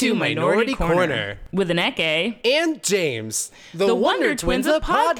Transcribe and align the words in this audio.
to 0.00 0.14
Minority 0.14 0.74
Corner. 0.74 1.38
with 1.52 1.68
Aneka. 1.68 2.36
And 2.44 2.82
James, 2.82 3.50
the, 3.74 3.86
The 3.86 3.94
Wonder, 3.94 4.00
Wonder 4.28 4.34
Twins, 4.34 4.64
Twins 4.64 4.66
of 4.66 4.74
of 4.76 4.82
podcasting. 4.82 5.18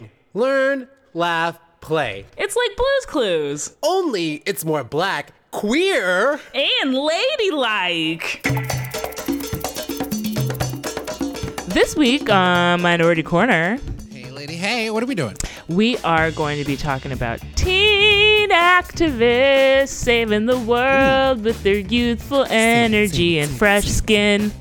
podcasting. 0.00 0.08
Learn, 0.34 0.88
laugh, 1.14 1.58
play. 1.80 2.26
It's 2.36 2.56
like 2.56 2.76
Blue's 2.76 3.06
Clues 3.06 3.76
Only 3.82 4.42
it's 4.46 4.64
more 4.64 4.82
black, 4.82 5.32
queer. 5.52 6.40
and 6.54 6.94
ladylike. 6.94 8.42
This 11.68 11.96
week 11.96 12.28
on 12.28 12.82
Minority 12.82 13.22
Corner, 13.22 13.78
Hey, 14.10 14.30
lady. 14.30 14.56
Hey, 14.56 14.90
what 14.90 15.02
are 15.02 15.06
we 15.06 15.14
doing? 15.14 15.36
We 15.68 15.96
are 15.98 16.30
going 16.30 16.58
to 16.58 16.64
be 16.64 16.76
talking 16.76 17.12
about 17.12 17.40
teen 17.54 18.50
activists 18.50 19.88
saving 19.88 20.46
the 20.46 20.58
world 20.58 21.44
with 21.44 21.62
their 21.62 21.78
youthful 21.78 22.44
energy 22.48 23.38
and 23.38 23.50
fresh 23.50 23.84
skin. 23.84 24.52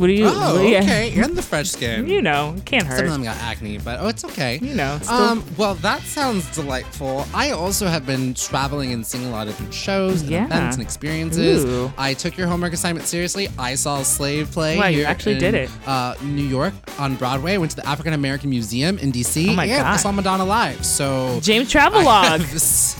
What 0.00 0.06
do 0.06 0.14
you? 0.14 0.24
Oh, 0.26 0.56
do 0.58 0.66
you- 0.66 0.78
okay. 0.78 1.12
And 1.20 1.36
the 1.36 1.42
fresh 1.42 1.68
skin. 1.68 2.06
You 2.08 2.22
know, 2.22 2.56
can't 2.64 2.86
hurt. 2.86 2.96
Some 2.96 3.06
of 3.06 3.12
them 3.12 3.22
got 3.22 3.36
acne, 3.36 3.76
but 3.78 3.98
oh, 4.00 4.08
it's 4.08 4.24
okay. 4.24 4.58
You 4.62 4.74
know, 4.74 4.98
still- 5.02 5.14
Um, 5.14 5.44
well, 5.58 5.74
that 5.76 6.00
sounds 6.02 6.46
delightful. 6.54 7.26
I 7.34 7.50
also 7.50 7.86
have 7.86 8.06
been 8.06 8.32
traveling 8.32 8.92
and 8.94 9.06
seeing 9.06 9.26
a 9.26 9.30
lot 9.30 9.46
of 9.46 9.52
different 9.52 9.74
shows 9.74 10.22
and 10.22 10.30
Yeah. 10.30 10.46
events 10.46 10.76
and 10.76 10.82
experiences. 10.82 11.64
Ooh. 11.66 11.92
I 11.98 12.14
took 12.14 12.38
your 12.38 12.46
homework 12.46 12.72
assignment 12.72 13.06
seriously. 13.06 13.48
I 13.58 13.74
saw 13.74 14.00
a 14.00 14.04
slave 14.04 14.50
play. 14.50 14.78
Wow, 14.78 14.86
you 14.86 15.04
actually 15.04 15.34
in, 15.34 15.38
did 15.40 15.54
it. 15.54 15.70
Uh, 15.86 16.14
New 16.22 16.46
York 16.46 16.72
on 16.98 17.14
Broadway. 17.16 17.54
I 17.54 17.58
went 17.58 17.70
to 17.72 17.76
the 17.76 17.86
African 17.86 18.14
American 18.14 18.48
Museum 18.48 18.96
in 18.98 19.12
DC. 19.12 19.50
Oh 19.50 19.52
my 19.54 19.66
and 19.66 19.86
I 19.86 19.96
saw 19.98 20.10
Madonna 20.12 20.46
live. 20.46 20.84
So 20.86 21.38
James 21.42 21.74
I 21.76 21.78
Travelog. 21.90 22.96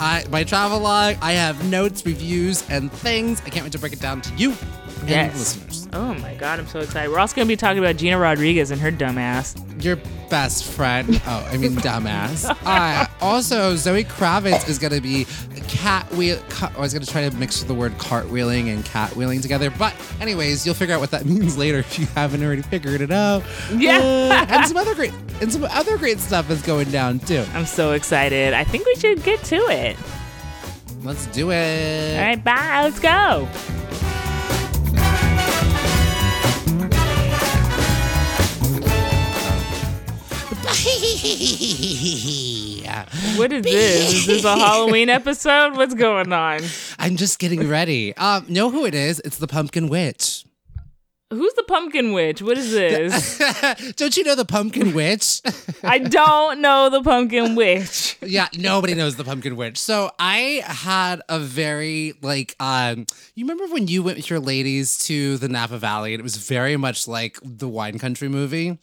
I, 0.00 0.24
my 0.30 0.42
travel 0.42 0.80
log. 0.80 1.16
I 1.22 1.32
have 1.32 1.64
notes, 1.70 2.04
reviews, 2.04 2.68
and 2.68 2.90
things. 2.92 3.40
I 3.46 3.48
can't 3.50 3.64
wait 3.64 3.72
to 3.72 3.78
break 3.78 3.92
it 3.92 4.00
down 4.00 4.20
to 4.22 4.34
you 4.34 4.52
Yes. 5.08 5.56
listeners. 5.56 5.88
Oh 5.92 6.14
my 6.14 6.34
god, 6.34 6.58
I'm 6.58 6.66
so 6.66 6.80
excited. 6.80 7.10
We're 7.10 7.18
also 7.18 7.36
going 7.36 7.46
to 7.46 7.52
be 7.52 7.56
talking 7.56 7.78
about 7.78 7.96
Gina 7.96 8.18
Rodriguez 8.18 8.70
and 8.70 8.80
her 8.80 8.90
dumbass. 8.90 9.54
Your 9.82 9.96
best 10.30 10.64
friend. 10.64 11.20
Oh, 11.26 11.48
I 11.52 11.56
mean, 11.56 11.72
dumbass. 11.76 12.50
Uh, 12.66 13.06
also, 13.20 13.76
Zoe 13.76 14.04
Kravitz 14.04 14.68
is 14.68 14.78
going 14.78 14.92
to 14.92 15.00
be 15.00 15.26
cat 15.68 16.10
wheel. 16.14 16.38
Ca- 16.48 16.72
I 16.76 16.80
was 16.80 16.92
going 16.92 17.04
to 17.04 17.10
try 17.10 17.28
to 17.28 17.36
mix 17.36 17.62
the 17.62 17.74
word 17.74 17.92
cartwheeling 17.98 18.72
and 18.72 18.84
cat 18.84 19.14
wheeling 19.16 19.40
together. 19.40 19.70
But, 19.70 19.94
anyways, 20.20 20.64
you'll 20.64 20.74
figure 20.74 20.94
out 20.94 21.00
what 21.00 21.10
that 21.10 21.24
means 21.26 21.56
later 21.58 21.78
if 21.78 21.98
you 21.98 22.06
haven't 22.06 22.42
already 22.42 22.62
figured 22.62 23.00
it 23.00 23.10
out. 23.12 23.42
Yeah. 23.74 23.98
Uh, 23.98 24.46
and 24.54 24.66
some 24.66 24.76
other 24.76 24.94
great 24.94 25.12
and 25.40 25.52
some 25.52 25.64
other 25.64 25.98
great 25.98 26.18
stuff 26.20 26.50
is 26.50 26.62
going 26.62 26.90
down 26.90 27.18
too. 27.20 27.44
I'm 27.54 27.66
so 27.66 27.92
excited. 27.92 28.54
I 28.54 28.64
think 28.64 28.86
we 28.86 28.94
should 28.96 29.22
get 29.22 29.42
to 29.44 29.56
it. 29.68 29.96
Let's 31.02 31.26
do 31.26 31.50
it. 31.50 32.16
All 32.18 32.24
right, 32.24 32.42
bye. 32.42 32.80
Let's 32.82 32.98
go. 32.98 33.46
What 43.38 43.50
is 43.50 43.62
this? 43.62 44.12
Is 44.12 44.26
this 44.26 44.44
a 44.44 44.54
Halloween 44.56 45.08
episode? 45.20 45.74
What's 45.74 45.94
going 45.94 46.30
on? 46.34 46.60
I'm 46.98 47.16
just 47.16 47.38
getting 47.38 47.66
ready. 47.66 48.14
Um, 48.18 48.44
know 48.46 48.68
who 48.68 48.84
it 48.84 48.94
is? 48.94 49.20
It's 49.24 49.38
the 49.38 49.46
Pumpkin 49.46 49.88
Witch. 49.88 50.44
Who's 51.30 51.54
the 51.54 51.62
pumpkin 51.62 52.12
witch? 52.12 52.42
What 52.42 52.58
is 52.58 52.70
this? 52.72 53.38
Don't 53.96 54.14
you 54.18 54.22
know 54.24 54.34
the 54.36 54.44
Pumpkin 54.44 54.92
Witch? 54.92 55.40
I 55.82 55.98
don't 55.98 56.60
know 56.60 56.90
the 56.90 57.02
pumpkin 57.02 57.56
witch. 57.56 58.18
yeah, 58.22 58.46
nobody 58.56 58.94
knows 58.94 59.16
the 59.16 59.24
Pumpkin 59.24 59.56
Witch. 59.56 59.78
So 59.78 60.10
I 60.18 60.62
had 60.64 61.22
a 61.28 61.40
very 61.40 62.12
like 62.22 62.54
um 62.60 63.06
you 63.34 63.46
remember 63.46 63.72
when 63.72 63.88
you 63.88 64.02
went 64.02 64.18
with 64.18 64.28
your 64.30 64.38
ladies 64.40 64.98
to 65.06 65.38
the 65.38 65.48
Napa 65.48 65.78
Valley 65.78 66.12
and 66.14 66.20
it 66.20 66.22
was 66.22 66.36
very 66.36 66.76
much 66.76 67.08
like 67.08 67.38
the 67.42 67.66
wine 67.68 67.98
country 67.98 68.28
movie? 68.28 68.78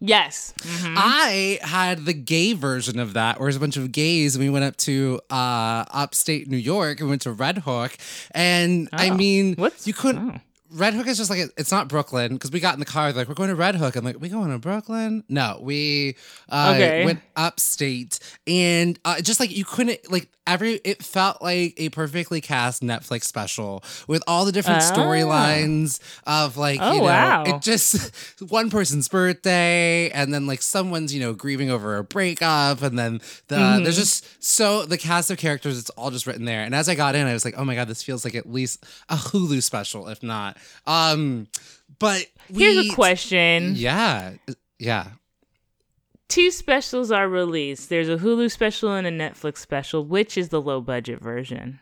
Yes. 0.00 0.52
Mhm. 0.58 0.94
I 0.96 1.58
had 1.62 2.04
the 2.04 2.12
gay 2.12 2.52
version 2.52 2.98
of 2.98 3.12
that, 3.14 3.38
where 3.38 3.48
it 3.48 3.50
was 3.50 3.56
a 3.56 3.60
bunch 3.60 3.76
of 3.76 3.90
gays, 3.92 4.34
and 4.34 4.44
we 4.44 4.50
went 4.50 4.64
up 4.64 4.76
to 4.78 5.20
uh, 5.30 5.84
upstate 5.90 6.48
New 6.48 6.56
York 6.56 7.00
and 7.00 7.08
went 7.08 7.22
to 7.22 7.32
Red 7.32 7.58
Hook. 7.58 7.96
And 8.32 8.88
I 8.92 9.10
Oh. 9.10 9.14
mean, 9.14 9.54
What's- 9.56 9.86
you 9.86 9.94
couldn't. 9.94 10.30
oh. 10.36 10.40
Red 10.74 10.94
Hook 10.94 11.06
is 11.06 11.16
just 11.18 11.30
like 11.30 11.40
it's 11.56 11.70
not 11.70 11.88
Brooklyn 11.88 12.32
because 12.34 12.50
we 12.50 12.60
got 12.60 12.74
in 12.74 12.80
the 12.80 12.86
car 12.86 13.12
like 13.12 13.28
we're 13.28 13.34
going 13.34 13.48
to 13.50 13.54
Red 13.54 13.76
Hook. 13.76 13.96
I'm 13.96 14.04
like 14.04 14.20
we 14.20 14.28
going 14.28 14.50
to 14.50 14.58
Brooklyn? 14.58 15.22
No, 15.28 15.58
we 15.62 16.16
uh, 16.48 16.72
Okay. 16.74 17.04
went 17.04 17.20
upstate 17.36 18.18
and 18.46 18.98
uh, 19.04 19.20
just 19.20 19.40
like 19.40 19.56
you 19.56 19.64
couldn't 19.64 20.10
like 20.10 20.28
every 20.46 20.74
it 20.84 21.02
felt 21.02 21.40
like 21.40 21.72
a 21.78 21.88
perfectly 21.88 22.40
cast 22.40 22.82
Netflix 22.82 23.24
special 23.24 23.82
with 24.08 24.22
all 24.26 24.44
the 24.44 24.52
different 24.52 24.82
Ah. 24.82 24.92
storylines 24.94 26.00
of 26.26 26.56
like 26.56 26.80
Oh, 26.82 26.92
you 26.92 26.98
know 26.98 27.04
wow. 27.04 27.44
it 27.46 27.62
just 27.62 28.14
one 28.50 28.68
person's 28.68 29.08
birthday 29.08 30.10
and 30.10 30.34
then 30.34 30.46
like 30.46 30.60
someone's 30.60 31.14
you 31.14 31.20
know 31.20 31.32
grieving 31.32 31.70
over 31.70 31.96
a 31.96 32.04
breakup 32.04 32.82
and 32.82 32.98
then 32.98 33.20
the 33.48 33.54
Mm-hmm. 33.56 33.84
there's 33.84 33.96
just 33.96 34.26
so 34.44 34.84
the 34.84 34.98
cast 34.98 35.30
of 35.30 35.38
characters 35.38 35.78
it's 35.78 35.90
all 35.90 36.10
just 36.10 36.26
written 36.26 36.44
there 36.44 36.62
and 36.62 36.74
as 36.74 36.88
i 36.88 36.94
got 36.94 37.14
in 37.14 37.26
i 37.26 37.32
was 37.32 37.44
like 37.44 37.54
oh 37.56 37.64
my 37.64 37.74
god 37.74 37.88
this 37.88 38.02
feels 38.02 38.24
like 38.24 38.34
at 38.34 38.50
least 38.50 38.84
a 39.08 39.14
hulu 39.14 39.62
special 39.62 40.08
if 40.08 40.22
not 40.22 40.56
um 40.86 41.46
but 41.98 42.26
Here's 42.52 42.86
a 42.90 42.94
question. 42.94 43.74
yeah 43.76 44.34
yeah 44.78 45.08
Two 46.26 46.50
specials 46.50 47.12
are 47.12 47.28
released. 47.28 47.90
There's 47.90 48.08
a 48.08 48.16
Hulu 48.16 48.50
special 48.50 48.92
and 48.92 49.06
a 49.06 49.10
Netflix 49.10 49.58
special. 49.58 50.04
Which 50.04 50.36
is 50.38 50.48
the 50.48 50.60
low 50.60 50.80
budget 50.80 51.20
version? 51.20 51.78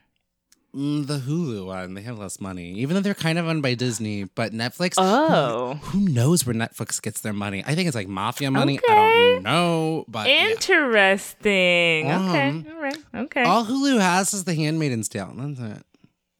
Mm, 0.74 1.06
the 1.06 1.18
hulu 1.18 1.66
one 1.66 1.92
they 1.92 2.00
have 2.00 2.18
less 2.18 2.40
money 2.40 2.72
even 2.80 2.94
though 2.94 3.02
they're 3.02 3.12
kind 3.12 3.38
of 3.38 3.46
owned 3.46 3.60
by 3.62 3.74
disney 3.74 4.24
but 4.24 4.52
netflix 4.54 4.94
Oh. 4.96 5.74
who 5.82 6.00
knows 6.00 6.46
where 6.46 6.54
netflix 6.54 7.00
gets 7.02 7.20
their 7.20 7.34
money 7.34 7.62
i 7.66 7.74
think 7.74 7.88
it's 7.88 7.94
like 7.94 8.08
mafia 8.08 8.50
money 8.50 8.80
i 8.88 8.94
don't 9.34 9.42
know 9.42 10.06
but 10.08 10.26
yeah. 10.30 10.48
Interesting. 10.48 12.10
okay. 12.10 12.48
Um, 12.48 12.66
All 12.74 12.80
right. 12.82 12.96
Okay. 13.14 13.42
all 13.42 13.66
hulu 13.66 14.00
has 14.00 14.32
is 14.32 14.44
the 14.44 14.54
handmaidens 14.54 15.10
tale 15.10 15.30
that's 15.36 15.60
it 15.60 15.84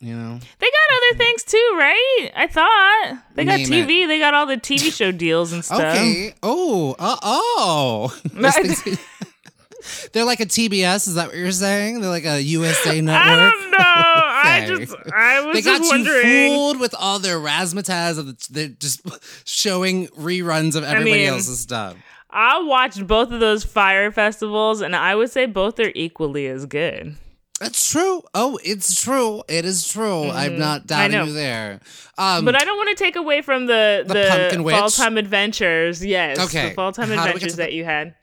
you 0.02 0.14
know 0.16 0.38
they 0.58 0.66
got 0.66 0.96
other 0.96 1.18
things 1.18 1.44
too, 1.44 1.74
right? 1.78 2.30
I 2.36 2.46
thought 2.48 3.22
they 3.36 3.44
got 3.44 3.60
Name 3.60 3.68
TV. 3.68 4.06
They 4.08 4.18
got 4.18 4.34
all 4.34 4.46
the 4.46 4.56
TV 4.58 4.92
show 4.92 5.12
deals 5.12 5.52
and 5.52 5.64
stuff. 5.64 5.78
Okay. 5.80 6.34
Oh. 6.42 6.94
Uh 6.98 7.16
oh. 7.22 8.18
They're 10.12 10.24
like 10.24 10.40
a 10.40 10.46
TBS. 10.46 11.08
Is 11.08 11.14
that 11.14 11.28
what 11.28 11.36
you're 11.36 11.50
saying? 11.50 12.00
They're 12.00 12.10
like 12.10 12.24
a 12.24 12.40
USA 12.40 13.00
network. 13.00 13.26
I 13.28 13.36
don't 13.50 13.70
know. 13.70 13.78
I 13.78 14.64
just 14.66 14.94
I 15.12 15.40
was 15.46 15.54
They 15.54 15.62
got 15.62 15.78
just 15.78 15.92
you 15.92 15.98
wondering. 15.98 16.48
fooled 16.50 16.80
with 16.80 16.94
all 16.98 17.18
their 17.18 17.38
razzmatazz 17.38 18.18
of 18.18 18.26
the, 18.26 18.46
they're 18.50 18.68
just 18.68 19.02
showing 19.48 20.06
reruns 20.08 20.76
of 20.76 20.84
everybody 20.84 21.22
mean- 21.22 21.28
else's 21.28 21.60
stuff. 21.60 21.96
I 22.34 22.62
watched 22.62 23.06
both 23.06 23.30
of 23.30 23.40
those 23.40 23.62
fire 23.62 24.10
festivals, 24.10 24.80
and 24.80 24.96
I 24.96 25.14
would 25.14 25.30
say 25.30 25.44
both 25.44 25.78
are 25.78 25.92
equally 25.94 26.46
as 26.46 26.64
good. 26.64 27.14
It's 27.62 27.90
true. 27.90 28.22
Oh, 28.34 28.58
it's 28.64 29.00
true. 29.02 29.42
It 29.48 29.64
is 29.64 29.86
true. 29.88 30.28
I'm 30.30 30.58
not 30.58 30.86
doubting 30.86 31.16
Mm-hmm. 31.16 31.28
you 31.28 31.32
there. 31.34 31.80
Um, 32.18 32.44
But 32.44 32.54
I 32.60 32.64
don't 32.64 32.76
want 32.76 32.90
to 32.90 32.94
take 33.04 33.16
away 33.16 33.40
from 33.42 33.66
the 33.66 34.04
The 34.06 34.14
the, 34.14 34.26
Pumpkin 34.30 34.62
Witch? 34.64 34.76
fall 34.76 34.90
time 34.90 35.16
adventures. 35.16 36.04
Yes, 36.04 36.38
Okay. 36.38 36.70
the 36.70 36.74
fall 36.74 36.92
time 36.92 37.08
How 37.08 37.14
do 37.14 37.20
we 37.20 37.24
get 37.24 37.26
adventures 37.36 37.52
to 37.52 37.56
the- 37.56 37.62
that 37.62 37.72
you 37.72 37.84
had. 37.84 38.14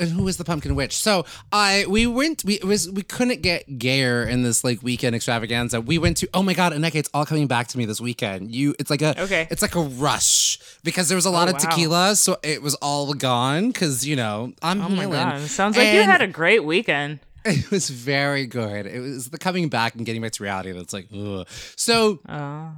and 0.00 0.10
who 0.10 0.26
is 0.28 0.36
the 0.38 0.44
pumpkin 0.44 0.74
witch? 0.74 0.96
So 0.96 1.26
I 1.52 1.84
we 1.88 2.06
went 2.06 2.42
we 2.44 2.54
it 2.54 2.64
was 2.64 2.90
we 2.90 3.02
couldn't 3.02 3.42
get 3.42 3.78
gayer 3.78 4.22
in 4.24 4.42
this 4.42 4.64
like 4.64 4.82
weekend 4.82 5.14
extravaganza. 5.14 5.80
We 5.80 5.98
went 5.98 6.16
to 6.18 6.28
oh 6.32 6.42
my 6.42 6.54
god, 6.54 6.72
Aneka, 6.72 6.94
it's 6.94 7.10
all 7.12 7.26
coming 7.26 7.46
back 7.46 7.66
to 7.68 7.78
me 7.78 7.84
this 7.84 8.00
weekend. 8.00 8.54
You 8.54 8.74
it's 8.78 8.90
like 8.90 9.02
a 9.02 9.20
Okay. 9.24 9.46
it's 9.50 9.60
like 9.62 9.74
a 9.74 9.82
rush 9.82 10.58
because 10.84 11.08
there 11.08 11.16
was 11.16 11.26
a 11.26 11.30
lot 11.30 11.48
Oh, 11.48 11.52
of 11.52 11.54
wow. 11.62 11.70
tequila, 11.70 12.16
so 12.16 12.38
it 12.42 12.62
was 12.62 12.74
all 12.76 13.12
gone 13.14 13.68
because 13.68 14.06
you 14.06 14.16
know 14.16 14.52
I'm 14.62 14.80
Oh 14.80 14.88
my 14.88 15.02
healing. 15.02 15.10
god! 15.12 15.40
Sounds 15.42 15.76
like 15.76 15.92
you 15.92 16.02
had 16.02 16.22
a 16.22 16.28
great 16.28 16.64
weekend. 16.64 17.18
It 17.64 17.70
was 17.70 17.90
very 17.90 18.46
good. 18.46 18.86
It 18.86 19.00
was 19.00 19.28
the 19.28 19.38
coming 19.38 19.68
back 19.68 19.94
and 19.94 20.06
getting 20.06 20.22
back 20.22 20.32
to 20.32 20.42
reality 20.42 20.72
that's 20.72 20.92
like 20.92 21.08
ugh. 21.14 21.46
so. 21.76 22.20
Oh. 22.28 22.72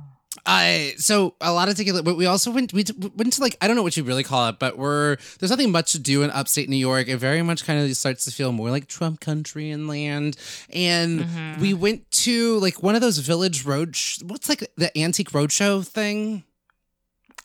I 0.45 0.93
so 0.99 1.35
a 1.41 1.51
lot 1.51 1.71
of 1.71 1.77
tequila, 1.77 2.03
but 2.03 2.17
we 2.17 2.27
also 2.27 2.51
went 2.51 2.73
we 2.75 2.85
went 3.17 3.33
to 3.33 3.41
like 3.41 3.57
I 3.63 3.67
don't 3.67 3.75
know 3.75 3.83
what 3.83 3.97
you 3.97 4.05
really 4.05 4.23
call 4.23 4.49
it, 4.51 4.59
but 4.59 4.77
we're 4.77 5.17
there's 5.41 5.51
nothing 5.51 5.73
much 5.73 5.93
to 5.93 5.99
do 5.99 6.23
in 6.23 6.31
upstate 6.31 6.69
New 6.69 6.77
York. 6.77 7.09
It 7.09 7.17
very 7.17 7.41
much 7.43 7.65
kind 7.65 7.81
of 7.83 7.97
starts 7.97 8.27
to 8.27 8.31
feel 8.31 8.53
more 8.53 8.71
like 8.71 8.87
Trump 8.87 9.19
country 9.21 9.71
and 9.71 9.89
land. 9.89 10.37
And 10.71 11.21
Mm-hmm. 11.21 11.61
we 11.63 11.73
went 11.73 12.09
to 12.27 12.59
like 12.59 12.83
one 12.83 12.95
of 12.95 13.01
those 13.01 13.17
village 13.19 13.65
road 13.65 13.97
sh- 13.97 14.19
what's 14.25 14.49
like 14.51 14.71
the 14.77 14.97
antique 14.97 15.31
roadshow 15.31 15.85
thing. 15.87 16.45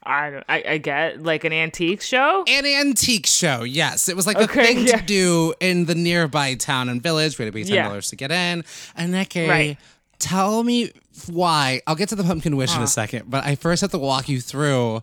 I, 0.03 0.29
don't- 0.31 0.43
I 0.49 0.63
I 0.67 0.77
get 0.79 1.21
like 1.21 1.43
an 1.43 1.53
antique 1.53 2.01
show. 2.01 2.43
An 2.47 2.65
antique 2.65 3.27
show, 3.27 3.63
yes. 3.63 4.09
It 4.09 4.15
was 4.15 4.25
like 4.25 4.37
Okay, 4.37 4.73
thing 4.73 4.87
yeah. 4.87 4.97
to 4.97 5.03
do 5.05 5.53
in 5.59 5.85
the 5.85 5.95
nearby 5.95 6.55
town 6.55 6.89
and 6.89 7.01
village. 7.03 7.37
We 7.37 7.45
had 7.45 7.53
to 7.53 7.57
pay 7.57 7.63
ten 7.63 7.75
Yeah. 7.75 7.87
dollars 7.87 8.09
to 8.09 8.15
get 8.15 8.31
in. 8.31 8.63
And 8.95 9.13
okay, 9.15 9.47
Right. 9.47 9.77
tell 10.19 10.63
me 10.63 10.91
why. 11.29 11.81
I'll 11.85 11.95
get 11.95 12.09
to 12.09 12.15
the 12.15 12.23
pumpkin 12.23 12.55
wish 12.57 12.73
in 12.73 12.79
a 12.81 12.83
ah. 12.83 12.87
second, 12.87 13.29
but 13.29 13.45
I 13.45 13.55
first 13.55 13.81
have 13.81 13.91
to 13.91 13.99
walk 13.99 14.27
you 14.29 14.41
through 14.41 15.01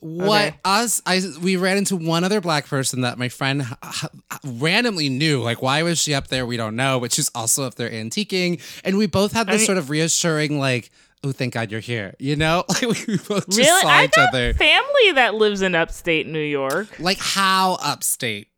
what 0.00 0.48
Okay. 0.48 0.56
us 0.64 1.00
I 1.06 1.22
we 1.40 1.54
ran 1.54 1.76
into 1.76 1.94
one 1.94 2.24
other 2.24 2.40
black 2.40 2.66
person 2.66 3.02
that 3.02 3.18
my 3.18 3.28
friend 3.28 3.62
h- 3.62 4.04
h- 4.04 4.10
randomly 4.44 5.08
knew 5.08 5.40
like 5.40 5.62
why 5.62 5.84
was 5.84 6.00
she 6.02 6.12
up 6.12 6.26
there 6.26 6.44
we 6.44 6.56
don't 6.56 6.74
know 6.74 6.98
but 6.98 7.12
she's 7.12 7.30
also 7.36 7.62
up 7.62 7.76
there 7.76 7.88
antiquing 7.88 8.60
and 8.84 8.98
we 8.98 9.06
both 9.06 9.30
had 9.30 9.46
this 9.46 9.58
mean- 9.58 9.66
sort 9.66 9.78
of 9.78 9.90
reassuring 9.90 10.58
like 10.58 10.90
oh, 11.24 11.32
thank 11.32 11.54
God 11.54 11.70
you're 11.70 11.80
here. 11.80 12.14
You 12.18 12.36
know, 12.36 12.64
like 12.68 12.82
we 12.82 13.16
both 13.18 13.46
just 13.46 13.58
Really? 13.58 13.80
saw 13.82 13.88
I 13.88 14.04
each 14.04 14.10
got 14.12 14.28
other. 14.30 14.54
family 14.54 15.12
that 15.14 15.34
lives 15.34 15.62
in 15.62 15.74
upstate 15.74 16.26
New 16.26 16.38
York. 16.42 16.98
Like 17.00 17.18
how 17.18 17.78
upstate? 17.82 18.48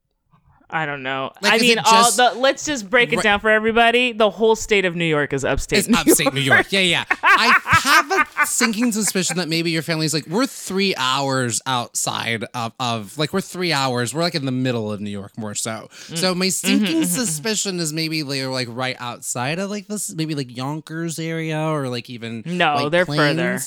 I 0.74 0.86
don't 0.86 1.04
know. 1.04 1.30
Like, 1.40 1.52
I 1.52 1.58
mean, 1.58 1.78
it 1.78 1.84
all 1.86 2.10
the 2.10 2.32
let's 2.36 2.64
just 2.66 2.90
break 2.90 3.12
it 3.12 3.16
Right. 3.18 3.22
down 3.22 3.38
for 3.38 3.48
everybody. 3.48 4.12
The 4.12 4.28
whole 4.28 4.56
state 4.56 4.84
of 4.84 4.96
New 4.96 5.04
York 5.04 5.32
is 5.32 5.44
upstate. 5.44 5.78
It's 5.78 5.88
New 5.88 5.96
upstate 5.96 6.24
York. 6.24 6.34
New 6.34 6.40
York. 6.40 6.72
Yeah, 6.72 6.80
yeah. 6.80 7.04
I 7.22 7.56
have 7.64 8.10
a 8.42 8.46
sinking 8.46 8.90
suspicion 8.90 9.36
that 9.36 9.48
maybe 9.48 9.70
your 9.70 9.82
family's 9.82 10.12
like, 10.12 10.26
we're 10.26 10.46
three 10.46 10.92
hours 10.96 11.62
outside 11.64 12.44
of, 12.54 12.72
of 12.80 13.16
like, 13.16 13.32
we're 13.32 13.40
three 13.40 13.72
hours. 13.72 14.12
We're 14.12 14.22
like 14.22 14.34
in 14.34 14.46
the 14.46 14.52
middle 14.52 14.90
of 14.90 15.00
New 15.00 15.10
York 15.10 15.38
more 15.38 15.54
so. 15.54 15.88
Mm. 16.08 16.18
So 16.18 16.34
my 16.34 16.46
Mm-hmm, 16.46 16.50
sinking 16.84 17.04
suspicion 17.04 17.78
is 17.78 17.92
maybe 17.92 18.22
they're 18.22 18.48
like 18.48 18.68
right 18.70 18.96
outside 18.98 19.60
of 19.60 19.70
like 19.70 19.86
this, 19.86 20.12
maybe 20.12 20.34
like 20.34 20.54
Yonkers 20.56 21.18
area 21.20 21.58
or 21.68 21.88
like 21.88 22.10
even. 22.10 22.42
No, 22.44 22.88
they're 22.88 23.06
further. 23.06 23.60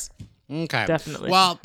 Okay. 0.50 0.86
Definitely. 0.86 1.30
Well, 1.30 1.60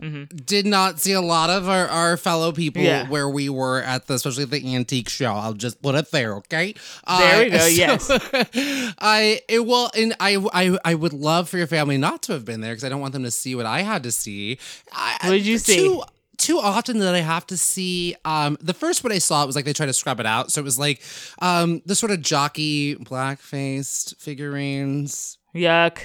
did 0.44 0.67
not 0.67 0.99
see 0.99 1.12
a 1.12 1.20
lot 1.20 1.50
of 1.50 1.69
our, 1.69 1.87
our 1.87 2.17
fellow 2.17 2.50
people 2.50 2.82
Yeah. 2.82 3.08
where 3.08 3.29
we 3.29 3.49
were 3.49 3.81
at 3.81 4.08
the, 4.08 4.14
especially 4.14 4.44
the 4.46 4.75
antique 4.75 5.08
show. 5.08 5.32
I'll 5.32 5.52
just 5.55 5.81
put 5.81 5.94
it 5.94 6.11
there, 6.11 6.34
okay? 6.38 6.75
There 7.06 7.44
we 7.44 7.50
go, 7.50 7.58
so- 7.61 7.67
yes. 7.69 8.11
I 8.99 9.40
it 9.49 9.64
will, 9.67 9.90
and 9.96 10.14
I 10.19 10.37
I 10.52 10.79
I 10.84 10.94
would 10.94 11.12
love 11.12 11.49
for 11.49 11.58
your 11.58 11.67
family 11.69 11.96
not 11.96 12.23
to 12.25 12.32
have 12.32 12.44
been 12.44 12.61
there 12.61 12.73
because 12.73 12.84
I 12.84 12.88
don't 12.88 13.00
want 13.00 13.12
them 13.12 13.23
to 13.25 13.31
see 13.31 13.55
what 13.55 13.67
I 13.67 13.82
had 13.82 14.02
to 14.02 14.11
see. 14.12 14.58
I, 14.93 15.17
What 15.25 15.31
did 15.31 15.46
you 15.46 15.58
see? 15.58 15.76
Too, 15.76 16.02
too 16.38 16.58
often 16.58 16.99
that 16.99 17.14
I 17.14 17.20
have 17.20 17.46
to 17.49 17.56
see. 17.56 18.17
Um, 18.25 18.56
the 18.61 18.75
first 18.75 19.05
one 19.05 19.12
I 19.12 19.19
saw 19.19 19.44
it 19.44 19.46
was 19.46 19.55
like 19.55 19.64
they 19.64 19.73
tried 19.73 19.87
to 19.87 19.93
scrub 19.93 20.19
it 20.19 20.26
out, 20.26 20.50
so 20.50 20.61
it 20.61 20.64
was 20.64 20.78
like 20.78 21.00
um 21.40 21.82
the 21.87 21.94
sort 21.94 22.11
of 22.11 22.20
jockey 22.20 22.94
black 22.96 23.38
faced 23.38 24.17
figurines. 24.19 25.38
Yuck. 25.55 25.99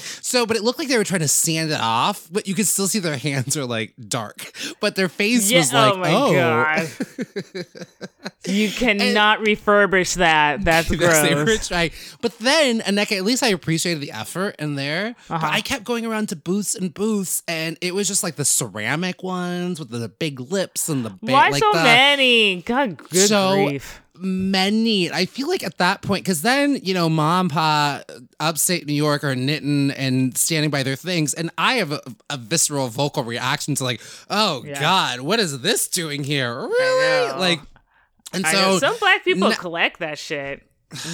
So, 0.00 0.46
but 0.46 0.56
it 0.56 0.62
looked 0.62 0.78
like 0.78 0.88
they 0.88 0.96
were 0.98 1.04
trying 1.04 1.20
to 1.20 1.28
sand 1.28 1.70
it 1.70 1.80
off, 1.80 2.28
but 2.30 2.46
you 2.46 2.54
could 2.54 2.66
still 2.66 2.86
see 2.88 2.98
their 2.98 3.16
hands 3.16 3.56
are 3.56 3.64
like 3.64 3.94
dark, 4.08 4.52
but 4.80 4.94
their 4.96 5.08
face 5.08 5.50
Yeah. 5.50 5.58
was 5.60 5.72
like, 5.72 5.94
oh 5.94 5.96
my 5.98 6.12
oh, 6.12 6.32
god. 6.32 6.88
you 8.46 8.70
cannot 8.70 9.40
refurbish 9.40 10.16
that. 10.16 10.64
That's 10.64 10.90
Yes, 10.98 11.22
they 11.28 11.34
were 11.34 11.44
gross. 11.44 11.68
trying. 11.68 11.90
But 12.20 12.38
then, 12.38 12.80
Aneka, 12.80 13.16
at 13.16 13.24
least 13.24 13.42
I 13.42 13.48
appreciated 13.48 14.00
the 14.02 14.12
effort 14.12 14.56
in 14.58 14.74
there. 14.74 15.14
But 15.28 15.34
Uh-huh. 15.36 15.48
I 15.52 15.60
kept 15.60 15.84
going 15.84 16.04
around 16.06 16.28
to 16.30 16.36
booths 16.36 16.74
and 16.74 16.92
booths, 16.92 17.42
and 17.48 17.76
it 17.80 17.94
was 17.94 18.08
just 18.08 18.22
like 18.22 18.36
the 18.36 18.44
ceramic 18.44 19.22
ones 19.22 19.78
with 19.78 19.90
the 19.90 20.08
big 20.08 20.40
lips 20.40 20.88
and 20.88 21.04
the 21.04 21.10
big, 21.10 21.30
Why 21.30 21.50
like 21.50 21.62
so 21.62 21.70
the 21.72 21.82
many? 21.82 22.62
God, 22.62 22.96
good 23.10 23.28
So- 23.28 23.54
grief. 23.66 24.00
Many. 24.20 25.10
I 25.10 25.24
feel 25.26 25.48
like 25.48 25.62
at 25.62 25.78
that 25.78 26.02
point, 26.02 26.24
because 26.24 26.42
then 26.42 26.76
you 26.82 26.94
know, 26.94 27.08
mom, 27.08 27.48
pa, 27.48 28.02
upstate 28.40 28.86
New 28.86 28.92
York 28.94 29.24
are 29.24 29.34
knitting 29.36 29.90
and 29.92 30.36
standing 30.36 30.70
by 30.70 30.82
their 30.82 30.96
things, 30.96 31.34
and 31.34 31.50
I 31.58 31.74
have 31.74 31.92
a, 31.92 32.00
a 32.30 32.36
visceral 32.36 32.88
vocal 32.88 33.24
reaction 33.24 33.74
to 33.76 33.84
like, 33.84 34.00
oh 34.30 34.64
Yeah. 34.64 34.80
God, 34.80 35.20
what 35.20 35.40
is 35.40 35.60
this 35.60 35.88
doing 35.88 36.24
here? 36.24 36.54
Really? 36.54 37.38
Like, 37.38 37.60
and 38.32 38.44
I 38.44 38.52
so 38.52 38.60
know 38.60 38.78
some 38.78 38.96
black 38.98 39.24
people 39.24 39.48
n- 39.48 39.54
collect 39.54 40.00
that 40.00 40.18
shit. 40.18 40.67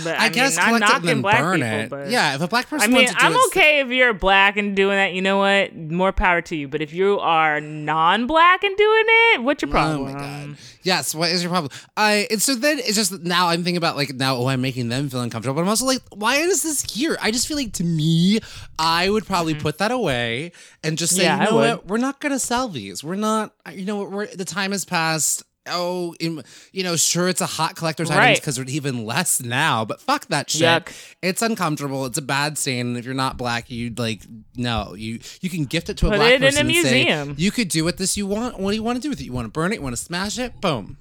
But 0.05 0.21
I, 0.21 0.27
I, 0.27 0.29
guess 0.29 0.57
mean, 0.57 0.79
not 0.79 0.81
collect 0.81 0.85
it 0.85 0.95
and 0.95 1.05
knocking 1.05 1.23
black 1.23 1.41
burn 1.41 1.61
people, 1.61 1.73
it. 1.73 1.91
but 1.91 2.09
yeah, 2.09 2.37
if 2.37 2.41
a 2.41 2.47
black 2.47 2.67
I 2.67 2.69
person 2.69 2.91
mean, 2.93 3.07
wants 3.07 3.13
to 3.13 3.19
do 3.19 3.27
I'm 3.27 3.47
okay 3.47 3.81
if 3.81 3.89
you're 3.89 4.15
black 4.15 4.57
and 4.57 4.77
doing 4.77 4.97
that. 4.97 5.15
You 5.15 5.21
know 5.21 5.39
what? 5.39 5.75
More 5.75 6.13
power 6.13 6.41
to 6.43 6.55
you. 6.55 6.69
But 6.69 6.81
if 6.81 6.93
you 6.93 7.19
are 7.19 7.61
non-black 7.61 8.63
and 8.63 8.77
doing 8.77 9.05
it, 9.07 9.43
what's 9.43 9.63
your 9.63 9.73
problem? 9.73 10.03
Oh 10.03 10.13
my 10.13 10.19
god. 10.19 10.57
Yes. 10.85 11.13
What 11.13 11.31
is 11.31 11.43
your 11.43 11.51
problem? 11.51 11.73
I. 11.97 12.29
And 12.31 12.41
so 12.41 12.55
then 12.55 12.79
it's 12.79 12.95
just 12.95 13.21
now 13.23 13.49
I'm 13.49 13.65
thinking 13.65 13.77
about 13.77 13.97
like 13.97 14.15
now 14.15 14.37
oh 14.37 14.47
I'm 14.47 14.61
making 14.61 14.91
them 14.91 15.09
feel 15.09 15.23
uncomfortable, 15.23 15.57
but 15.57 15.63
I'm 15.63 15.69
also 15.69 15.87
like 15.87 16.03
why 16.15 16.37
is 16.37 16.63
this 16.63 16.83
here? 16.83 17.17
I 17.21 17.33
just 17.33 17.49
feel 17.49 17.57
like 17.57 17.73
to 17.75 17.85
me 17.85 18.39
I 18.79 19.11
would 19.11 19.27
probably 19.27 19.55
put 19.55 19.79
that 19.79 19.91
away 19.91 20.53
and 20.85 20.97
just 20.97 21.17
say 21.17 21.25
Mm-hmm. 21.25 21.43
Yeah, 21.43 21.45
you 21.45 21.51
know 21.51 21.57
what 21.57 21.87
we're 21.87 21.99
not 21.99 22.21
gonna 22.21 22.39
sell 22.39 22.69
these. 22.69 23.03
We're 23.03 23.15
not. 23.17 23.55
You 23.73 23.85
know 23.87 23.97
what? 23.97 24.11
We're 24.11 24.27
the 24.27 24.45
time 24.45 24.73
has 24.73 24.85
passed. 24.85 25.43
Oh, 25.67 26.15
in, 26.21 26.43
you 26.73 26.83
know, 26.83 26.95
sure, 26.97 27.29
it's 27.29 27.41
a 27.41 27.47
hot 27.47 27.75
collector's 27.75 28.11
item 28.11 28.35
because 28.35 28.57
they're 28.57 28.67
even 28.67 29.07
less 29.07 29.41
now. 29.41 29.85
But 29.85 30.01
fuck 30.01 30.27
that 30.27 30.51
shit. 30.51 30.63
Yuck. 30.63 31.15
It's 31.23 31.41
uncomfortable. 31.41 32.05
It's 32.05 32.19
a 32.19 32.23
bad 32.23 32.59
scene. 32.59 32.89
And 32.89 32.97
if 32.99 33.07
you're 33.07 33.15
not 33.15 33.39
black, 33.39 33.71
you'd 33.71 33.99
like 33.99 34.23
no. 34.57 34.95
You 34.95 35.21
you 35.41 35.49
can 35.49 35.65
gift 35.65 35.89
it 35.89 35.97
to 35.99 36.09
a 36.09 36.11
Put 36.11 36.17
black 36.19 36.33
it 36.33 36.35
in 36.37 36.43
a 36.43 36.47
person 36.47 36.67
and 36.67 36.77
say, 36.77 37.05
museum. 37.05 37.35
you 37.39 37.51
could 37.51 37.69
do 37.69 37.83
what 37.85 37.97
this 37.97 38.17
you 38.17 38.27
want. 38.27 38.59
What 38.59 38.71
do 38.71 38.77
you 38.77 38.83
want 38.83 38.97
to 38.97 39.03
do 39.03 39.09
with 39.09 39.21
it? 39.21 39.25
You 39.25 39.33
want 39.33 39.47
to 39.47 39.51
burn 39.51 39.73
it? 39.73 39.77
You 39.77 39.83
want 39.83 39.97
to 39.97 40.03
smash 40.03 40.39
it? 40.39 40.61
Boom. 40.61 40.99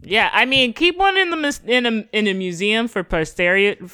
Yeah, 0.00 0.30
I 0.32 0.44
mean, 0.44 0.72
keep 0.72 0.96
one 0.96 1.16
in 1.18 1.30
the 1.30 1.60
in 1.66 1.84
a 1.84 1.90
in 2.12 2.26
a 2.28 2.32
museum 2.32 2.86
for 2.88 3.02
posterity 3.02 3.84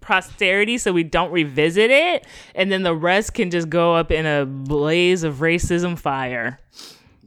posterity, 0.00 0.78
so 0.78 0.92
we 0.92 1.02
don't 1.02 1.32
revisit 1.32 1.90
it, 1.90 2.26
and 2.54 2.70
then 2.70 2.82
the 2.82 2.94
rest 2.94 3.34
can 3.34 3.50
just 3.50 3.70
go 3.70 3.94
up 3.94 4.12
in 4.12 4.26
a 4.26 4.44
blaze 4.44 5.24
of 5.24 5.36
racism 5.36 5.98
fire. 5.98 6.60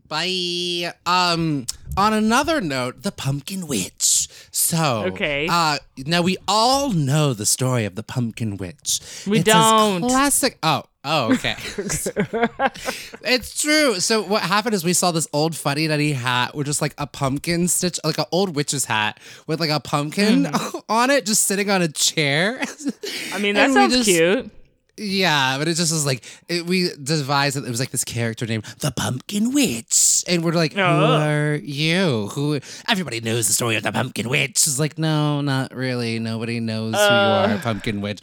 Bye. 0.08 0.94
Um. 1.06 1.66
On 1.98 2.14
another 2.14 2.62
note, 2.62 3.02
the 3.04 3.12
Pumpkin 3.12 3.66
Witch. 3.68 4.28
So 4.52 5.04
Okay. 5.08 5.48
Uh. 5.50 5.78
Now 6.06 6.22
we 6.22 6.38
all 6.48 6.92
know 6.92 7.34
the 7.34 7.46
story 7.46 7.86
of 7.86 7.96
the 7.96 8.04
Pumpkin 8.04 8.58
Witch. 8.58 9.00
We 9.28 9.40
It's 9.40 9.46
don't. 9.50 10.02
Classic. 10.02 10.58
Oh. 10.62 10.84
Oh. 11.04 11.34
Okay. 11.34 11.56
it's 13.24 13.62
true. 13.62 14.00
So 14.00 14.22
what 14.22 14.42
happened 14.44 14.76
is 14.76 14.84
we 14.84 14.94
saw 14.94 15.12
this 15.12 15.28
old 15.34 15.56
fuddy 15.56 15.88
duddy 15.88 16.12
hat 16.14 16.54
with 16.54 16.68
just 16.68 16.82
like 16.82 16.94
a 16.98 17.08
pumpkin 17.08 17.68
stitch, 17.68 18.00
like 18.04 18.18
an 18.18 18.26
old 18.32 18.56
witch's 18.56 18.86
hat 18.86 19.20
with 19.48 19.60
like 19.60 19.70
a 19.70 19.80
pumpkin 19.80 20.44
Mm-hmm. 20.46 20.78
on 20.90 21.10
it, 21.10 21.26
just 21.26 21.44
sitting 21.46 21.70
on 21.70 21.82
a 21.82 21.88
chair. 21.88 22.62
I 23.34 23.40
mean, 23.40 23.56
that 23.56 23.72
sounds 23.74 23.94
just- 23.96 24.10
cute. 24.10 24.52
Yeah, 24.98 25.58
but 25.60 25.68
it 25.68 25.76
just 25.76 25.92
was 25.92 26.06
like 26.06 26.24
it, 26.48 26.66
we 26.66 26.90
devised 27.02 27.56
that 27.56 27.66
it 27.66 27.70
was 27.70 27.80
like 27.80 27.92
this 27.92 28.04
character 28.04 28.46
named 28.48 28.64
the 28.80 28.92
Pumpkin 28.92 29.54
Witch, 29.54 30.24
and 30.28 30.44
we're 30.44 30.54
like, 30.54 30.74
who 30.74 30.82
Oh. 30.82 31.20
are 31.22 31.56
you? 31.56 32.28
Who? 32.34 32.60
Everybody 32.90 33.22
knows 33.22 33.48
the 33.48 33.54
story 33.54 33.76
of 33.76 33.84
the 33.84 33.92
Pumpkin 33.92 34.28
Witch. 34.28 34.52
It's 34.66 34.80
like, 34.80 34.98
no, 34.98 35.42
not 35.42 35.74
really. 35.76 36.18
Nobody 36.20 36.60
knows 36.60 36.96
who 36.96 37.00
you 37.00 37.06
Uh. 37.06 37.48
are, 37.50 37.58
Pumpkin 37.60 38.02
Witch. 38.02 38.22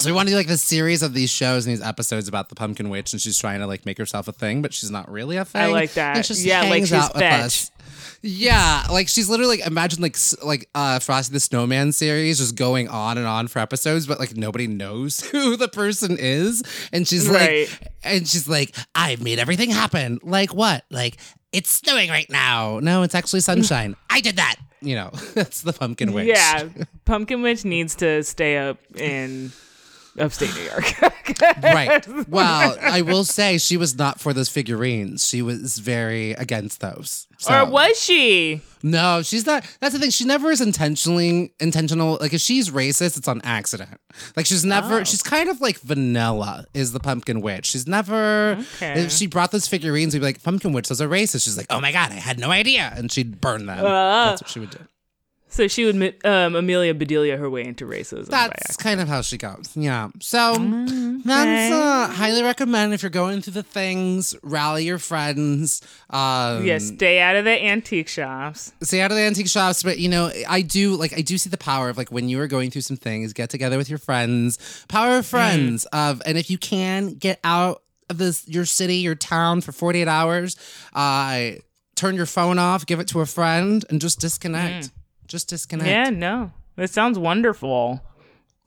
So 0.00 0.08
we 0.08 0.12
want 0.14 0.28
to 0.28 0.32
do 0.32 0.36
like 0.38 0.46
this 0.46 0.62
series 0.62 1.02
of 1.02 1.12
these 1.12 1.28
shows 1.28 1.66
and 1.66 1.72
these 1.76 1.82
episodes 1.82 2.26
about 2.26 2.48
the 2.48 2.54
Pumpkin 2.54 2.88
Witch, 2.88 3.12
and 3.12 3.20
she's 3.20 3.38
trying 3.38 3.60
to 3.60 3.66
like 3.66 3.84
make 3.84 3.98
herself 3.98 4.28
a 4.28 4.32
thing, 4.32 4.62
but 4.62 4.72
she's 4.72 4.90
not 4.90 5.10
really 5.10 5.36
a 5.36 5.44
thing. 5.44 5.60
I 5.60 5.66
like 5.66 5.92
that. 5.92 6.16
And 6.16 6.24
she 6.24 6.32
just 6.32 6.44
Yeah, 6.46 6.60
like 6.62 6.70
hangs 6.70 6.88
she's 6.88 6.92
out 6.98 7.12
with 7.12 7.20
fetch. 7.20 7.42
us. 7.44 7.70
Yeah, 8.22 8.84
like 8.90 9.08
she's 9.08 9.28
literally 9.28 9.58
like 9.58 9.66
imagine 9.66 10.00
like 10.00 10.16
like 10.42 10.70
uh 10.74 11.00
Frosty 11.00 11.34
the 11.34 11.40
Snowman 11.40 11.92
series 11.92 12.38
just 12.38 12.54
going 12.56 12.88
on 12.88 13.18
and 13.18 13.26
on 13.26 13.46
for 13.48 13.58
episodes, 13.58 14.06
but 14.06 14.18
like 14.18 14.34
nobody 14.38 14.66
knows 14.66 15.20
who 15.30 15.56
the 15.56 15.68
person 15.68 16.16
is, 16.18 16.62
and 16.94 17.06
she's 17.06 17.28
Right. 17.28 17.68
like, 17.68 17.92
and 18.02 18.26
she's 18.26 18.48
like, 18.48 18.74
I've 18.94 19.22
made 19.22 19.38
everything 19.38 19.68
happen. 19.68 20.18
Like 20.22 20.54
what? 20.54 20.82
Like 20.90 21.18
it's 21.52 21.70
snowing 21.70 22.08
right 22.08 22.28
now. 22.30 22.78
No, 22.80 23.02
it's 23.02 23.14
actually 23.14 23.40
sunshine. 23.40 23.96
I 24.10 24.22
did 24.22 24.36
that. 24.36 24.56
You 24.80 24.94
know, 24.94 25.10
that's 25.34 25.60
the 25.60 25.74
Pumpkin 25.74 26.14
Witch. 26.14 26.28
Yeah, 26.28 26.68
Pumpkin 27.04 27.42
Witch 27.42 27.66
needs 27.66 27.94
to 27.96 28.22
stay 28.22 28.56
up 28.56 28.78
in 28.96 29.52
upstate 30.18 30.54
New 30.54 30.62
York. 30.62 30.94
right. 31.62 32.06
Well, 32.28 32.76
I 32.80 33.02
will 33.02 33.24
say 33.24 33.58
she 33.58 33.76
was 33.76 33.96
not 33.96 34.20
for 34.20 34.32
those 34.32 34.48
figurines. 34.48 35.26
She 35.26 35.42
was 35.42 35.78
very 35.78 36.32
against 36.32 36.80
those. 36.80 37.26
So. 37.38 37.62
or 37.62 37.64
was 37.64 38.00
she? 38.00 38.60
No, 38.82 39.22
she's 39.22 39.46
not. 39.46 39.64
That's 39.80 39.94
the 39.94 39.98
thing. 40.00 40.10
She 40.10 40.24
never 40.24 40.50
is 40.50 40.60
intentionally 40.60 41.52
intentional. 41.58 42.18
Like 42.20 42.32
if 42.32 42.40
she's 42.40 42.70
racist, 42.70 43.16
it's 43.16 43.28
on 43.28 43.40
accident. 43.42 44.00
Like 44.36 44.46
she's 44.46 44.64
never. 44.64 45.00
Oh. 45.00 45.04
She's 45.04 45.22
kind 45.22 45.48
of 45.48 45.60
like 45.60 45.78
vanilla. 45.80 46.66
Is 46.74 46.92
the 46.92 47.00
pumpkin 47.00 47.40
witch? 47.40 47.66
She's 47.66 47.86
never. 47.86 48.58
Okay. 48.76 49.00
If 49.02 49.12
she 49.12 49.26
brought 49.26 49.50
those 49.52 49.66
figurines, 49.66 50.14
we'd 50.14 50.20
be 50.20 50.26
like, 50.26 50.42
"Pumpkin 50.42 50.72
witch, 50.72 50.88
those 50.88 51.00
are 51.00 51.08
racist." 51.08 51.44
She's 51.44 51.56
like, 51.56 51.66
"Oh 51.70 51.80
my 51.80 51.92
god, 51.92 52.10
I 52.12 52.16
had 52.16 52.38
no 52.38 52.50
idea," 52.50 52.92
and 52.96 53.10
she'd 53.10 53.40
burn 53.40 53.66
them. 53.66 53.84
Ah. 53.84 54.30
That's 54.30 54.42
what 54.42 54.50
she 54.50 54.60
would 54.60 54.70
do. 54.70 54.78
So 55.50 55.68
she 55.68 55.84
would 55.84 56.24
um, 56.24 56.54
Amelia 56.54 56.94
Bedelia 56.94 57.36
her 57.36 57.50
way 57.50 57.64
into 57.64 57.84
racism. 57.84 58.28
That's 58.28 58.76
kind 58.76 59.00
of 59.00 59.08
how 59.08 59.20
she 59.22 59.36
goes. 59.36 59.70
Yeah. 59.74 60.08
So 60.20 60.54
that's 61.24 61.72
uh, 61.72 62.08
highly 62.12 62.42
recommend 62.42 62.94
if 62.94 63.02
you're 63.02 63.10
going 63.10 63.42
through 63.42 63.54
the 63.54 63.62
things. 63.62 64.34
Rally 64.42 64.84
your 64.84 64.98
friends. 64.98 65.82
Um, 66.08 66.64
yeah, 66.64 66.78
stay 66.78 67.20
out 67.20 67.36
of 67.36 67.44
the 67.44 67.62
antique 67.64 68.08
shops. 68.08 68.72
stay 68.82 69.00
out 69.00 69.10
of 69.10 69.16
the 69.16 69.22
antique 69.22 69.48
shops 69.48 69.82
but 69.82 69.98
you 69.98 70.08
know 70.08 70.30
i 70.48 70.62
do 70.62 70.94
like 70.96 71.12
i 71.16 71.20
do 71.20 71.36
see 71.38 71.50
the 71.50 71.58
power 71.58 71.88
of 71.88 71.96
like 71.96 72.10
when 72.10 72.28
you 72.28 72.40
are 72.40 72.46
going 72.46 72.70
through 72.70 72.80
some 72.82 72.96
things 72.96 73.32
get 73.32 73.50
together 73.50 73.76
with 73.76 73.88
your 73.88 73.98
friends 73.98 74.58
power 74.88 75.18
of 75.18 75.26
friends 75.26 75.84
of 75.86 76.22
and 76.26 76.36
if 76.38 76.50
you 76.50 76.58
can 76.58 77.14
get 77.14 77.38
out 77.44 77.82
of 78.08 78.18
this 78.18 78.46
your 78.48 78.64
city 78.64 78.96
your 78.96 79.14
town 79.14 79.60
for 79.60 79.72
48 79.72 80.08
hours 80.08 80.56
uh 80.94 81.50
turn 81.96 82.14
your 82.16 82.26
phone 82.26 82.58
off 82.58 82.86
give 82.86 82.98
it 83.00 83.08
to 83.08 83.20
a 83.20 83.26
friend 83.26 83.84
and 83.90 84.00
just 84.00 84.20
disconnect 84.20 84.90
just 85.30 85.48
disconnect 85.48 85.88
Yeah, 85.88 86.10
no, 86.10 86.52
that 86.76 86.90
sounds 86.90 87.18
wonderful. 87.18 88.02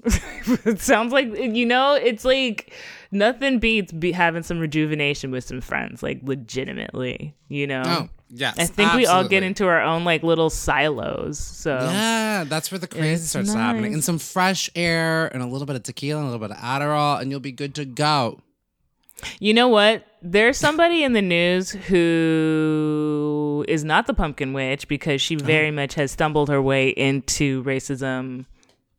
it 0.05 0.79
sounds 0.82 1.13
like 1.13 1.27
you 1.38 1.65
know, 1.65 1.93
it's 1.93 2.25
like 2.25 2.74
nothing 3.12 3.60
beats 3.60 3.91
be 3.91 4.12
having 4.12 4.43
some 4.43 4.60
rejuvenation 4.60 5.29
with 5.32 5.43
some 5.43 5.62
friends, 5.62 6.01
like 6.01 6.20
legitimately. 6.24 7.36
You 7.48 7.67
know. 7.67 7.84
Oh, 7.86 8.10
yes. 8.29 8.55
I 8.58 8.65
think 8.65 8.93
we 8.93 9.05
all 9.05 9.27
get 9.27 9.43
into 9.43 9.65
our 9.67 9.82
own 9.82 10.03
like 10.03 10.24
little 10.24 10.50
silos. 10.50 11.39
So 11.39 11.77
Yeah, 11.79 12.43
that's 12.46 12.72
where 12.72 12.79
the 12.79 12.88
crazy 12.88 13.25
starts 13.27 13.53
happening. 13.53 13.91
nice. 13.91 13.93
And 13.93 14.03
some 14.03 14.20
fresh 14.20 14.70
air 14.75 15.27
and 15.34 15.41
a 15.43 15.46
little 15.46 15.67
bit 15.67 15.75
of 15.75 15.84
tequila 15.84 16.20
and 16.20 16.27
a 16.27 16.32
little 16.32 16.48
bit 16.48 16.58
of 16.58 16.62
Adderall, 16.62 17.22
and 17.22 17.29
you'll 17.32 17.39
be 17.39 17.51
good 17.51 17.75
to 17.75 17.86
go. 17.86 18.39
You 19.39 19.53
know 19.53 19.70
what? 19.70 20.05
There's 20.22 20.58
somebody 20.58 21.03
in 21.03 21.13
the 21.13 21.22
news 21.22 21.72
who 21.72 23.52
is 23.67 23.84
not 23.84 24.08
the 24.08 24.13
pumpkin 24.13 24.53
witch 24.53 24.88
because 24.88 25.22
she 25.22 25.36
uh-huh. 25.36 25.46
very 25.46 25.72
much 25.72 25.96
has 25.96 26.12
stumbled 26.12 26.50
her 26.50 26.62
way 26.62 26.89
into 26.89 27.63
racism 27.63 28.46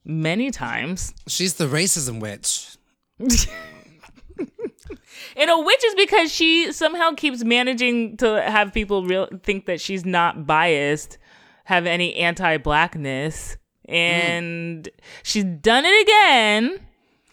many 0.04 0.50
times. 0.50 1.14
She's 1.26 1.54
the 1.54 1.66
racism 1.66 2.20
witch. 2.20 2.76
And 5.36 5.50
a 5.50 5.58
witch 5.58 5.84
is 5.84 5.94
because 5.94 6.32
she 6.32 6.72
somehow 6.72 7.12
keeps 7.12 7.44
managing 7.44 8.16
to 8.18 8.42
have 8.42 8.72
people 8.72 9.04
real 9.04 9.28
think 9.42 9.66
that 9.66 9.80
she's 9.80 10.04
not 10.04 10.46
biased, 10.46 11.18
have 11.64 11.86
any 11.86 12.14
anti-blackness, 12.14 13.56
mm. 13.88 13.92
and 13.92 14.88
she's 15.22 15.44
done 15.44 15.84
it 15.86 16.02
again. 16.02 16.80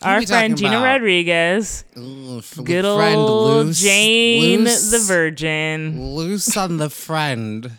Our 0.03 0.21
friend 0.25 0.57
Gina 0.57 0.71
about? 0.77 0.83
Rodriguez, 0.83 1.83
Ooh, 1.97 2.39
f- 2.39 2.55
good 2.63 2.83
friend 2.85 3.15
old 3.15 3.65
loose, 3.67 3.81
Jane 3.81 4.63
loose, 4.63 4.91
the 4.91 4.99
Virgin. 4.99 6.15
Loose 6.15 6.57
on 6.57 6.77
the 6.77 6.89
friend. 6.89 7.71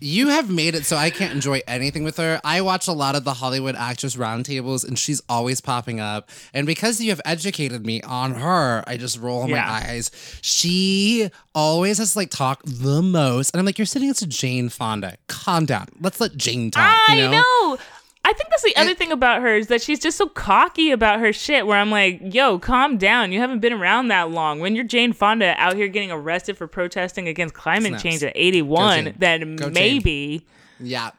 You 0.00 0.28
have 0.28 0.50
made 0.50 0.74
it 0.74 0.84
so 0.84 0.96
I 0.98 1.08
can't 1.08 1.32
enjoy 1.32 1.62
anything 1.66 2.04
with 2.04 2.18
her. 2.18 2.38
I 2.44 2.60
watch 2.60 2.88
a 2.88 2.92
lot 2.92 3.14
of 3.16 3.24
the 3.24 3.32
Hollywood 3.32 3.74
actress 3.74 4.16
roundtables, 4.16 4.86
and 4.86 4.98
she's 4.98 5.22
always 5.30 5.62
popping 5.62 5.98
up. 5.98 6.28
And 6.52 6.66
because 6.66 7.00
you 7.00 7.08
have 7.08 7.22
educated 7.24 7.86
me 7.86 8.02
on 8.02 8.34
her, 8.34 8.84
I 8.86 8.98
just 8.98 9.18
roll 9.18 9.48
Yeah. 9.48 9.54
my 9.54 9.60
eyes. 9.62 10.10
She 10.42 11.30
always 11.54 11.96
has 11.96 12.12
to 12.12 12.18
like 12.18 12.28
talk 12.28 12.60
the 12.66 13.00
most, 13.00 13.54
and 13.54 13.60
I'm 13.60 13.64
like, 13.64 13.78
"You're 13.78 13.86
sitting 13.86 14.08
next 14.08 14.18
to 14.18 14.26
Jane 14.26 14.68
Fonda. 14.68 15.16
Calm 15.26 15.64
down. 15.64 15.86
Let's 15.98 16.20
let 16.20 16.36
Jane 16.36 16.70
talk." 16.70 16.98
I 17.08 17.14
you 17.16 17.22
know? 17.22 17.30
know. 17.40 17.78
I 18.26 18.32
think 18.32 18.48
that's 18.50 18.62
the 18.62 18.74
other 18.76 18.94
thing 18.94 19.12
about 19.12 19.42
her 19.42 19.54
is 19.54 19.66
that 19.66 19.82
she's 19.82 19.98
just 19.98 20.16
so 20.16 20.26
cocky 20.26 20.90
about 20.90 21.20
her 21.20 21.32
shit. 21.32 21.66
Where 21.66 21.78
I'm 21.78 21.90
like, 21.90 22.20
yo, 22.22 22.58
calm 22.58 22.96
down. 22.96 23.32
You 23.32 23.40
haven't 23.40 23.60
been 23.60 23.74
around 23.74 24.08
that 24.08 24.30
long. 24.30 24.60
When 24.60 24.74
you're 24.74 24.84
Jane 24.84 25.12
Fonda 25.12 25.54
out 25.58 25.76
here 25.76 25.88
getting 25.88 26.10
arrested 26.10 26.56
for 26.56 26.66
protesting 26.66 27.28
against 27.28 27.54
climate 27.54 27.88
Snaps. 27.90 28.02
change 28.02 28.24
at 28.24 28.32
81, 28.34 29.04
Jane. 29.04 29.14
then 29.18 29.56
Go 29.56 29.64
Jane. 29.66 29.74
maybe. 29.74 30.46
Yeah, 30.80 31.10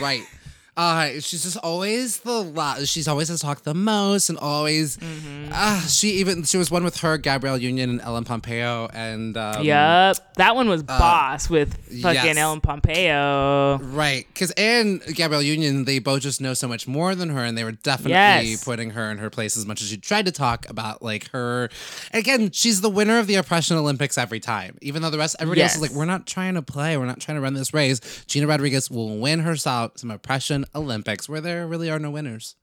right. 0.00 0.22
Uh, 0.76 1.12
she's 1.20 1.42
just 1.42 1.56
always 1.58 2.18
the 2.18 2.42
last. 2.42 2.86
she's 2.88 3.08
always 3.08 3.28
has 3.28 3.40
to 3.40 3.46
talk 3.46 3.62
the 3.62 3.72
most 3.74 4.28
and 4.28 4.38
always 4.38 4.98
Mm-hmm. 4.98 5.50
uh, 5.52 5.80
she 5.86 6.10
even 6.20 6.42
she 6.42 6.58
was 6.58 6.70
one 6.70 6.84
with 6.84 6.98
her 6.98 7.16
Gabrielle 7.16 7.56
Union 7.56 7.88
and 7.88 8.00
Ellen 8.02 8.24
Pompeo 8.24 8.88
and 8.92 9.36
um, 9.38 9.62
Yup. 9.64 10.34
That 10.34 10.54
one 10.54 10.68
was 10.68 10.82
boss 10.82 11.48
with 11.48 11.74
fucking 12.02 12.24
yes. 12.24 12.36
Ellen 12.36 12.60
Pompeo. 12.60 13.78
right 13.78 14.26
because 14.28 14.50
and 14.52 15.00
Gabrielle 15.14 15.40
Union 15.42 15.84
they 15.86 15.98
both 15.98 16.20
just 16.20 16.40
know 16.42 16.52
so 16.54 16.68
much 16.68 16.86
more 16.86 17.14
than 17.14 17.30
her 17.30 17.42
and 17.42 17.56
they 17.56 17.64
were 17.64 17.72
definitely 17.72 18.12
Yes. 18.50 18.62
putting 18.64 18.90
her 18.90 19.10
in 19.10 19.16
her 19.18 19.30
place 19.30 19.56
as 19.56 19.64
much 19.66 19.80
as 19.80 19.88
she 19.88 19.96
tried 19.96 20.26
to 20.26 20.32
talk 20.32 20.68
about 20.68 21.00
like 21.02 21.30
her 21.30 21.70
again 22.12 22.50
she's 22.50 22.80
the 22.82 22.90
winner 22.90 23.18
of 23.18 23.26
the 23.26 23.36
oppression 23.36 23.76
Olympics 23.78 24.18
every 24.18 24.40
time 24.40 24.76
even 24.82 25.00
though 25.00 25.10
the 25.10 25.18
rest 25.18 25.36
everybody 25.40 25.62
else 25.62 25.76
is 25.76 25.80
like 25.80 25.92
we're 25.92 26.04
not 26.04 26.26
trying 26.26 26.52
to 26.54 26.62
play 26.62 26.96
we're 26.98 27.06
not 27.06 27.20
trying 27.20 27.36
to 27.36 27.40
run 27.40 27.54
this 27.54 27.72
race 27.72 28.00
Gina 28.26 28.46
Rodriguez 28.46 28.90
will 28.90 29.16
win 29.18 29.40
herself 29.40 29.92
some 29.96 30.10
oppression 30.10 30.64
Olympics 30.74 31.28
where 31.28 31.40
there 31.40 31.66
really 31.66 31.90
are 31.90 31.98
no 31.98 32.10
winners. 32.10 32.56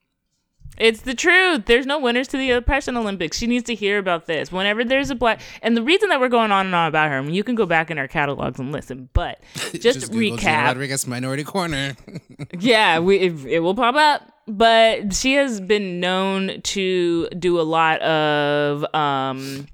It's 0.78 1.02
the 1.02 1.14
truth. 1.14 1.66
There's 1.68 1.86
no 1.86 2.00
winners 2.00 2.28
to 2.30 2.38
the 2.38 2.50
oppression 2.52 2.98
Olympics. 2.98 3.38
She 3.38 3.46
needs 3.46 3.66
to 3.66 3.76
hear 3.76 4.00
about 4.00 4.26
this. 4.26 4.52
Whenever 4.52 4.84
there's 4.84 5.12
a 5.12 5.16
black, 5.16 5.40
and 5.62 5.78
the 5.78 5.84
reason 5.84 6.10
that 6.10 6.20
we're 6.20 6.30
going 6.30 6.52
on 6.52 6.66
and 6.66 6.74
on 6.74 6.88
about 6.88 7.12
her, 7.12 7.18
I 7.20 7.22
mean, 7.22 7.36
you 7.36 7.44
can 7.44 7.54
go 7.54 7.68
back 7.68 7.92
in 7.92 8.00
our 8.00 8.08
catalogs 8.08 8.60
and 8.60 8.72
listen. 8.72 9.08
But 9.14 9.40
just, 9.74 10.02
to 10.02 10.08
Google 10.08 10.38
Gina 10.38 10.52
recap, 10.52 10.66
Rodriguez 10.66 11.06
Minority 11.06 11.44
Corner. 11.44 11.96
yeah, 12.60 12.98
we 13.00 13.18
it, 13.20 13.46
it 13.46 13.60
will 13.60 13.76
pop 13.76 13.94
up. 13.96 14.24
But 14.48 15.14
she 15.14 15.34
has 15.34 15.62
been 15.62 16.00
known 16.00 16.62
to 16.62 17.30
do 17.30 17.60
a 17.60 17.64
lot 17.64 18.02
of 18.02 18.84
um, 18.96 19.68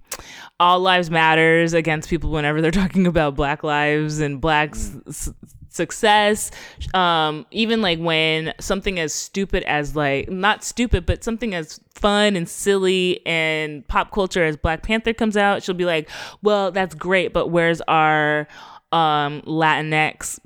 all 0.59 0.81
lives 0.81 1.09
matters 1.09 1.73
against 1.73 2.09
people 2.09 2.29
whenever 2.29 2.61
they're 2.61 2.71
talking 2.83 3.07
about 3.07 3.35
Black 3.35 3.63
lives 3.63 4.19
and 4.19 4.41
Black 4.41 4.71
s- 4.75 4.97
s- 5.07 5.33
success. 5.79 6.51
Um, 6.93 7.45
even 7.51 7.81
like 7.81 7.99
when 7.99 8.53
something 8.59 8.99
as 8.99 9.13
stupid 9.13 9.63
as 9.63 9.95
like 9.95 10.29
not 10.29 10.63
stupid, 10.63 11.05
but 11.05 11.23
something 11.23 11.55
as 11.55 11.79
fun 11.95 12.35
and 12.35 12.47
silly 12.47 13.25
and 13.25 13.87
pop 13.87 14.11
culture 14.11 14.43
as 14.43 14.57
Black 14.57 14.83
Panther 14.83 15.13
comes 15.13 15.37
out, 15.37 15.63
she'll 15.63 15.75
be 15.75 15.85
like, 15.85 16.09
"Well, 16.41 16.71
that's 16.71 16.95
great, 16.95 17.33
but 17.33 17.47
where's 17.47 17.81
our 17.87 18.47
um, 18.91 19.41
Latinx 19.43 20.39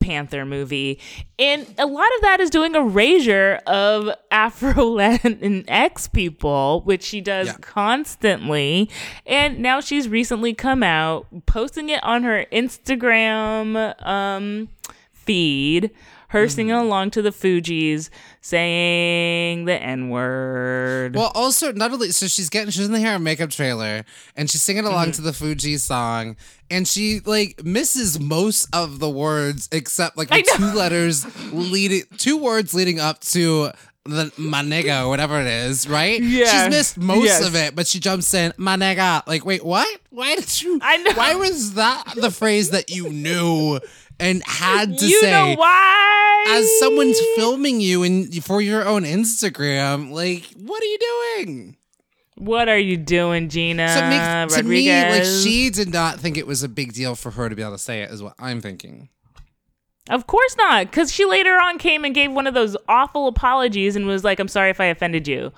Panther 0.00 0.44
movie. 0.46 1.00
And 1.40 1.66
a 1.76 1.84
lot 1.84 2.08
of 2.16 2.20
that 2.22 2.38
is 2.40 2.50
doing 2.50 2.76
erasure 2.76 3.60
of 3.66 4.08
Afro 4.30 4.72
Latinx 4.72 6.12
people, 6.12 6.82
which 6.84 7.02
she 7.02 7.20
does 7.20 7.48
Yeah. 7.48 7.56
constantly. 7.60 8.88
And 9.26 9.58
now 9.58 9.80
she's 9.80 10.08
recently 10.08 10.54
come 10.54 10.82
out 10.84 11.26
posting 11.46 11.88
it 11.88 12.02
on 12.04 12.22
her 12.22 12.46
Instagram 12.52 13.94
um, 14.06 14.68
feed. 15.28 15.90
Her 16.30 16.44
mm-hmm. 16.44 16.54
singing 16.54 16.72
along 16.72 17.12
to 17.12 17.22
the 17.22 17.30
Fugees, 17.30 18.10
saying 18.42 19.64
the 19.64 19.80
N 19.80 20.10
word. 20.10 21.14
well, 21.14 21.32
also 21.34 21.72
not 21.72 21.90
only 21.90 22.10
so 22.10 22.26
she's 22.26 22.50
getting 22.50 22.70
she's 22.70 22.84
in 22.84 22.92
the 22.92 23.00
hair 23.00 23.14
and 23.14 23.24
makeup 23.24 23.50
trailer 23.50 24.04
and 24.36 24.50
she's 24.50 24.62
singing 24.62 24.84
along 24.84 25.08
mm-hmm. 25.08 25.12
to 25.12 25.22
the 25.22 25.30
Fugees 25.30 25.80
song 25.80 26.36
and 26.70 26.86
she 26.86 27.20
like 27.24 27.64
misses 27.64 28.20
most 28.20 28.68
of 28.74 28.98
the 28.98 29.08
words 29.08 29.68
except 29.72 30.18
like 30.18 30.28
the 30.28 30.44
two 30.54 30.66
letters 30.74 31.26
leading 31.52 32.02
two 32.18 32.36
words 32.36 32.74
leading 32.74 33.00
up 33.00 33.20
to 33.20 33.70
the 34.08 34.32
my 34.38 34.62
nigga 34.62 35.04
or 35.04 35.08
whatever 35.08 35.40
it 35.40 35.46
is, 35.46 35.88
right? 35.88 36.20
Yeah. 36.22 36.46
She's 36.64 36.70
missed 36.70 36.98
most 36.98 37.24
Yes. 37.24 37.46
of 37.46 37.54
it, 37.54 37.74
but 37.76 37.86
she 37.86 38.00
jumps 38.00 38.32
in, 38.34 38.52
my 38.56 38.76
nigga. 38.76 39.26
Like, 39.26 39.44
wait, 39.44 39.64
what? 39.64 39.86
Why 40.10 40.34
did 40.36 40.62
you 40.62 40.78
I 40.82 40.96
know. 40.98 41.12
why 41.14 41.34
was 41.34 41.74
that 41.74 42.04
the 42.16 42.30
phrase 42.30 42.70
that 42.70 42.90
you 42.90 43.10
knew 43.10 43.78
and 44.18 44.42
had 44.44 44.98
to 44.98 45.06
you 45.06 45.20
say? 45.20 45.30
know 45.30 45.54
why? 45.56 46.44
as 46.48 46.78
someone's 46.80 47.18
filming 47.36 47.80
you 47.80 48.02
and 48.04 48.42
for 48.44 48.60
your 48.62 48.86
own 48.86 49.04
Instagram, 49.04 50.10
like, 50.12 50.44
what 50.56 50.82
are 50.82 50.86
you 50.86 50.98
doing? 51.36 51.76
What 52.36 52.68
are 52.68 52.78
you 52.78 52.96
doing, 52.96 53.48
Gina 53.48 53.88
So 53.88 53.98
it 53.98 54.08
makes, 54.48 54.54
to 54.56 54.62
me, 54.62 54.88
like, 54.90 55.24
she 55.24 55.70
did 55.70 55.92
not 55.92 56.20
think 56.20 56.36
it 56.38 56.46
was 56.46 56.62
a 56.62 56.68
big 56.68 56.92
deal 56.92 57.16
for 57.16 57.32
her 57.32 57.48
to 57.48 57.56
be 57.56 57.62
able 57.62 57.72
to 57.72 57.78
say 57.78 58.02
it, 58.02 58.10
is 58.12 58.22
what 58.22 58.34
I'm 58.38 58.60
thinking. 58.60 59.08
Of 60.08 60.26
course 60.26 60.56
not, 60.56 60.86
because 60.86 61.12
she 61.12 61.24
later 61.24 61.52
on 61.60 61.78
came 61.78 62.04
and 62.04 62.14
gave 62.14 62.32
one 62.32 62.46
of 62.46 62.54
those 62.54 62.76
awful 62.88 63.26
apologies 63.28 63.96
and 63.96 64.06
was 64.06 64.24
like, 64.24 64.38
"I'm 64.40 64.48
sorry 64.48 64.70
if 64.70 64.80
I 64.80 64.86
offended 64.86 65.28
you, 65.28 65.52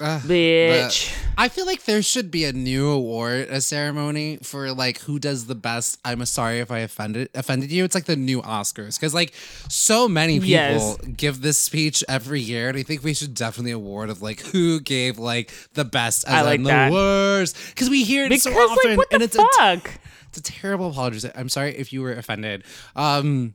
Ugh, 0.00 0.20
bitch." 0.22 1.12
I 1.36 1.48
feel 1.48 1.64
like 1.64 1.84
there 1.84 2.02
should 2.02 2.30
be 2.30 2.44
a 2.44 2.52
new 2.52 2.88
award, 2.90 3.48
a 3.48 3.60
ceremony 3.62 4.38
for 4.42 4.72
like 4.72 5.00
who 5.00 5.18
does 5.18 5.46
the 5.46 5.54
best. 5.54 5.98
I'm 6.04 6.24
sorry 6.26 6.58
if 6.60 6.70
I 6.70 6.80
offended 6.80 7.30
offended 7.34 7.72
you. 7.72 7.82
It's 7.84 7.94
like 7.94 8.04
the 8.04 8.16
new 8.16 8.42
Oscars 8.42 8.98
because 9.00 9.14
like 9.14 9.32
so 9.68 10.06
many 10.06 10.34
people 10.34 10.48
Yes. 10.50 10.96
give 11.16 11.40
this 11.40 11.58
speech 11.58 12.04
every 12.08 12.40
year, 12.40 12.68
and 12.68 12.76
I 12.78 12.82
think 12.82 13.02
we 13.02 13.14
should 13.14 13.34
definitely 13.34 13.72
award 13.72 14.10
of 14.10 14.20
like 14.22 14.40
who 14.40 14.80
gave 14.80 15.18
like 15.18 15.50
the 15.74 15.84
best 15.84 16.24
and 16.26 16.36
I 16.36 16.42
like 16.42 16.62
that. 16.64 16.88
the 16.90 16.94
worst 16.94 17.56
because 17.70 17.88
we 17.88 18.04
hear 18.04 18.26
it 18.26 18.28
because 18.28 18.42
so 18.44 18.50
often, 18.52 18.90
like, 18.90 18.98
what 18.98 19.08
and 19.12 19.20
the 19.22 19.24
it's 19.24 19.36
a 19.36 19.46
fuck? 19.56 19.90
It's 20.28 20.38
a 20.38 20.42
terrible 20.42 20.90
apology. 20.90 21.28
I'm 21.34 21.48
sorry 21.48 21.74
if 21.76 21.92
you 21.92 22.02
were 22.02 22.12
offended. 22.12 22.62
Um, 22.94 23.54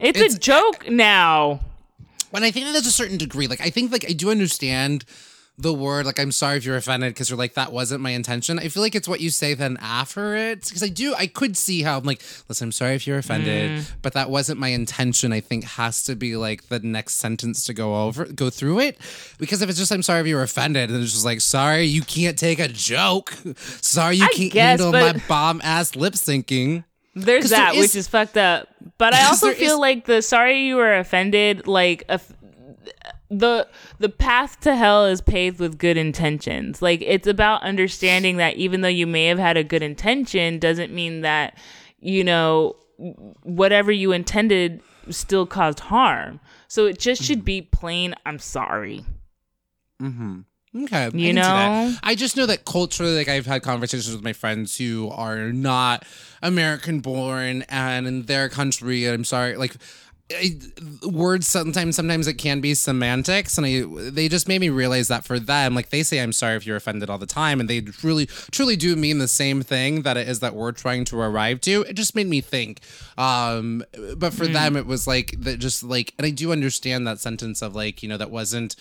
it's, 0.00 0.18
it's- 0.18 0.34
a 0.34 0.38
joke 0.38 0.88
now. 0.90 1.60
and 2.32 2.44
I 2.44 2.50
think 2.50 2.66
that 2.66 2.72
there's 2.72 2.86
a 2.86 2.92
certain 2.92 3.18
degree. 3.18 3.46
Like, 3.46 3.60
I 3.60 3.70
think, 3.70 3.92
like, 3.92 4.04
I 4.08 4.12
do 4.12 4.30
understand 4.30 5.04
the 5.58 5.74
word, 5.74 6.06
like, 6.06 6.18
I'm 6.18 6.32
sorry 6.32 6.56
if 6.56 6.64
you're 6.64 6.76
offended 6.78 7.12
because 7.12 7.28
you're 7.28 7.36
like, 7.38 7.52
that 7.52 7.70
wasn't 7.70 8.00
my 8.00 8.10
intention. 8.12 8.58
I 8.58 8.68
feel 8.68 8.82
like 8.82 8.94
it's 8.94 9.06
what 9.06 9.20
you 9.20 9.28
say 9.28 9.52
then 9.52 9.76
after 9.82 10.34
it. 10.34 10.64
Because 10.64 10.82
I 10.82 10.88
do, 10.88 11.14
I 11.18 11.26
could 11.26 11.54
see 11.54 11.82
how 11.82 11.98
I'm 11.98 12.04
like, 12.04 12.22
listen, 12.48 12.68
I'm 12.68 12.72
sorry 12.72 12.94
if 12.94 13.06
you're 13.06 13.18
offended, 13.18 13.80
Mm. 13.82 13.92
but 14.00 14.14
that 14.14 14.30
wasn't 14.30 14.58
my 14.58 14.68
intention. 14.68 15.34
I 15.34 15.40
think 15.40 15.64
has 15.64 16.02
to 16.04 16.14
be 16.16 16.34
like 16.36 16.68
the 16.68 16.78
next 16.78 17.16
sentence 17.16 17.62
to 17.64 17.74
go 17.74 18.06
over, 18.06 18.24
go 18.24 18.48
through 18.48 18.78
it. 18.80 18.96
Because 19.36 19.60
if 19.60 19.68
it's 19.68 19.78
just, 19.78 19.92
I'm 19.92 20.02
sorry 20.02 20.20
if 20.22 20.26
you're 20.28 20.42
offended, 20.42 20.88
and 20.90 21.02
it's 21.02 21.12
just 21.12 21.26
like, 21.26 21.42
sorry, 21.42 21.82
you 21.84 22.00
can't 22.00 22.38
take 22.38 22.58
a 22.58 22.68
joke. 22.68 23.34
Sorry, 23.82 24.16
you 24.16 24.24
I 24.24 24.28
can't 24.28 24.52
guess, 24.52 24.80
handle 24.80 24.92
but- 24.92 25.16
my 25.16 25.22
bomb 25.28 25.60
ass 25.62 25.94
lip 25.94 26.14
syncing. 26.14 26.84
There's 27.14 27.50
that, 27.50 27.72
that, 27.72 27.74
is- 27.74 27.80
which 27.80 27.96
is 27.96 28.08
fucked 28.08 28.36
up. 28.36 28.68
But 28.98 29.14
I 29.14 29.24
also 29.28 29.52
feel 29.52 29.74
is- 29.74 29.78
like 29.78 30.06
the 30.06 30.22
sorry 30.22 30.66
you 30.66 30.76
were 30.76 30.96
offended, 30.96 31.66
like 31.66 32.04
a 32.08 32.20
the 33.30 33.68
the 33.98 34.08
path 34.08 34.58
to 34.60 34.74
hell 34.74 35.06
is 35.06 35.20
paved 35.20 35.60
with 35.60 35.78
good 35.78 35.96
intentions. 35.96 36.82
Like 36.82 37.00
it's 37.02 37.26
about 37.28 37.62
understanding 37.62 38.36
that 38.38 38.56
even 38.56 38.80
though 38.80 38.88
you 38.88 39.06
may 39.06 39.26
have 39.26 39.38
had 39.38 39.56
a 39.56 39.64
good 39.64 39.82
intention, 39.82 40.58
doesn't 40.58 40.92
mean 40.92 41.20
that 41.22 41.56
you 42.00 42.24
know 42.24 42.76
whatever 43.42 43.90
you 43.92 44.12
intended 44.12 44.82
still 45.10 45.46
caused 45.46 45.80
harm. 45.80 46.40
So 46.68 46.86
it 46.86 46.98
just 46.98 47.22
should 47.22 47.44
be 47.44 47.62
plain. 47.62 48.14
I'm 48.26 48.38
sorry. 48.38 49.04
Mm-hmm. 50.02 50.40
Okay, 50.76 51.04
I 51.04 51.10
You 51.12 51.26
see 51.26 51.32
know? 51.32 51.96
I 52.02 52.14
just 52.14 52.36
know 52.36 52.46
that 52.46 52.64
culturally, 52.64 53.16
like 53.16 53.28
I've 53.28 53.46
had 53.46 53.62
conversations 53.62 54.14
with 54.14 54.22
my 54.22 54.32
friends 54.32 54.76
who 54.76 55.10
are 55.10 55.52
not 55.52 56.04
American 56.42 57.00
born, 57.00 57.62
and 57.68 58.06
in 58.06 58.22
their 58.22 58.48
country, 58.48 59.06
I'm 59.06 59.24
sorry, 59.24 59.56
like. 59.56 59.74
I, 60.32 60.60
words 61.02 61.48
sometimes 61.48 61.96
sometimes 61.96 62.28
it 62.28 62.34
can 62.34 62.60
be 62.60 62.74
semantics 62.74 63.58
and 63.58 63.66
I 63.66 64.10
they 64.10 64.28
just 64.28 64.46
made 64.46 64.60
me 64.60 64.68
realize 64.68 65.08
that 65.08 65.24
for 65.24 65.40
them 65.40 65.74
like 65.74 65.90
they 65.90 66.04
say 66.04 66.20
I'm 66.20 66.32
sorry 66.32 66.54
if 66.54 66.64
you're 66.64 66.76
offended 66.76 67.10
all 67.10 67.18
the 67.18 67.26
time 67.26 67.58
and 67.58 67.68
they 67.68 67.84
really 68.04 68.26
truly 68.26 68.76
do 68.76 68.94
mean 68.94 69.18
the 69.18 69.26
same 69.26 69.60
thing 69.62 70.02
that 70.02 70.16
it 70.16 70.28
is 70.28 70.38
that 70.38 70.54
we're 70.54 70.70
trying 70.70 71.04
to 71.06 71.18
arrive 71.18 71.60
to 71.62 71.82
it 71.82 71.94
just 71.94 72.14
made 72.14 72.28
me 72.28 72.40
think 72.40 72.78
um 73.18 73.82
but 74.16 74.32
for 74.32 74.46
them 74.46 74.76
it 74.76 74.86
was 74.86 75.08
like 75.08 75.34
that 75.40 75.58
just 75.58 75.82
like 75.82 76.14
and 76.16 76.24
I 76.24 76.30
do 76.30 76.52
understand 76.52 77.08
that 77.08 77.18
sentence 77.18 77.60
of 77.60 77.74
like 77.74 78.00
you 78.00 78.08
know 78.08 78.16
that 78.16 78.30
wasn't 78.30 78.76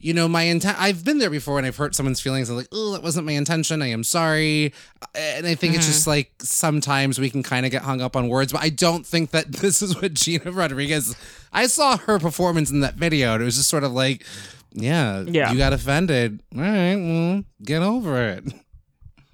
you 0.00 0.14
know, 0.14 0.26
my 0.26 0.42
intent. 0.42 0.80
I've 0.80 1.04
been 1.04 1.18
there 1.18 1.30
before, 1.30 1.58
and 1.58 1.66
I've 1.66 1.76
hurt 1.76 1.94
someone's 1.94 2.20
feelings. 2.20 2.48
I'm 2.48 2.56
like, 2.56 2.68
oh, 2.72 2.92
that 2.92 3.02
wasn't 3.02 3.26
my 3.26 3.32
intention. 3.32 3.82
I 3.82 3.88
am 3.88 4.02
sorry. 4.02 4.72
Uh, 5.02 5.18
and 5.18 5.46
I 5.46 5.54
think 5.54 5.74
it's 5.74 5.86
just 5.86 6.02
mm-hmm. 6.02 6.10
like 6.10 6.32
sometimes 6.38 7.18
we 7.18 7.28
can 7.28 7.42
kind 7.42 7.66
of 7.66 7.72
get 7.72 7.82
hung 7.82 8.00
up 8.00 8.16
on 8.16 8.28
words, 8.28 8.52
but 8.52 8.62
I 8.62 8.70
don't 8.70 9.06
think 9.06 9.30
that 9.32 9.52
this 9.52 9.82
is 9.82 10.00
what 10.00 10.14
Gina 10.14 10.50
Rodriguez. 10.50 11.14
I 11.52 11.66
saw 11.66 11.98
her 11.98 12.18
performance 12.18 12.70
in 12.70 12.80
that 12.80 12.94
video, 12.94 13.34
and 13.34 13.42
it 13.42 13.44
was 13.44 13.56
just 13.56 13.68
sort 13.68 13.84
of 13.84 13.92
like, 13.92 14.24
yeah, 14.72 15.22
Yeah. 15.26 15.52
you 15.52 15.58
got 15.58 15.72
offended. 15.72 16.42
All 16.56 16.62
right, 16.62 16.96
well, 16.96 17.44
get 17.62 17.82
over 17.82 18.26
it. 18.28 18.44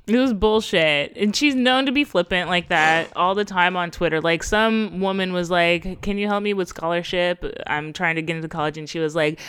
It 0.06 0.16
was 0.16 0.32
bullshit. 0.32 1.16
And 1.16 1.34
she's 1.34 1.56
known 1.56 1.86
to 1.86 1.92
be 1.92 2.04
flippant 2.04 2.48
like 2.48 2.68
that 2.68 3.12
all 3.16 3.34
the 3.34 3.44
time 3.44 3.76
on 3.76 3.90
Twitter. 3.90 4.20
Like 4.20 4.44
some 4.44 5.00
woman 5.00 5.32
was 5.32 5.50
like, 5.50 6.00
"Can 6.00 6.16
you 6.16 6.28
help 6.28 6.42
me 6.42 6.54
with 6.54 6.68
scholarship? 6.68 7.44
I'm 7.66 7.92
trying 7.92 8.14
to 8.16 8.22
get 8.22 8.36
into 8.36 8.48
college." 8.48 8.78
And 8.78 8.88
she 8.88 9.00
was 9.00 9.16
like, 9.16 9.40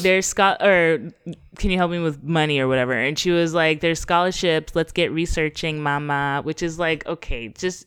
"There's 0.00 0.26
scho- 0.26 0.56
or 0.60 1.12
can 1.58 1.70
you 1.70 1.78
help 1.78 1.90
me 1.90 1.98
with 1.98 2.22
money 2.22 2.60
or 2.60 2.68
whatever?" 2.68 2.92
And 2.92 3.18
she 3.18 3.32
was 3.32 3.54
like, 3.54 3.80
"There's 3.80 3.98
scholarships. 3.98 4.76
Let's 4.76 4.92
get 4.92 5.10
researching, 5.10 5.82
mama." 5.82 6.42
Which 6.44 6.62
is 6.62 6.78
like, 6.78 7.04
okay, 7.06 7.48
just 7.48 7.86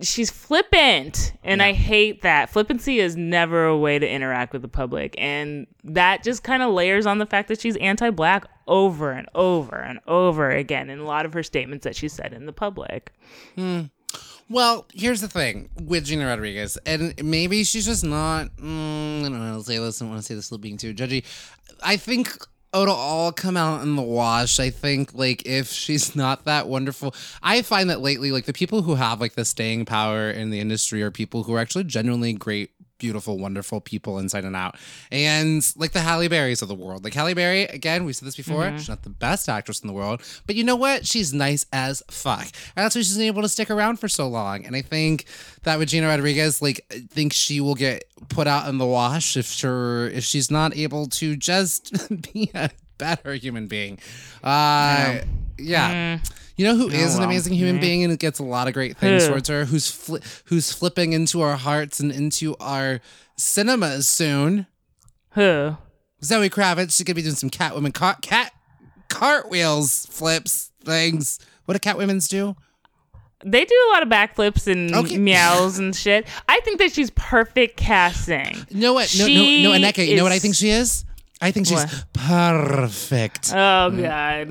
she's 0.00 0.30
flippant 0.30 1.32
and 1.42 1.62
i 1.62 1.72
hate 1.72 2.22
that 2.22 2.48
flippancy 2.50 3.00
is 3.00 3.16
never 3.16 3.64
a 3.64 3.76
way 3.76 3.98
to 3.98 4.08
interact 4.08 4.52
with 4.52 4.62
the 4.62 4.68
public 4.68 5.14
and 5.18 5.66
that 5.82 6.22
just 6.22 6.42
kind 6.42 6.62
of 6.62 6.72
layers 6.72 7.06
on 7.06 7.18
the 7.18 7.26
fact 7.26 7.48
that 7.48 7.60
she's 7.60 7.76
anti-black 7.76 8.46
over 8.66 9.10
and 9.10 9.28
over 9.34 9.76
and 9.76 9.98
over 10.06 10.50
again 10.50 10.88
in 10.90 10.98
a 11.00 11.04
lot 11.04 11.26
of 11.26 11.32
her 11.32 11.42
statements 11.42 11.84
that 11.84 11.96
she 11.96 12.08
said 12.08 12.32
in 12.32 12.46
the 12.46 12.52
public 12.52 13.12
Well, 14.50 14.86
here's 14.92 15.22
the 15.22 15.28
thing 15.28 15.70
with 15.82 16.04
Gina 16.04 16.26
Rodriguez, 16.26 16.76
and 16.84 17.14
maybe 17.24 17.64
she's 17.64 17.86
just 17.86 18.04
not. 18.04 18.54
Mm, 18.56 19.20
I 19.20 19.22
don't 19.22 19.40
know. 19.40 19.52
I'll 19.54 19.62
say 19.62 19.78
this. 19.78 20.00
I 20.00 20.04
don't 20.04 20.10
want 20.10 20.22
to 20.22 20.26
say 20.26 20.34
this 20.34 20.50
being 20.58 20.76
too 20.76 20.92
judgy. 20.92 21.24
I 21.82 21.96
think 21.96 22.36
it'll 22.82 22.94
all 22.94 23.32
come 23.32 23.56
out 23.56 23.82
in 23.82 23.96
the 23.96 24.02
wash. 24.02 24.58
I 24.58 24.70
think 24.70 25.14
like 25.14 25.46
if 25.46 25.68
she's 25.68 26.16
not 26.24 26.44
that 26.44 26.68
wonderful, 26.68 27.14
I 27.42 27.62
find 27.62 27.90
that 27.90 28.00
lately, 28.00 28.32
like 28.32 28.44
the 28.44 28.52
people 28.52 28.82
who 28.82 28.94
have 28.96 29.20
like 29.20 29.34
the 29.34 29.44
staying 29.44 29.84
power 29.84 30.30
in 30.30 30.50
the 30.50 30.60
industry 30.60 31.02
are 31.02 31.10
people 31.10 31.44
who 31.44 31.54
are 31.54 31.60
actually 31.60 31.84
genuinely 31.84 32.32
great. 32.32 32.70
Beautiful, 33.04 33.38
wonderful 33.38 33.82
people 33.82 34.18
inside 34.18 34.46
and 34.46 34.56
out, 34.56 34.76
and 35.12 35.62
like 35.76 35.92
the 35.92 36.00
Halle 36.00 36.26
Berrys 36.26 36.62
of 36.62 36.68
the 36.68 36.74
world. 36.74 37.04
Like 37.04 37.12
Halle 37.12 37.34
Berry, 37.34 37.64
again, 37.64 38.06
we 38.06 38.14
said 38.14 38.26
this 38.26 38.34
before. 38.34 38.64
She's 38.78 38.88
not 38.88 39.02
the 39.02 39.10
best 39.10 39.46
actress 39.46 39.80
in 39.80 39.88
the 39.88 39.92
world, 39.92 40.22
but 40.46 40.56
you 40.56 40.64
know 40.64 40.74
what? 40.74 41.06
She's 41.06 41.34
nice 41.34 41.66
as 41.70 42.02
fuck, 42.10 42.44
and 42.44 42.82
that's 42.82 42.96
why 42.96 43.02
she's 43.02 43.18
been 43.18 43.26
able 43.26 43.42
to 43.42 43.48
stick 43.50 43.70
around 43.70 43.98
for 44.00 44.08
so 44.08 44.26
long. 44.26 44.64
And 44.64 44.74
I 44.74 44.80
think 44.80 45.26
that 45.64 45.78
with 45.78 45.90
Gina 45.90 46.06
Rodriguez, 46.08 46.62
like, 46.62 46.80
I 46.90 47.00
think 47.10 47.34
she 47.34 47.60
will 47.60 47.74
get 47.74 48.04
put 48.30 48.46
out 48.46 48.70
in 48.70 48.78
the 48.78 48.86
wash 48.86 49.36
if 49.36 49.44
sure 49.44 50.08
if 50.08 50.24
she's 50.24 50.50
not 50.50 50.74
able 50.74 51.06
to 51.08 51.36
just 51.36 51.92
be 52.32 52.50
a 52.54 52.70
better 52.96 53.34
human 53.34 53.66
being. 53.66 53.98
Uh, 54.42 55.18
yeah. 55.58 56.20
You 56.56 56.66
know 56.66 56.76
who 56.76 56.84
oh, 56.84 56.88
is 56.94 57.14
an 57.14 57.20
well. 57.20 57.28
amazing 57.30 57.54
human 57.54 57.76
mm-hmm. 57.76 57.80
being 57.80 58.04
and 58.04 58.18
gets 58.18 58.38
a 58.38 58.44
lot 58.44 58.68
of 58.68 58.74
great 58.74 58.96
things 58.96 59.24
Who? 59.24 59.30
towards 59.30 59.48
her? 59.48 59.64
Who's 59.64 59.90
fli- 59.90 60.42
who's 60.46 60.72
flipping 60.72 61.12
into 61.12 61.40
our 61.40 61.56
hearts 61.56 61.98
and 62.00 62.12
into 62.12 62.56
our 62.60 63.00
cinemas 63.36 64.08
soon? 64.08 64.66
Who? 65.30 65.76
Zoe 66.22 66.48
Kravitz. 66.50 66.96
She's 66.96 67.02
gonna 67.04 67.16
be 67.16 67.22
doing 67.22 67.34
some 67.34 67.50
Catwoman 67.50 67.92
car- 67.92 68.18
cat 68.22 68.52
cartwheels, 69.08 70.06
flips, 70.06 70.70
things. 70.84 71.38
What 71.64 71.80
do 71.80 71.90
Catwomen's 71.90 72.28
do? 72.28 72.56
They 73.44 73.64
do 73.64 73.74
a 73.88 73.92
lot 73.92 74.02
of 74.02 74.08
backflips 74.08 74.66
and 74.66 74.94
Okay. 74.94 75.18
meows 75.18 75.78
and 75.78 75.94
shit. 75.94 76.26
I 76.48 76.60
think 76.60 76.78
that 76.78 76.92
she's 76.92 77.10
perfect 77.10 77.76
casting. 77.76 78.54
You 78.70 78.80
know 78.80 78.94
what? 78.94 79.14
No, 79.18 79.26
She 79.26 79.62
no, 79.62 79.72
no, 79.72 79.78
Aneka. 79.78 80.06
You 80.06 80.16
know 80.16 80.22
what 80.22 80.32
I 80.32 80.36
is- 80.36 80.42
think 80.42 80.54
she 80.54 80.70
is? 80.70 81.04
I 81.40 81.50
think 81.50 81.66
she's 81.66 81.76
What? 81.76 82.04
perfect. 82.12 83.50
Oh 83.52 83.90
mm. 83.92 84.02
God. 84.02 84.48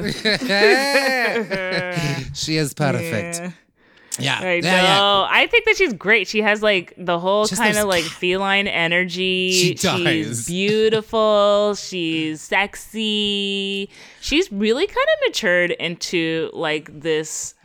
she 2.35 2.57
is 2.57 2.73
perfect. 2.73 3.39
Yeah. 3.39 3.51
Yeah. 4.19 4.39
I 4.41 4.53
yeah, 4.55 4.61
yeah. 4.61 5.27
I 5.29 5.47
think 5.49 5.65
that 5.65 5.75
she's 5.77 5.93
great. 5.93 6.27
She 6.27 6.41
has 6.41 6.61
like 6.61 6.93
the 6.97 7.19
whole 7.19 7.47
kind 7.47 7.77
of 7.77 7.87
like 7.87 8.03
feline 8.03 8.67
energy. 8.67 9.51
She 9.51 9.73
does. 9.73 9.99
She's 10.01 10.45
beautiful. 10.47 11.75
she's 11.75 12.41
sexy. 12.41 13.89
She's 14.21 14.51
really 14.51 14.85
kind 14.85 14.97
of 15.15 15.29
matured 15.29 15.71
into 15.71 16.51
like 16.53 17.01
this 17.01 17.55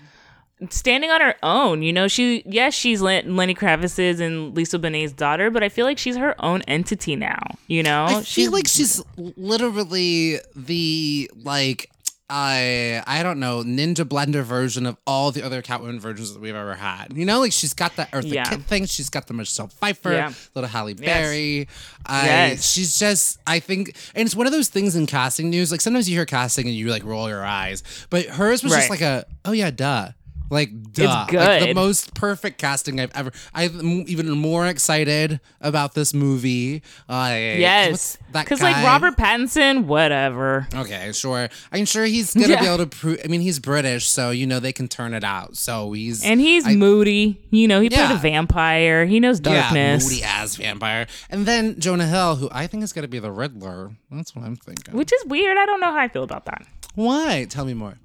standing 0.70 1.10
on 1.10 1.20
her 1.20 1.34
own. 1.42 1.82
You 1.82 1.92
know, 1.92 2.08
she 2.08 2.42
yes, 2.46 2.74
she's 2.74 3.00
Len- 3.00 3.36
Lenny 3.36 3.54
Kravitz's 3.54 4.20
and 4.20 4.54
Lisa 4.56 4.78
Bonet's 4.78 5.12
daughter, 5.12 5.50
but 5.50 5.62
I 5.62 5.68
feel 5.68 5.86
like 5.86 5.98
she's 5.98 6.16
her 6.16 6.34
own 6.44 6.62
entity 6.62 7.16
now. 7.16 7.38
You 7.66 7.82
know, 7.82 8.04
I 8.06 8.22
feel 8.22 8.52
like 8.52 8.66
she's 8.68 9.02
literally 9.48 10.38
the 10.54 11.30
like 11.42 11.90
I 12.30 13.02
I 13.06 13.22
don't 13.22 13.40
know 13.40 13.62
ninja 13.62 14.04
blender 14.04 14.42
version 14.42 14.84
of 14.84 14.98
all 15.06 15.32
the 15.32 15.42
other 15.42 15.62
Catwoman 15.62 15.98
versions 15.98 16.34
that 16.34 16.40
we've 16.40 16.54
ever 16.54 16.74
had. 16.74 17.14
You 17.16 17.24
know, 17.24 17.40
like 17.40 17.52
she's 17.52 17.72
got 17.72 17.96
that 17.96 18.10
Eartha 18.10 18.30
Yeah. 18.34 18.44
Kitt 18.44 18.62
thing. 18.62 18.84
She's 18.84 19.08
got 19.08 19.28
the 19.28 19.32
Michelle 19.34 19.68
Pfeiffer, 19.68 20.12
Yeah. 20.12 20.32
little 20.54 20.68
Halle 20.68 20.92
Berry. 20.92 21.68
I, 22.04 22.26
Yes. 22.26 22.70
She's 22.70 22.98
just 22.98 23.38
I 23.46 23.60
think, 23.60 23.96
and 24.14 24.26
it's 24.26 24.36
one 24.36 24.46
of 24.46 24.52
those 24.52 24.68
things 24.68 24.94
in 24.94 25.06
casting 25.06 25.48
news. 25.48 25.70
Like 25.72 25.80
sometimes 25.80 26.06
you 26.08 26.16
hear 26.16 26.26
casting 26.26 26.66
and 26.66 26.74
you 26.76 26.88
like 26.88 27.02
roll 27.04 27.28
your 27.30 27.44
eyes, 27.44 27.82
but 28.10 28.26
hers 28.26 28.62
was 28.62 28.74
just 28.74 28.90
like 28.90 29.00
a 29.00 29.24
oh 29.46 29.52
yeah, 29.52 29.70
duh. 29.70 30.10
Like 30.50 30.70
duh, 30.92 31.26
Like, 31.32 31.60
the 31.68 31.74
most 31.74 32.14
perfect 32.14 32.58
casting 32.58 33.00
I've 33.00 33.14
ever. 33.14 33.32
I'm 33.54 34.04
even 34.08 34.30
more 34.30 34.66
excited 34.66 35.40
about 35.60 35.94
this 35.94 36.14
movie. 36.14 36.82
Uh, 37.08 37.32
yes, 37.36 38.16
because 38.32 38.62
like? 38.62 38.76
Robert 38.76 39.16
Pattinson, 39.16 39.84
whatever. 39.84 40.66
Okay, 40.74 41.12
sure. 41.12 41.48
I'm 41.70 41.84
sure 41.84 42.04
he's 42.04 42.32
gonna 42.34 42.48
Yeah. 42.48 42.60
be 42.60 42.66
able 42.66 42.78
to 42.78 42.86
prove. 42.86 43.18
I 43.24 43.28
mean, 43.28 43.40
he's 43.42 43.58
British, 43.58 44.06
so 44.06 44.30
you 44.30 44.46
know 44.46 44.58
they 44.60 44.72
can 44.72 44.88
turn 44.88 45.12
it 45.14 45.24
out. 45.24 45.56
So 45.56 45.92
he's 45.92 46.24
And 46.24 46.40
he's 46.40 46.66
I- 46.66 46.74
moody. 46.76 47.40
You 47.50 47.68
know, 47.68 47.80
he 47.80 47.90
played 47.90 48.10
a 48.10 48.16
vampire. 48.16 49.04
He 49.06 49.20
knows 49.20 49.40
darkness. 49.40 50.04
yeah, 50.04 50.08
moody 50.08 50.22
ass 50.22 50.56
vampire. 50.56 51.06
And 51.30 51.44
then 51.46 51.78
Jonah 51.78 52.06
Hill, 52.06 52.36
who 52.36 52.48
I 52.52 52.66
think 52.66 52.82
is 52.82 52.92
gonna 52.92 53.08
be 53.08 53.18
the 53.18 53.30
Riddler. 53.32 53.90
That's 54.10 54.34
what 54.34 54.44
I'm 54.44 54.56
thinking. 54.56 54.94
Which 54.96 55.12
is 55.12 55.24
weird. 55.26 55.58
I 55.58 55.66
don't 55.66 55.80
know 55.80 55.92
how 55.92 55.98
I 55.98 56.08
feel 56.08 56.22
about 56.22 56.46
that. 56.46 56.66
Why? 56.94 57.46
Tell 57.48 57.64
me 57.64 57.74
more. 57.74 57.98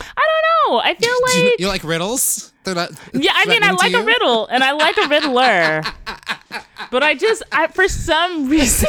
I 0.00 0.22
don't 0.26 0.72
know. 0.72 0.78
I 0.80 0.94
feel 0.94 1.00
Do 1.00 1.38
you, 1.38 1.44
like 1.50 1.60
you 1.60 1.68
like 1.68 1.84
riddles? 1.84 2.52
They're 2.64 2.74
not. 2.74 2.90
yeah. 3.12 3.32
I 3.34 3.46
mean, 3.46 3.62
I 3.62 3.72
like 3.72 3.92
a 3.92 4.02
riddle 4.02 4.46
and 4.46 4.64
I 4.64 4.72
like 4.72 4.96
a 4.96 5.08
riddler, 5.08 5.82
but 6.90 7.02
I 7.02 7.14
just 7.14 7.42
I 7.52 7.66
for 7.68 7.88
some 7.88 8.48
reason 8.50 8.88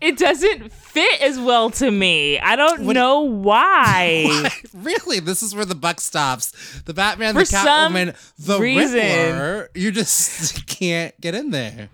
it 0.00 0.18
doesn't 0.18 0.70
fit 0.72 1.20
as 1.22 1.38
well 1.38 1.70
to 1.70 1.90
me. 1.90 2.38
I 2.38 2.56
don't 2.56 2.82
know 2.82 3.20
why. 3.22 4.50
Really, 4.74 5.20
this 5.20 5.42
is 5.42 5.54
where 5.54 5.64
the 5.64 5.74
buck 5.74 6.00
stops. 6.00 6.80
The 6.82 6.92
Batman, 6.94 7.34
For 7.34 7.40
the 7.40 7.46
Catwoman, 7.56 8.34
the 8.38 8.58
reason. 8.60 8.96
Riddler. 8.96 9.70
You 9.74 9.90
just 9.90 10.66
can't 10.66 11.18
get 11.20 11.34
in 11.34 11.50
there. 11.50 11.88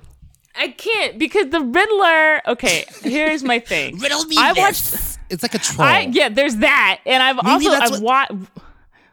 I 0.56 0.68
can't 0.68 1.18
because 1.18 1.50
the 1.50 1.60
Riddler. 1.60 2.40
Okay, 2.48 2.84
here's 3.02 3.44
my 3.44 3.60
thing. 3.60 3.98
Riddle 3.98 4.24
me 4.24 4.36
I 4.38 4.52
this. 4.54 4.92
watched. 4.92 5.18
It's 5.30 5.42
like 5.42 5.54
a 5.54 5.58
troll. 5.58 5.86
I 5.86 6.00
yeah. 6.10 6.28
There's 6.28 6.56
that, 6.56 7.00
and 7.06 7.22
I've 7.22 7.38
also 7.38 7.70
I've 7.70 7.90
what- 8.02 8.02
watched. 8.02 8.32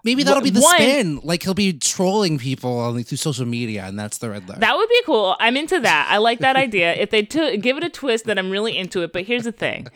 Maybe 0.08 0.24
that'll 0.24 0.42
be 0.42 0.50
the 0.50 0.62
one- 0.62 0.76
spin. 0.78 1.20
Like 1.24 1.44
he'll 1.44 1.54
be 1.54 1.74
trolling 1.74 2.38
people 2.40 2.80
on 2.80 2.96
like, 2.96 3.08
through 3.08 3.18
social 3.18 3.46
media, 3.46 3.84
and 3.86 4.00
that's 4.00 4.18
the 4.20 4.30
red 4.30 4.38
Riddler. 4.44 4.60
That 4.60 4.78
would 4.78 4.88
be 4.90 5.02
cool. 5.06 5.36
I'm 5.40 5.58
into 5.58 5.80
that. 5.82 6.08
I 6.10 6.18
like 6.18 6.40
that 6.40 6.56
idea. 6.56 6.94
If 6.94 7.10
they 7.10 7.24
took 7.24 7.60
give 7.62 7.76
it 7.78 7.84
a 7.84 7.90
twist, 7.90 8.26
then 8.26 8.38
I'm 8.38 8.50
really 8.50 8.78
into 8.78 9.02
it. 9.04 9.12
But 9.12 9.26
here's 9.26 9.44
the 9.44 9.52
thing. 9.52 9.88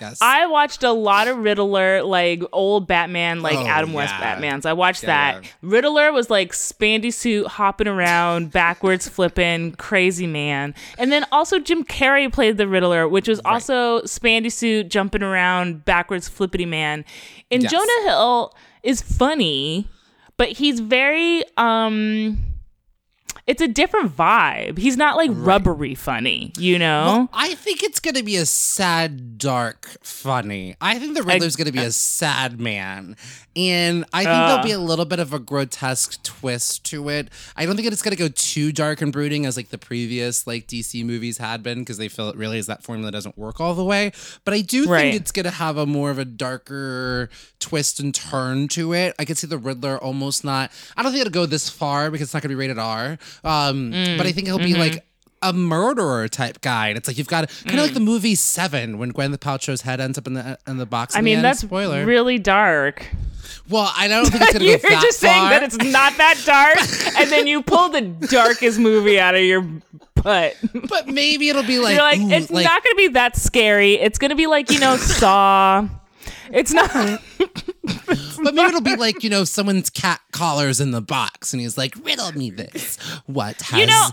yes. 0.00 0.18
I 0.20 0.46
watched 0.46 0.82
a 0.82 0.90
lot 0.92 1.28
of 1.28 1.36
Riddler, 1.38 2.02
like 2.02 2.42
old 2.52 2.86
Batman, 2.86 3.42
like 3.42 3.56
Oh, 3.58 3.66
Adam 3.66 3.92
West 3.92 4.14
yeah. 4.18 4.36
Batmans. 4.40 4.66
I 4.66 4.72
watched 4.72 5.02
Yeah, 5.04 5.34
that. 5.34 5.44
yeah. 5.44 5.50
Riddler 5.62 6.12
was 6.12 6.30
like 6.30 6.52
spandy 6.52 7.12
suit, 7.12 7.46
hopping 7.46 7.86
around, 7.88 8.50
backwards 8.52 9.08
flipping, 9.08 9.72
crazy 9.72 10.26
man. 10.26 10.74
And 10.98 11.12
then 11.12 11.24
also 11.30 11.58
Jim 11.58 11.84
Carrey 11.84 12.32
played 12.32 12.56
the 12.56 12.66
Riddler, 12.66 13.06
which 13.08 13.28
was 13.28 13.40
also 13.44 14.00
spandy 14.02 14.50
suit, 14.50 14.88
jumping 14.88 15.22
around, 15.22 15.84
backwards 15.84 16.28
flippity 16.28 16.66
man. 16.66 17.04
And 17.50 17.62
Yes. 17.62 17.70
Jonah 17.72 18.02
Hill 18.08 18.54
is 18.82 19.02
funny, 19.02 19.88
but 20.36 20.48
he's 20.48 20.80
very 20.80 21.44
um 21.56 22.38
it's 23.50 23.60
a 23.60 23.66
different 23.66 24.16
vibe. 24.16 24.78
He's 24.78 24.96
not 24.96 25.16
like 25.16 25.30
rubbery 25.34 25.96
funny, 25.96 26.52
you 26.56 26.78
know. 26.78 27.28
I 27.32 27.54
think 27.56 27.82
it's 27.82 27.98
gonna 27.98 28.22
be 28.22 28.36
a 28.36 28.46
sad, 28.46 29.38
dark, 29.38 29.88
funny. 30.02 30.76
I 30.80 31.00
think 31.00 31.14
the 31.16 31.24
Riddler's 31.24 31.56
gonna 31.56 31.72
be 31.72 31.80
a 31.82 31.90
sad 31.90 32.60
man, 32.60 33.16
and 33.56 34.04
I 34.12 34.18
think 34.22 34.30
there'll 34.46 34.62
be 34.62 34.70
a 34.70 34.78
little 34.78 35.04
bit 35.04 35.18
of 35.18 35.32
a 35.32 35.40
grotesque 35.40 36.22
twist 36.22 36.84
to 36.90 37.08
it. 37.08 37.28
I 37.56 37.66
don't 37.66 37.74
think 37.74 37.88
it's 37.88 38.02
gonna 38.02 38.14
go 38.14 38.28
too 38.28 38.70
dark 38.70 39.02
and 39.02 39.12
brooding 39.12 39.44
as 39.46 39.56
like 39.56 39.70
the 39.70 39.78
previous 39.78 40.46
like 40.46 40.68
DC 40.68 41.04
movies 41.04 41.38
had 41.38 41.64
been 41.64 41.80
because 41.80 41.98
they 41.98 42.08
feel 42.08 42.28
it 42.28 42.36
really 42.36 42.58
is 42.58 42.68
that 42.68 42.84
formula 42.84 43.10
doesn't 43.10 43.36
work 43.36 43.60
all 43.60 43.74
the 43.74 43.84
way. 43.84 44.12
But 44.44 44.54
I 44.54 44.60
do 44.60 44.86
Right. 44.88 45.10
think 45.10 45.16
it's 45.22 45.32
gonna 45.32 45.50
have 45.50 45.76
a 45.76 45.86
more 45.86 46.12
of 46.12 46.18
a 46.20 46.24
darker 46.24 47.28
twist 47.58 47.98
and 47.98 48.14
turn 48.14 48.68
to 48.68 48.92
it. 48.92 49.14
I 49.18 49.24
could 49.24 49.36
see 49.38 49.48
the 49.48 49.58
Riddler 49.58 49.98
almost 49.98 50.44
not. 50.44 50.70
I 50.96 51.02
don't 51.02 51.10
think 51.10 51.22
it'll 51.26 51.32
go 51.32 51.46
this 51.46 51.68
far 51.68 52.10
because 52.12 52.28
it's 52.28 52.34
not 52.34 52.42
gonna 52.44 52.52
be 52.52 52.54
rated 52.54 52.78
R. 52.78 53.18
Um, 53.44 53.90
but 53.90 54.26
I 54.26 54.30
mm, 54.30 54.34
think 54.34 54.46
he'll 54.46 54.58
be 54.58 54.74
like 54.74 54.92
mm-hmm. 54.92 55.48
a 55.48 55.52
murderer 55.52 56.28
type 56.28 56.60
guy. 56.60 56.88
And 56.88 56.98
it's 56.98 57.08
like 57.08 57.18
you've 57.18 57.28
got 57.28 57.48
kind 57.64 57.78
of 57.78 57.84
like 57.84 57.94
the 57.94 58.00
mm. 58.00 58.04
movie 58.04 58.34
Seven 58.34 58.98
when 58.98 59.12
Gwyneth 59.12 59.38
Paltrow's 59.38 59.82
head 59.82 60.00
ends 60.00 60.18
up 60.18 60.26
in 60.26 60.34
the 60.34 60.58
in 60.66 60.76
the 60.76 60.86
box. 60.86 61.16
I 61.16 61.20
mean, 61.20 61.36
end. 61.36 61.44
that's 61.44 61.60
spoiler. 61.60 62.04
really 62.04 62.38
dark. 62.38 63.06
well, 63.68 63.92
I 63.96 64.08
don't 64.08 64.26
think 64.26 64.42
it's 64.42 64.52
gonna 64.52 64.64
You're 64.66 64.78
go 64.78 64.88
that 64.88 65.02
just 65.02 65.20
far. 65.20 65.30
saying 65.30 65.48
that 65.50 65.62
it's 65.62 65.76
not 65.76 66.16
that 66.16 66.40
dark, 66.44 67.16
and 67.18 67.30
then 67.30 67.46
you 67.46 67.62
pull 67.62 67.88
the 67.88 68.02
darkest 68.28 68.78
movie 68.78 69.18
out 69.18 69.34
of 69.34 69.42
your 69.42 69.62
butt. 70.22 70.56
but 70.88 71.08
maybe 71.08 71.48
it'll 71.48 71.62
be 71.62 71.78
like, 71.78 71.94
You're 71.94 72.02
like, 72.02 72.20
ooh, 72.20 72.30
it's 72.30 72.50
like, 72.50 72.64
not 72.64 72.82
going 72.82 72.94
to 72.94 72.96
be 72.96 73.08
that 73.08 73.36
scary. 73.36 73.94
It's 73.94 74.18
going 74.18 74.30
to 74.30 74.36
be 74.36 74.46
like, 74.46 74.70
you 74.70 74.78
know, 74.78 74.96
Saw. 75.20 75.88
It's 76.52 76.72
not. 76.72 77.20
But 78.42 78.54
maybe 78.54 78.68
it'll 78.68 78.80
be 78.80 78.96
like 78.96 79.22
you 79.22 79.28
know 79.30 79.44
someone's 79.44 79.90
cat 79.90 80.20
collars 80.32 80.80
in 80.80 80.92
the 80.92 81.02
box, 81.02 81.52
and 81.52 81.60
he's 81.60 81.76
like, 81.76 81.94
"Riddle 82.04 82.32
me 82.32 82.50
this. 82.50 82.96
What 83.26 83.60
has?" 83.62 83.78
You 83.80 83.86
know, 83.86 84.08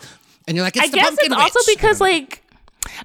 and 0.47 0.55
you're 0.57 0.65
like, 0.65 0.75
"It's 0.75 0.87
I 0.87 0.89
the 0.89 0.95
guess 0.97 1.05
pumpkin 1.07 1.31
it's 1.31 1.41
also 1.41 1.71
because, 1.73 2.01
like, 2.01 2.43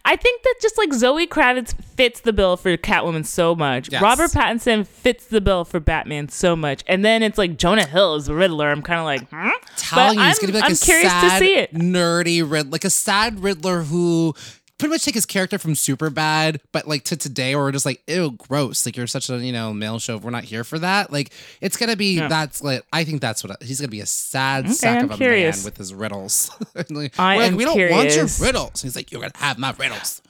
I 0.04 0.16
think 0.16 0.42
that 0.42 0.54
just 0.60 0.76
like 0.78 0.92
Zoe 0.92 1.26
Kravitz 1.28 1.74
fits 1.96 2.20
the 2.20 2.32
bill 2.32 2.56
for 2.56 2.76
Catwoman 2.76 3.24
so 3.24 3.54
much. 3.54 3.90
Yes. 3.92 4.02
Robert 4.02 4.30
Pattinson 4.32 4.84
fits 4.86 5.26
the 5.26 5.40
bill 5.40 5.64
for 5.64 5.78
Batman 5.80 6.28
so 6.28 6.56
much. 6.56 6.82
And 6.88 7.04
then 7.04 7.22
it's 7.22 7.38
like 7.38 7.56
Jonah 7.56 7.86
Hill 7.86 8.16
is 8.16 8.26
the 8.26 8.34
Riddler. 8.34 8.68
I'm 8.70 8.82
kind 8.82 8.98
of 8.98 9.04
like, 9.04 9.28
hmm? 9.30 9.50
telling 9.76 10.18
but 10.18 10.22
you, 10.24 10.28
it's 10.30 10.38
I'm- 10.38 10.40
gonna 10.40 10.52
be 10.52 10.58
like 10.60 10.64
I'm 10.70 10.72
a 10.72 10.76
curious 10.76 11.10
sad, 11.12 11.38
to 11.38 11.44
see 11.44 11.54
it. 11.54 11.72
nerdy 11.74 12.42
Riddler, 12.48 12.70
like 12.72 12.84
a 12.84 12.90
sad 12.90 13.40
Riddler 13.40 13.82
who 13.82 14.34
pretty 14.82 14.94
much 14.94 15.04
take 15.04 15.14
his 15.14 15.26
character 15.26 15.58
from 15.58 15.74
Superbad, 15.74 16.58
but 16.72 16.88
like 16.88 17.04
to 17.04 17.16
today, 17.16 17.54
where 17.54 17.62
we're 17.62 17.70
just 17.70 17.86
like, 17.86 18.02
ew, 18.08 18.32
gross. 18.32 18.84
Like 18.84 18.96
you're 18.96 19.06
such 19.06 19.30
a 19.30 19.38
you 19.38 19.52
know 19.52 19.72
male 19.72 20.00
show. 20.00 20.16
We're 20.16 20.30
not 20.30 20.42
here 20.42 20.64
for 20.64 20.76
that. 20.80 21.12
Like 21.12 21.32
it's 21.60 21.76
gonna 21.76 21.94
be 21.94 22.18
that's 22.18 22.64
like 22.64 22.84
I 22.92 23.04
think 23.04 23.20
that's 23.20 23.44
what 23.44 23.62
he's 23.62 23.80
gonna 23.80 23.92
be 23.92 24.00
a 24.00 24.06
sad 24.06 24.68
sack 24.72 24.98
I'm 24.98 25.04
of 25.04 25.12
a 25.12 25.16
curious. 25.16 25.58
man 25.58 25.66
with 25.66 25.76
his 25.76 25.94
riddles. 25.94 26.50
like, 26.90 27.16
I 27.16 27.36
we're 27.36 27.42
like, 27.44 27.54
we 27.54 27.64
don't 27.64 27.90
want 27.92 28.16
your 28.16 28.26
riddles. 28.40 28.82
He's 28.82 28.96
like, 28.96 29.12
you're 29.12 29.20
gonna 29.20 29.32
have 29.36 29.56
my 29.56 29.72
riddles. 29.78 30.20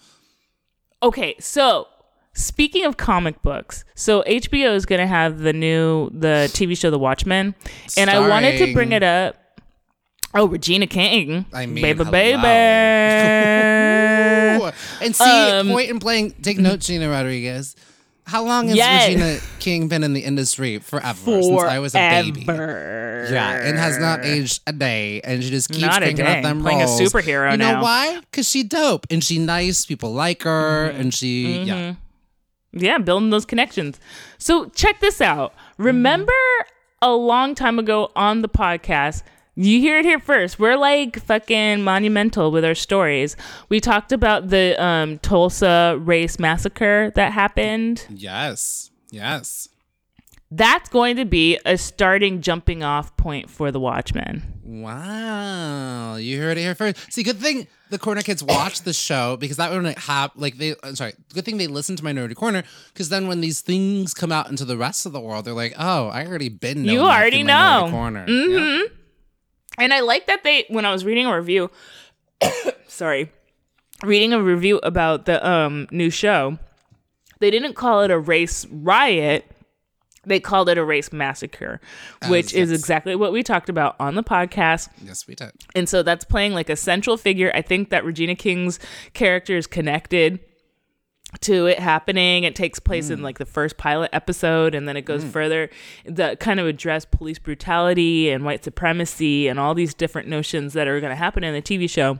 Okay, 1.03 1.35
so 1.41 1.89
speaking 2.35 2.85
of 2.85 2.99
comic 2.99 3.41
books, 3.41 3.87
so 3.95 4.23
HBO 4.25 4.75
is 4.75 4.85
going 4.85 5.01
to 5.01 5.07
have 5.07 5.41
the 5.41 5.53
new 5.53 6.11
the 6.11 6.49
TV 6.53 6.79
show 6.79 6.91
The 6.91 6.99
Watchmen, 6.99 7.57
and 7.97 8.09
I 8.09 8.29
wanted 8.29 8.59
to 8.59 8.73
bring 8.73 8.93
it 8.93 9.03
up. 9.03 9.37
Oh, 10.35 10.47
Regina 10.47 10.87
King, 10.87 11.45
I 11.53 11.67
mean, 11.67 11.83
baby, 11.83 12.05
hello. 12.05 12.11
baby. 12.11 14.29
And 15.01 15.15
see, 15.17 15.25
Um, 15.25 15.69
point 15.69 15.91
and 15.91 16.01
playing, 16.01 16.33
take 16.43 16.59
note, 16.59 16.81
Gina 16.81 17.09
Rodriguez. 17.09 17.75
How 18.25 18.45
long 18.45 18.69
has 18.69 18.77
Yes. 18.77 19.09
Regina 19.09 19.39
King 19.59 19.89
been 19.89 20.05
in 20.05 20.13
the 20.13 20.21
industry? 20.21 20.79
Forever. 20.79 21.43
Since 21.43 21.63
I 21.63 21.79
was 21.81 21.95
a 21.95 22.23
baby. 22.23 22.45
Yeah, 22.47 23.67
and 23.67 23.77
has 23.79 23.99
not 23.99 24.25
aged 24.25 24.61
a 24.67 24.73
day, 24.73 25.21
and 25.25 25.43
she 25.43 25.51
just 25.51 25.69
keeps 25.71 25.81
Not 25.83 26.01
day. 26.03 26.11
out 26.23 26.43
them 26.43 26.63
Playing 26.63 26.83
a 26.83 26.87
superhero 26.87 27.51
You 27.51 27.57
know 27.57 27.73
now. 27.75 27.83
why? 27.83 28.21
Because 28.31 28.49
she 28.49 28.63
dope 28.63 29.07
and 29.11 29.23
she 29.25 29.39
nice. 29.39 29.87
People 29.87 30.13
like 30.13 30.43
her, 30.43 30.89
Mm-hmm. 30.91 31.01
and 31.01 31.15
she 31.15 31.63
yeah. 31.65 31.95
Yeah, 32.73 32.99
building 32.99 33.31
those 33.31 33.45
connections. 33.45 33.99
So 34.39 34.67
check 34.71 35.01
this 35.01 35.21
out. 35.21 35.53
Remember 35.77 36.33
a 37.03 37.11
long 37.13 37.55
time 37.55 37.79
ago 37.79 38.11
on 38.17 38.43
the 38.43 38.49
podcast, 38.49 39.23
you 39.55 39.81
hear 39.81 39.99
it 39.99 40.05
here 40.05 40.19
first. 40.19 40.59
We're 40.59 40.77
like 40.77 41.19
fucking 41.23 41.83
monumental 41.83 42.51
with 42.51 42.65
our 42.65 42.75
stories. 42.75 43.37
We 43.69 43.81
talked 43.81 44.13
about 44.13 44.49
the 44.49 44.83
um, 44.83 45.19
Tulsa 45.19 45.99
race 46.01 46.39
massacre 46.39 47.13
that 47.15 47.33
happened. 47.33 48.07
Yes, 48.11 48.91
yes. 49.11 49.69
That's 50.51 50.91
going 50.91 51.17
to 51.17 51.25
be 51.25 51.59
a 51.65 51.79
starting 51.79 52.43
jumping 52.43 52.83
off 52.83 53.17
point 53.17 53.49
for 53.49 53.73
the 53.73 53.81
Watchmen. 53.81 54.61
Wow, 54.65 56.17
you 56.17 56.39
heard 56.41 56.59
it 56.59 56.61
here 56.61 56.75
first. 56.75 57.11
See, 57.11 57.23
good 57.23 57.39
thing 57.39 57.67
the 57.89 57.99
Corner 57.99 58.23
Kids 58.23 58.43
watched 58.43 58.85
the 58.85 58.93
show 58.93 59.37
because 59.37 59.57
that 59.59 59.71
wouldn't 59.71 59.99
have 59.99 60.31
like 60.35 60.57
they. 60.57 60.75
I'm 60.83 60.95
sorry, 60.95 61.15
good 61.35 61.45
thing 61.45 61.57
they 61.57 61.67
listened 61.69 61.99
to 61.99 62.05
Minority 62.05 62.35
Corner 62.35 62.65
because 62.93 63.09
then 63.09 63.29
when 63.29 63.41
these 63.41 63.61
things 63.61 64.13
come 64.15 64.31
out 64.31 64.51
into 64.51 64.65
the 64.65 64.77
rest 64.77 65.07
of 65.07 65.13
the 65.13 65.21
world, 65.21 65.45
they're 65.45 65.55
like, 65.55 65.75
oh, 65.79 66.09
I 66.09 66.27
already 66.27 66.49
been. 66.49 66.85
You 66.85 67.01
already 67.01 67.43
know. 67.43 67.89
Corner. 67.91 68.27
Mm-hmm. 68.27 68.83
Yeah. 68.83 69.02
And 69.79 69.93
I 69.93 70.01
like 70.01 70.27
that 70.27 70.45
they 70.45 70.67
when 70.69 70.85
I 70.85 70.93
was 70.93 71.05
reading 71.05 71.27
a 71.27 71.37
review 71.37 71.71
sorry, 72.87 73.31
reading 74.03 74.33
a 74.33 74.43
review 74.43 74.81
about 74.83 75.27
the 75.27 75.47
um 75.47 75.89
new 75.91 76.11
show, 76.11 76.59
they 77.41 77.51
didn't 77.51 77.75
call 77.75 78.03
it 78.03 78.11
a 78.11 78.19
race 78.19 78.67
riot. 78.67 79.47
They 80.25 80.39
called 80.39 80.69
it 80.69 80.79
a 80.79 80.85
race 80.85 81.13
massacre, 81.13 81.81
which 82.29 82.55
is 82.55 82.71
yes. 82.71 82.79
exactly 82.79 83.17
what 83.17 83.33
we 83.33 83.43
talked 83.43 83.69
about 83.69 83.97
on 83.99 84.15
the 84.15 84.23
podcast. 84.23 84.89
Yes, 85.05 85.27
we 85.27 85.35
did. 85.35 85.51
And 85.75 85.89
so 85.89 86.05
that's 86.05 86.25
playing 86.25 86.55
like 86.55 86.71
a 86.71 86.77
central 86.77 87.17
figure. 87.17 87.51
I 87.57 87.63
think 87.63 87.91
that 87.91 88.05
Regina 88.05 88.37
King's 88.37 88.79
character 89.15 89.57
is 89.57 89.67
connected 89.67 90.39
to 91.41 91.67
it 91.67 91.79
happening. 91.79 92.45
It 92.45 92.55
takes 92.55 92.79
place 92.79 93.11
in 93.11 93.21
mm. 93.21 93.23
like 93.23 93.39
the 93.39 93.47
first 93.47 93.77
pilot 93.77 94.11
episode 94.13 94.75
and 94.75 94.87
then 94.87 94.97
it 94.97 95.05
goes 95.05 95.25
mm. 95.25 95.31
further. 95.31 95.71
The 96.05 96.37
kind 96.39 96.61
of 96.61 96.67
address 96.67 97.05
police 97.05 97.39
brutality 97.39 98.31
and 98.31 98.45
white 98.45 98.65
supremacy 98.65 99.49
and 99.49 99.59
all 99.59 99.75
these 99.75 99.95
different 99.95 100.29
notions 100.29 100.75
that 100.75 100.87
are 100.87 101.01
going 101.01 101.11
to 101.11 101.17
happen 101.17 101.43
in 101.45 101.55
the 101.55 101.63
TV 101.63 101.89
show. 101.89 102.19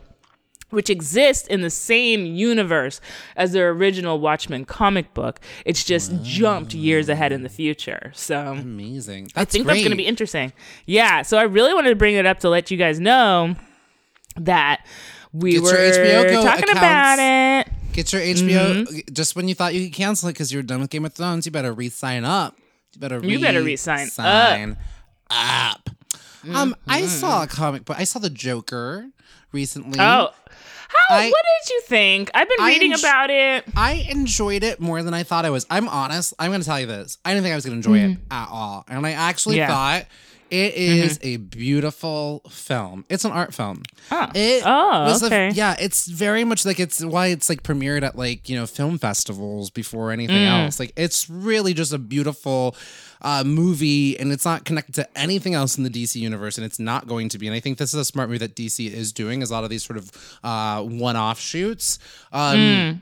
Which 0.71 0.89
exists 0.89 1.47
in 1.49 1.61
the 1.61 1.69
same 1.69 2.25
universe 2.25 2.99
as 3.37 3.53
their 3.53 3.69
original 3.69 4.19
Watchmen 4.19 4.65
comic 4.65 5.13
book. 5.13 5.39
It's 5.67 5.85
just 5.85 6.23
jumped 6.23 6.73
years 6.73 7.11
ahead 7.11 7.31
in 7.31 7.43
the 7.43 7.51
future. 7.51 8.11
So 8.15 8.53
Amazing. 8.53 9.25
That's 9.35 9.37
I 9.37 9.53
think 9.53 9.67
that's 9.67 9.81
going 9.81 9.91
to 9.91 9.99
be 9.99 10.07
interesting. 10.07 10.55
Yeah. 10.87 11.21
So 11.23 11.37
I 11.37 11.43
really 11.43 11.75
wanted 11.75 11.91
to 11.91 11.97
bring 11.97 12.15
it 12.15 12.25
up 12.25 12.39
to 12.39 12.49
let 12.49 12.71
you 12.71 12.79
guys 12.79 12.99
know 12.99 13.55
that 14.37 14.87
we 15.35 15.53
Get 15.53 15.63
were 15.63 15.71
talking 16.43 16.65
accounts. 16.65 16.71
about 16.71 17.19
it. 17.19 17.72
Get 17.93 18.13
your 18.13 18.23
HBO 18.23 18.85
Mm-hmm. 18.87 19.13
just 19.15 19.37
when 19.37 19.49
you 19.49 19.55
thought 19.55 19.75
you 19.75 19.85
could 19.87 19.95
cancel 19.95 20.29
it 20.29 20.33
because 20.33 20.53
you're 20.53 20.63
done 20.63 20.81
with 20.81 20.91
Game 20.91 21.05
of 21.05 21.13
Thrones. 21.13 21.45
You 21.47 21.53
better 21.53 21.73
re-sign 21.73 22.25
up. 22.25 22.57
You 22.95 23.01
better 23.01 23.21
Re- 23.21 23.29
You 23.29 23.39
better 23.41 23.63
re-sign 23.63 24.09
sign 24.09 24.77
up. 25.31 25.89
Um, 26.53 26.75
I 26.89 27.01
Mm-hmm. 27.03 27.07
saw 27.09 27.43
a 27.45 27.47
comic 27.47 27.85
book. 27.85 27.97
I 27.99 28.05
saw 28.05 28.19
the 28.19 28.31
Joker 28.31 29.09
recently. 29.53 29.99
Oh, 30.01 30.31
how? 30.89 31.17
I- 31.17 31.31
what 31.31 31.43
did 31.65 31.73
you 31.75 31.81
think? 31.83 32.31
I've 32.35 32.49
been 32.49 32.59
I 32.61 32.69
reading 32.69 32.93
enj- 32.93 32.99
about 33.01 33.31
it. 33.31 33.65
I 33.77 34.07
enjoyed 34.11 34.63
it 34.65 34.81
more 34.81 35.03
than 35.03 35.15
I 35.15 35.23
thought 35.23 35.45
I 35.45 35.51
was. 35.51 35.65
I'm 35.71 35.89
honest. 35.89 36.35
I'm 36.39 36.51
going 36.51 36.61
to 36.61 36.67
tell 36.67 36.81
you 36.81 36.87
this. 36.87 37.17
I 37.25 37.31
didn't 37.33 37.45
think 37.45 37.53
I 37.53 37.57
was 37.57 37.65
going 37.65 37.81
to 37.81 37.89
enjoy 37.89 38.05
it 38.13 38.19
at 38.31 38.49
all, 38.51 38.85
and 38.89 39.07
I 39.07 39.13
actually 39.13 39.57
Mm-hmm. 39.57 39.61
Yeah. 39.61 39.67
Mm-hmm. 39.69 40.01
thought. 40.01 40.07
It 40.53 40.75
is 40.75 41.19
a 41.23 41.39
beautiful 41.39 42.43
film. 42.51 43.07
It's 43.09 43.25
an 43.25 43.33
art 43.33 43.55
film. 43.55 43.83
It 44.35 44.63
Oh, 44.67 45.05
was 45.05 45.23
a- 45.23 45.27
okay. 45.27 45.51
yeah, 45.55 45.75
it's 45.81 46.07
very 46.07 46.45
much 46.45 46.67
like 46.67 46.79
it's 46.79 47.03
why 47.03 47.29
it's 47.29 47.49
like 47.49 47.63
premiered 47.63 48.03
at 48.03 48.17
like 48.19 48.49
you 48.51 48.57
know 48.57 48.67
film 48.67 48.99
festivals 48.99 49.71
before 49.71 50.13
anything 50.13 50.37
Mm. 50.37 50.65
else. 50.65 50.79
Like 50.79 50.93
it's 50.95 51.31
really 51.31 51.73
just 51.73 51.93
a 51.93 51.99
beautiful 51.99 52.77
uh, 53.23 53.45
movie, 53.45 54.19
and 54.19 54.31
it's 54.33 54.45
not 54.45 54.65
connected 54.65 54.95
to 54.97 55.19
anything 55.19 55.55
else 55.55 55.79
in 55.79 55.85
the 55.85 55.91
DC 55.91 56.17
universe, 56.21 56.59
and 56.59 56.65
it's 56.67 56.79
not 56.79 57.07
going 57.07 57.29
to 57.31 57.39
be. 57.39 57.47
And 57.47 57.55
I 57.57 57.61
think 57.61 57.79
this 57.79 57.95
is 57.95 58.01
a 58.01 58.05
smart 58.05 58.29
move 58.29 58.41
that 58.41 58.55
DC 58.55 58.93
is 58.93 59.13
doing. 59.13 59.41
Is 59.43 59.51
a 59.51 59.55
lot 59.55 59.65
of 59.65 59.71
these 59.71 59.85
sort 59.85 59.97
of 59.97 60.11
uh, 60.45 60.83
one-off 60.83 61.41
shoots. 61.41 61.99
Um, 62.33 62.57
Mm. 62.59 63.01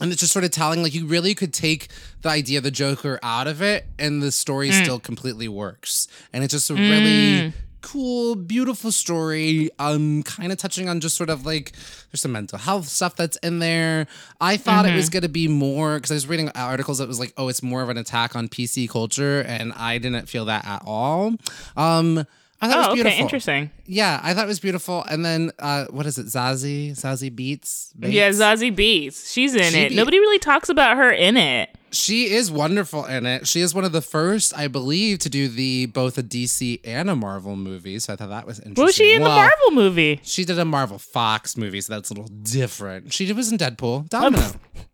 And 0.00 0.12
it's 0.12 0.20
just 0.20 0.32
sort 0.32 0.44
of 0.44 0.50
telling 0.50 0.82
like 0.82 0.94
you 0.94 1.06
really 1.06 1.34
could 1.34 1.52
take 1.52 1.88
the 2.22 2.28
idea 2.28 2.58
of 2.58 2.64
the 2.64 2.70
Joker 2.70 3.18
out 3.22 3.46
of 3.46 3.60
it, 3.62 3.86
and 3.98 4.22
the 4.22 4.30
story 4.32 4.70
Mm. 4.70 4.82
still 4.82 4.98
completely 5.00 5.48
works. 5.48 6.08
And 6.32 6.44
it's 6.44 6.52
just 6.52 6.70
a 6.70 6.74
really 6.74 7.52
cool, 7.80 8.34
beautiful 8.34 8.90
story. 8.92 9.70
Um, 9.78 10.22
kind 10.24 10.50
of 10.52 10.58
touching 10.58 10.88
on 10.88 11.00
just 11.00 11.16
sort 11.16 11.30
of 11.30 11.46
like 11.46 11.72
there's 12.10 12.20
some 12.20 12.32
mental 12.32 12.58
health 12.58 12.88
stuff 12.88 13.14
that's 13.16 13.36
in 13.38 13.60
there. 13.60 14.06
I 14.40 14.56
thought 14.56 14.84
it 14.84 14.88
Mm-hmm. 14.88 14.96
was 14.96 15.10
gonna 15.10 15.28
be 15.28 15.48
more 15.48 15.96
because 15.96 16.10
I 16.10 16.14
was 16.14 16.26
reading 16.26 16.50
articles 16.54 16.98
that 16.98 17.08
was 17.08 17.20
like, 17.20 17.32
oh, 17.36 17.48
it's 17.48 17.62
more 17.62 17.82
of 17.82 17.88
an 17.88 17.96
attack 17.98 18.34
on 18.36 18.48
PC 18.48 18.88
culture, 18.90 19.40
and 19.42 19.72
I 19.74 19.98
didn't 19.98 20.28
feel 20.28 20.44
that 20.46 20.66
at 20.66 20.82
all. 20.84 21.34
Um. 21.76 22.26
I 22.60 22.68
thought 22.68 22.72
it 22.72 22.76
Oh, 22.76 22.78
was 22.78 22.86
okay, 22.88 22.94
beautiful. 23.02 23.20
interesting. 23.22 23.70
Yeah, 23.86 24.20
I 24.22 24.34
thought 24.34 24.44
it 24.44 24.48
was 24.48 24.58
beautiful. 24.60 25.04
And 25.04 25.24
then 25.24 25.52
uh, 25.60 25.86
what 25.90 26.06
is 26.06 26.18
it? 26.18 26.26
Zazie, 26.26 26.90
Zazie 26.92 27.30
Beetz. 27.30 27.92
Bates? 27.98 28.12
Yeah, 28.14 28.30
Zazie 28.30 28.74
Beetz. 28.74 29.32
She's 29.32 29.54
in 29.54 29.72
She 29.72 29.78
it. 29.82 29.88
be- 29.90 29.94
Nobody 29.94 30.18
really 30.18 30.38
talks 30.40 30.68
about 30.68 30.96
her 30.96 31.10
in 31.10 31.36
it. 31.36 31.70
She 31.90 32.28
is 32.30 32.50
wonderful 32.50 33.06
in 33.06 33.24
it. 33.24 33.46
She 33.46 33.60
is 33.60 33.74
one 33.74 33.84
of 33.84 33.92
the 33.92 34.02
first, 34.02 34.54
I 34.58 34.68
believe, 34.68 35.20
to 35.20 35.30
do 35.30 35.48
the 35.48 35.86
both 35.86 36.18
a 36.18 36.22
DC 36.22 36.80
and 36.84 37.08
a 37.08 37.16
Marvel 37.16 37.56
movie. 37.56 37.98
So 38.00 38.12
I 38.12 38.16
thought 38.16 38.28
that 38.28 38.46
was 38.46 38.58
interesting. 38.58 38.84
Was 38.84 38.94
she 38.94 39.14
in 39.14 39.22
the 39.22 39.28
Marvel 39.28 39.70
movie? 39.70 40.20
She 40.22 40.44
did 40.44 40.58
a 40.58 40.64
Marvel 40.66 40.98
Fox 40.98 41.56
movie, 41.56 41.80
so 41.80 41.94
that's 41.94 42.10
a 42.10 42.14
little 42.14 42.28
different. 42.42 43.12
She 43.14 43.32
was 43.32 43.50
in 43.50 43.56
Deadpool. 43.56 44.08
Domino. 44.10 44.42
Oh 44.42 44.80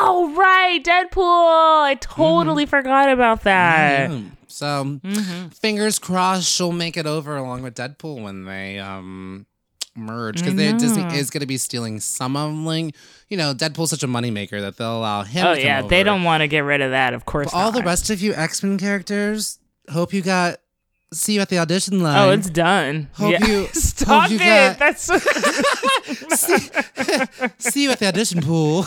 Oh, 0.00 0.34
right, 0.34 0.82
Deadpool. 0.82 1.82
I 1.84 1.96
totally 2.00 2.64
mm-hmm. 2.64 2.70
forgot 2.70 3.08
about 3.10 3.42
that. 3.42 4.10
Yeah. 4.10 4.20
So 4.48 5.00
mm-hmm. 5.02 5.48
fingers 5.48 5.98
crossed 5.98 6.48
she'll 6.48 6.72
make 6.72 6.96
it 6.96 7.06
over 7.06 7.36
along 7.36 7.62
with 7.62 7.74
Deadpool 7.74 8.22
when 8.22 8.44
they 8.44 8.78
um 8.78 9.46
merge 9.96 10.36
because 10.36 10.54
Disney 10.54 11.02
is 11.16 11.30
going 11.30 11.40
to 11.40 11.46
be 11.46 11.56
stealing 11.56 12.00
some 12.00 12.36
of 12.36 12.52
like 12.52 12.94
you 13.28 13.36
know 13.36 13.52
Deadpool's 13.54 13.90
such 13.90 14.02
a 14.02 14.08
moneymaker 14.08 14.60
that 14.60 14.76
they'll 14.76 14.98
allow 14.98 15.22
him. 15.22 15.46
Oh 15.46 15.52
yeah, 15.54 15.82
they 15.82 16.02
don't 16.04 16.22
want 16.22 16.42
to 16.42 16.48
get 16.48 16.60
rid 16.60 16.80
of 16.80 16.92
that. 16.92 17.14
Of 17.14 17.24
course, 17.24 17.52
all 17.52 17.72
the 17.72 17.82
rest 17.82 18.10
of 18.10 18.20
you 18.20 18.32
X 18.34 18.62
Men 18.62 18.78
characters, 18.78 19.58
hope 19.90 20.12
you 20.12 20.22
got 20.22 20.58
see 21.12 21.34
you 21.34 21.40
at 21.40 21.48
the 21.48 21.58
audition 21.58 22.00
line. 22.00 22.18
Oh, 22.18 22.30
it's 22.30 22.50
done. 22.50 23.08
Hope 23.14 23.32
yeah. 23.32 23.46
you- 23.46 23.66
stop 23.72 24.22
hope 24.22 24.30
you 24.30 24.36
it. 24.36 24.78
got- 24.78 24.78
That's 24.78 25.10
see 27.58 27.82
you 27.84 27.90
at 27.90 27.98
the 27.98 28.06
audition 28.08 28.42
pool. 28.42 28.84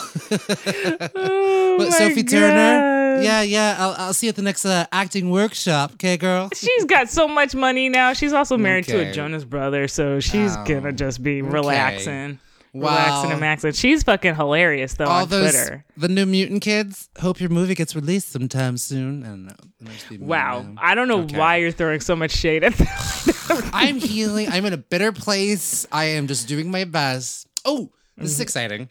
oh 1.14 1.74
What, 1.78 1.92
Sophie 1.92 2.22
Turner? 2.24 3.22
Yeah, 3.22 3.42
yeah. 3.42 3.76
I'll, 3.78 3.94
I'll 3.98 4.14
see 4.14 4.26
you 4.26 4.30
at 4.30 4.36
the 4.36 4.42
next 4.42 4.64
uh, 4.64 4.86
acting 4.92 5.30
workshop. 5.30 5.92
Okay, 5.94 6.16
girl. 6.16 6.48
She's 6.54 6.84
got 6.84 7.08
so 7.08 7.26
much 7.26 7.54
money 7.54 7.88
now. 7.88 8.12
She's 8.12 8.32
also 8.32 8.56
married 8.56 8.84
to 8.86 9.08
a 9.08 9.12
Jonas 9.12 9.44
brother, 9.44 9.88
so 9.88 10.20
she's 10.20 10.56
Oh, 10.56 10.64
gonna 10.64 10.92
just 10.92 11.22
be 11.22 11.42
relaxing. 11.42 12.32
Wow. 12.32 12.38
Relaxing 12.80 13.32
and 13.32 13.40
maxing. 13.40 13.78
She's 13.78 14.02
fucking 14.02 14.34
hilarious 14.34 14.94
though 14.94 15.04
All 15.06 15.22
on 15.22 15.28
those 15.28 15.52
Twitter. 15.52 15.84
the 15.96 16.08
new 16.08 16.26
mutant 16.26 16.62
kids. 16.62 17.08
Hope 17.20 17.40
your 17.40 17.50
movie 17.50 17.74
gets 17.74 17.94
released 17.96 18.28
sometime 18.30 18.76
soon. 18.78 19.22
I 19.24 19.28
don't 19.28 19.44
know. 19.46 19.54
It 19.80 19.86
must 19.88 20.08
be 20.08 20.18
me 20.18 20.26
Wow. 20.26 20.62
now. 20.62 20.74
I 20.82 20.94
don't 20.94 21.08
know 21.08 21.20
Okay. 21.22 21.38
why 21.38 21.56
you're 21.56 21.72
throwing 21.72 22.00
so 22.00 22.14
much 22.16 22.30
shade 22.32 22.64
at 22.64 22.74
them. 22.74 22.86
I'm 23.72 23.96
healing. 23.96 24.48
I'm 24.48 24.64
in 24.66 24.72
a 24.72 24.76
bitter 24.78 25.12
place. 25.12 25.86
I 25.92 26.04
am 26.04 26.26
just 26.26 26.48
doing 26.48 26.70
my 26.70 26.84
best. 26.84 27.46
Oh, 27.64 27.90
this 28.16 28.30
is 28.30 28.40
exciting. 28.40 28.88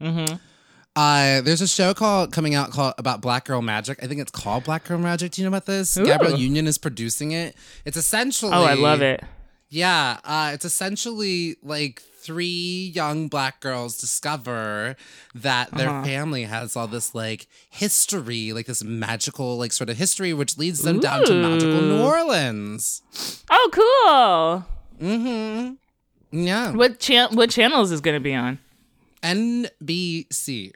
mm-hmm. 0.00 0.36
Uh, 0.94 1.40
there's 1.40 1.62
a 1.62 1.66
show 1.68 1.94
called 1.94 2.32
coming 2.32 2.54
out 2.54 2.70
called 2.70 2.92
about 2.98 3.22
Black 3.22 3.46
Girl 3.46 3.62
Magic. 3.62 4.02
I 4.04 4.06
think 4.06 4.20
it's 4.20 4.30
called 4.30 4.64
Black 4.64 4.84
Girl 4.84 4.98
Magic. 4.98 5.32
Do 5.32 5.40
you 5.40 5.46
know 5.46 5.56
about 5.56 5.64
this? 5.64 5.96
Ooh. 5.96 6.04
Gabrielle 6.04 6.38
Union 6.38 6.66
is 6.66 6.76
producing 6.76 7.32
it. 7.32 7.56
It's 7.86 7.96
essentially 7.96 8.52
Oh, 8.52 8.64
I 8.64 8.74
love 8.74 9.00
it. 9.00 9.24
Yeah, 9.70 10.18
uh, 10.22 10.50
it's 10.52 10.66
essentially 10.66 11.56
like 11.62 12.02
three 12.22 12.92
young 12.94 13.28
black 13.28 13.60
girls 13.60 13.98
discover 13.98 14.96
that 15.34 15.70
their 15.72 15.88
Uh-huh. 15.90 16.04
family 16.04 16.44
has 16.44 16.76
all 16.76 16.86
this 16.86 17.14
like 17.14 17.46
history, 17.70 18.52
like 18.52 18.66
this 18.66 18.82
magical 18.84 19.58
like 19.58 19.72
sort 19.72 19.90
of 19.90 19.96
history, 19.96 20.32
which 20.32 20.56
leads 20.58 20.82
them 20.82 21.00
down 21.00 21.24
to 21.26 21.34
magical 21.34 21.80
New 21.82 22.00
Orleans. 22.02 23.02
Oh, 23.50 24.64
cool. 25.00 25.06
Mm-hmm. 25.08 25.74
Yeah. 26.46 26.72
What 26.72 26.98
chan- 27.00 27.34
what 27.34 27.50
channels 27.50 27.90
is 27.92 28.00
going 28.00 28.14
to 28.14 28.20
be 28.20 28.34
on? 28.34 28.58
NBC. 29.22 30.72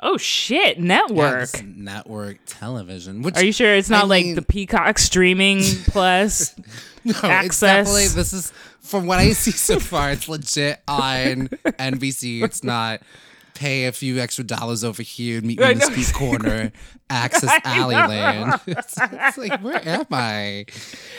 Oh 0.00 0.16
shit, 0.16 0.78
Yeah, 0.78 0.84
network. 0.84 1.50
this 1.50 1.62
network 1.62 2.38
television. 2.46 3.22
Which 3.22 3.36
Are 3.36 3.44
you 3.44 3.52
sure 3.52 3.74
it's 3.74 3.90
not 3.90 4.04
I 4.04 4.06
like 4.06 4.24
mean- 4.26 4.34
the 4.36 4.42
Peacock 4.42 4.98
streaming 4.98 5.60
plus? 5.88 6.54
No, 7.04 7.12
It's 7.12 7.24
access. 7.24 7.60
definitely 7.86 8.08
this 8.08 8.32
is 8.34 8.52
from 8.80 9.06
what 9.06 9.18
I 9.18 9.32
see 9.32 9.52
so 9.52 9.78
far. 9.80 10.10
It's 10.10 10.28
legit 10.28 10.82
on 10.86 11.48
NBC. 11.64 12.42
It's 12.42 12.62
not 12.62 13.00
pay 13.54 13.86
a 13.86 13.92
few 13.92 14.18
extra 14.18 14.44
dollars 14.44 14.84
over 14.84 15.02
here, 15.02 15.38
and 15.38 15.46
meet 15.46 15.58
me 15.58 15.70
in 15.72 15.78
the 15.78 15.84
street 15.86 16.12
corner, 16.12 16.72
access 17.10 17.50
Alleyland. 17.64 18.60
It's, 18.66 18.94
it's 19.00 19.38
like 19.38 19.60
where 19.62 19.80
am 19.88 20.06
I? 20.10 20.66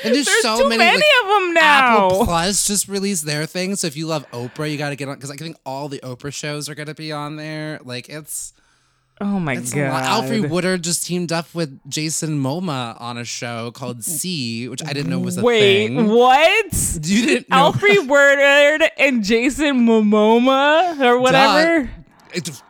And 0.03 0.13
there's, 0.13 0.25
There's 0.25 0.41
so 0.41 0.67
many. 0.67 0.77
many 0.77 0.97
like, 0.97 1.03
of 1.23 1.27
them 1.29 1.53
now. 1.55 2.05
Apple 2.07 2.25
Plus 2.25 2.67
just 2.67 2.87
released 2.87 3.25
their 3.25 3.45
thing, 3.47 3.75
so 3.75 3.87
if 3.87 3.97
you 3.97 4.05
love 4.05 4.29
Oprah, 4.31 4.69
you 4.69 4.77
got 4.77 4.89
to 4.89 4.95
get 4.95 5.07
on 5.07 5.15
because 5.15 5.31
I 5.31 5.37
think 5.37 5.57
all 5.65 5.87
the 5.89 5.99
Oprah 5.99 6.33
shows 6.33 6.69
are 6.69 6.75
going 6.75 6.87
to 6.87 6.93
be 6.93 7.11
on 7.11 7.35
there. 7.37 7.79
Like 7.83 8.09
it's 8.09 8.53
oh 9.21 9.39
my 9.39 9.53
it's 9.55 9.73
god. 9.73 10.03
Alfre 10.03 10.49
Woodard 10.49 10.83
just 10.83 11.05
teamed 11.05 11.31
up 11.31 11.53
with 11.53 11.79
Jason 11.89 12.41
Momoa 12.41 12.99
on 12.99 13.17
a 13.17 13.25
show 13.25 13.71
called 13.71 13.99
mm. 13.99 14.03
See, 14.03 14.67
which 14.67 14.83
I 14.83 14.93
didn't 14.93 15.09
know 15.09 15.19
was 15.19 15.37
a 15.37 15.41
Wait, 15.43 15.87
thing. 15.87 16.07
what? 16.07 16.73
You 17.03 17.25
didn't 17.25 17.49
know? 17.49 17.71
Alfre 17.71 18.07
Woodard 18.07 18.89
and 18.97 19.23
Jason 19.23 19.85
Momoa 19.85 20.99
or 21.01 21.19
whatever. 21.19 21.89
It, 22.33 22.61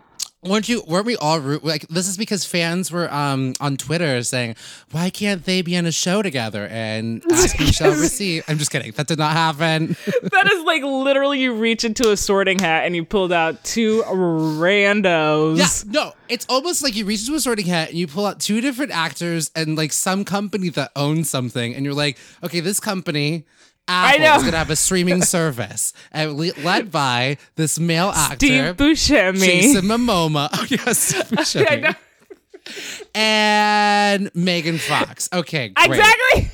weren't 0.44 0.70
you? 0.70 0.84
Weren't 0.88 1.06
we 1.06 1.16
all 1.18 1.40
root? 1.40 1.64
Like 1.64 1.88
this 1.88 2.08
is 2.08 2.18
because 2.18 2.46
fans 2.46 2.92
were 2.92 3.12
um 3.14 3.54
on 3.60 3.78
Twitter 3.78 4.24
saying, 4.24 4.56
"Why 4.92 5.10
can't 5.10 5.44
they 5.46 5.62
be 5.62 5.76
in 5.76 5.86
a 5.86 5.92
show 5.92 6.22
together?" 6.22 6.68
And 6.70 7.24
asking 7.32 7.68
shall 7.68 7.92
receive. 7.92 8.44
I'm 8.48 8.58
just 8.58 8.72
kidding. 8.72 8.92
That 8.94 9.08
did 9.08 9.20
not 9.20 9.34
happen. 9.34 9.96
That 10.32 10.52
is 10.52 10.64
like 10.64 10.84
literally 10.84 11.40
you 11.40 11.54
reach 11.54 11.84
into 11.84 12.12
a 12.12 12.18
sorting 12.18 12.60
hat 12.60 12.86
and 12.86 12.96
you 12.96 13.04
pulled 13.04 13.32
out 13.34 13.64
two 13.64 14.04
randos. 14.04 15.58
yeah, 15.58 15.92
no. 15.92 16.14
It's 16.28 16.46
almost 16.50 16.84
like 16.84 16.96
you 16.96 17.06
reach 17.06 17.22
into 17.22 17.36
a 17.36 17.40
sorting 17.40 17.66
hat 17.66 17.90
and 17.90 17.98
you 17.98 18.08
pull 18.08 18.26
out 18.26 18.40
two 18.40 18.62
different 18.62 18.92
actors 18.92 19.50
and 19.56 19.76
like 19.78 19.92
some 19.92 20.24
company 20.26 20.70
that 20.70 20.92
owns 20.96 21.30
something, 21.30 21.74
and 21.74 21.84
you're 21.86 21.94
like, 21.94 22.18
okay, 22.44 22.60
this 22.60 22.80
company. 22.80 23.46
Apple 23.90 24.20
know. 24.22 24.36
is 24.36 24.44
gonna 24.44 24.58
have 24.58 24.70
a 24.70 24.76
streaming 24.76 25.22
service, 25.36 25.94
and 26.12 26.38
led 26.64 26.92
by 26.92 27.38
this 27.56 27.80
male 27.80 28.10
actor, 28.10 28.36
Steve 28.38 28.78
Buscemi. 28.78 29.40
Jason 29.40 29.86
Momoa. 29.86 30.50
Oh 30.54 30.66
yes, 30.70 31.00
Steve 31.00 31.24
Buscemi. 31.30 31.96
And 33.16 34.30
Megan 34.36 34.78
Fox. 34.78 35.28
Okay, 35.34 35.70
great. 35.70 35.90
Exactly. 35.90 36.52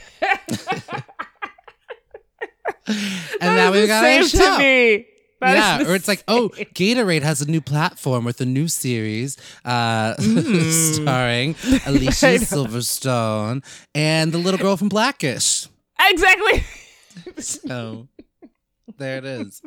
And 2.87 3.55
now 3.55 3.71
we've 3.71 3.87
got 3.87 4.05
a 4.05 4.27
show. 4.27 4.37
to 4.37 4.57
me. 4.59 5.07
That 5.41 5.81
yeah, 5.81 5.89
or 5.89 5.95
it's 5.95 6.07
like, 6.07 6.23
oh, 6.29 6.49
Gatorade 6.55 7.21
has 7.23 7.41
a 7.41 7.45
new 7.51 7.59
platform 7.59 8.23
with 8.23 8.39
a 8.39 8.45
new 8.45 8.67
series 8.69 9.37
uh, 9.65 10.15
starring 10.15 11.55
Alicia 11.85 12.39
Silverstone 12.39 13.61
and 13.93 14.31
the 14.31 14.37
little 14.37 14.57
girl 14.59 14.77
from 14.77 14.87
Blackish. 14.87 15.67
Exactly. 15.99 16.63
So 17.39 18.07
there 18.97 19.17
it 19.17 19.25
is. 19.25 19.61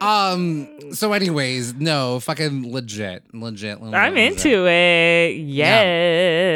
Um. 0.00 0.92
So, 0.94 1.12
anyways, 1.12 1.74
no, 1.74 2.20
fucking 2.20 2.72
legit, 2.72 3.24
legit. 3.34 3.80
legit 3.82 3.94
I'm 3.94 4.14
legit. 4.14 4.44
into 4.46 4.66
it. 4.68 5.36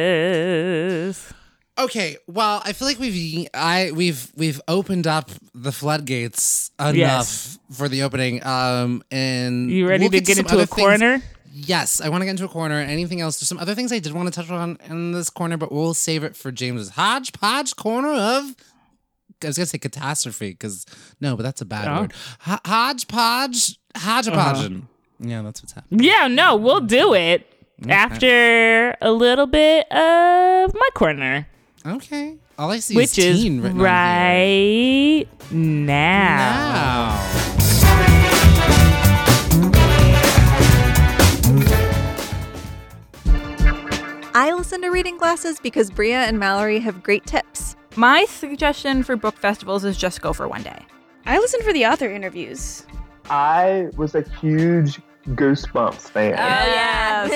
Yes. 0.00 1.32
Okay, 1.78 2.16
well, 2.26 2.60
I 2.64 2.72
feel 2.74 2.86
like 2.88 2.98
we've 2.98 3.48
I 3.54 3.90
we've 3.94 4.30
we've 4.36 4.60
opened 4.68 5.06
up 5.06 5.30
the 5.54 5.72
floodgates 5.72 6.70
enough 6.78 6.94
Yes. 6.94 7.58
for 7.72 7.88
the 7.88 8.02
opening. 8.02 8.44
Um, 8.44 9.02
and 9.10 9.70
You 9.70 9.88
ready 9.88 10.04
we'll 10.04 10.10
to 10.10 10.20
get 10.20 10.38
into 10.38 10.56
a 10.56 10.66
things- 10.66 10.68
corner? 10.68 11.22
Yes, 11.52 12.00
I 12.00 12.08
want 12.10 12.20
to 12.22 12.26
get 12.26 12.32
into 12.32 12.44
a 12.44 12.48
corner. 12.48 12.76
Anything 12.76 13.20
else? 13.20 13.40
There's 13.40 13.48
some 13.48 13.58
other 13.58 13.74
things 13.74 13.92
I 13.92 13.98
did 13.98 14.12
want 14.12 14.32
to 14.32 14.32
touch 14.40 14.50
on 14.50 14.78
in 14.88 15.10
this 15.12 15.30
corner, 15.30 15.56
but 15.56 15.72
we'll 15.72 15.94
save 15.94 16.22
it 16.22 16.36
for 16.36 16.52
James's 16.52 16.90
hodgepodge 16.90 17.74
corner 17.76 18.12
of. 18.12 18.54
I 19.42 19.46
was 19.48 19.56
gonna 19.56 19.66
say 19.66 19.78
catastrophe 19.78 20.50
because 20.50 20.84
no, 21.20 21.36
but 21.36 21.42
that's 21.44 21.60
a 21.60 21.64
bad 21.64 21.88
Oh. 21.88 22.00
word. 22.02 22.12
Ho- 22.40 22.58
hodgepodge, 22.66 23.78
hodgepodge. 23.96 24.66
Uh-huh. 24.66 24.80
Yeah, 25.20 25.42
that's 25.42 25.62
what's 25.62 25.72
happening. 25.72 26.04
Yeah, 26.04 26.28
no, 26.28 26.56
we'll 26.56 26.80
do 26.80 27.14
it 27.14 27.46
after 27.88 28.96
a 29.00 29.10
little 29.12 29.46
bit 29.46 29.90
of 29.92 30.74
my 30.74 30.88
corner, 30.94 31.46
Okay, 31.86 32.36
all 32.58 32.70
I 32.70 32.78
see 32.80 32.94
which 32.96 33.18
is 33.18 33.36
is 33.36 33.42
teen 33.42 33.60
written 33.62 33.80
on 33.80 33.84
here. 33.86 33.86
right 33.86 35.26
now. 35.50 37.16
Now. 37.16 38.30
I 44.32 44.52
listen 44.56 44.80
to 44.82 44.88
reading 44.90 45.18
glasses 45.18 45.58
because 45.60 45.90
Brea 45.90 46.12
and 46.12 46.38
Mallory 46.38 46.78
have 46.80 47.02
great 47.02 47.26
tips. 47.26 47.76
My 47.96 48.24
suggestion 48.26 49.02
for 49.02 49.16
book 49.16 49.36
festivals 49.36 49.84
is 49.84 49.96
just 49.96 50.22
go 50.22 50.32
for 50.32 50.46
one 50.48 50.62
day. 50.62 50.84
I 51.26 51.38
listen 51.38 51.60
for 51.62 51.72
the 51.72 51.86
author 51.86 52.10
interviews. 52.10 52.86
I 53.28 53.88
was 53.96 54.14
a 54.14 54.22
huge 54.40 55.00
Goosebumps 55.28 56.10
fan. 56.10 56.32
Oh, 56.34 56.36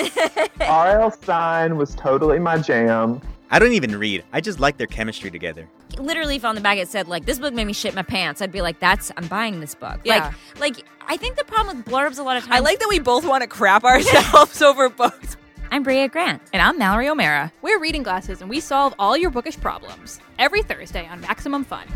yes. 0.01 0.49
R.L. 0.61 1.11
Stine 1.11 1.77
was 1.77 1.95
totally 1.95 2.39
my 2.39 2.57
jam. 2.59 3.21
I 3.51 3.59
don't 3.59 3.73
even 3.73 3.97
read. 3.99 4.25
I 4.33 4.41
just 4.41 4.59
like 4.59 4.79
their 4.79 4.87
chemistry 4.87 5.31
together. 5.31 5.69
literally 5.99 6.37
if 6.37 6.45
on 6.45 6.55
the 6.55 6.61
back 6.61 6.79
it 6.79 6.89
said 6.89 7.07
like 7.09 7.25
this 7.25 7.39
book 7.39 7.53
made 7.55 7.67
me 7.67 7.73
shit 7.73 7.95
my 7.95 8.03
pants 8.03 8.43
i'd 8.43 8.51
be 8.51 8.61
like 8.63 8.81
that's 8.81 9.13
i'm 9.17 9.29
buying 9.29 9.61
this 9.61 9.77
book 9.77 10.01
Yeah. 10.03 10.33
like 10.59 10.77
like 10.79 10.87
i 11.07 11.17
think 11.17 11.37
the 11.37 11.45
problem 11.45 11.77
with 11.77 11.87
blurbs 11.87 12.19
a 12.19 12.23
lot 12.25 12.37
of 12.37 12.43
times 12.43 12.57
I 12.57 12.59
like 12.59 12.81
that 12.81 12.89
we 12.89 12.99
both 12.99 13.25
want 13.25 13.43
to 13.43 13.47
crap 13.47 13.85
ourselves 13.85 14.61
over 14.71 14.89
books. 14.89 15.37
I'm 15.71 15.83
Brea 15.83 16.09
Grant. 16.09 16.43
And 16.53 16.63
I'm 16.63 16.79
Mallory 16.79 17.09
O'Meara. 17.09 17.53
We're 17.63 17.81
Reading 17.81 18.03
Glasses, 18.03 18.41
and 18.41 18.49
we 18.51 18.61
solve 18.61 18.95
all 18.99 19.17
your 19.17 19.31
bookish 19.31 19.59
problems 19.59 20.21
every 20.39 20.63
Thursday 20.63 21.07
on 21.07 21.21
Maximum 21.21 21.65
Fun. 21.65 21.87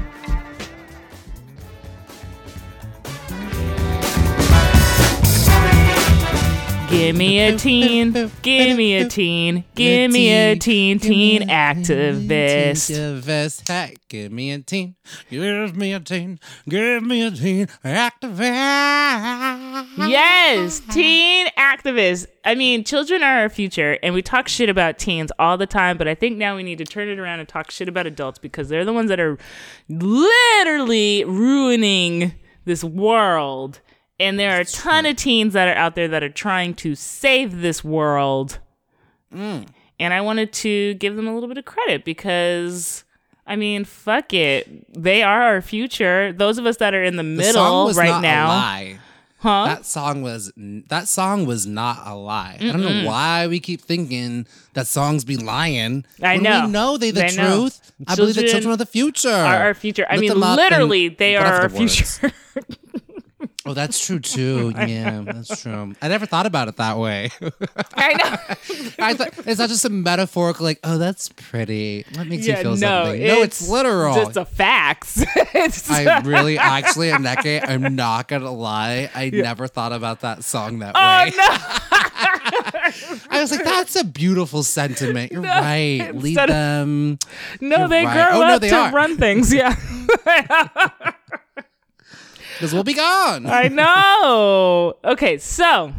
Give 6.91 7.15
me 7.15 7.39
a 7.41 7.55
teen, 7.57 8.13
give 8.41 8.77
me 8.77 8.97
a 8.97 9.07
teen, 9.07 9.65
give 9.75 10.11
me 10.11 10.31
a 10.31 10.57
teen, 10.57 10.99
teen 10.99 11.43
activist. 11.43 12.91
Activist. 12.91 13.69
Hey, 13.69 13.97
give 14.09 14.33
me 14.33 14.53
a 14.53 14.61
teen. 14.61 14.95
Give 15.29 15.77
me 15.77 15.93
a 15.93 16.01
teen. 16.01 16.41
Give 16.67 17.03
me 17.03 17.27
a 17.27 17.31
teen 17.31 17.67
activist. 17.85 18.39
Yes, 20.09 20.81
teen 20.91 21.49
activists. 21.59 22.27
I 22.47 22.55
mean, 22.55 22.85
children 22.85 23.23
are 23.23 23.41
our 23.41 23.51
future, 23.51 23.99
and 24.03 24.15
we 24.15 24.23
talk 24.23 24.49
shit 24.49 24.71
about 24.71 24.99
teens 24.99 25.31
all 25.39 25.59
the 25.59 25.67
time, 25.67 25.99
but 25.99 26.09
I 26.09 26.15
think 26.15 26.39
now 26.39 26.57
we 26.57 26.63
need 26.63 26.79
to 26.79 26.87
turn 26.87 27.09
it 27.09 27.19
around 27.19 27.41
and 27.41 27.49
talk 27.49 27.71
shit 27.71 27.89
about 27.89 28.07
adults 28.07 28.39
because 28.39 28.71
they're 28.71 28.87
the 28.87 28.95
ones 28.95 29.11
that 29.11 29.21
are 29.21 29.37
literally 29.91 31.25
ruining 31.25 32.33
this 32.65 32.83
world. 32.83 33.81
And 34.21 34.39
there 34.39 34.57
are 34.57 34.61
a 34.61 34.65
ton 34.65 35.07
of 35.07 35.17
teens 35.17 35.53
that 35.53 35.69
are 35.69 35.79
out 35.81 35.95
there 35.95 36.09
that 36.09 36.23
are 36.25 36.29
trying 36.29 36.75
to 36.75 36.95
save 36.95 37.61
this 37.61 37.85
world. 37.85 38.59
Mm. 39.33 39.69
And 40.01 40.15
I 40.15 40.21
wanted 40.21 40.53
to 40.55 40.95
give 40.95 41.17
them 41.17 41.29
a 41.29 41.35
little 41.35 41.49
bit 41.49 41.59
of 41.59 41.65
credit 41.65 42.05
because. 42.05 43.05
I 43.47 43.57
mean, 43.57 43.85
fuck 43.85 44.35
it. 44.35 44.93
They 44.93 45.23
are 45.23 45.43
our 45.43 45.63
future. 45.63 46.35
Those 46.35 46.59
of 46.59 46.67
us 46.67 46.77
that 46.79 46.93
are 46.93 47.03
in 47.03 47.17
the 47.17 47.23
The 47.23 47.29
middle 47.31 47.53
song 47.55 47.87
was 47.87 47.97
right 47.97 48.11
not 48.11 48.23
now. 48.23 48.47
A 48.47 48.49
lie. 48.49 48.99
Huh? 49.39 49.65
That 49.67 49.87
song 49.87 50.21
was 50.23 50.53
that 50.57 51.07
song 51.07 51.47
was 51.47 51.65
not 51.65 52.01
a 52.05 52.15
lie. 52.15 52.59
I 52.61 52.65
don't 52.65 52.83
know 52.83 53.07
why 53.09 53.47
we 53.47 53.61
keep 53.61 53.81
thinking 53.81 54.47
that 54.75 54.89
songs 54.89 55.25
be 55.25 55.37
lying. 55.37 56.05
I 56.21 56.35
when 56.35 56.43
know. 56.43 56.67
We 56.67 56.73
know 56.73 56.97
they 56.99 57.13
the 57.13 57.21
They 57.21 57.37
know. 57.37 57.61
truth. 57.61 57.93
I 58.07 58.17
believe 58.17 58.35
the 58.35 58.49
Children 58.49 58.73
are 58.73 58.77
the 58.77 58.85
future. 58.85 59.29
are 59.31 59.63
our 59.63 59.75
future. 59.75 60.07
I 60.11 60.19
mean, 60.19 60.29
them 60.31 60.43
up 60.43 60.59
and 60.59 60.71
literally, 60.71 61.09
they 61.09 61.37
are 61.37 61.47
our 61.63 61.69
future. 61.69 62.33
Oh, 63.69 63.75
that's 63.75 64.05
true 64.05 64.19
too. 64.35 64.73
Yeah, 64.77 65.23
that's 65.27 65.63
true. 65.63 65.95
I 66.01 66.09
never 66.09 66.25
thought 66.27 66.47
about 66.47 66.69
it 66.69 66.77
that 66.77 66.97
way. 66.97 67.31
I 67.95 68.13
know. 68.15 68.89
I 68.99 69.15
thought 69.15 69.31
it's 69.47 69.59
not 69.59 69.69
just 69.69 69.85
a 69.85 69.91
metaphorical, 69.91 70.65
like, 70.65 70.81
oh, 70.85 70.97
that's 70.99 71.29
pretty. 71.29 72.05
That 72.13 72.27
makes 72.27 72.47
yeah, 72.47 72.57
you 72.57 72.63
feel 72.63 72.71
no, 72.77 73.05
something. 73.05 73.27
No, 73.27 73.43
it's, 73.43 73.69
literal. 73.69 74.17
It's 74.17 74.27
just 74.29 74.37
a 74.39 74.45
facts. 74.45 75.21
It's- 75.55 75.91
I 75.91 76.21
really, 76.21 76.59
actually, 76.59 77.09
Aneka, 77.11 77.69
I'm 77.69 77.95
not 77.95 78.29
gonna 78.29 78.51
lie. 78.51 79.11
I 79.15 79.31
never 79.31 79.67
thought 79.67 79.93
about 79.93 80.21
that 80.21 80.45
song 80.45 80.79
that 80.81 80.93
oh 80.95 81.25
way. 81.25 81.31
no! 81.37 81.47
I 83.31 83.41
was 83.41 83.51
like, 83.51 83.65
that's 83.65 83.97
a 83.97 84.05
beautiful 84.05 84.63
sentiment. 84.63 85.33
You're 85.33 85.43
right. 85.43 86.11
Lead 86.15 86.39
of- 86.39 86.49
them. 86.49 87.19
No, 87.61 87.79
You're 87.81 87.89
they 87.89 88.05
right. 88.05 88.29
grow 88.31 88.39
Oh, 88.39 88.47
no, 88.47 88.55
up 88.55 88.61
they 88.61 88.71
to 88.71 88.77
are. 88.77 88.93
run 88.93 89.17
things. 89.17 89.53
Yeah, 89.53 89.75
Because 92.59 92.75
we'll 92.75 92.83
be 92.83 92.95
gone. 92.95 93.47
I 93.47 93.69
know. 93.69 94.97
Okay, 95.05 95.39
so 95.39 95.93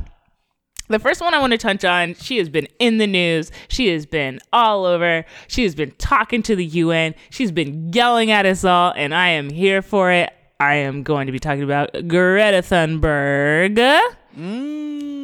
the 0.89 0.99
first 0.99 1.21
one 1.21 1.33
I 1.33 1.39
want 1.39 1.51
to 1.51 1.57
touch 1.57 1.85
on, 1.85 2.15
she 2.15 2.37
has 2.37 2.49
been 2.49 2.67
in 2.79 2.97
the 2.97 3.07
news. 3.07 3.49
She 3.69 3.87
has 3.87 4.05
been 4.05 4.41
all 4.51 4.83
over. 4.83 5.23
She 5.47 5.63
has 5.63 5.73
been 5.73 5.91
talking 5.91 6.43
to 6.43 6.57
the 6.57 6.65
UN. 6.65 7.15
She's 7.29 7.53
been 7.53 7.93
yelling 7.93 8.29
at 8.29 8.45
us 8.45 8.65
all, 8.65 8.91
and 8.97 9.15
I 9.15 9.29
am 9.29 9.49
here 9.49 9.81
for 9.81 10.11
it. 10.11 10.33
I 10.59 10.75
am 10.75 11.03
going 11.03 11.27
to 11.27 11.31
be 11.31 11.39
talking 11.39 11.63
about 11.63 11.93
Greta 12.09 12.61
Thunberg. 12.61 13.77
Mm. 14.37 15.18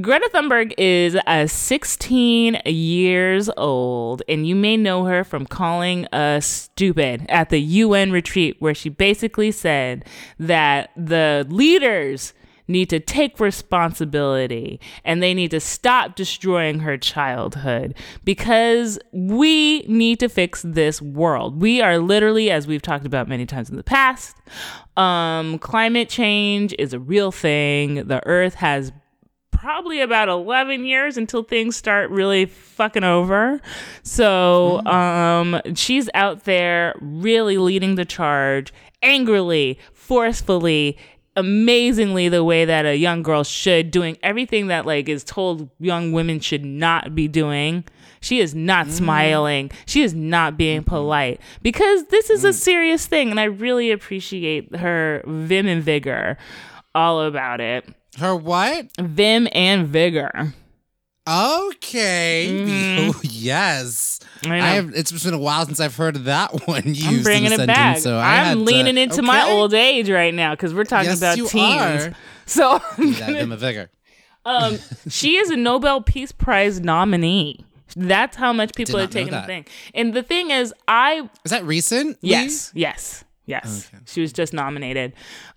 Greta 0.00 0.28
Thunberg 0.34 0.74
is 0.76 1.16
uh, 1.24 1.46
16 1.46 2.62
years 2.64 3.48
old, 3.56 4.22
and 4.28 4.44
you 4.44 4.56
may 4.56 4.76
know 4.76 5.04
her 5.04 5.22
from 5.22 5.46
calling 5.46 6.06
us 6.06 6.46
stupid 6.46 7.24
at 7.28 7.50
the 7.50 7.60
UN 7.60 8.10
retreat, 8.10 8.56
where 8.58 8.74
she 8.74 8.88
basically 8.88 9.52
said 9.52 10.04
that 10.36 10.90
the 10.96 11.46
leaders 11.48 12.34
need 12.66 12.90
to 12.90 12.98
take 12.98 13.38
responsibility 13.38 14.80
and 15.04 15.22
they 15.22 15.34
need 15.34 15.50
to 15.50 15.60
stop 15.60 16.16
destroying 16.16 16.80
her 16.80 16.96
childhood 16.96 17.94
because 18.24 18.98
we 19.12 19.82
need 19.82 20.18
to 20.18 20.28
fix 20.28 20.62
this 20.62 21.00
world. 21.00 21.60
We 21.60 21.80
are 21.82 21.98
literally, 21.98 22.50
as 22.50 22.66
we've 22.66 22.82
talked 22.82 23.06
about 23.06 23.28
many 23.28 23.46
times 23.46 23.70
in 23.70 23.76
the 23.76 23.84
past, 23.84 24.36
um, 24.96 25.58
climate 25.58 26.08
change 26.08 26.74
is 26.80 26.92
a 26.94 26.98
real 26.98 27.30
thing. 27.30 28.08
The 28.08 28.26
earth 28.26 28.54
has 28.54 28.90
probably 29.54 30.00
about 30.00 30.28
11 30.28 30.84
years 30.84 31.16
until 31.16 31.42
things 31.42 31.76
start 31.76 32.10
really 32.10 32.46
fucking 32.46 33.04
over. 33.04 33.60
So, 34.02 34.82
mm. 34.84 34.92
um 34.92 35.74
she's 35.74 36.10
out 36.14 36.44
there 36.44 36.94
really 37.00 37.56
leading 37.56 37.94
the 37.94 38.04
charge 38.04 38.72
angrily, 39.02 39.78
forcefully, 39.92 40.98
amazingly 41.36 42.28
the 42.28 42.44
way 42.44 42.64
that 42.64 42.86
a 42.86 42.96
young 42.96 43.22
girl 43.22 43.44
should, 43.44 43.90
doing 43.90 44.16
everything 44.22 44.68
that 44.68 44.86
like 44.86 45.08
is 45.08 45.24
told 45.24 45.68
young 45.80 46.12
women 46.12 46.40
should 46.40 46.64
not 46.64 47.14
be 47.14 47.28
doing. 47.28 47.84
She 48.20 48.40
is 48.40 48.54
not 48.54 48.86
mm. 48.86 48.90
smiling. 48.92 49.70
She 49.86 50.02
is 50.02 50.14
not 50.14 50.56
being 50.56 50.80
mm-hmm. 50.80 50.88
polite 50.90 51.40
because 51.62 52.04
this 52.06 52.30
is 52.30 52.44
a 52.44 52.50
mm. 52.50 52.54
serious 52.54 53.06
thing 53.06 53.30
and 53.30 53.38
I 53.38 53.44
really 53.44 53.90
appreciate 53.90 54.74
her 54.76 55.22
vim 55.26 55.66
and 55.66 55.82
vigor 55.82 56.38
all 56.94 57.22
about 57.22 57.60
it. 57.60 57.84
Her 58.18 58.34
what? 58.36 58.88
Vim 59.00 59.48
and 59.52 59.86
vigor. 59.88 60.52
Okay. 61.28 62.48
Mhm. 62.50 62.94
Oh, 63.14 63.20
yes. 63.22 64.20
I 64.44 64.48
know. 64.48 64.54
I 64.54 64.68
have. 64.70 64.92
It's 64.94 65.10
been 65.24 65.34
a 65.34 65.38
while 65.38 65.64
since 65.66 65.80
I've 65.80 65.96
heard 65.96 66.16
that 66.24 66.52
one 66.68 66.82
used. 66.86 67.06
I'm 67.06 67.22
bringing 67.22 67.52
it 67.52 67.56
sentence, 67.56 67.66
back. 67.76 67.98
So 67.98 68.16
I 68.18 68.34
had 68.36 68.46
I'm 68.52 68.58
to- 68.58 68.64
leaning 68.64 68.96
into 68.96 69.22
my 69.22 69.42
old 69.42 69.74
age 69.74 70.08
right 70.10 70.32
now 70.34 70.52
because 70.54 70.72
we're 70.74 70.84
talking 70.84 71.10
Yes, 71.10 71.18
about 71.18 71.36
you 71.36 71.48
teens. 71.48 71.82
are. 72.06 72.12
So 72.46 72.78
That 72.98 73.32
them 73.32 73.52
a 73.52 73.56
vigor. 73.56 73.90
um, 74.44 74.78
she 75.08 75.36
is 75.36 75.48
a 75.48 75.56
Nobel 75.56 76.02
Peace 76.02 76.30
Prize 76.30 76.78
nominee. 76.80 77.64
That's 77.96 78.36
how 78.36 78.52
much 78.52 78.74
people 78.74 78.98
are 78.98 79.06
taking 79.06 79.32
the 79.32 79.40
thing. 79.42 79.64
And 79.94 80.12
the 80.12 80.22
thing 80.22 80.50
is, 80.50 80.74
I 80.86 81.28
Is 81.46 81.50
that 81.52 81.64
recent? 81.64 82.18
Yes, 82.20 82.70
yes, 82.74 83.24
yes. 83.46 83.90
She 84.04 84.20
was 84.20 84.30
just 84.32 84.52
nominated. 84.52 85.14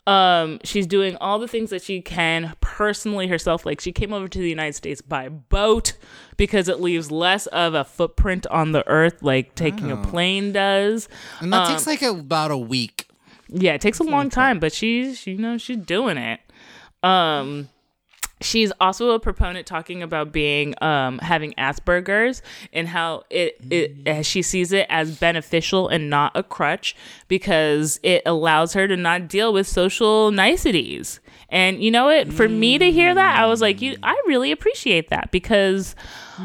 Um, 0.07 0.59
she's 0.63 0.87
doing 0.87 1.17
all 1.17 1.37
the 1.37 1.47
things 1.49 1.69
that 1.69 1.81
she 1.83 2.01
can 2.01 2.55
personally 2.61 3.27
herself. 3.27 3.65
Like 3.65 3.81
she 3.81 3.91
came 3.91 4.13
over 4.13 4.27
to 4.29 4.39
the 4.39 4.47
United 4.49 4.73
States 4.73 5.01
by 5.01 5.27
boat 5.27 5.93
because 6.37 6.69
it 6.69 6.79
leaves 6.79 7.11
less 7.11 7.45
of 7.47 7.73
a 7.73 7.83
footprint 7.83 8.47
on 8.47 8.71
the 8.71 8.87
earth, 8.87 9.21
like 9.21 9.53
taking 9.55 9.91
a 9.91 9.97
plane 9.97 10.53
does. 10.53 11.09
And 11.41 11.51
that 11.51 11.63
Um, 11.67 11.71
takes 11.73 11.85
like 11.87 12.01
about 12.01 12.51
a 12.51 12.57
week. 12.57 13.07
yeah, 13.49 13.73
it 13.73 13.81
takes 13.81 13.99
a 13.99 14.03
long 14.03 14.29
time, 14.29 14.59
but 14.59 14.71
she's 14.71 15.27
you 15.27 15.37
know 15.37 15.57
she's 15.57 15.77
doing 15.77 16.17
it. 16.17 16.39
Um 17.03 17.67
she's 18.41 18.71
also 18.79 19.11
a 19.11 19.19
proponent 19.19 19.65
talking 19.65 20.03
about 20.03 20.31
being 20.31 20.75
um 20.83 21.17
having 21.19 21.53
Asperger's 21.53 22.41
and 22.71 22.87
how 22.87 23.23
it 23.29 23.57
it 23.71 23.95
as 24.07 24.25
she 24.27 24.41
sees 24.41 24.71
it 24.71 24.85
as 24.89 25.17
beneficial 25.17 25.87
and 25.87 26.09
not 26.09 26.31
a 26.35 26.43
crutch 26.43 26.95
because 27.27 27.99
it 28.03 28.21
allows 28.25 28.73
her 28.73 28.87
to 28.87 28.95
not 28.97 29.27
deal 29.27 29.51
with 29.53 29.67
social 29.67 30.31
niceties. 30.31 31.19
And 31.49 31.81
you 31.81 31.91
know 31.91 32.05
what? 32.05 32.33
For 32.33 32.49
me 32.49 32.77
to 32.77 32.91
hear 32.91 33.15
that, 33.15 33.39
I 33.39 33.45
was 33.45 33.61
like, 33.61 33.81
you 33.81 33.95
I 34.03 34.21
really 34.27 34.51
appreciate 34.51 35.09
that 35.09 35.31
because 35.31 35.95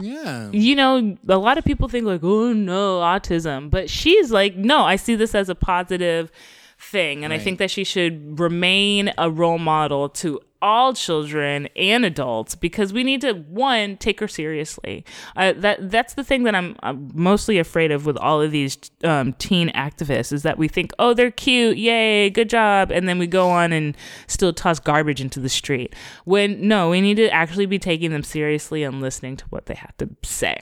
Yeah. 0.00 0.48
you 0.52 0.74
know, 0.76 1.16
a 1.28 1.36
lot 1.38 1.58
of 1.58 1.64
people 1.64 1.88
think 1.88 2.06
like, 2.06 2.22
oh 2.22 2.52
no, 2.52 3.00
autism. 3.00 3.68
But 3.68 3.90
she's 3.90 4.30
like, 4.30 4.56
no, 4.56 4.84
I 4.84 4.96
see 4.96 5.14
this 5.16 5.34
as 5.34 5.48
a 5.48 5.54
positive 5.54 6.30
thing. 6.78 7.24
And 7.24 7.32
I 7.32 7.38
think 7.38 7.58
that 7.58 7.70
she 7.70 7.84
should 7.84 8.38
remain 8.40 9.12
a 9.18 9.30
role 9.30 9.58
model 9.58 10.08
to 10.08 10.40
all 10.62 10.94
children 10.94 11.68
and 11.76 12.04
adults 12.04 12.54
because 12.54 12.92
we 12.92 13.04
need 13.04 13.20
to 13.20 13.32
one 13.32 13.96
take 13.98 14.20
her 14.20 14.28
seriously. 14.28 15.04
Uh, 15.36 15.52
that 15.56 15.90
that's 15.90 16.14
the 16.14 16.24
thing 16.24 16.44
that 16.44 16.54
I'm, 16.54 16.76
I'm 16.82 17.10
mostly 17.12 17.58
afraid 17.58 17.90
of 17.90 18.06
with 18.06 18.16
all 18.16 18.40
of 18.40 18.50
these 18.50 18.78
um, 19.04 19.34
teen 19.34 19.70
activists 19.70 20.32
is 20.32 20.44
that 20.44 20.56
we 20.56 20.68
think, 20.68 20.92
oh, 20.98 21.12
they're 21.12 21.30
cute, 21.30 21.76
yay, 21.76 22.30
good 22.30 22.48
job, 22.48 22.90
and 22.90 23.08
then 23.08 23.18
we 23.18 23.26
go 23.26 23.50
on 23.50 23.72
and 23.72 23.96
still 24.28 24.52
toss 24.52 24.78
garbage 24.78 25.20
into 25.20 25.40
the 25.40 25.48
street. 25.48 25.94
When 26.24 26.66
no, 26.66 26.90
we 26.90 27.00
need 27.00 27.16
to 27.16 27.28
actually 27.30 27.66
be 27.66 27.78
taking 27.78 28.12
them 28.12 28.22
seriously 28.22 28.84
and 28.84 29.00
listening 29.02 29.36
to 29.38 29.44
what 29.50 29.66
they 29.66 29.74
have 29.74 29.96
to 29.98 30.08
say. 30.22 30.60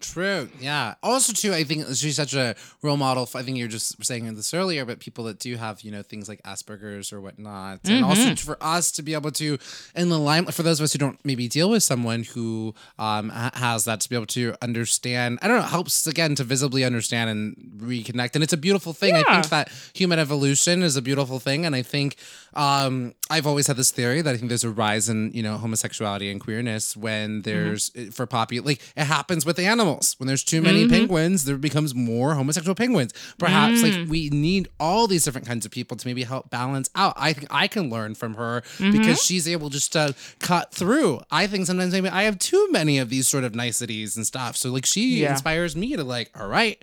True. 0.00 0.50
Yeah. 0.60 0.94
Also, 1.02 1.32
too, 1.32 1.54
I 1.54 1.64
think 1.64 1.86
she's 1.94 2.16
such 2.16 2.34
a 2.34 2.54
role 2.82 2.96
model. 2.96 3.26
For, 3.26 3.38
I 3.38 3.42
think 3.42 3.56
you're 3.56 3.68
just 3.68 4.04
saying 4.04 4.32
this 4.34 4.52
earlier, 4.52 4.84
but 4.84 4.98
people 4.98 5.24
that 5.24 5.38
do 5.38 5.56
have, 5.56 5.80
you 5.80 5.90
know, 5.90 6.02
things 6.02 6.28
like 6.28 6.42
Asperger's 6.42 7.12
or 7.12 7.20
whatnot, 7.20 7.80
and 7.84 8.04
also 8.04 8.34
for 8.34 8.58
us 8.60 8.90
to 8.92 9.02
be 9.02 9.14
able 9.14 9.30
to, 9.32 9.58
in 9.94 10.10
the 10.10 10.18
limelight, 10.18 10.54
for 10.54 10.62
those 10.62 10.78
of 10.78 10.84
us 10.84 10.92
who 10.92 10.98
don't 10.98 11.18
maybe 11.24 11.48
deal 11.48 11.70
with 11.70 11.82
someone 11.82 12.24
who 12.24 12.74
um, 12.98 13.30
has 13.30 13.84
that, 13.86 14.00
to 14.00 14.08
be 14.10 14.16
able 14.16 14.26
to 14.26 14.54
understand. 14.60 15.38
I 15.40 15.48
don't 15.48 15.58
know. 15.58 15.62
Helps 15.62 16.06
again 16.06 16.34
to 16.34 16.44
visibly 16.44 16.84
understand 16.84 17.30
and 17.30 17.72
reconnect, 17.78 18.34
and 18.34 18.44
it's 18.44 18.52
a 18.52 18.58
beautiful 18.58 18.92
thing. 18.92 19.14
I 19.14 19.22
think 19.22 19.48
that 19.48 19.70
human 19.94 20.18
evolution 20.18 20.82
is 20.82 20.96
a 20.96 21.02
beautiful 21.02 21.38
thing, 21.38 21.64
and 21.64 21.74
I 21.74 21.82
think 21.82 22.16
um, 22.52 23.14
I've 23.30 23.46
always 23.46 23.68
had 23.68 23.76
this 23.76 23.90
theory 23.90 24.20
that 24.20 24.34
I 24.34 24.36
think 24.36 24.48
there's 24.48 24.64
a 24.64 24.70
rise 24.70 25.08
in 25.08 25.30
you 25.32 25.42
know 25.42 25.56
homosexuality 25.56 26.30
and 26.30 26.40
queerness 26.40 26.96
when 26.96 27.42
there's 27.42 27.90
for 28.12 28.26
popu 28.26 28.64
like 28.64 28.80
it 28.96 29.04
happens 29.04 29.46
with 29.46 29.58
animals 29.58 29.93
when 30.18 30.26
there's 30.26 30.44
too 30.44 30.60
many 30.62 30.82
mm-hmm. 30.82 30.92
penguins 30.92 31.44
there 31.44 31.56
becomes 31.56 31.94
more 31.94 32.34
homosexual 32.34 32.74
penguins 32.74 33.12
perhaps 33.38 33.82
like 33.82 33.92
mm. 33.92 34.08
we 34.08 34.30
need 34.30 34.68
all 34.80 35.06
these 35.06 35.24
different 35.24 35.46
kinds 35.46 35.64
of 35.64 35.72
people 35.72 35.96
to 35.96 36.06
maybe 36.06 36.22
help 36.22 36.50
balance 36.50 36.90
out 36.94 37.14
I 37.16 37.32
think 37.32 37.48
I 37.50 37.68
can 37.68 37.90
learn 37.90 38.14
from 38.14 38.34
her 38.34 38.62
because 38.78 38.94
mm-hmm. 38.94 39.12
she's 39.14 39.48
able 39.48 39.68
just 39.70 39.92
to 39.92 40.14
cut 40.38 40.72
through 40.72 41.20
I 41.30 41.46
think 41.46 41.66
sometimes 41.66 41.92
maybe 41.92 42.08
I 42.08 42.22
have 42.22 42.38
too 42.38 42.68
many 42.70 42.98
of 42.98 43.08
these 43.08 43.28
sort 43.28 43.44
of 43.44 43.54
niceties 43.54 44.16
and 44.16 44.26
stuff 44.26 44.56
so 44.56 44.70
like 44.70 44.86
she 44.86 45.20
Yeah. 45.20 45.32
inspires 45.32 45.76
me 45.76 45.96
to 45.96 46.04
like 46.04 46.30
all 46.38 46.48
right 46.48 46.82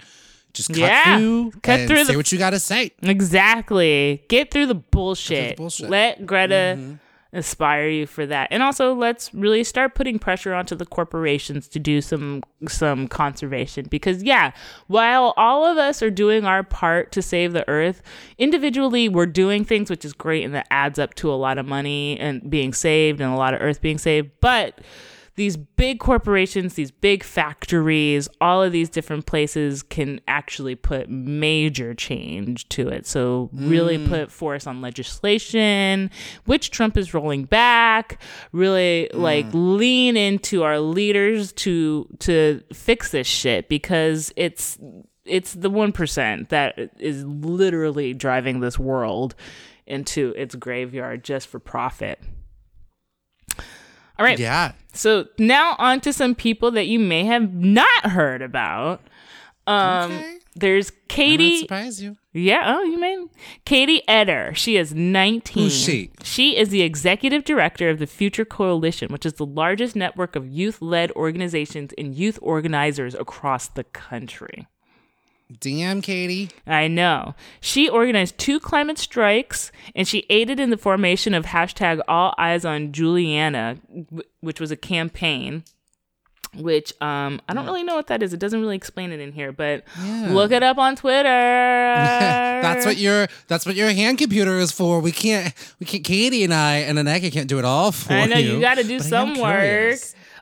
just 0.53 0.70
cut 0.70 0.78
Yeah. 0.78 1.18
through 1.18 1.51
Cut 1.64 1.88
through 1.88 2.05
say 2.05 2.12
the- 2.12 2.18
what 2.18 2.32
you 2.32 2.38
got 2.38 2.51
to 2.51 2.59
say 2.59 2.91
Exactly. 3.01 4.24
Get 4.28 4.51
through 4.51 4.68
the 4.68 4.76
bullshit. 4.76 5.57
bullshit. 5.57 5.86
Mm-hmm. 5.86 5.91
Let 5.91 6.26
Greta 6.26 6.76
mm-hmm. 6.78 6.93
Inspire 7.34 7.88
you 7.88 8.05
for 8.05 8.25
that. 8.25 8.49
And 8.51 8.61
also 8.61 8.93
let's 8.93 9.34
really 9.34 9.63
start 9.63 9.95
putting 9.95 10.19
pressure 10.19 10.53
onto 10.53 10.75
the 10.75 10.86
corporations 10.86 11.67
to 11.69 11.79
do 11.79 12.01
some 12.01 12.43
some 12.67 13.07
conservation 13.07 13.88
because 13.89 14.21
yeah, 14.21 14.51
while 14.88 15.34
all 15.38 15.65
of 15.65 15.77
us 15.77 16.01
are 16.01 16.11
doing 16.11 16.45
our 16.45 16.63
part 16.63 17.11
to 17.13 17.21
save 17.21 17.53
the 17.53 17.67
earth, 17.69 18.01
individually 18.38 19.07
we're 19.07 19.25
doing 19.25 19.63
things 19.63 19.89
which 19.89 20.03
is 20.03 20.13
great 20.13 20.43
and 20.43 20.53
that 20.53 20.67
adds 20.71 20.99
up 20.99 21.13
to 21.15 21.32
a 21.32 21.36
lot 21.36 21.57
of 21.57 21.65
money 21.65 22.19
and 22.19 22.49
being 22.49 22.73
saved 22.73 23.21
and 23.21 23.34
a 23.34 23.38
lot 23.38 23.53
of 23.53 23.61
earth 23.61 23.82
being 23.82 23.97
saved, 23.97 24.29
but 24.41 24.79
these 25.36 25.57
big 25.57 25.99
corporations, 25.99 26.73
these 26.73 26.91
big 26.91 27.23
factories, 27.23 28.27
all 28.39 28.61
of 28.61 28.71
these 28.71 28.89
different 28.89 29.25
places 29.25 29.82
can 29.84 30.19
actually 30.27 30.75
put 30.75 31.09
major 31.09 31.93
change 31.93 32.67
to 32.69 32.89
it. 32.89 33.05
So, 33.05 33.49
really 33.53 33.97
mm. 33.97 34.07
put 34.07 34.32
force 34.32 34.67
on 34.67 34.82
legislation, 34.82 36.11
which 36.45 36.71
Trump 36.71 36.97
is 36.97 37.13
rolling 37.13 37.45
back. 37.45 38.21
Really 38.51 39.09
mm. 39.13 39.19
like 39.19 39.45
lean 39.53 40.17
into 40.17 40.63
our 40.63 40.79
leaders 40.79 41.53
to 41.53 42.07
to 42.19 42.61
fix 42.73 43.11
this 43.11 43.27
shit 43.27 43.69
because 43.69 44.34
it's 44.36 44.77
it's 45.25 45.53
the 45.53 45.69
1% 45.69 46.49
that 46.49 46.77
is 46.99 47.23
literally 47.23 48.13
driving 48.13 48.59
this 48.59 48.79
world 48.79 49.36
into 49.86 50.34
its 50.36 50.55
graveyard 50.55 51.23
just 51.23 51.47
for 51.47 51.59
profit. 51.59 52.19
All 54.22 54.28
right. 54.28 54.38
yeah 54.38 54.74
So 54.93 55.26
now 55.39 55.76
on 55.80 55.99
to 56.01 56.13
some 56.13 56.36
people 56.36 56.69
that 56.72 56.86
you 56.86 56.99
may 56.99 57.26
have 57.26 57.55
not 57.55 58.05
heard 58.11 58.43
about. 58.43 59.01
Um, 59.65 60.11
Okay. 60.11 60.38
There's 60.53 60.91
Katie. 61.07 61.61
surprised 61.61 62.01
you 62.01 62.17
Yeah, 62.34 62.76
oh, 62.78 62.84
you 62.84 62.99
mean 62.99 63.30
Katie 63.65 64.03
Eder. 64.07 64.53
She 64.53 64.76
is 64.76 64.93
19. 64.93 65.63
Who's 65.63 65.74
she? 65.74 66.11
She 66.24 66.57
is 66.57 66.69
the 66.69 66.82
executive 66.82 67.45
director 67.45 67.89
of 67.89 67.99
the 67.99 68.05
Future 68.05 68.45
Coalition, 68.45 69.11
which 69.11 69.26
is 69.26 69.34
the 69.34 69.45
largest 69.45 69.95
network 69.95 70.36
of 70.36 70.45
youth-led 70.47 71.11
organizations 71.13 71.93
and 71.97 72.13
youth 72.13 72.38
organizers 72.41 73.15
across 73.15 73.69
the 73.69 73.86
country. 73.86 74.67
Damn 75.59 76.01
Katie 76.01 76.49
I 76.65 76.87
know. 76.87 77.35
She 77.59 77.89
organized 77.89 78.37
two 78.37 78.59
climate 78.59 78.97
strikes 78.97 79.71
and 79.95 80.07
she 80.07 80.25
aided 80.29 80.59
in 80.59 80.69
the 80.69 80.77
formation 80.77 81.33
of 81.33 81.45
hashtag 81.45 82.01
All 82.07 82.33
Eyes 82.37 82.65
on 82.65 82.91
Juliana, 82.91 83.77
which 84.39 84.59
was 84.59 84.71
a 84.71 84.77
campaign. 84.77 85.63
Which 86.53 86.93
um 87.01 87.41
I 87.47 87.53
don't 87.53 87.65
really 87.65 87.83
know 87.83 87.95
what 87.95 88.07
that 88.07 88.21
is. 88.21 88.33
It 88.33 88.39
doesn't 88.39 88.59
really 88.59 88.75
explain 88.75 89.13
it 89.13 89.21
in 89.21 89.31
here, 89.31 89.53
but 89.53 89.85
look 90.27 90.51
it 90.51 90.63
up 90.63 90.77
on 90.77 90.97
Twitter. 90.97 91.23
that's 92.61 92.85
what 92.85 92.97
your 92.97 93.27
that's 93.47 93.65
what 93.65 93.75
your 93.75 93.89
hand 93.91 94.17
computer 94.17 94.59
is 94.59 94.71
for. 94.71 94.99
We 94.99 95.13
can't 95.13 95.53
we 95.79 95.85
can't 95.85 96.03
Katie 96.03 96.43
and 96.43 96.53
I 96.53 96.79
and 96.79 96.97
Aneka 96.97 97.31
can't 97.31 97.47
do 97.47 97.57
it 97.57 97.63
all 97.63 97.93
for 97.93 98.11
I 98.11 98.25
know 98.25 98.37
you, 98.37 98.55
you 98.55 98.61
got 98.61 98.75
to 98.75 98.83
do 98.83 98.99
but 98.99 99.13
I 99.13 99.21
am 99.21 99.35
some 99.35 99.41
work. 99.41 99.99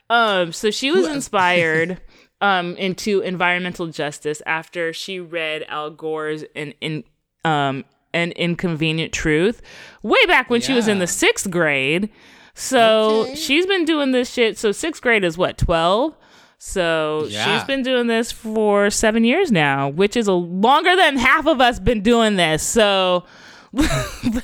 Um, 0.09 0.51
so 0.51 0.71
she 0.71 0.91
was 0.91 1.07
inspired 1.07 2.01
um 2.41 2.75
into 2.77 3.19
environmental 3.21 3.87
justice 3.87 4.41
after 4.45 4.93
she 4.93 5.19
read 5.19 5.65
Al 5.67 5.89
Gore's 5.91 6.43
"An 6.55 6.73
in 6.81 7.03
um 7.43 7.83
An 8.13 8.31
Inconvenient 8.33 9.11
Truth" 9.13 9.61
way 10.03 10.23
back 10.27 10.49
when 10.49 10.61
she 10.61 10.73
was 10.73 10.87
in 10.87 10.99
the 10.99 11.07
sixth 11.07 11.49
grade. 11.51 12.09
So 12.53 13.21
Okay. 13.21 13.35
she's 13.35 13.65
been 13.65 13.85
doing 13.85 14.11
this 14.11 14.31
shit. 14.31 14.57
So 14.57 14.71
sixth 14.71 15.01
grade 15.01 15.23
is 15.23 15.37
what 15.37 15.57
twelve. 15.57 16.15
So 16.57 17.25
Yeah. 17.29 17.45
she's 17.57 17.63
been 17.65 17.83
doing 17.83 18.07
this 18.07 18.31
for 18.33 18.89
seven 18.89 19.23
years 19.23 19.49
now, 19.51 19.87
which 19.89 20.17
is 20.17 20.27
a 20.27 20.33
longer 20.33 20.95
than 20.95 21.17
half 21.17 21.45
of 21.47 21.61
us 21.61 21.79
been 21.79 22.01
doing 22.01 22.35
this. 22.35 22.63
So 22.63 23.23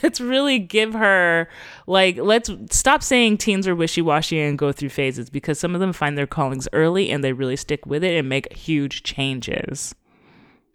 let's 0.03 0.21
really 0.21 0.59
give 0.59 0.93
her 0.93 1.49
like 1.87 2.17
let's 2.17 2.49
stop 2.71 3.03
saying 3.03 3.37
teens 3.37 3.67
are 3.67 3.75
wishy-washy 3.75 4.39
and 4.39 4.57
go 4.57 4.71
through 4.71 4.89
phases 4.89 5.29
because 5.29 5.59
some 5.59 5.75
of 5.75 5.81
them 5.81 5.93
find 5.93 6.17
their 6.17 6.27
callings 6.27 6.67
early 6.73 7.11
and 7.11 7.23
they 7.23 7.33
really 7.33 7.55
stick 7.55 7.85
with 7.85 8.03
it 8.03 8.17
and 8.17 8.27
make 8.27 8.51
huge 8.53 9.03
changes. 9.03 9.93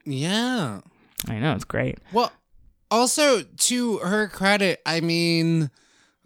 Yeah. 0.04 0.80
I 1.28 1.38
know 1.38 1.54
it's 1.54 1.64
great. 1.64 1.98
Well, 2.12 2.32
also 2.90 3.42
to 3.42 3.98
her 3.98 4.28
credit, 4.28 4.80
I 4.86 5.00
mean, 5.00 5.70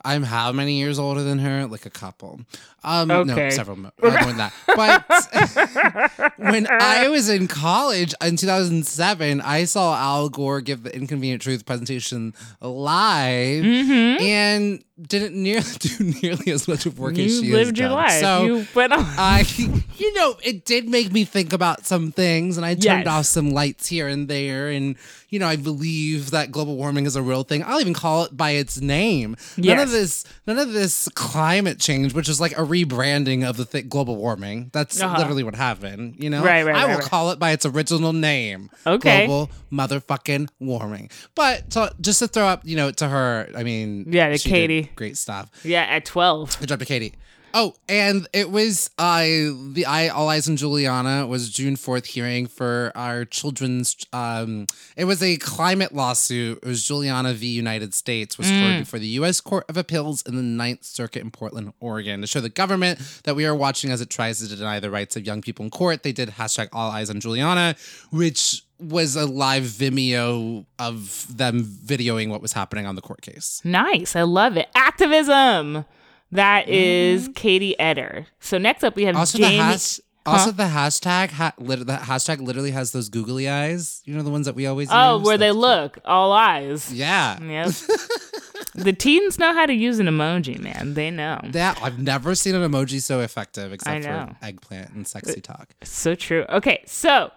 I'm 0.05 0.22
how 0.22 0.52
many 0.52 0.78
years 0.78 0.98
older 0.98 1.22
than 1.22 1.38
her? 1.38 1.66
Like 1.66 1.86
a 1.86 1.90
couple. 1.90 2.40
Um, 2.82 3.11
Okay. 3.11 3.34
no, 3.34 3.50
several 3.50 3.78
uh, 3.86 3.90
more 4.02 4.11
than 4.11 4.36
that. 4.36 4.52
But 4.76 6.32
when 6.36 6.66
I 6.70 7.09
was 7.09 7.28
in 7.28 7.48
college 7.48 8.14
in 8.22 8.36
2007, 8.36 9.40
I 9.40 9.64
saw 9.64 9.96
Al 9.96 10.28
Gore 10.28 10.61
give 10.61 10.82
the 10.82 10.94
Inconvenient 10.94 11.40
Truth 11.42 11.64
presentation 11.66 12.34
live, 12.61 13.64
Mm-hmm. 13.64 14.22
and 14.22 14.84
didn't 15.01 15.34
nearly 15.34 15.66
do 15.80 16.12
nearly 16.22 16.53
as 16.53 16.68
much 16.68 16.86
of 16.86 16.99
work 16.99 17.18
as 17.18 17.30
she 17.40 17.47
You 17.47 17.57
lived 17.57 17.78
your 17.78 17.88
done. 17.88 17.97
life. 17.99 18.20
So 18.20 18.45
you 18.45 18.66
went 18.74 18.92
on. 18.92 19.01
I, 19.05 19.45
you 19.97 20.14
know, 20.14 20.36
it 20.42 20.64
did 20.64 20.88
make 20.88 21.12
me 21.12 21.24
think 21.24 21.53
about 21.53 21.84
some 21.84 22.12
things, 22.12 22.57
and 22.57 22.64
I 22.64 22.74
turned 22.74 22.84
Yes. 22.84 23.07
off 23.09 23.26
some 23.26 23.51
lights 23.51 23.86
here 23.88 24.07
and 24.09 24.28
there. 24.28 24.68
And 24.70 24.97
you 25.30 25.40
know, 25.40 25.49
I 25.49 25.57
believe 25.57 26.30
that 26.30 26.53
global 26.53 26.76
warming 26.76 27.07
is 27.07 27.16
a 27.16 27.22
real 27.22 27.42
thing. 27.42 27.64
I'll 27.66 27.80
even 27.80 27.92
call 27.95 28.22
it 28.22 28.36
by 28.36 28.53
its 28.53 28.80
name. 28.80 29.36
None 29.57 29.80
of 29.80 29.90
this, 29.90 30.24
none 30.47 30.59
of 30.59 30.72
this 30.72 31.09
climate 31.16 31.80
change, 31.80 32.14
which 32.14 32.28
is 32.28 32.40
like 32.40 32.53
a 32.53 32.62
rebranding 32.62 33.45
of 33.49 33.57
the 33.57 33.64
th- 33.64 33.88
global 33.88 34.14
warming. 34.14 34.70
That's 34.72 35.01
Uh-huh. 35.01 35.18
literally 35.18 35.42
what 35.42 35.57
happened. 35.57 36.14
You 36.20 36.30
know, 36.30 36.45
Right, 36.45 36.64
right, 36.64 36.76
I 36.76 36.84
will 36.86 36.99
right. 36.99 37.03
call 37.05 37.30
it 37.32 37.40
by 37.40 37.51
its 37.51 37.66
original 37.66 38.12
name. 38.12 38.70
Okay. 38.86 39.26
global 39.26 39.51
motherfucking 39.72 40.51
warming. 40.61 41.11
But 41.34 41.68
to, 41.70 41.92
just 42.01 42.20
to 42.20 42.28
throw 42.28 42.47
up, 42.47 42.61
you 42.64 42.76
know, 42.76 42.92
to 42.92 43.09
her, 43.09 43.49
I 43.57 43.64
mean, 43.64 44.07
Yeah, 44.09 44.28
to 44.28 44.38
she 44.38 44.51
did 44.51 44.84
Katie. 44.85 44.95
great 44.97 45.16
stuff. 45.16 45.51
yeah, 45.64 45.82
at 45.82 46.05
12. 46.05 46.61
Good 46.61 46.68
job 46.68 46.78
to 46.78 46.85
Katie. 46.85 47.14
Oh, 47.57 47.72
and 47.89 48.26
it 48.32 48.51
was 48.51 48.91
uh, 48.99 49.22
the 49.22 49.85
I 49.87 50.09
All 50.09 50.28
Eyes 50.28 50.49
on 50.49 50.57
Juliana 50.57 51.24
was 51.24 51.51
June 51.51 51.76
fourth 51.76 52.05
hearing 52.07 52.49
for 52.49 52.91
our 52.97 53.24
children's. 53.24 53.97
Um, 54.12 54.66
it 54.97 55.05
was 55.05 55.22
a 55.22 55.37
climate 55.37 55.95
lawsuit. 55.95 56.59
It 56.64 56.66
was 56.66 56.82
Juliana 56.82 57.32
v. 57.32 57.47
United 57.47 57.95
States 57.95 58.37
was 58.39 58.51
heard 58.51 58.80
before 58.80 58.99
the 58.99 59.07
U.S. 59.07 59.41
Court 59.41 59.64
of 59.68 59.76
Appeals 59.76 60.22
in 60.22 60.35
the 60.35 60.43
Ninth 60.43 60.82
Circuit 60.82 61.22
in 61.22 61.30
Portland, 61.30 61.74
Oregon, 61.78 62.22
to 62.22 62.26
show 62.26 62.41
the 62.41 62.49
government 62.49 62.99
that 63.22 63.37
we 63.37 63.47
are 63.47 63.55
watching 63.55 63.93
as 63.93 64.01
it 64.01 64.11
tries 64.11 64.41
to 64.41 64.57
deny 64.57 64.80
the 64.80 64.91
rights 64.91 65.14
of 65.14 65.24
young 65.24 65.41
people 65.41 65.64
in 65.64 65.70
court. 65.70 66.03
They 66.03 66.11
did 66.11 66.30
hashtag 66.30 66.70
All 66.72 66.91
Eyes 66.91 67.09
on 67.09 67.20
Juliana, 67.20 67.76
which 68.11 68.64
was 68.89 69.16
a 69.16 69.26
live 69.26 69.64
Vimeo 69.64 70.66
of 70.78 71.26
them 71.37 71.64
videoing 71.64 72.28
what 72.28 72.41
was 72.43 72.53
happening 72.53 72.87
on 72.87 72.95
the 72.95 73.03
court 73.03 73.22
case. 73.22 73.61
Nice. 73.64 74.16
I 74.16 74.22
love 74.22 74.57
it. 74.57 74.68
Activism. 74.74 75.85
That 76.32 76.68
is 76.68 77.28
Katie 77.35 77.78
Eder. 77.78 78.26
So 78.41 78.59
next 78.59 78.82
up 78.82 78.97
we 78.97 79.05
have 79.05 79.14
Mm-hmm. 79.14 79.20
Also, 79.20 79.39
Jamie. 79.39 79.57
the 79.59 79.62
hash, 79.62 80.01
also 80.26 80.51
the 80.51 80.64
hashtag, 80.64 81.30
ha, 81.30 81.53
lit, 81.59 81.87
the 81.87 81.93
hashtag 81.97 82.41
literally 82.41 82.72
has 82.72 82.91
those 82.93 83.09
googly 83.09 83.49
eyes. 83.49 84.03
You 84.05 84.14
know 84.16 84.22
the 84.22 84.30
ones 84.30 84.47
that 84.47 84.55
we 84.57 84.66
always 84.66 84.89
oh, 84.91 85.18
use? 85.18 85.26
where 85.26 85.39
they 85.39 85.47
That's- 85.53 85.61
look, 85.61 85.99
all 86.05 86.32
eyes. 86.32 86.93
Yeah, 86.93 87.41
Yep. 87.41 87.66
the 88.74 88.93
teens 88.93 89.39
know 89.39 89.53
how 89.55 89.66
to 89.66 89.72
use 89.74 89.99
an 90.01 90.07
emoji, 90.07 90.59
man. 90.59 90.95
They 90.95 91.11
know. 91.11 91.39
that 91.45 91.78
I've 91.82 91.99
never 92.01 92.35
seen 92.35 92.55
an 92.57 92.68
emoji 92.68 93.01
so 93.01 93.20
effective 93.20 93.72
except 93.72 94.05
for 94.05 94.37
eggplant 94.43 94.91
and 94.91 95.07
sexy 95.07 95.41
talk. 95.41 95.68
So 95.85 96.14
true. 96.16 96.45
Okay, 96.49 96.82
so 96.87 97.30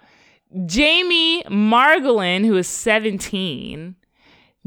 Jamie 0.65 1.43
Margolin, 1.43 2.45
who 2.45 2.55
is 2.55 2.67
17, 2.67 3.95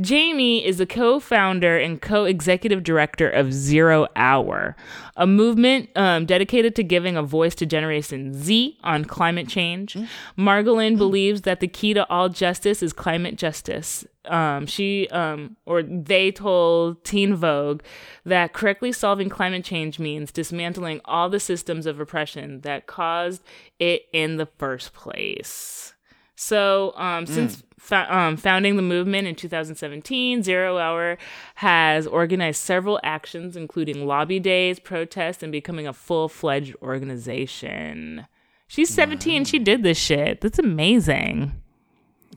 Jamie 0.00 0.64
is 0.64 0.78
the 0.78 0.86
co 0.86 1.20
founder 1.20 1.76
and 1.76 2.00
co 2.00 2.24
executive 2.24 2.82
director 2.82 3.28
of 3.28 3.52
Zero 3.52 4.06
Hour, 4.16 4.76
a 5.16 5.26
movement 5.26 5.90
um, 5.96 6.26
dedicated 6.26 6.74
to 6.76 6.82
giving 6.82 7.16
a 7.16 7.22
voice 7.22 7.54
to 7.56 7.66
Generation 7.66 8.34
Z 8.34 8.78
on 8.82 9.04
climate 9.04 9.48
change. 9.48 9.96
Margolin 10.38 10.96
believes 10.96 11.42
that 11.42 11.60
the 11.60 11.68
key 11.68 11.94
to 11.94 12.08
all 12.08 12.28
justice 12.28 12.82
is 12.82 12.92
climate 12.92 13.36
justice. 13.36 14.06
Um, 14.26 14.66
she 14.66 15.08
um, 15.08 15.56
or 15.66 15.82
they 15.82 16.30
told 16.30 17.04
Teen 17.04 17.34
Vogue 17.34 17.82
that 18.24 18.52
correctly 18.52 18.92
solving 18.92 19.28
climate 19.28 19.64
change 19.64 19.98
means 19.98 20.30
dismantling 20.30 21.00
all 21.04 21.28
the 21.28 21.40
systems 21.40 21.86
of 21.86 21.98
oppression 21.98 22.60
that 22.60 22.86
caused 22.86 23.42
it 23.78 24.02
in 24.12 24.36
the 24.36 24.46
first 24.46 24.92
place. 24.92 25.94
So, 26.36 26.94
um, 26.96 27.26
since 27.26 27.62
fo- 27.80 28.06
um, 28.08 28.36
founding 28.36 28.76
the 28.76 28.82
movement 28.82 29.26
in 29.26 29.34
2017, 29.34 30.42
Zero 30.42 30.78
Hour 30.78 31.18
has 31.56 32.06
organized 32.06 32.60
several 32.60 33.00
actions, 33.02 33.56
including 33.56 34.06
lobby 34.06 34.38
days, 34.38 34.78
protests, 34.78 35.42
and 35.42 35.50
becoming 35.50 35.86
a 35.86 35.92
full 35.92 36.28
fledged 36.28 36.76
organization. 36.82 38.26
She's 38.68 38.90
17. 38.90 39.44
She 39.46 39.58
did 39.58 39.82
this 39.82 39.98
shit. 39.98 40.40
That's 40.40 40.58
amazing. 40.58 41.52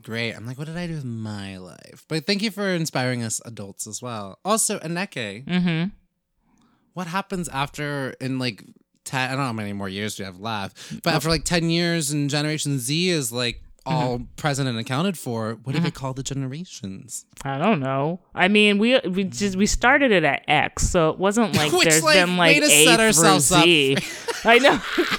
Great. 0.02 0.32
I'm 0.34 0.44
like, 0.46 0.58
what 0.58 0.66
did 0.66 0.76
I 0.76 0.86
do 0.86 0.94
with 0.94 1.04
my 1.04 1.56
life? 1.58 2.04
But 2.08 2.26
thank 2.26 2.42
you 2.42 2.50
for 2.50 2.68
inspiring 2.68 3.22
us 3.22 3.40
adults 3.44 3.86
as 3.86 4.02
well. 4.02 4.38
Also, 4.44 4.78
Aneka, 4.80 5.44
Mm-hmm. 5.46 5.88
what 6.94 7.06
happens 7.06 7.48
after 7.48 8.14
in 8.20 8.38
like 8.38 8.64
10, 9.04 9.20
I 9.20 9.28
don't 9.28 9.38
know 9.38 9.44
how 9.46 9.52
many 9.52 9.72
more 9.72 9.88
years 9.88 10.18
we 10.18 10.24
have 10.24 10.40
left, 10.40 11.02
but 11.02 11.14
after 11.14 11.28
like 11.28 11.44
10 11.44 11.70
years 11.70 12.10
and 12.10 12.28
Generation 12.28 12.78
Z 12.78 13.08
is 13.08 13.32
like 13.32 13.62
all 13.86 14.18
mm-hmm. 14.18 14.24
present 14.36 14.68
and 14.68 14.78
accounted 14.78 15.18
for, 15.18 15.58
what 15.62 15.74
do 15.74 15.80
they 15.80 15.88
mm-hmm. 15.88 15.94
call 15.94 16.14
the 16.14 16.22
generations? 16.22 17.26
I 17.44 17.58
don't 17.58 17.80
know. 17.80 18.20
I 18.34 18.48
mean, 18.48 18.78
we 18.78 18.98
we 19.00 19.24
just 19.24 19.56
we 19.56 19.66
started 19.66 20.10
it 20.10 20.24
at 20.24 20.42
X, 20.48 20.88
so 20.88 21.10
it 21.10 21.18
wasn't 21.18 21.54
like 21.56 21.72
Which, 21.72 21.88
there's 21.88 22.02
like, 22.02 22.16
been 22.16 22.36
like 22.36 22.54
way 22.56 22.60
to 22.60 22.66
A 22.66 22.84
set 22.86 23.00
ourselves 23.00 23.52
up. 23.52 23.64
Z. 23.64 23.98
I 24.44 24.58
know. 24.58 24.80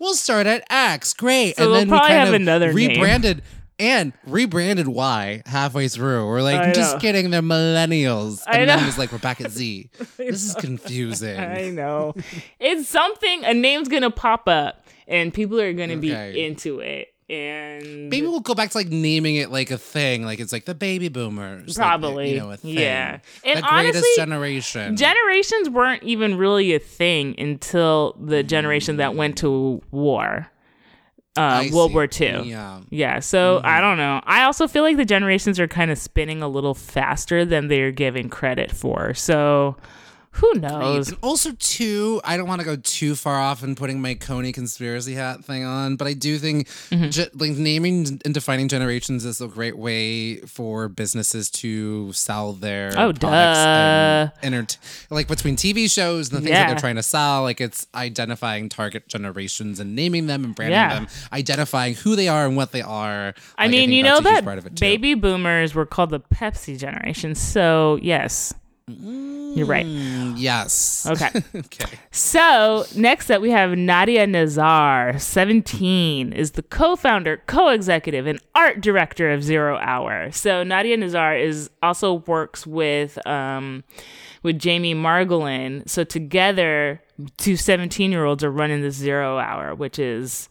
We'll 0.00 0.14
start 0.14 0.46
at 0.46 0.62
X. 0.70 1.12
Great. 1.12 1.56
So 1.56 1.62
and 1.64 1.70
we'll 1.72 1.80
then 1.80 1.88
probably 1.88 2.04
we 2.04 2.08
kind 2.08 2.18
have 2.20 2.28
of 2.28 2.34
another 2.34 2.72
name. 2.72 2.88
rebranded 2.88 3.42
and 3.78 4.12
rebranded 4.26 4.88
Y 4.88 5.42
halfway 5.46 5.88
through. 5.88 6.26
We're 6.26 6.42
like, 6.42 6.60
I 6.60 6.72
just 6.72 7.00
kidding, 7.00 7.30
they're 7.30 7.42
millennials. 7.42 8.42
I 8.46 8.58
And 8.58 8.70
then 8.70 8.78
know. 8.78 8.84
it 8.84 8.86
was 8.86 8.98
like, 8.98 9.12
we're 9.12 9.18
back 9.18 9.40
at 9.40 9.50
Z. 9.50 9.90
this 10.16 10.44
is 10.44 10.54
confusing. 10.54 11.38
I 11.38 11.70
know. 11.70 12.14
it's 12.60 12.88
something. 12.88 13.44
A 13.44 13.54
name's 13.54 13.88
gonna 13.88 14.10
pop 14.10 14.48
up, 14.48 14.86
and 15.06 15.32
people 15.32 15.60
are 15.60 15.72
gonna 15.72 15.94
Okay. 15.94 16.32
be 16.32 16.44
into 16.44 16.80
it. 16.80 17.08
And 17.30 18.08
Maybe 18.08 18.26
we'll 18.26 18.40
go 18.40 18.54
back 18.54 18.70
to 18.70 18.78
like 18.78 18.88
naming 18.88 19.36
it 19.36 19.50
like 19.50 19.70
a 19.70 19.76
thing, 19.76 20.24
like 20.24 20.40
it's 20.40 20.52
like 20.52 20.64
the 20.64 20.74
baby 20.74 21.08
boomers, 21.08 21.76
like, 21.76 21.86
Probably, 21.86 22.32
you 22.32 22.38
know, 22.38 22.50
a 22.50 22.56
thing. 22.56 22.78
yeah. 22.78 23.18
And 23.44 23.58
the 23.58 23.62
greatest 23.68 24.06
generation. 24.16 24.96
generations 24.96 25.68
weren't 25.68 26.02
even 26.04 26.36
really 26.38 26.74
a 26.74 26.78
thing 26.78 27.38
until 27.38 28.16
the 28.18 28.42
generation 28.42 28.96
that 28.96 29.14
went 29.14 29.36
to 29.38 29.82
war. 29.90 30.50
Uh, 31.36 31.64
World 31.70 31.90
see. 31.90 31.94
War 31.94 32.08
II. 32.42 32.48
Yeah. 32.50 32.80
Yeah, 32.90 33.20
so 33.20 33.60
I 33.62 33.80
don't 33.80 33.96
know. 33.98 34.20
I 34.24 34.42
also 34.44 34.66
feel 34.66 34.82
like 34.82 34.96
the 34.96 35.04
generations 35.04 35.60
are 35.60 35.68
kind 35.68 35.90
of 35.90 35.98
spinning 35.98 36.42
a 36.42 36.48
little 36.48 36.74
faster 36.74 37.44
than 37.44 37.68
they're 37.68 37.92
giving 37.92 38.28
credit 38.28 38.72
for. 38.72 39.12
So 39.14 39.76
who 40.38 40.52
knows? 40.54 41.08
And 41.08 41.18
also, 41.22 41.52
too, 41.58 42.20
I 42.24 42.36
don't 42.36 42.48
want 42.48 42.60
to 42.60 42.64
go 42.64 42.76
too 42.76 43.14
far 43.14 43.38
off 43.40 43.62
in 43.62 43.74
putting 43.74 44.00
my 44.00 44.14
Coney 44.14 44.52
conspiracy 44.52 45.14
hat 45.14 45.44
thing 45.44 45.64
on, 45.64 45.96
but 45.96 46.06
I 46.06 46.12
do 46.14 46.38
think 46.38 46.68
Mm-hmm. 46.90 47.08
ge- 47.10 47.30
like 47.34 47.50
naming 47.52 48.20
and 48.24 48.32
defining 48.34 48.68
generations 48.68 49.24
is 49.24 49.40
a 49.40 49.48
great 49.48 49.76
way 49.76 50.36
for 50.40 50.88
businesses 50.88 51.50
to 51.50 52.12
sell 52.12 52.52
their 52.52 52.88
Oh, 52.96 53.12
products 53.12 53.58
and 53.58 54.30
duh. 54.30 54.46
entert- 54.46 54.78
like 55.10 55.28
between 55.28 55.56
TV 55.56 55.90
shows 55.92 56.28
and 56.30 56.38
the 56.38 56.40
things 56.42 56.50
Yeah. 56.50 56.64
that 56.64 56.68
they're 56.72 56.80
trying 56.80 56.96
to 56.96 57.02
sell. 57.02 57.42
Like 57.42 57.60
it's 57.60 57.86
identifying 57.94 58.68
target 58.68 59.08
generations 59.08 59.80
and 59.80 59.94
naming 59.94 60.26
them 60.26 60.44
and 60.44 60.54
branding 60.54 60.74
Yeah. 60.78 60.94
them, 60.94 61.08
identifying 61.32 61.94
who 61.94 62.16
they 62.16 62.28
are 62.28 62.46
and 62.46 62.56
what 62.56 62.72
they 62.72 62.82
are. 62.82 63.34
I 63.58 63.64
Like, 63.64 63.70
mean, 63.70 63.80
think 63.88 63.92
you 63.92 64.02
know 64.02 64.20
that's 64.20 64.26
a 64.26 64.28
huge 64.30 64.34
that 64.36 64.44
part 64.44 64.58
of 64.58 64.66
it, 64.66 64.80
baby 64.80 65.14
boomers 65.14 65.74
were 65.74 65.86
called 65.86 66.10
the 66.10 66.20
Pepsi 66.20 66.78
generation. 66.78 67.34
So, 67.34 67.98
yes. 68.02 68.54
You're 68.88 69.66
right. 69.66 69.86
Mm, 69.86 70.34
yes. 70.36 71.06
Okay. 71.08 71.30
okay. 71.54 71.98
So, 72.10 72.84
next 72.96 73.30
up, 73.30 73.42
we 73.42 73.50
have 73.50 73.76
Nadia 73.76 74.26
Nazar, 74.26 75.18
17, 75.18 76.32
is 76.32 76.52
the 76.52 76.62
co 76.62 76.96
founder, 76.96 77.42
co 77.46 77.68
executive, 77.68 78.26
and 78.26 78.40
art 78.54 78.80
director 78.80 79.30
of 79.30 79.42
Zero 79.42 79.78
Hour. 79.78 80.30
So, 80.32 80.62
Nadia 80.62 80.96
Nazar 80.96 81.36
is 81.36 81.70
also 81.82 82.14
works 82.26 82.66
with, 82.66 83.24
um, 83.26 83.84
with 84.42 84.58
Jamie 84.58 84.94
Margolin. 84.94 85.88
So, 85.88 86.04
together, 86.04 87.02
two 87.36 87.56
17 87.56 88.10
year 88.12 88.24
olds 88.24 88.44
are 88.44 88.50
running 88.50 88.82
the 88.82 88.90
Zero 88.90 89.38
Hour, 89.38 89.74
which 89.74 89.98
is 89.98 90.48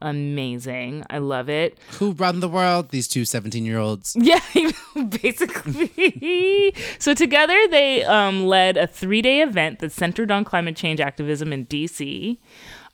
amazing. 0.00 1.04
I 1.10 1.18
love 1.18 1.48
it. 1.48 1.78
Who 1.98 2.12
run 2.12 2.40
the 2.40 2.48
world? 2.48 2.90
These 2.90 3.08
two 3.08 3.24
17 3.24 3.64
year 3.64 3.78
olds. 3.78 4.16
Yeah, 4.26 4.40
basically. 5.22 6.74
so 6.98 7.14
together 7.14 7.58
they 7.70 8.02
um, 8.04 8.46
led 8.46 8.76
a 8.76 8.86
three-day 8.86 9.40
event 9.42 9.78
that 9.78 9.92
centered 9.92 10.30
on 10.32 10.44
climate 10.44 10.74
change 10.74 11.00
activism 11.00 11.52
in 11.52 11.66
DC. 11.66 12.38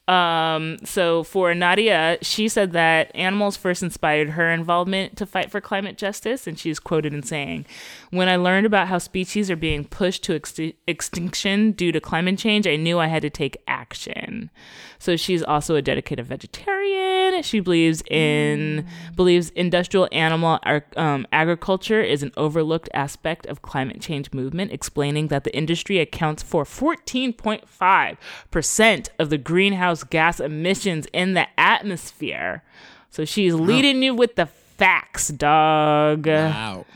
Um, 0.09 0.78
so 0.84 1.22
for 1.22 1.55
Nadia, 1.55 2.18
she 2.22 2.48
said 2.48 2.72
that 2.72 3.12
animals 3.14 3.57
first 3.57 3.84
inspired 3.84 4.30
her 4.30 4.50
involvement 4.50 5.16
to 5.18 5.26
fight 5.26 5.50
for 5.50 5.61
climate 5.61 5.96
justice, 5.96 6.46
and 6.46 6.59
she's 6.59 6.80
quoted 6.80 7.14
in 7.14 7.22
saying, 7.22 7.66
"When 8.11 8.28
I 8.28 8.34
learned 8.34 8.66
about 8.66 8.88
how 8.88 8.98
species 8.98 9.48
are 9.48 9.57
being 9.57 9.84
pushed 9.84 10.24
to 10.24 10.38
exti- 10.38 10.74
extinction 10.88 11.70
due 11.72 11.92
to 11.92 12.00
climate 12.00 12.36
change, 12.36 12.66
I 12.66 12.76
knew 12.76 12.98
I 12.98 13.07
had 13.07 13.22
to 13.22 13.30
take 13.30 13.59
action." 13.68 14.50
So 14.98 15.16
she's 15.16 15.42
also 15.42 15.76
a 15.76 15.82
dedicated 15.82 16.26
vegetarian. 16.26 17.42
She 17.42 17.61
believes 17.61 18.03
in 18.11 18.86
believes 19.14 19.50
industrial 19.50 20.09
animal 20.11 20.59
um, 20.96 21.26
agriculture 21.32 22.00
is 22.03 22.22
an 22.22 22.32
overlooked 22.36 22.88
aspect 22.92 23.46
of 23.46 23.62
climate 23.62 24.00
change 24.00 24.32
movement, 24.32 24.72
explaining 24.72 25.28
that 25.28 25.44
the 25.44 25.57
industry 25.57 25.98
accounts 25.98 26.42
for 26.42 26.64
14.5 26.64 28.16
percent 28.50 29.11
of 29.18 29.30
the 29.30 29.38
greenhouse 29.38 29.91
gas 30.03 30.40
emissions 30.40 31.07
in 31.12 31.34
the 31.34 31.47
atmosphere. 31.59 32.62
So 33.11 33.24
she's 33.24 33.55
leading 33.55 34.03
you 34.03 34.14
with 34.14 34.36
the 34.36 34.47
facts, 34.47 35.28
dog. 35.28 36.26
Wow. 36.26 36.86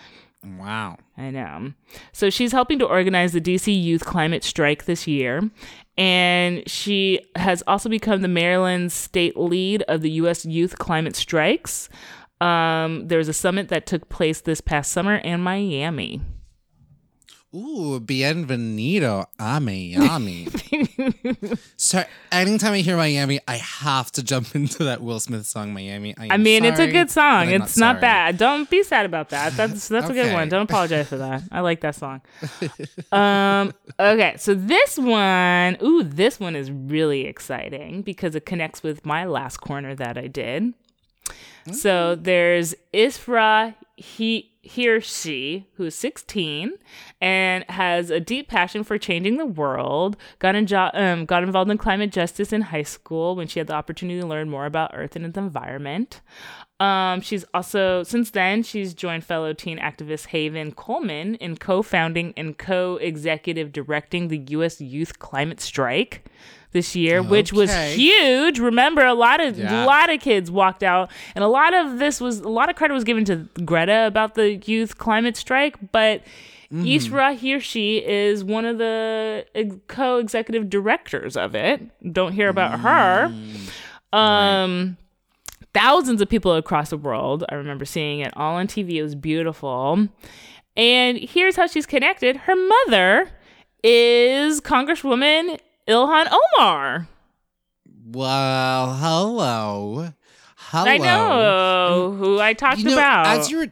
Wow. 0.59 0.99
I 1.19 1.31
know. 1.31 1.73
So 2.13 2.31
she's 2.31 2.53
helping 2.53 2.79
to 2.79 2.87
organize 2.87 3.33
the 3.33 3.41
DC 3.41 3.83
Youth 3.83 4.05
Climate 4.05 4.45
Strike 4.45 4.85
this 4.85 5.07
year. 5.07 5.51
And 5.99 6.69
she 6.69 7.21
has 7.37 7.63
also 7.67 7.89
become 7.89 8.23
the 8.23 8.29
Maryland 8.29 8.93
state 8.93 9.37
lead 9.37 9.83
of 9.83 10.03
the 10.03 10.11
U.S. 10.13 10.45
Youth 10.45 10.79
Climate 10.79 11.17
Strikes. 11.17 11.89
Um, 12.41 13.09
there 13.09 13.19
was 13.19 13.29
a 13.29 13.33
summit 13.33 13.69
that 13.69 13.87
took 13.87 14.09
place 14.09 14.43
this 14.43 14.61
past 14.61 14.93
summer 14.93 15.17
in 15.17 15.41
Miami. 15.41 16.21
Ooh, 17.57 17.99
bienvenido 18.01 19.25
a 19.39 19.59
Miami. 19.61 20.47
so 21.79 22.05
anytime 22.31 22.75
I 22.75 22.81
hear 22.81 22.99
Miami, 22.99 23.41
I 23.49 23.57
have 23.57 24.13
to 24.13 24.23
jump 24.23 24.55
into 24.55 24.85
that 24.85 25.01
Will 25.01 25.21
Smith 25.21 25.47
song, 25.47 25.73
Miami. 25.73 26.15
I, 26.19 26.29
I 26.33 26.37
mean, 26.37 26.67
it's 26.67 26.79
a 26.79 26.93
good 26.93 27.11
song. 27.11 27.49
It's 27.49 27.79
not, 27.79 27.95
sorry. 27.95 28.01
bad. 28.03 28.37
Don't 28.37 28.69
be 28.69 28.83
sad 28.83 29.07
about 29.07 29.31
that. 29.31 29.55
That's 29.57 29.89
that's 29.95 30.11
a 30.11 30.13
good 30.13 30.35
one. 30.35 30.51
Don't 30.51 30.65
apologize 30.65 31.09
for 31.09 31.17
that. 31.17 31.45
I 31.51 31.61
like 31.61 31.81
that 31.81 31.95
song. 31.95 32.21
um. 33.11 33.73
Okay. 33.99 34.35
So 34.37 34.53
this 34.53 34.99
one, 34.99 35.79
ooh, 35.83 36.03
this 36.03 36.39
one 36.39 36.57
is 36.57 36.71
really 36.71 37.25
exciting 37.25 38.03
because 38.03 38.35
it 38.35 38.45
connects 38.45 38.83
with 38.83 39.07
my 39.07 39.25
last 39.25 39.63
corner 39.63 39.95
that 39.95 40.19
I 40.19 40.27
did. 40.27 40.75
So 41.73 42.17
there's 42.17 42.75
Isra 42.93 43.75
he 43.97 44.53
Hirsi 44.69 45.64
who 45.75 45.85
is 45.85 45.95
16 45.95 46.73
and 47.21 47.64
has 47.69 48.11
a 48.11 48.21
deep 48.21 48.49
passion 48.49 48.85
for 48.85 48.99
changing 48.99 49.37
the 49.37 49.47
world. 49.47 50.17
Got 50.39 50.55
in 50.55 50.67
jo- 50.67 50.91
um, 50.93 51.25
got 51.25 51.43
involved 51.43 51.71
in 51.71 51.79
climate 51.79 52.12
justice 52.12 52.53
in 52.53 52.62
high 52.62 52.83
school 52.83 53.37
when 53.37 53.47
she 53.49 53.61
had 53.61 53.67
the 53.67 53.75
opportunity 53.75 54.21
to 54.21 54.27
learn 54.27 54.51
more 54.51 54.67
about 54.67 54.93
Earth 54.95 55.17
and 55.17 55.25
its 55.25 55.39
environment. 55.39 56.21
Um, 56.79 57.23
she's 57.23 57.45
also 57.55 58.03
since 58.03 58.31
then 58.31 58.62
she's 58.62 58.93
joined 58.93 59.25
fellow 59.25 59.53
teen 59.55 59.79
activist 59.79 60.27
Haven 60.27 60.73
Coleman 60.73 61.37
in 61.37 61.57
co-founding 61.57 62.35
and 62.37 62.59
co-executive 62.59 63.73
directing 63.73 64.29
the 64.29 64.45
U.S. 64.51 64.81
Youth 64.81 65.19
Climate 65.19 65.61
Strike 65.61 66.27
this 66.77 66.95
year, 66.95 67.22
which 67.22 67.53
was 67.53 67.74
huge. 67.95 68.59
Remember, 68.59 69.05
a 69.05 69.14
lot 69.14 69.41
of 69.41 69.59
Yeah. 69.59 69.85
a 69.85 69.87
lot 69.87 70.12
of 70.12 70.20
kids 70.20 70.51
walked 70.51 70.83
out, 70.83 71.11
and 71.35 71.43
a 71.43 71.49
lot 71.49 71.72
of 71.74 71.99
this 71.99 72.20
was 72.20 72.41
a 72.41 72.49
lot 72.49 72.68
of 72.70 72.77
credit 72.77 72.95
was 72.95 73.05
given 73.05 73.24
to 73.24 73.49
Greta 73.64 74.07
about 74.07 74.35
the 74.35 74.57
youth 74.57 74.99
climate 74.99 75.37
strike, 75.37 75.77
but. 75.93 76.22
Isra, 76.72 77.39
Hirsi 77.39 78.03
is 78.05 78.43
one 78.43 78.64
of 78.64 78.79
the 78.79 79.47
co-executive 79.87 80.68
directors 80.68 81.37
of 81.37 81.55
it. 81.55 81.81
Don't 82.12 82.33
hear 82.33 82.49
about 82.49 82.81
her. 82.81 83.33
Um, 84.12 84.97
thousands 85.72 86.20
of 86.20 86.29
people 86.29 86.55
across 86.57 86.91
the 86.91 86.97
world. 86.97 87.45
I 87.51 87.55
remember 87.55 87.85
seeing 87.85 88.18
it 88.18 88.33
all 88.37 88.57
on 88.57 88.66
TV. 88.66 88.97
It 88.97 89.03
was 89.05 89.14
beautiful. 89.14 90.09
And 90.77 91.18
here's 91.18 91.55
how 91.55 91.68
she's 91.68 91.87
connected. 91.87 92.37
Her 92.37 92.57
mother 92.57 93.31
is 93.85 94.61
Congresswoman 94.61 95.61
Ilhan 95.89 96.26
Omar. 96.59 97.07
Well, 98.09 98.95
hello. 98.95 100.12
Hello. 100.57 100.91
I 100.91 100.99
know 100.99 102.12
who 102.18 102.41
I 102.41 102.53
talked 102.55 102.78
You 102.78 102.87
know, 102.87 102.93
about. 102.95 103.26
as 103.39 103.51
you 103.51 103.59
were 103.59 103.66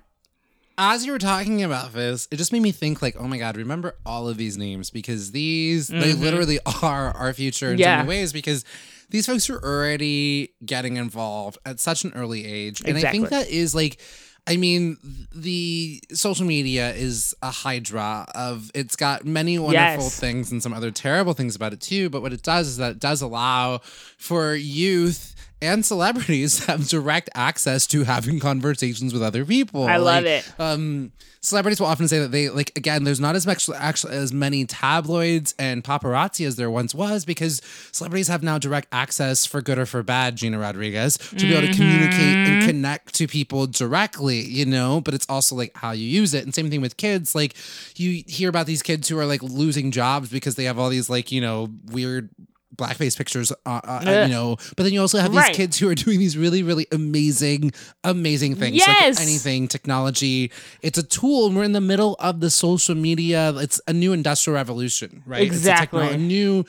as 0.76 1.06
you 1.06 1.12
were 1.12 1.18
talking 1.20 1.62
about 1.62 1.92
this, 1.92 2.26
it 2.32 2.36
just 2.36 2.52
made 2.52 2.62
me 2.62 2.72
think 2.72 3.00
like, 3.00 3.14
oh 3.18 3.28
my 3.28 3.38
god, 3.38 3.56
remember 3.56 3.96
all 4.04 4.28
of 4.28 4.36
these 4.36 4.56
names 4.56 4.90
because 4.90 5.30
these 5.32 5.88
they 5.88 6.12
Mhm. 6.14 6.20
literally 6.20 6.58
are 6.82 7.10
our 7.12 7.32
future 7.32 7.72
in 7.72 7.78
Yeah. 7.78 7.94
so 8.00 8.06
many 8.06 8.08
ways 8.08 8.32
because 8.32 8.64
these 9.10 9.26
folks 9.26 9.48
are 9.50 9.58
already 9.62 10.50
getting 10.64 10.96
involved 10.96 11.58
at 11.64 11.78
such 11.78 12.04
an 12.04 12.12
early 12.14 12.44
age. 12.44 12.80
And 12.84 12.96
I 12.98 13.10
think 13.10 13.28
that 13.30 13.48
is 13.48 13.74
like 13.74 14.00
I 14.47 14.59
mean, 14.59 14.99
the 15.34 16.03
social 16.12 16.45
media 16.45 16.92
is 16.92 17.34
a 17.40 17.51
hydra 17.51 18.26
of 18.34 18.70
it's 18.74 18.95
got 18.95 19.24
many 19.24 19.59
wonderful 19.59 20.05
Yes. 20.05 20.20
things 20.20 20.53
and 20.53 20.62
some 20.62 20.74
other 20.74 20.90
terrible 20.90 21.32
things 21.32 21.57
about 21.57 21.72
it 21.72 21.80
too. 21.80 22.11
But 22.11 22.20
what 22.20 22.32
it 22.34 22.42
does 22.42 22.68
is 22.68 22.76
that 22.76 22.92
it 22.92 22.99
does 22.99 23.22
allow 23.22 23.78
for 24.18 24.55
youth 24.55 25.34
and 25.64 25.84
celebrities 25.84 26.64
have 26.66 26.88
direct 26.88 27.30
access 27.34 27.86
to 27.88 28.04
having 28.04 28.40
conversations 28.40 29.12
with 29.12 29.22
other 29.22 29.44
people. 29.44 29.84
I 29.84 29.96
love 29.96 30.24
Like, 30.24 30.44
it. 30.44 30.52
Um, 30.60 31.12
celebrities 31.40 31.78
will 31.80 31.86
often 31.88 32.08
say 32.08 32.18
that 32.20 32.30
they 32.32 32.48
like 32.48 32.72
again. 32.76 33.04
There's 33.04 33.20
not 33.20 33.36
as 33.36 33.46
much 33.46 33.68
actually 33.70 34.16
as 34.16 34.32
many 34.32 34.64
tabloids 34.64 35.54
and 35.58 35.84
paparazzi 35.84 36.46
as 36.46 36.56
there 36.56 36.70
once 36.70 36.94
was 36.94 37.24
because 37.24 37.60
celebrities 37.92 38.28
have 38.28 38.42
now 38.42 38.58
direct 38.58 38.88
access 38.92 39.44
for 39.44 39.60
good 39.60 39.78
or 39.78 39.86
for 39.86 40.02
bad. 40.02 40.36
Gina 40.36 40.58
Rodriguez 40.58 41.18
to 41.18 41.34
be 41.36 41.54
able 41.54 41.66
to 41.68 41.74
communicate 41.74 42.36
and 42.36 42.62
Mhm. 42.62 42.66
connect 42.66 43.14
to 43.14 43.26
people 43.26 43.66
directly, 43.66 44.40
you 44.40 44.64
know. 44.66 45.00
But 45.00 45.14
it's 45.14 45.26
also 45.28 45.54
like 45.54 45.76
how 45.76 45.90
you 45.92 46.06
use 46.06 46.32
it, 46.34 46.44
and 46.44 46.54
same 46.54 46.70
thing 46.70 46.80
with 46.80 46.96
kids. 46.96 47.34
Like 47.34 47.54
you 47.96 48.22
hear 48.26 48.48
about 48.48 48.66
these 48.66 48.82
kids 48.82 49.08
who 49.08 49.18
are 49.18 49.26
like 49.26 49.42
losing 49.42 49.90
jobs 49.90 50.28
because 50.30 50.54
they 50.54 50.64
have 50.64 50.78
all 50.78 50.88
these 50.88 51.10
like 51.10 51.30
you 51.30 51.40
know 51.40 51.68
weird 51.86 52.30
blackface 52.77 53.16
pictures, 53.16 53.53
uh, 53.66 53.81
uh, 53.85 54.01
you 54.27 54.33
know. 54.33 54.57
But 54.77 54.85
then 54.85 54.93
you 54.93 55.01
also 55.01 55.18
have 55.18 55.31
these 55.33 55.41
Right. 55.41 55.55
kids 55.55 55.79
who 55.79 55.89
are 55.89 55.95
doing 55.95 56.18
these 56.18 56.37
really, 56.37 56.62
really 56.62 56.87
amazing, 56.93 57.72
amazing 58.03 58.57
things. 58.57 58.77
Yes. 58.77 59.18
Like 59.18 59.27
anything, 59.27 59.68
technology. 59.68 60.51
It's 60.83 60.99
a 60.99 61.03
tool, 61.03 61.47
and 61.47 61.57
we're 61.57 61.64
in 61.64 61.72
the 61.72 61.81
middle 61.81 62.16
of 62.18 62.41
the 62.41 62.51
social 62.51 62.95
media. 62.95 63.53
It's 63.57 63.81
a 63.87 63.93
new 63.93 64.12
industrial 64.12 64.55
revolution, 64.57 65.22
right? 65.27 65.43
It's 65.43 65.53
a 65.53 65.57
Exactly. 65.57 66.09
a 66.09 66.16
new. 66.16 66.64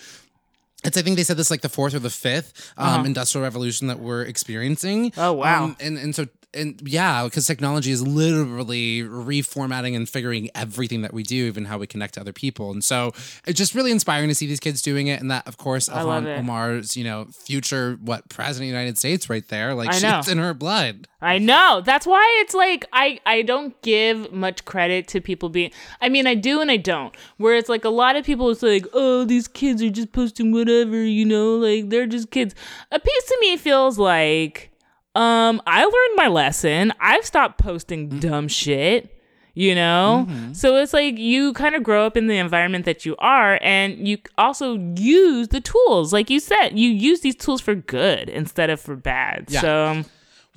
It's 0.83 0.97
I 0.97 1.01
think 1.01 1.15
they 1.17 1.23
said 1.23 1.37
this 1.37 1.49
like 1.49 1.61
the 1.61 1.69
fourth 1.69 1.95
or 1.95 1.99
the 1.99 2.11
fifth 2.11 2.71
um, 2.77 2.87
Uh-huh. 2.87 3.03
industrial 3.05 3.43
revolution 3.43 3.87
that 3.87 3.99
we're 3.99 4.21
experiencing. 4.21 5.11
Oh, 5.17 5.33
wow. 5.33 5.63
Um, 5.63 5.77
and 5.79 5.97
and 5.97 6.13
so 6.15 6.27
and 6.55 6.81
yeah, 6.83 7.23
because 7.25 7.45
technology 7.45 7.91
is 7.91 8.05
literally 8.05 9.01
reformatting 9.01 9.95
and 9.95 10.07
figuring 10.07 10.49
everything 10.55 11.01
that 11.01 11.13
we 11.13 11.23
do, 11.23 11.45
even 11.45 11.65
how 11.65 11.77
we 11.77 11.87
connect 11.87 12.15
to 12.15 12.21
other 12.21 12.33
people. 12.33 12.71
And 12.71 12.83
so 12.83 13.11
it's 13.45 13.57
just 13.57 13.75
really 13.75 13.91
inspiring 13.91 14.29
to 14.29 14.35
see 14.35 14.47
these 14.47 14.59
kids 14.59 14.81
doing 14.81 15.07
it. 15.07 15.19
And 15.19 15.29
that, 15.31 15.47
of 15.47 15.57
course, 15.57 15.89
Ilhan. 15.89 16.39
Omar's, 16.39 16.95
you 16.95 17.03
know, 17.03 17.25
future 17.25 17.97
what 18.01 18.29
president 18.29 18.69
of 18.69 18.73
the 18.73 18.79
United 18.79 18.97
States 18.97 19.29
right 19.29 19.47
there. 19.49 19.73
Like 19.73 19.93
she's 19.93 20.27
in 20.27 20.37
her 20.37 20.53
blood. 20.53 21.07
I 21.21 21.39
know. 21.39 21.81
That's 21.83 22.05
why 22.05 22.23
it's 22.41 22.53
like 22.53 22.85
I 22.93 23.19
I 23.25 23.41
don't 23.41 23.79
give 23.81 24.31
much 24.31 24.63
credit 24.65 25.07
to 25.09 25.21
people 25.21 25.49
being 25.49 25.71
I 25.99 26.09
mean 26.09 26.27
I 26.27 26.35
do 26.35 26.61
and 26.61 26.69
I 26.69 26.77
don't. 26.77 27.15
Where 27.37 27.55
it's 27.55 27.69
like 27.69 27.83
a 27.83 27.89
lot 27.89 28.15
of 28.15 28.25
people 28.25 28.49
it's 28.51 28.61
like, 28.61 28.85
"Oh, 28.93 29.25
these 29.25 29.47
kids 29.47 29.81
are 29.81 29.89
just 29.89 30.11
posting 30.11 30.51
whatever, 30.51 31.03
you 31.03 31.25
know, 31.25 31.55
like 31.55 31.89
they're 31.89 32.05
just 32.05 32.31
kids." 32.31 32.53
A 32.91 32.99
piece 32.99 33.25
to 33.25 33.37
me 33.41 33.57
feels 33.57 33.97
like 33.97 34.71
um 35.15 35.61
I 35.65 35.83
learned 35.83 36.15
my 36.15 36.27
lesson. 36.27 36.93
I've 36.99 37.25
stopped 37.25 37.57
posting 37.57 38.19
dumb 38.19 38.47
shit. 38.47 39.11
You 39.57 39.73
know? 39.73 40.27
So 40.51 40.75
it's 40.75 40.91
like 40.91 41.17
you 41.17 41.53
kind 41.53 41.75
of 41.75 41.83
grow 41.83 42.05
up 42.05 42.17
in 42.17 42.27
the 42.27 42.37
environment 42.37 42.83
that 42.83 43.05
you 43.05 43.15
are 43.19 43.57
and 43.61 44.05
you 44.05 44.17
also 44.37 44.75
use 44.97 45.47
the 45.47 45.61
tools. 45.61 46.11
Like 46.11 46.29
you 46.29 46.41
said, 46.41 46.77
you 46.77 46.89
use 46.89 47.21
these 47.21 47.37
tools 47.37 47.61
for 47.61 47.73
good 47.73 48.27
instead 48.27 48.69
of 48.69 48.81
for 48.81 48.97
bad. 48.97 49.45
Yeah. 49.47 49.61
So 49.61 50.03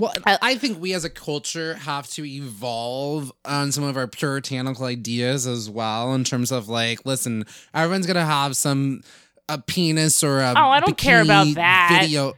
Well, 0.00 0.12
I 0.26 0.54
think 0.56 0.80
we 0.80 0.94
as 0.94 1.04
a 1.04 1.10
culture 1.10 1.74
have 1.74 2.08
to 2.10 2.24
evolve 2.24 3.32
on 3.44 3.72
some 3.72 3.82
of 3.84 3.96
our 3.96 4.06
puritanical 4.06 4.84
ideas 4.84 5.44
as 5.46 5.68
well, 5.68 6.14
in 6.14 6.22
terms 6.24 6.52
of 6.52 6.68
like, 6.68 7.04
listen, 7.04 7.44
everyone's 7.74 8.06
gonna 8.06 8.24
have 8.24 8.56
some 8.56 9.02
a 9.48 9.58
penis 9.58 10.22
or 10.22 10.40
a 10.40 10.52
Oh, 10.56 10.68
I 10.68 10.80
don't 10.80 10.96
care 10.96 11.22
about 11.22 11.54
that. 11.54 12.00
video. 12.02 12.34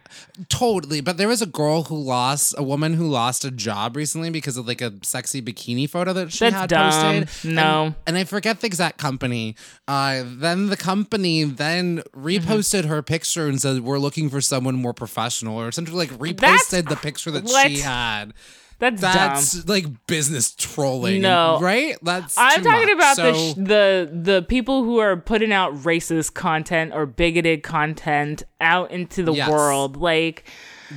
Totally, 0.48 1.00
but 1.00 1.16
there 1.16 1.28
was 1.28 1.42
a 1.42 1.46
girl 1.46 1.82
who 1.84 1.96
lost 1.96 2.54
a 2.56 2.62
woman 2.62 2.94
who 2.94 3.06
lost 3.08 3.44
a 3.44 3.50
job 3.50 3.96
recently 3.96 4.30
because 4.30 4.56
of 4.56 4.66
like 4.66 4.80
a 4.80 4.92
sexy 5.02 5.42
bikini 5.42 5.88
photo 5.88 6.12
that 6.14 6.32
she 6.32 6.44
That's 6.46 6.56
had 6.56 6.70
dumb. 6.70 6.90
posted. 7.24 7.52
No. 7.52 7.84
and, 7.86 7.94
and 8.06 8.16
I 8.16 8.24
forget 8.24 8.60
the 8.60 8.66
exact 8.66 8.98
company. 8.98 9.54
Uh, 9.86 10.22
then 10.26 10.68
the 10.68 10.76
company 10.76 11.44
then 11.44 12.02
reposted 12.16 12.86
her 12.86 13.02
picture 13.02 13.48
and 13.48 13.60
said, 13.60 13.80
"We're 13.80 13.98
looking 13.98 14.30
for 14.30 14.40
someone 14.40 14.76
more 14.76 14.94
professional," 14.94 15.60
or 15.60 15.72
something 15.72 15.94
like 15.94 16.10
reposted 16.10 16.88
the 16.88 16.96
picture 16.96 17.30
that 17.32 17.44
what? 17.44 17.70
she 17.70 17.80
had. 17.80 18.32
That's, 18.80 19.00
That's 19.00 19.52
dumb. 19.62 19.64
like 19.74 20.06
business 20.06 20.52
trolling. 20.54 21.20
No. 21.22 21.58
right? 21.60 21.96
That's 22.02 22.36
I'm 22.36 22.62
talking 22.64 22.86
much. 22.96 23.14
about 23.14 23.16
the, 23.18 23.34
sh- 23.34 23.54
the 23.54 24.10
the 24.12 24.42
people 24.48 24.82
who 24.84 24.98
are 24.98 25.16
putting 25.16 25.52
out 25.52 25.74
racist 25.84 26.34
content 26.34 26.92
or 26.94 27.06
bigoted 27.06 27.62
content 27.62 28.42
out 28.60 28.90
into 28.90 29.22
the 29.22 29.32
Yes. 29.34 29.48
world. 29.48 29.96
Like, 29.98 30.44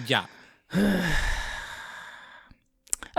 yeah. 0.08 0.26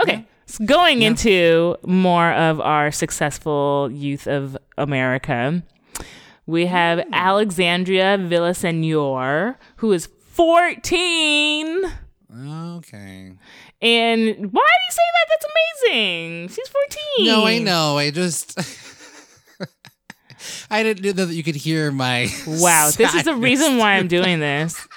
okay, 0.01 0.25
so 0.45 0.65
going 0.65 1.01
into 1.01 1.75
more 1.85 2.31
of 2.33 2.59
our 2.61 2.91
successful 2.91 3.89
youth 3.91 4.27
of 4.27 4.57
America, 4.77 5.63
we 6.45 6.65
have 6.67 6.99
Hmm. 6.99 7.13
Alexandria 7.13 8.17
Villasenor, 8.17 9.55
who 9.77 9.91
is 9.93 10.07
14. 10.31 11.83
Okay. 12.77 13.31
And 13.81 14.27
why 14.27 14.33
do 14.33 14.85
you 14.87 14.91
say 14.91 15.01
that? 15.13 15.25
That's 15.29 15.45
amazing. 15.91 16.47
She's 16.49 16.67
14. 16.67 17.25
No, 17.27 17.45
I 17.45 17.59
know. 17.59 17.97
I 17.97 18.11
just. 18.11 18.57
I 20.69 20.83
didn't 20.83 21.17
know 21.17 21.25
that 21.25 21.33
you 21.33 21.43
could 21.43 21.55
hear 21.55 21.91
my. 21.91 22.27
Wow, 22.47 22.91
this 22.95 23.13
is 23.13 23.23
the 23.23 23.35
reason 23.35 23.77
why 23.77 23.93
I'm 23.93 24.07
doing 24.07 24.39
this. 24.39 24.87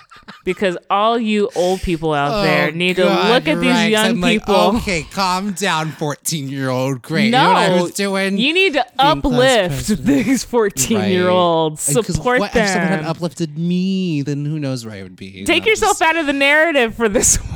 Because 0.48 0.78
all 0.88 1.18
you 1.18 1.50
old 1.54 1.82
people 1.82 2.14
out 2.14 2.32
oh, 2.32 2.42
there 2.42 2.68
Oh, 2.68 2.70
need 2.70 2.96
God, 2.96 3.26
to 3.26 3.32
look 3.34 3.48
at 3.48 3.60
these 3.60 3.70
right. 3.70 3.90
young 3.90 4.06
I'm 4.06 4.20
like, 4.22 4.40
people. 4.40 4.76
okay, 4.78 5.02
calm 5.10 5.52
down, 5.52 5.90
14 5.92 6.48
year 6.48 6.70
old. 6.70 7.02
Great. 7.02 7.30
no, 7.30 7.38
You 7.40 7.44
know 7.48 7.52
what 7.52 7.70
I 7.70 7.82
was 7.82 7.92
doing? 7.92 8.38
you 8.38 8.54
need 8.54 8.72
to 8.72 8.86
Being 8.98 9.08
uplift 9.18 9.88
these 10.04 10.44
14 10.44 11.10
year 11.10 11.28
olds. 11.28 11.94
Right. 11.94 12.04
Support 12.04 12.40
what, 12.40 12.56
If 12.56 12.68
someone 12.68 12.88
had 12.88 13.04
uplifted 13.04 13.58
me, 13.58 14.22
then 14.22 14.44
who 14.44 14.58
knows 14.58 14.86
where 14.86 14.94
I 14.94 15.02
would 15.02 15.16
be. 15.16 15.44
Take 15.44 15.66
yourself 15.66 15.98
just- 15.98 16.02
out 16.02 16.16
of 16.16 16.26
the 16.26 16.32
narrative 16.32 16.94
for 16.94 17.08
this 17.08 17.36
one. 17.36 17.54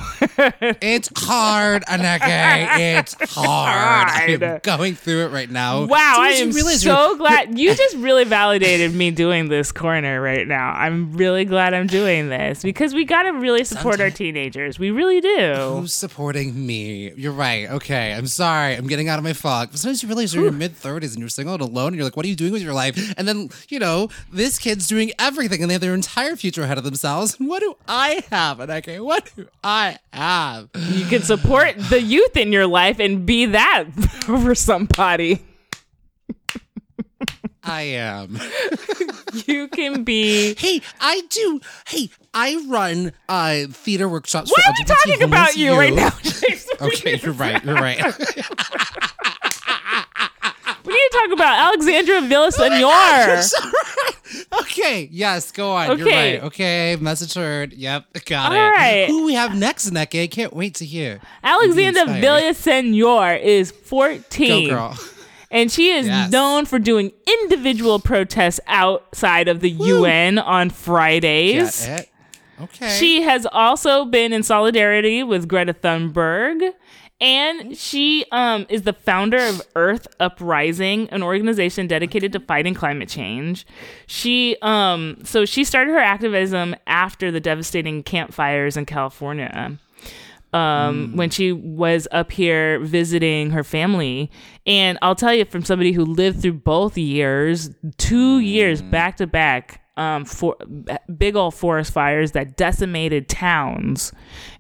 It's 0.81 1.09
hard, 1.17 1.85
Aneka. 1.87 2.99
It's 2.99 3.15
hard. 3.35 4.09
I'm 4.43 4.59
going 4.63 4.95
through 4.95 5.27
it 5.27 5.29
right 5.31 5.51
now. 5.51 5.85
Wow, 5.85 6.15
So 6.17 6.23
I 6.23 6.29
am 6.31 6.53
so 6.53 7.17
glad 7.17 7.59
you 7.59 7.75
just 7.75 7.97
really 7.97 8.25
validated 8.25 8.95
me 8.95 9.11
doing 9.11 9.49
this 9.49 9.73
corner 9.73 10.21
right 10.21 10.47
now. 10.47 10.73
I'm 10.73 11.13
really 11.13 11.45
glad 11.45 11.75
I'm 11.75 11.87
doing 11.87 12.29
this 12.29 12.63
because 12.63 12.82
we 12.91 13.05
got 13.05 13.23
to 13.23 13.31
really 13.31 13.65
support 13.65 14.01
our 14.01 14.11
teenagers. 14.11 14.79
We 14.79 14.91
really 14.91 15.21
do. 15.21 15.55
Who's 15.55 15.93
supporting 15.93 16.67
me? 16.67 17.13
You're 17.13 17.33
right. 17.33 17.71
Okay. 17.71 18.13
I'm 18.13 18.27
sorry. 18.27 18.75
I'm 18.75 18.87
getting 18.87 19.09
out 19.09 19.19
of 19.19 19.25
my 19.25 19.33
fog. 19.33 19.71
But 19.71 19.81
sometimes 19.81 20.03
you 20.03 20.09
realize 20.09 20.35
you're 20.35 20.47
in 20.47 20.53
your 20.53 20.59
mid 20.59 20.75
30s 20.75 21.13
and 21.13 21.19
you're 21.19 21.29
single 21.29 21.55
and 21.55 21.63
alone 21.63 21.89
and 21.89 21.97
you're 21.97 22.05
like, 22.05 22.17
what 22.17 22.27
are 22.27 22.29
you 22.29 22.37
doing 22.37 22.53
with 22.53 22.63
your 22.63 22.75
life? 22.75 23.15
And 23.17 23.27
then, 23.29 23.51
you 23.69 23.79
know, 23.79 24.09
this 24.33 24.59
kid's 24.59 24.87
doing 24.89 25.13
everything 25.19 25.63
and 25.63 25.71
they 25.71 25.75
have 25.75 25.81
their 25.81 25.95
entire 25.95 26.35
future 26.35 26.65
ahead 26.65 26.79
of 26.79 26.85
themselves. 26.85 27.39
And 27.39 27.49
what 27.49 27.61
do 27.61 27.77
I 27.87 28.25
have? 28.31 28.59
And 28.61 28.73
I 28.73 28.79
okay, 28.79 28.99
what 28.99 29.31
do 29.37 29.47
I 29.63 29.99
have? 30.13 30.69
You 30.75 31.07
can 31.07 31.23
support 31.23 31.77
the 31.79 32.03
youth 32.03 32.37
in 32.37 32.53
your 32.53 32.67
life 32.67 32.99
and 32.99 33.25
be 33.25 33.47
that 33.47 33.85
for 34.27 34.55
somebody. 34.57 35.43
I 37.63 37.83
am. 37.83 38.41
You 39.47 39.69
can 39.69 40.05
be. 40.05 40.55
Hey, 40.59 40.81
I 41.01 41.23
do. 41.29 41.61
Hey, 41.89 42.11
I 42.35 42.63
run 42.69 43.13
uh 43.29 43.67
theater 43.71 44.09
workshops 44.09 44.51
Why 44.51 44.63
for 44.63 44.69
are 44.71 44.75
we 44.79 44.85
LGBT 44.85 44.87
talking 44.97 45.23
about 45.23 45.57
you 45.57 45.75
right 45.77 45.93
now? 45.95 46.11
youth. 46.23 46.69
Okay, 46.83 47.17
you're 47.23 47.33
right. 47.33 47.63
You're 47.65 47.75
right. 47.77 47.99
We 50.85 50.93
need 50.95 51.09
to 51.13 51.19
talk 51.19 51.31
about 51.33 51.59
Alexandra 51.75 52.21
Villasenor. 52.23 53.53
okay, 54.63 55.09
yes, 55.13 55.53
go 55.53 55.71
on. 55.71 55.97
You're 55.99 56.09
Okay. 56.09 56.35
right. 56.35 56.45
Okay, 56.47 56.97
message 57.01 57.35
heard. 57.35 57.73
Yep, 57.73 58.25
got 58.25 58.51
All 58.51 58.59
it. 58.59 58.61
right. 58.71 59.07
Who 59.09 59.25
we 59.25 59.35
have 59.35 59.55
next, 59.57 59.91
Neke? 59.91 60.25
I 60.25 60.27
can't 60.27 60.53
wait 60.53 60.75
to 60.77 60.85
hear. 60.85 61.21
Alexandra 61.45 62.03
inspired. 62.03 62.25
Villasenor 62.25 63.41
is 63.41 63.71
14. 63.71 64.69
Go, 64.71 64.75
girl. 64.75 64.99
And 65.53 65.71
she 65.71 65.91
is 65.91 66.07
Yes. 66.07 66.33
known 66.33 66.65
for 66.65 66.79
doing 66.79 67.13
individual 67.43 68.01
protests 68.01 68.59
outside 68.67 69.47
of 69.49 69.61
the 69.61 69.71
UN 69.71 70.39
on 70.39 70.71
Fridays. 70.71 71.89
Okay. 72.61 72.89
She 72.99 73.23
has 73.23 73.47
also 73.51 74.05
been 74.05 74.33
in 74.33 74.43
solidarity 74.43 75.23
with 75.23 75.47
Greta 75.49 75.75
Thunberg. 75.75 76.73
And 77.21 77.77
she 77.77 78.25
um, 78.33 78.67
is 78.69 78.83
the 78.83 78.93
founder 78.93 79.37
of 79.39 79.63
Earth 79.77 80.09
Uprising, 80.19 81.09
an 81.11 81.23
organization 81.23 81.87
dedicated 81.87 82.33
to 82.33 82.41
fighting 82.41 82.75
climate 82.75 83.09
change. 83.09 83.65
She 84.09 84.57
um, 84.61 85.19
so 85.23 85.45
she 85.45 85.63
started 85.63 85.93
her 85.93 86.01
activism 86.01 86.75
after 86.89 87.31
the 87.31 87.39
devastating 87.39 88.03
campfires 88.03 88.77
in 88.77 88.87
California 88.87 89.79
um, 90.53 91.17
when 91.17 91.31
she 91.31 91.53
was 91.53 92.07
up 92.13 92.31
here 92.33 92.81
visiting 92.81 93.51
her 93.51 93.65
family. 93.65 94.31
And 94.67 94.99
I'll 95.03 95.15
tell 95.15 95.35
you, 95.35 95.45
from 95.45 95.65
somebody 95.65 95.93
who 95.93 96.05
lived 96.05 96.43
through 96.43 96.55
both 96.55 96.99
years, 96.99 97.71
two 97.99 98.39
years 98.41 98.83
back 98.83 99.17
to 99.19 99.27
back, 99.27 99.83
um, 99.97 100.25
for 100.25 100.57
big 101.17 101.37
old 101.37 101.55
forest 101.55 101.93
fires 101.93 102.33
that 102.33 102.57
decimated 102.57 103.29
towns 103.29 104.13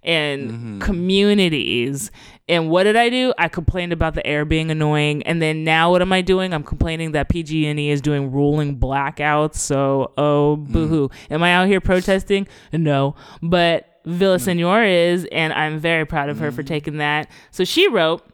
and 0.03 0.81
communities. 0.83 2.11
And 2.49 2.69
what 2.69 2.85
did 2.85 2.97
I 2.97 3.09
do? 3.09 3.33
I 3.39 3.49
complained 3.49 3.93
about 3.93 4.15
the 4.15 4.27
air 4.27 4.45
being 4.45 4.71
annoying, 4.71 5.23
and 5.23 5.41
then 5.41 5.65
now 5.65 5.91
what 5.91 6.03
am 6.03 6.13
I 6.13 6.21
doing? 6.21 6.53
I'm 6.53 6.65
complaining 6.65 7.13
that 7.13 7.29
PG&E 7.29 7.91
is 7.91 8.01
doing 8.03 8.31
rolling 8.31 8.79
blackouts. 8.79 9.57
So, 9.57 10.13
oh, 10.19 10.57
boohoo! 10.57 11.09
Am 11.31 11.43
I 11.43 11.55
out 11.55 11.69
here 11.69 11.81
protesting? 11.81 12.47
No, 12.73 13.15
but 13.41 13.92
Villasenor 14.07 15.13
is, 15.13 15.27
and 15.31 15.53
I'm 15.53 15.79
very 15.79 16.05
proud 16.05 16.29
of 16.29 16.39
her 16.39 16.51
for 16.51 16.63
taking 16.63 16.99
that. 16.99 17.29
So 17.51 17.65
she 17.65 17.89
wrote, 17.89 18.27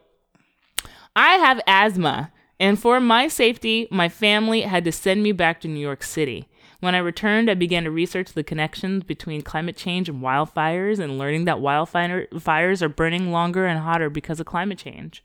I 1.15 1.35
have 1.35 1.61
asthma, 1.67 2.33
and 2.61 2.79
for 2.79 3.01
my 3.01 3.29
safety, 3.29 3.89
my 3.91 4.09
family 4.09 4.63
had 4.63 4.85
to 4.85 4.93
send 4.93 5.23
me 5.23 5.33
back 5.33 5.61
to 5.61 5.69
New 5.69 5.81
York 5.81 6.03
City. 6.03 6.49
When 6.81 6.95
I 6.95 6.99
returned, 6.99 7.51
I 7.51 7.55
began 7.55 7.85
to 7.85 7.91
research 7.91 8.33
the 8.33 8.45
connections 8.45 9.03
between 9.03 9.43
climate 9.43 9.77
change 9.77 10.09
and 10.09 10.23
wildfires 10.23 11.01
and 11.01 11.19
learning 11.19 11.45
that 11.47 11.61
wildfire 11.61 12.29
fires 12.39 12.83
are 12.83 12.89
burning 12.89 13.33
longer 13.33 13.67
and 13.67 13.81
hotter 13.81 14.09
because 14.09 14.39
of 14.39 14.47
climate 14.47 14.79
change. 14.79 15.25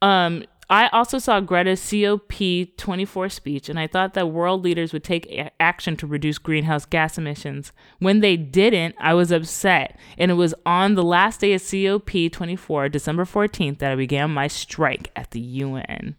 Um, 0.00 0.44
I 0.70 0.88
also 0.88 1.18
saw 1.18 1.40
Greta's 1.40 1.80
COP24 1.80 3.32
speech, 3.32 3.70
and 3.70 3.80
I 3.80 3.86
thought 3.86 4.12
that 4.14 4.28
world 4.28 4.62
leaders 4.62 4.92
would 4.92 5.04
take 5.04 5.26
a- 5.26 5.50
action 5.60 5.96
to 5.96 6.06
reduce 6.06 6.36
greenhouse 6.36 6.84
gas 6.84 7.16
emissions. 7.16 7.72
When 8.00 8.20
they 8.20 8.36
didn't, 8.36 8.94
I 8.98 9.14
was 9.14 9.32
upset. 9.32 9.98
And 10.18 10.30
it 10.30 10.34
was 10.34 10.54
on 10.66 10.94
the 10.94 11.02
last 11.04 11.40
day 11.40 11.54
of 11.54 11.62
COP24, 11.62 12.92
December 12.92 13.24
14th, 13.24 13.78
that 13.78 13.92
I 13.92 13.96
began 13.96 14.30
my 14.30 14.46
strike 14.46 15.10
at 15.16 15.30
the 15.30 15.40
UN. 15.40 16.16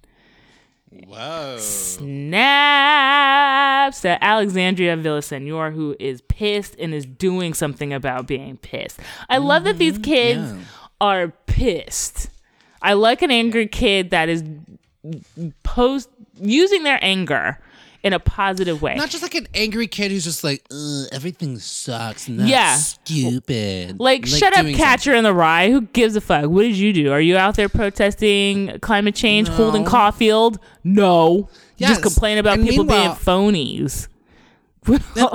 Whoa. 0.89 1.58
Snaps 1.60 2.10
to 4.02 4.24
Alexandria 4.24 4.97
Villasenor, 4.97 5.72
who 5.74 5.95
is 6.00 6.22
pissed 6.22 6.76
and 6.80 6.91
is 6.95 7.06
doing 7.06 7.54
something 7.54 7.93
about 7.93 8.26
being 8.26 8.58
pissed. 8.58 9.00
I 9.30 9.38
love 9.38 9.64
that 9.66 9.78
these 9.78 9.93
mm-hmm. 9.93 10.04
kids 10.04 10.54
yeah. 10.54 10.62
are 11.00 11.28
pissed. 11.45 12.32
I 12.82 12.94
like 12.94 13.22
an 13.22 13.32
angry 13.32 13.68
kid 13.68 14.10
that 14.12 14.30
is 14.30 14.44
post 15.64 16.10
using 16.40 16.84
their 16.84 17.00
anger 17.02 17.60
in 18.02 18.14
a 18.14 18.20
positive 18.20 18.82
way. 18.82 18.96
Not 18.96 19.10
just 19.10 19.22
like 19.24 19.36
an 19.36 19.48
angry 19.54 19.88
kid 19.88 20.10
who's 20.12 20.24
just 20.24 20.42
like, 20.44 20.64
everything 21.12 21.60
sucks 21.60 22.30
and 22.30 22.40
that's 22.40 22.50
Yeah. 22.50 22.76
stupid. 22.76 24.00
like, 24.00 24.26
shut 24.26 24.58
up, 24.58 24.66
Catcher 24.68 25.14
in 25.14 25.24
the 25.26 25.34
Rye. 25.34 25.70
Who 25.70 25.82
gives 25.82 26.16
a 26.16 26.22
fuck? 26.22 26.50
What 26.50 26.62
did 26.62 26.78
you 26.78 26.94
do? 26.94 27.12
Are 27.12 27.20
you 27.20 27.36
out 27.38 27.56
there 27.56 27.68
protesting 27.68 28.80
climate 28.82 29.16
change, 29.16 29.50
Holden 29.50 29.84
No. 29.84 29.90
Caulfield? 29.90 30.60
No. 30.86 31.50
Yes. 31.78 31.90
Just 31.90 32.02
complain 32.04 32.38
about 32.38 32.60
And 32.60 32.68
people 32.68 32.86
being 32.86 33.12
phonies. 33.12 34.08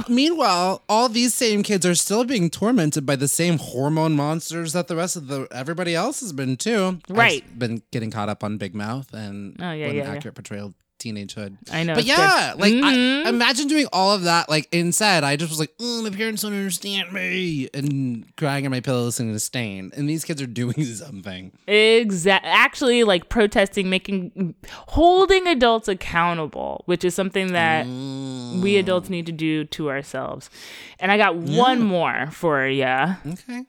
Meanwhile, 0.08 0.82
all 0.88 1.08
these 1.08 1.34
same 1.34 1.62
kids 1.62 1.84
are 1.86 1.94
still 1.94 2.24
being 2.24 2.50
tormented 2.50 3.04
by 3.06 3.16
the 3.16 3.28
same 3.28 3.58
hormone 3.58 4.14
monsters 4.16 4.72
that 4.72 4.88
the 4.88 4.96
rest 4.96 5.16
of 5.16 5.26
the 5.28 5.46
everybody 5.50 5.94
else 5.94 6.20
has 6.20 6.32
been 6.32 6.56
too. 6.56 7.00
I've 7.10 7.16
Right. 7.16 7.58
been 7.58 7.82
getting 7.90 8.10
caught 8.10 8.28
up 8.28 8.42
on 8.44 8.56
Big 8.58 8.74
Mouth 8.74 9.12
and 9.12 9.56
Oh, 9.60 9.64
yeah, 9.72 9.74
yeah, 9.74 9.86
an 9.88 9.96
yeah. 9.96 10.10
accurate 10.12 10.34
portrayal 10.34 10.74
teenagehood. 10.98 11.56
I 11.72 11.82
know, 11.82 11.94
But 11.94 12.04
it's 12.06 12.14
good. 12.14 12.18
yeah, 12.18 12.54
like 12.56 12.72
Mhm. 12.72 13.26
I, 13.26 13.28
imagine 13.28 13.68
doing 13.68 13.86
all 13.92 14.12
of 14.12 14.22
that. 14.24 14.48
Like 14.48 14.68
instead, 14.72 15.24
I 15.24 15.36
just 15.36 15.50
was 15.50 15.58
like, 15.58 15.72
oh, 15.80 16.02
my 16.02 16.10
parents 16.10 16.42
don't 16.42 16.52
understand 16.54 17.12
me, 17.12 17.68
and 17.74 18.24
crying 18.36 18.64
on 18.64 18.70
my 18.70 18.80
pillow 18.80 19.02
listening 19.04 19.32
to 19.32 19.40
Staind. 19.40 19.92
And 19.96 20.08
these 20.08 20.24
kids 20.24 20.40
are 20.40 20.46
doing 20.46 20.82
something. 20.84 21.52
Exactly. 21.66 22.48
Actually, 22.50 23.04
like 23.04 23.28
protesting, 23.28 23.90
making, 23.90 24.54
holding 24.88 25.46
adults 25.46 25.88
accountable, 25.88 26.82
which 26.86 27.04
is 27.04 27.14
something 27.14 27.52
that 27.52 27.86
we 27.86 28.76
adults 28.76 29.10
need 29.10 29.26
to 29.26 29.32
do 29.32 29.64
to 29.64 29.90
ourselves. 29.90 30.48
And 31.00 31.10
I 31.12 31.16
got 31.16 31.36
one 31.36 31.82
more 31.82 32.28
for 32.30 32.66
you. 32.66 32.84
Okay, 32.84 33.64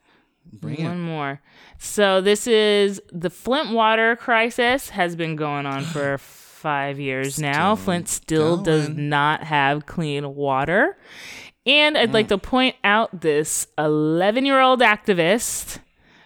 bring 0.53 0.83
One 0.83 0.93
it. 0.93 1.01
more. 1.01 1.41
So 1.77 2.21
this 2.21 2.47
is 2.47 3.01
the 3.11 3.29
Flint 3.29 3.71
water 3.71 4.15
crisis 4.15 4.89
has 4.89 5.15
been 5.17 5.35
going 5.35 5.65
on 5.65 5.83
for 5.83 6.17
five 6.65 6.99
years 6.99 7.37
now. 7.37 7.75
Flint 7.75 8.09
still 8.09 8.57
does 8.57 8.89
not 8.89 9.43
have 9.43 9.85
clean 9.85 10.33
water. 10.33 10.97
And 11.63 11.95
I'd 11.95 12.11
like 12.11 12.25
mm. 12.25 12.29
to 12.29 12.37
point 12.39 12.75
out 12.83 13.21
this 13.21 13.67
11 13.77 14.47
year 14.47 14.59
old 14.59 14.81
activist. 14.81 15.77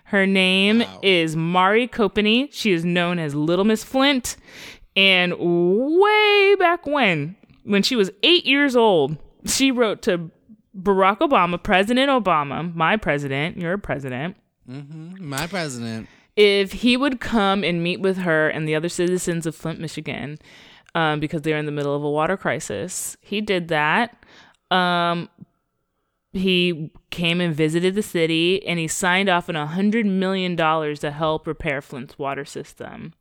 Her 0.06 0.26
name 0.26 0.82
is 1.02 1.36
Mari 1.36 1.90
Copeny. 1.90 2.48
She 2.54 2.72
is 2.72 2.86
known 2.86 3.20
as 3.20 3.36
Little 3.36 3.66
Miss 3.66 3.84
Flint. 3.84 4.38
And 4.96 5.34
way 5.38 6.56
back 6.58 6.86
when, 6.86 7.36
when 7.66 7.84
she 7.84 7.98
was 7.98 8.10
eight 8.24 8.46
years 8.46 8.78
old, 8.78 9.18
she 9.46 9.72
wrote 9.72 10.02
to 10.04 10.32
Barack 10.74 11.20
Obama, 11.20 11.62
President 11.62 12.10
Obama, 12.10 12.74
my 12.74 12.96
president, 12.96 13.58
your 13.58 13.78
president, 13.78 14.38
mm-hmm. 14.70 15.28
My 15.28 15.48
president. 15.48 16.08
If 16.40 16.72
he 16.72 16.96
would 16.96 17.20
come 17.20 17.66
and 17.66 17.84
meet 17.84 18.00
with 18.00 18.20
her 18.20 18.48
and 18.48 18.66
the 18.66 18.74
other 18.74 18.88
citizens 18.88 19.46
of 19.46 19.54
Flint, 19.54 19.78
Michigan, 19.78 20.40
um, 20.96 21.20
because 21.20 21.42
they're 21.42 21.58
in 21.58 21.66
the 21.66 21.72
middle 21.72 21.94
of 21.94 22.02
a 22.02 22.10
water 22.10 22.38
crisis. 22.38 23.18
He 23.20 23.42
did 23.42 23.68
that. 23.68 24.16
Um, 24.72 25.28
he 26.32 26.92
came 27.10 27.42
and 27.42 27.54
visited 27.54 27.94
the 27.94 28.02
city 28.02 28.66
and 28.66 28.80
he 28.80 28.88
signed 28.88 29.28
off 29.28 29.50
on 29.50 29.58
a 29.58 29.66
hundred 29.66 30.06
million 30.06 30.56
dollars 30.56 31.02
to 31.02 31.12
help 31.12 31.46
repair 31.46 31.82
Flint's 31.82 32.18
water 32.18 32.46
system. 32.46 33.14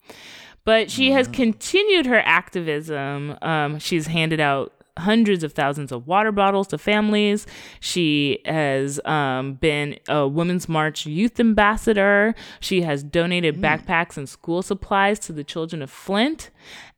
But 0.64 0.88
she 0.88 1.10
has 1.10 1.26
continued 1.26 2.06
her 2.06 2.20
activism. 2.20 3.36
Um, 3.42 3.80
she's 3.80 4.06
handed 4.06 4.38
out 4.38 4.72
hundreds 4.99 5.42
of 5.44 5.53
thousands 5.53 5.92
of 5.92 6.07
water 6.07 6.32
bottles 6.32 6.68
to 6.68 6.78
families. 6.78 7.46
She 7.80 8.40
has 8.44 9.01
um, 9.05 9.55
been 9.55 9.99
a 10.09 10.26
Women's 10.26 10.68
March 10.68 11.07
youth 11.07 11.40
ambassador. 11.40 12.34
She 12.61 12.82
has 12.82 13.03
donated 13.03 13.61
backpacks 13.61 14.16
and 14.16 14.28
school 14.28 14.62
supplies 14.62 15.18
to 15.20 15.32
the 15.32 15.44
children 15.44 15.82
of 15.82 15.90
Flint. 15.90 16.51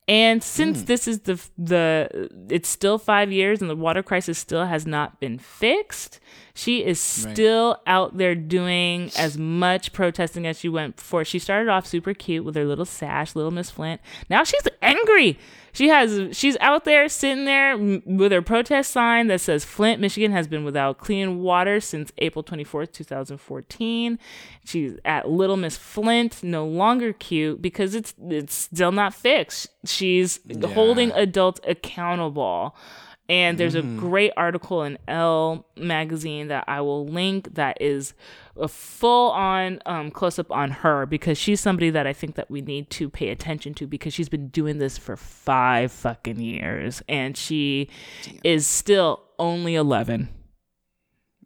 And 0.08 0.42
since 0.42 0.82
this 0.82 1.06
is 1.06 1.20
the 1.20 1.40
the 1.56 2.28
it's 2.48 2.68
still 2.68 2.98
5 2.98 3.30
years 3.30 3.60
and 3.60 3.70
the 3.70 3.76
water 3.76 4.02
crisis 4.02 4.38
still 4.38 4.66
has 4.66 4.84
not 4.84 5.20
been 5.20 5.38
fixed, 5.38 6.18
she 6.60 6.84
is 6.84 7.00
still 7.00 7.80
out 7.86 8.18
there 8.18 8.34
doing 8.34 9.10
as 9.16 9.38
much 9.38 9.94
protesting 9.94 10.46
as 10.46 10.58
she 10.58 10.68
went 10.68 10.96
before. 10.96 11.24
She 11.24 11.38
started 11.38 11.70
off 11.70 11.86
super 11.86 12.12
cute 12.12 12.44
with 12.44 12.54
her 12.54 12.66
little 12.66 12.84
sash, 12.84 13.34
little 13.34 13.50
Miss 13.50 13.70
Flint. 13.70 13.98
Now 14.28 14.44
she's 14.44 14.68
angry. 14.82 15.38
She 15.72 15.88
has 15.88 16.36
she's 16.36 16.58
out 16.60 16.84
there 16.84 17.08
sitting 17.08 17.46
there 17.46 17.78
with 17.78 18.30
her 18.30 18.42
protest 18.42 18.90
sign 18.90 19.28
that 19.28 19.40
says 19.40 19.64
Flint, 19.64 20.02
Michigan 20.02 20.32
has 20.32 20.48
been 20.48 20.62
without 20.62 20.98
clean 20.98 21.38
water 21.38 21.80
since 21.80 22.12
April 22.18 22.44
24th, 22.44 22.92
2014. 22.92 24.18
She's 24.62 24.98
at 25.06 25.30
Little 25.30 25.56
Miss 25.56 25.78
Flint, 25.78 26.42
no 26.42 26.66
longer 26.66 27.14
cute 27.14 27.62
because 27.62 27.94
it's 27.94 28.12
it's 28.28 28.54
still 28.54 28.92
not 28.92 29.14
fixed. 29.14 29.68
She's 29.86 30.40
holding 30.74 31.10
adults 31.12 31.60
accountable. 31.66 32.76
And 33.30 33.58
there's 33.58 33.76
a 33.76 33.82
great 33.82 34.32
article 34.36 34.82
in 34.82 34.98
Elle 35.06 35.64
magazine 35.76 36.48
that 36.48 36.64
I 36.66 36.80
will 36.80 37.06
link 37.06 37.54
that 37.54 37.80
is 37.80 38.12
a 38.56 38.66
full 38.66 39.30
on 39.30 39.78
um, 39.86 40.10
close 40.10 40.40
up 40.40 40.50
on 40.50 40.72
her 40.72 41.06
because 41.06 41.38
she's 41.38 41.60
somebody 41.60 41.90
that 41.90 42.08
I 42.08 42.12
think 42.12 42.34
that 42.34 42.50
we 42.50 42.60
need 42.60 42.90
to 42.90 43.08
pay 43.08 43.28
attention 43.28 43.72
to 43.74 43.86
because 43.86 44.12
she's 44.12 44.28
been 44.28 44.48
doing 44.48 44.78
this 44.78 44.98
for 44.98 45.16
five 45.16 45.92
fucking 45.92 46.40
years 46.40 47.04
and 47.08 47.36
she 47.36 47.88
is 48.42 48.66
still 48.66 49.22
only 49.38 49.76
11. 49.76 50.28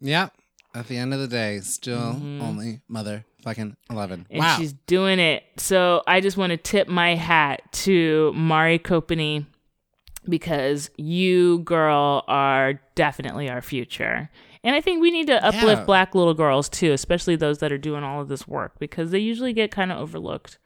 Yeah. 0.01 0.29
At 0.73 0.87
the 0.87 0.97
end 0.97 1.13
of 1.13 1.19
the 1.19 1.27
day, 1.27 1.59
still 1.59 2.19
only 2.41 2.81
mother 2.87 3.25
fucking 3.43 3.77
11. 3.91 4.21
Mm-hmm. 4.21 4.33
and 4.33 4.39
wow. 4.39 4.57
she's 4.57 4.73
doing 4.73 5.19
it. 5.19 5.43
So 5.57 6.01
I 6.07 6.19
just 6.19 6.35
want 6.35 6.49
to 6.49 6.57
tip 6.57 6.87
my 6.87 7.13
hat 7.13 7.61
to 7.73 8.33
Mari 8.33 8.79
Copeny 8.79 9.45
because 10.29 10.89
you, 10.97 11.59
girl, 11.59 12.23
are 12.27 12.73
definitely 12.95 13.49
our 13.49 13.61
future. 13.61 14.29
And 14.63 14.75
I 14.75 14.81
think 14.81 15.01
we 15.01 15.11
need 15.11 15.27
to 15.27 15.43
uplift 15.45 15.81
Yeah. 15.81 15.85
black 15.85 16.15
little 16.15 16.33
girls 16.33 16.69
too, 16.69 16.91
especially 16.91 17.35
those 17.35 17.59
that 17.59 17.71
are 17.71 17.77
doing 17.77 18.03
all 18.03 18.21
of 18.21 18.27
this 18.29 18.47
work 18.47 18.79
because 18.79 19.11
they 19.11 19.19
usually 19.19 19.53
get 19.53 19.69
kind 19.71 19.91
of 19.91 19.99
overlooked. 19.99 20.57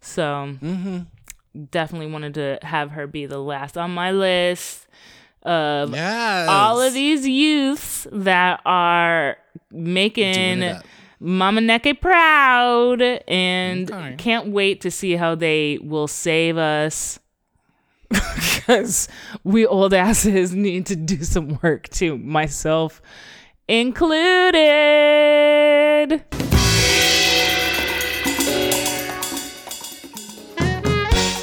So 0.00 0.56
Mm-hmm. 0.62 0.98
definitely 1.70 2.10
wanted 2.10 2.34
to 2.34 2.58
have 2.62 2.90
her 2.92 3.06
be 3.06 3.26
the 3.26 3.38
last 3.38 3.76
on 3.78 3.92
my 3.94 4.10
list. 4.10 4.86
of 5.46 5.92
Yes. 5.92 6.48
all 6.48 6.80
of 6.80 6.94
these 6.94 7.28
youths 7.28 8.06
that 8.10 8.60
are 8.64 9.36
making. 9.70 10.64
Mama 11.20 11.60
Neke 11.60 12.00
proud 12.00 13.02
and 13.28 13.90
Okay. 13.90 14.14
can't 14.18 14.48
wait 14.48 14.80
to 14.82 14.90
see 14.90 15.16
how 15.16 15.34
they 15.34 15.78
will 15.82 16.08
save 16.08 16.56
us. 16.56 17.18
Because 18.66 19.08
we 19.44 19.66
old 19.66 19.92
asses 19.92 20.54
need 20.54 20.86
to 20.86 20.96
do 20.96 21.22
some 21.24 21.58
work 21.62 21.88
too, 21.90 22.16
myself 22.16 23.02
included. 23.68 24.54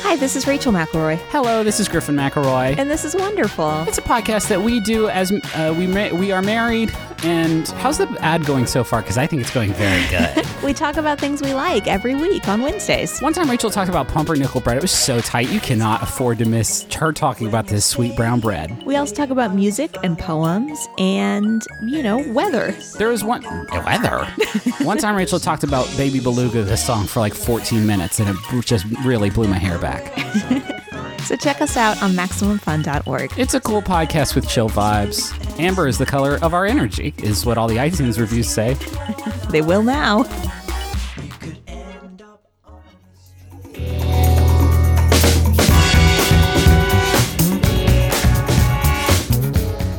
Hi, 0.03 0.15
this 0.17 0.36
is 0.36 0.47
Rachel 0.47 0.74
McElroy, 0.74 1.17
Hello, 1.30 1.63
this 1.63 1.80
is 1.80 1.88
Griffin 1.88 2.15
McElroy. 2.15 2.78
and 2.78 2.89
this 2.89 3.05
is 3.05 3.15
wonderful. 3.15 3.84
It's 3.84 3.97
a 3.97 4.01
podcast 4.01 4.47
that 4.49 4.61
we 4.61 4.80
do 4.82 5.07
as 5.09 5.32
uh, 5.55 5.74
we 5.78 5.88
ma- 5.88 6.09
we 6.09 6.32
are 6.32 6.41
married. 6.41 6.91
And 7.24 7.67
how's 7.69 7.97
the 7.97 8.07
ad 8.19 8.45
going 8.45 8.65
so 8.65 8.84
far? 8.84 9.01
Because 9.01 9.17
I 9.17 9.28
think 9.28 9.41
it's 9.41 9.53
going 9.53 9.74
very 9.74 10.07
good. 10.09 10.45
We 10.61 10.74
talk 10.74 10.97
about 10.97 11.19
things 11.19 11.41
we 11.41 11.55
like 11.55 11.88
every 11.88 12.13
week 12.13 12.47
on 12.47 12.61
Wednesdays. 12.61 13.19
One 13.19 13.34
time, 13.34 13.49
Rachel 13.49 13.72
talked 13.72 13.89
about 13.89 14.07
pumpernickel 14.07 14.61
bread. 14.61 14.78
It 14.78 14.84
was 14.84 14.91
so 14.91 15.19
tight 15.19 15.49
you 15.49 15.59
cannot 15.59 16.03
afford 16.03 16.38
to 16.38 16.45
miss 16.45 16.86
her 16.93 17.11
talking 17.11 17.47
about 17.47 17.65
this 17.65 17.84
sweet 17.84 18.15
brown 18.15 18.39
bread. 18.41 18.84
We 18.86 18.95
also 18.95 19.15
talk 19.15 19.32
about 19.32 19.55
music 19.55 19.95
and 20.03 20.19
poems 20.19 20.88
and, 20.99 21.63
you 21.84 22.03
know, 22.03 22.19
weather. 22.32 22.76
There 22.99 23.09
was 23.09 23.24
one 23.24 23.41
weather. 23.72 24.26
one 24.84 24.99
time, 24.99 25.15
Rachel 25.15 25.39
talked 25.39 25.63
about 25.63 25.91
Baby 25.97 26.19
Beluga, 26.19 26.61
the 26.61 26.78
song, 26.78 27.07
for 27.07 27.22
like 27.22 27.34
14 27.34 27.84
minutes, 27.84 28.19
and 28.19 28.30
it 28.30 28.65
just 28.65 28.86
really 29.03 29.32
blew 29.32 29.47
my 29.47 29.57
hair 29.57 29.80
back. 29.80 30.13
So 31.26 31.36
check 31.38 31.61
us 31.61 31.78
out 31.78 32.01
on 32.03 32.11
MaximumFun.org. 32.11 33.34
It's 33.38 33.53
a 33.53 33.59
cool 33.61 33.82
podcast 33.82 34.36
with 34.36 34.49
chill 34.49 34.69
vibes. 34.69 35.32
Amber 35.59 35.88
is 35.88 35.97
the 35.97 36.05
color 36.05 36.38
of 36.41 36.53
our 36.53 36.65
energy, 36.65 37.13
is 37.19 37.45
what 37.45 37.57
all 37.57 37.67
the 37.67 37.78
iTunes 37.78 38.19
reviews 38.19 38.49
say. 38.49 38.76
They 39.51 39.61
will 39.61 39.84
now. 39.84 40.24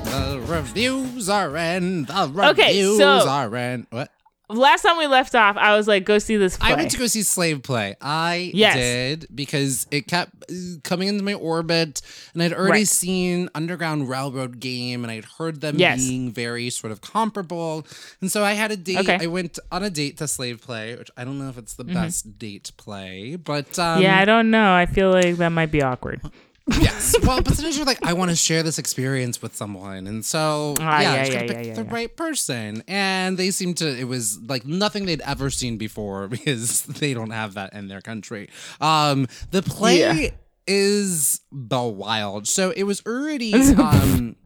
The 0.05 0.43
reviews 0.47 1.29
are 1.29 1.57
in. 1.57 2.05
The 2.05 2.31
reviews 2.33 2.51
Okay, 2.51 2.83
so- 2.99 3.29
are 3.29 3.55
in. 3.57 3.87
What? 3.91 4.11
Last 4.53 4.83
time 4.83 4.99
we 4.99 5.07
left 5.07 5.35
off, 5.35 5.57
I 5.57 5.77
was 5.77 5.89
like, 5.89 6.05
go 6.05 6.19
see 6.19 6.37
this 6.37 6.57
play. 6.57 6.73
I 6.73 6.75
went 6.77 6.91
to 6.93 6.99
go 6.99 7.07
see 7.07 7.23
Slave 7.23 7.63
Play. 7.63 7.97
I 8.01 8.51
Yes. 8.55 8.77
did 8.77 9.27
because 9.35 9.87
it 9.91 10.07
kept 10.07 10.31
uh, 10.51 10.55
coming 10.85 11.09
into 11.09 11.25
my 11.25 11.35
orbit, 11.35 12.03
and 12.35 12.43
I'd 12.43 12.53
already 12.53 12.81
Right. 12.81 12.89
seen 12.89 13.49
Underground 13.55 14.09
Railroad 14.09 14.61
Game, 14.61 15.05
and 15.05 15.11
I'd 15.11 15.25
heard 15.39 15.61
them 15.61 15.77
Yes. 15.79 16.07
being 16.07 16.31
very 16.31 16.71
sort 16.71 16.93
of 16.93 17.01
comparable. 17.01 17.87
And 18.21 18.31
so 18.31 18.45
I 18.45 18.53
had 18.53 18.71
a 18.71 18.77
date. 18.77 18.99
Okay. 18.99 19.19
I 19.21 19.27
went 19.27 19.59
on 19.71 19.83
a 19.83 19.91
date 19.91 20.19
to 20.19 20.29
Slave 20.29 20.61
Play, 20.61 20.97
which 20.97 21.11
I 21.17 21.25
don't 21.25 21.39
know 21.39 21.49
if 21.49 21.57
it's 21.59 21.75
the 21.75 21.85
best 21.85 22.39
date 22.39 22.73
play, 22.77 23.37
but 23.37 23.79
um, 23.79 24.03
yeah, 24.03 24.19
I 24.19 24.25
don't 24.25 24.51
know. 24.51 24.73
I 24.75 24.87
feel 24.87 25.11
like 25.11 25.37
that 25.37 25.51
might 25.51 25.71
be 25.71 25.83
awkward. 25.83 26.21
Yes. 26.69 27.15
Well, 27.23 27.43
but 27.43 27.55
sometimes 27.55 27.77
you're 27.77 27.87
like, 27.87 28.05
I 28.05 28.13
want 28.13 28.31
to 28.31 28.37
share 28.37 28.63
this 28.63 28.79
experience 28.79 29.43
with 29.43 29.57
someone, 29.57 30.07
and 30.07 30.25
so 30.25 30.75
Ah, 30.81 31.01
yeah, 31.01 31.15
yeah, 31.15 31.25
yeah, 31.25 31.33
yeah, 31.33 31.41
pick 31.47 31.67
yeah, 31.67 31.75
the 31.75 31.85
yeah. 31.85 31.93
right 31.93 32.17
person. 32.17 32.83
And 32.89 33.37
they 33.39 33.51
seemed 33.51 33.79
to. 33.79 33.89
It 33.99 34.05
was 34.05 34.39
like 34.43 34.65
nothing 34.65 35.07
they'd 35.07 35.21
ever 35.23 35.51
seen 35.51 35.77
before 35.79 36.29
because 36.37 36.83
they 36.85 37.15
don't 37.15 37.31
have 37.31 37.55
that 37.55 37.73
in 37.75 37.89
their 37.89 38.01
country. 38.01 38.49
Um, 38.81 39.27
the 39.51 39.63
play 39.63 40.01
Yeah. 40.01 40.31
is 40.67 41.41
the 41.51 41.83
wild. 41.83 42.47
So 42.49 42.71
it 42.71 42.85
was 42.85 43.03
already. 43.07 43.53
um, 43.75 44.37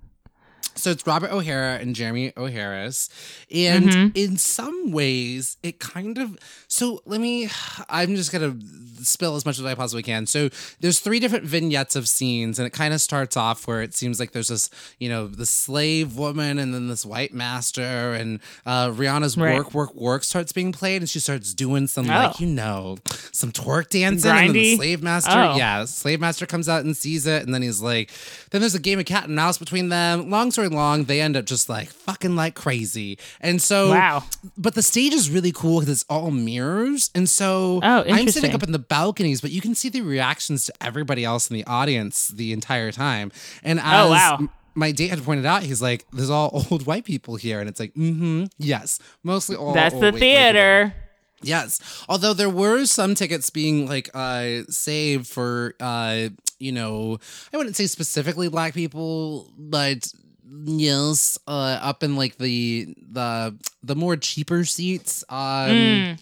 so 0.76 0.90
it's 0.90 1.06
Robert 1.06 1.30
O'Hara 1.32 1.78
and 1.78 1.94
Jeremy 1.94 2.32
O. 2.36 2.46
Harris. 2.46 3.08
And 3.52 3.86
Mm-hmm. 3.86 4.08
in 4.14 4.36
some 4.36 4.92
ways, 4.92 5.56
it 5.62 5.78
kind 5.78 6.18
of. 6.18 6.36
So 6.68 7.00
let 7.06 7.20
me. 7.20 7.48
I'm 7.88 8.14
just 8.16 8.30
going 8.32 8.58
to 8.60 9.04
spill 9.04 9.36
as 9.36 9.44
much 9.44 9.58
as 9.58 9.64
I 9.64 9.74
possibly 9.74 10.02
can. 10.02 10.26
So 10.26 10.48
there's 10.80 11.00
three 11.00 11.20
different 11.20 11.44
vignettes 11.44 11.96
of 11.96 12.08
scenes, 12.08 12.58
and 12.58 12.66
it 12.66 12.70
kind 12.70 12.92
of 12.94 13.00
starts 13.00 13.36
off 13.36 13.66
where 13.66 13.82
it 13.82 13.94
seems 13.94 14.18
like 14.20 14.32
there's 14.32 14.48
this, 14.48 14.70
you 14.98 15.08
know, 15.08 15.26
the 15.26 15.46
slave 15.46 16.16
woman 16.16 16.58
and 16.58 16.72
then 16.74 16.88
this 16.88 17.04
white 17.04 17.32
master, 17.34 17.82
and 18.14 18.40
uh, 18.64 18.88
Rihanna's 18.90 19.36
Right. 19.36 19.56
Work, 19.58 19.74
Work, 19.74 19.94
Work 19.94 20.24
starts 20.24 20.52
being 20.52 20.72
played, 20.72 21.02
and 21.02 21.08
she 21.08 21.20
starts 21.20 21.52
doing 21.54 21.86
some, 21.86 22.06
Oh. 22.06 22.14
like, 22.14 22.40
you 22.40 22.46
know, 22.46 22.96
some 23.32 23.52
twerk 23.52 23.90
dancing. 23.90 24.30
And 24.30 24.48
then 24.48 24.52
the 24.54 24.76
slave 24.76 25.02
master, 25.02 25.30
Oh. 25.32 25.56
yeah, 25.56 25.84
slave 25.84 26.20
master 26.20 26.46
comes 26.46 26.68
out 26.68 26.84
and 26.84 26.96
sees 26.96 27.26
it, 27.26 27.44
and 27.44 27.54
then 27.54 27.62
he's 27.62 27.80
like, 27.80 28.10
then 28.50 28.60
there's 28.62 28.74
a 28.74 28.80
game 28.80 28.98
of 28.98 29.04
cat 29.04 29.24
and 29.24 29.36
mouse 29.36 29.58
between 29.58 29.88
them. 29.90 30.30
Long 30.30 30.50
story 30.50 30.65
long, 30.70 31.04
they 31.04 31.20
end 31.20 31.36
up 31.36 31.44
just 31.44 31.68
like 31.68 31.88
fucking 31.88 32.36
like 32.36 32.54
crazy. 32.54 33.18
And 33.40 33.60
so, 33.60 33.90
Wow. 33.90 34.24
But 34.56 34.74
the 34.74 34.82
stage 34.82 35.12
is 35.12 35.30
really 35.30 35.52
cool 35.52 35.80
because 35.80 35.90
it's 35.92 36.04
all 36.08 36.30
mirrors, 36.30 37.10
and 37.14 37.28
so 37.28 37.80
Oh, 37.82 38.04
I'm 38.08 38.28
sitting 38.28 38.54
up 38.54 38.62
in 38.62 38.72
the 38.72 38.78
balconies, 38.78 39.40
but 39.40 39.50
you 39.50 39.60
can 39.60 39.74
see 39.74 39.88
the 39.88 40.00
reactions 40.02 40.64
to 40.66 40.72
everybody 40.80 41.24
else 41.24 41.50
in 41.50 41.54
the 41.56 41.64
audience 41.64 42.28
the 42.28 42.52
entire 42.52 42.92
time. 42.92 43.32
And 43.62 43.78
as 43.80 43.84
Oh, 44.06 44.10
wow. 44.10 44.48
my 44.74 44.92
date 44.92 45.08
had 45.10 45.22
pointed 45.24 45.46
out, 45.46 45.62
he's 45.62 45.80
like, 45.82 46.04
"There's 46.12 46.30
all 46.30 46.66
old 46.70 46.86
white 46.86 47.04
people 47.04 47.36
here," 47.36 47.60
and 47.60 47.68
it's 47.68 47.80
like, 47.80 47.94
"Mm-hmm, 47.94 48.44
yes, 48.58 48.98
mostly 49.22 49.56
all." 49.56 49.72
That's 49.72 49.94
old 49.94 50.02
the 50.02 50.06
white- 50.06 50.12
white 50.14 50.20
people." 50.20 50.28
theater. 50.52 50.94
Yes. 51.42 51.80
Although 52.08 52.32
there 52.32 52.48
were 52.50 52.86
some 52.86 53.14
tickets 53.14 53.50
being 53.50 53.86
like 53.86 54.08
uh 54.14 54.62
saved 54.70 55.26
for 55.26 55.74
uh 55.80 56.30
you 56.58 56.72
know, 56.72 57.18
I 57.52 57.58
wouldn't 57.58 57.76
say 57.76 57.86
specifically 57.86 58.48
black 58.48 58.72
people, 58.72 59.52
but 59.58 60.10
yes, 60.51 61.38
uh 61.47 61.78
up 61.82 62.03
in 62.03 62.16
like 62.16 62.38
the 62.38 62.94
the 63.11 63.57
the 63.82 63.97
more 63.97 64.16
cheaper 64.16 64.64
seats. 64.64 65.24
Um 65.28 65.36
Mm. 65.68 66.18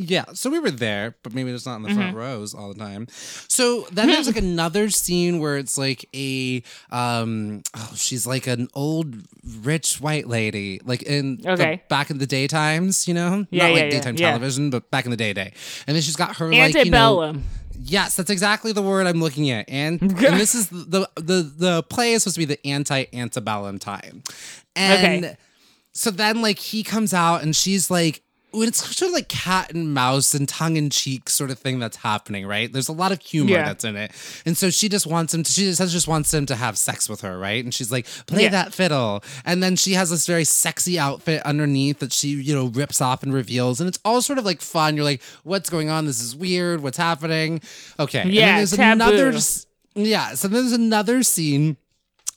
yeah, 0.00 0.26
so 0.32 0.48
we 0.48 0.60
were 0.60 0.70
there, 0.70 1.16
but 1.24 1.34
maybe 1.34 1.50
it's 1.50 1.66
not 1.66 1.76
in 1.76 1.82
the 1.82 1.88
Mm-hmm. 1.88 1.98
front 1.98 2.16
rows 2.16 2.54
all 2.54 2.72
the 2.72 2.78
time. 2.78 3.08
So 3.48 3.86
then 3.90 4.06
there's 4.08 4.26
like 4.28 4.36
another 4.50 4.90
scene 4.90 5.40
where 5.40 5.56
it's 5.56 5.76
like 5.76 6.08
a 6.14 6.62
um 6.90 7.62
oh 7.74 7.92
she's 7.96 8.26
like 8.26 8.46
an 8.46 8.68
old 8.74 9.16
rich 9.62 10.00
white 10.00 10.28
lady, 10.28 10.80
like 10.84 11.02
in 11.02 11.38
the- 11.38 11.52
Okay. 11.52 11.82
back 11.88 12.10
in 12.10 12.18
the 12.18 12.26
daytimes, 12.26 13.08
you 13.08 13.14
know? 13.14 13.46
Yeah, 13.50 13.64
not 13.64 13.68
yeah, 13.70 13.74
like 13.74 13.84
yeah, 13.84 13.90
daytime 13.90 14.16
television, 14.16 14.70
but 14.70 14.90
back 14.90 15.04
in 15.04 15.10
the 15.10 15.16
day 15.16 15.32
day. 15.32 15.52
And 15.86 15.94
then 15.96 16.02
she's 16.02 16.16
got 16.16 16.36
her 16.36 16.46
like 16.46 16.54
you 16.54 16.58
know 16.60 16.78
Antebellum. 16.80 17.44
Yes, 17.80 18.16
that's 18.16 18.30
exactly 18.30 18.72
the 18.72 18.82
word 18.82 19.06
I'm 19.06 19.20
looking 19.20 19.50
at. 19.50 19.68
And, 19.68 20.00
and 20.02 20.12
this 20.12 20.54
is 20.54 20.68
the, 20.68 21.08
the 21.16 21.52
the 21.56 21.82
play 21.84 22.12
is 22.12 22.22
supposed 22.24 22.34
to 22.36 22.40
be 22.40 22.44
the 22.44 22.66
anti 22.66 23.04
antebellum 23.12 23.78
time. 23.78 24.22
And 24.76 25.24
Okay. 25.24 25.36
so 25.92 26.10
then 26.10 26.42
like 26.42 26.58
he 26.58 26.82
comes 26.82 27.14
out 27.14 27.42
and 27.42 27.54
she's 27.54 27.90
like 27.90 28.22
when 28.50 28.66
it's 28.68 28.78
sort 28.96 29.08
of 29.08 29.14
like 29.14 29.28
cat 29.28 29.72
and 29.74 29.92
mouse 29.92 30.32
and 30.34 30.48
tongue 30.48 30.76
in 30.76 30.88
cheek 30.88 31.28
sort 31.28 31.50
of 31.50 31.58
thing 31.58 31.78
that's 31.78 31.98
happening, 31.98 32.46
right? 32.46 32.72
There's 32.72 32.88
a 32.88 32.92
lot 32.92 33.12
of 33.12 33.20
humor 33.20 33.50
Yeah. 33.50 33.64
that's 33.66 33.84
in 33.84 33.94
it. 33.96 34.10
And 34.46 34.56
so 34.56 34.70
she 34.70 34.88
just 34.88 35.06
wants 35.06 35.34
him 35.34 35.42
to 35.42 35.52
she 35.52 35.64
just, 35.64 35.82
just 35.92 36.08
wants 36.08 36.32
him 36.32 36.46
to 36.46 36.56
have 36.56 36.78
sex 36.78 37.08
with 37.08 37.20
her, 37.20 37.38
right? 37.38 37.62
And 37.62 37.74
she's 37.74 37.92
like, 37.92 38.06
play 38.26 38.44
Yeah. 38.44 38.48
that 38.50 38.72
fiddle. 38.72 39.22
And 39.44 39.62
then 39.62 39.76
she 39.76 39.92
has 39.92 40.08
this 40.10 40.26
very 40.26 40.44
sexy 40.44 40.98
outfit 40.98 41.42
underneath 41.42 41.98
that 41.98 42.12
she, 42.12 42.28
you 42.28 42.54
know, 42.54 42.66
rips 42.68 43.02
off 43.02 43.22
and 43.22 43.34
reveals. 43.34 43.80
And 43.80 43.88
it's 43.88 43.98
all 44.04 44.22
sort 44.22 44.38
of 44.38 44.46
like 44.46 44.62
fun. 44.62 44.96
You're 44.96 45.04
like, 45.04 45.22
what's 45.44 45.68
going 45.68 45.90
on? 45.90 46.06
This 46.06 46.22
is 46.22 46.34
weird. 46.34 46.82
What's 46.82 46.96
happening? 46.98 47.60
Okay. 48.00 48.20
and 48.20 48.30
then 48.30 48.34
Yeah, 48.36 48.56
there's 48.56 48.70
taboo. 48.70 49.02
another 49.04 49.38
yeah, 49.94 50.34
so 50.34 50.46
there's 50.48 50.72
another 50.72 51.22
scene 51.22 51.76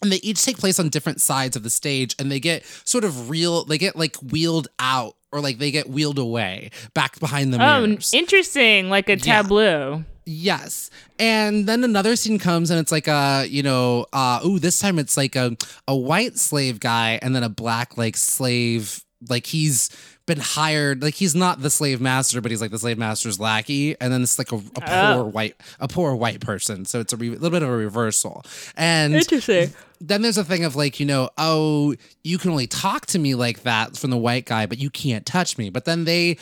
and 0.01 0.11
they 0.11 0.17
each 0.17 0.43
take 0.43 0.57
place 0.57 0.79
on 0.79 0.89
different 0.89 1.21
sides 1.21 1.55
of 1.55 1.63
the 1.63 1.69
stage 1.69 2.15
and 2.19 2.31
they 2.31 2.39
get 2.39 2.65
sort 2.85 3.03
of 3.03 3.29
real 3.29 3.65
they 3.65 3.77
get 3.77 3.95
like 3.95 4.15
wheeled 4.17 4.67
out 4.79 5.15
or 5.31 5.39
like 5.41 5.57
they 5.59 5.71
get 5.71 5.89
wheeled 5.89 6.17
away 6.19 6.71
back 6.93 7.19
behind 7.19 7.53
the 7.53 7.57
mirrors. 7.57 8.11
Oh, 8.13 8.17
interesting. 8.17 8.89
Like 8.89 9.07
a 9.09 9.17
Yeah. 9.17 9.41
tableau. 9.41 10.03
Yes. 10.25 10.89
And 11.19 11.67
then 11.67 11.83
another 11.83 12.15
scene 12.15 12.37
comes 12.39 12.69
and 12.69 12.79
it's 12.79 12.91
like 12.91 13.07
a, 13.07 13.45
you 13.49 13.63
know, 13.63 14.05
uh 14.13 14.39
ooh, 14.45 14.59
this 14.59 14.79
time 14.79 14.99
it's 14.99 15.17
like 15.17 15.35
a 15.35 15.55
a 15.87 15.95
white 15.95 16.37
slave 16.37 16.79
guy 16.79 17.19
and 17.21 17.35
then 17.35 17.43
a 17.43 17.49
black 17.49 17.97
like 17.97 18.17
slave 18.17 19.03
like 19.29 19.45
he's 19.45 19.89
been 20.25 20.39
hired 20.39 21.01
like 21.03 21.13
he's 21.15 21.35
not 21.35 21.61
the 21.61 21.69
slave 21.69 21.99
master 21.99 22.39
but 22.41 22.49
he's 22.51 22.61
like 22.61 22.71
the 22.71 22.79
slave 22.79 22.97
master's 22.97 23.39
lackey 23.39 23.95
and 23.99 24.11
then 24.13 24.21
it's 24.23 24.37
like 24.39 24.51
a, 24.51 24.55
a 24.55 24.59
poor 24.59 24.83
Oh. 24.87 25.23
white 25.25 25.55
a 25.79 25.87
poor 25.87 26.15
white 26.15 26.39
person 26.39 26.85
so 26.85 26.99
it's 26.99 27.11
a 27.13 27.17
re- 27.17 27.29
little 27.29 27.49
bit 27.49 27.61
of 27.63 27.69
a 27.69 27.75
reversal 27.75 28.43
and 28.77 29.13
Interesting. 29.13 29.73
Then 30.01 30.21
there's 30.21 30.37
a 30.37 30.43
thing 30.43 30.65
of 30.65 30.75
like, 30.75 30.99
you 30.99 31.05
know, 31.05 31.29
oh, 31.37 31.95
you 32.23 32.37
can 32.37 32.51
only 32.51 32.67
talk 32.67 33.05
to 33.07 33.19
me 33.19 33.35
like 33.35 33.63
that 33.63 33.95
from 33.95 34.09
the 34.09 34.17
white 34.17 34.45
guy, 34.45 34.65
but 34.65 34.79
you 34.79 34.89
can't 34.89 35.25
touch 35.25 35.57
me. 35.57 35.69
But 35.69 35.85
then 35.85 36.05
they, 36.05 36.37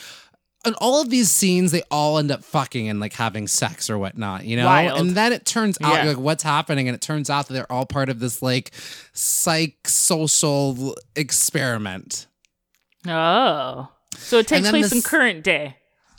and 0.66 0.76
all 0.80 1.01
of 1.01 1.10
these 1.10 1.30
scenes, 1.30 1.72
they 1.72 1.84
all 1.91 2.18
end 2.18 2.32
up 2.32 2.43
fucking 2.43 2.89
and 2.89 2.99
like 2.99 3.14
having 3.14 3.47
sex 3.47 3.89
or 3.89 3.97
whatnot, 3.97 4.45
you 4.45 4.57
know? 4.57 4.66
Wild. 4.66 4.99
And 4.99 5.12
then 5.12 5.34
it 5.34 5.45
turns 5.45 5.78
out, 5.84 5.93
Yeah. 5.93 6.03
you're 6.03 6.14
like, 6.16 6.24
what's 6.24 6.43
happening? 6.43 6.88
And 6.88 6.95
it 6.95 7.01
turns 7.01 7.30
out 7.30 7.47
that 7.47 7.53
they're 7.53 7.72
all 7.72 7.86
part 7.86 8.10
of 8.10 8.20
this 8.20 8.41
like 8.41 8.72
psych 9.14 9.88
social 9.88 10.95
experiment. 11.16 12.28
Oh. 13.07 13.89
So 14.18 14.39
it 14.39 14.47
takes 14.47 14.70
place 14.70 14.91
in 14.91 15.01
current 15.01 15.43
day. 15.43 15.76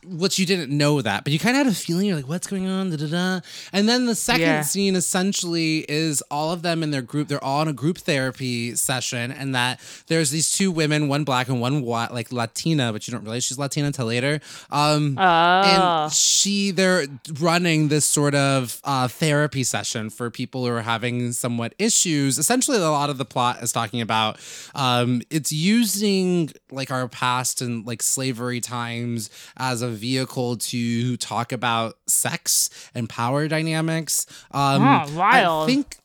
Which 0.06 0.38
you 0.38 0.46
didn't 0.46 0.70
know 0.76 1.02
that, 1.02 1.24
but 1.24 1.32
you 1.32 1.38
kind 1.38 1.56
of 1.56 1.64
had 1.66 1.72
a 1.72 1.76
feeling 1.76 2.06
you're 2.06 2.16
like, 2.16 2.28
what's 2.28 2.46
going 2.46 2.66
on? 2.66 2.90
Da, 2.90 2.96
da, 2.96 3.06
da. 3.06 3.40
And 3.72 3.88
then 3.88 4.06
the 4.06 4.14
second 4.14 4.40
Yeah. 4.40 4.60
scene 4.62 4.96
essentially 4.96 5.84
is 5.88 6.22
all 6.30 6.52
of 6.52 6.62
them 6.62 6.82
in 6.82 6.90
their 6.90 7.02
group. 7.02 7.28
They're 7.28 7.42
all 7.44 7.60
in 7.62 7.68
a 7.68 7.72
group 7.72 7.98
therapy 7.98 8.74
session, 8.76 9.30
and 9.30 9.54
that 9.54 9.78
there's 10.06 10.30
these 10.30 10.50
two 10.50 10.70
women, 10.70 11.08
one 11.08 11.24
black 11.24 11.48
and 11.48 11.60
one 11.60 11.82
white, 11.82 12.12
like 12.12 12.32
Latina, 12.32 12.92
but 12.92 13.06
you 13.06 13.12
don't 13.12 13.22
realize 13.24 13.44
she's 13.44 13.58
Latina 13.58 13.88
until 13.88 14.06
later. 14.06 14.40
Um, 14.70 15.16
Oh. 15.18 15.22
and 15.62 16.12
she, 16.12 16.70
they're 16.70 17.06
running 17.38 17.88
this 17.88 18.04
sort 18.06 18.34
of 18.34 18.80
uh, 18.84 19.08
therapy 19.08 19.64
session 19.64 20.08
for 20.10 20.30
people 20.30 20.64
who 20.66 20.72
are 20.72 20.82
having 20.82 21.32
somewhat 21.32 21.74
issues. 21.78 22.38
Essentially, 22.38 22.78
a 22.78 22.80
lot 22.90 23.10
of 23.10 23.18
the 23.18 23.24
plot 23.24 23.62
is 23.62 23.72
talking 23.72 24.00
about 24.00 24.38
um, 24.74 25.20
it's 25.30 25.52
using 25.52 26.50
like 26.70 26.90
our 26.90 27.08
past 27.08 27.60
and 27.60 27.86
like 27.86 28.02
slavery 28.02 28.60
times 28.60 29.28
as 29.56 29.82
a 29.82 29.89
vehicle 29.90 30.56
to 30.56 31.16
talk 31.16 31.52
about 31.52 31.96
sex 32.06 32.70
and 32.94 33.08
power 33.08 33.48
dynamics. 33.48 34.26
Um, 34.50 34.82
Oh, 34.82 35.16
wild. 35.16 35.64
I 35.64 35.72
think. 35.72 35.96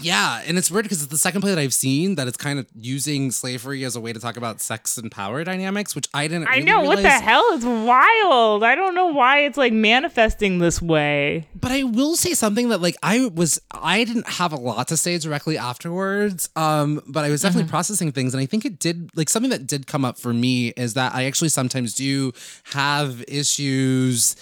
Yeah, 0.00 0.42
and 0.46 0.56
it's 0.56 0.70
weird 0.70 0.84
because 0.84 1.02
it's 1.02 1.10
the 1.10 1.18
second 1.18 1.40
play 1.40 1.50
that 1.50 1.58
I've 1.60 1.74
seen 1.74 2.14
that 2.14 2.28
it's 2.28 2.36
kind 2.36 2.60
of 2.60 2.66
using 2.72 3.32
slavery 3.32 3.82
as 3.84 3.96
a 3.96 4.00
way 4.00 4.12
to 4.12 4.20
talk 4.20 4.36
about 4.36 4.60
sex 4.60 4.96
and 4.96 5.10
power 5.10 5.42
dynamics, 5.42 5.96
which 5.96 6.08
I 6.14 6.28
didn't. 6.28 6.46
I 6.46 6.52
really 6.58 6.64
know 6.66 6.82
what 6.82 7.02
the 7.02 7.10
hell 7.10 7.42
is 7.54 7.64
wild. 7.64 8.62
I 8.62 8.76
don't 8.76 8.94
know 8.94 9.06
why 9.06 9.40
it's 9.40 9.56
like 9.58 9.72
manifesting 9.72 10.60
this 10.60 10.80
way. 10.80 11.48
But 11.52 11.72
I 11.72 11.82
will 11.82 12.14
say 12.14 12.34
something 12.34 12.68
that 12.68 12.80
like 12.80 12.96
I 13.02 13.26
was 13.34 13.60
I 13.72 14.04
didn't 14.04 14.28
have 14.28 14.52
a 14.52 14.56
lot 14.56 14.86
to 14.88 14.96
say 14.96 15.18
directly 15.18 15.58
afterwards. 15.58 16.48
Um, 16.54 17.02
but 17.08 17.24
I 17.24 17.30
was 17.30 17.42
definitely 17.42 17.64
Mm-hmm. 17.64 17.70
processing 17.70 18.12
things 18.12 18.34
and 18.34 18.40
I 18.40 18.46
think 18.46 18.64
it 18.64 18.78
did 18.78 19.10
like 19.16 19.28
something 19.28 19.50
that 19.50 19.66
did 19.66 19.88
come 19.88 20.04
up 20.04 20.16
for 20.16 20.32
me 20.32 20.68
is 20.76 20.94
that 20.94 21.12
I 21.12 21.24
actually 21.24 21.48
sometimes 21.48 21.92
do 21.94 22.32
have 22.72 23.24
issues 23.26 24.36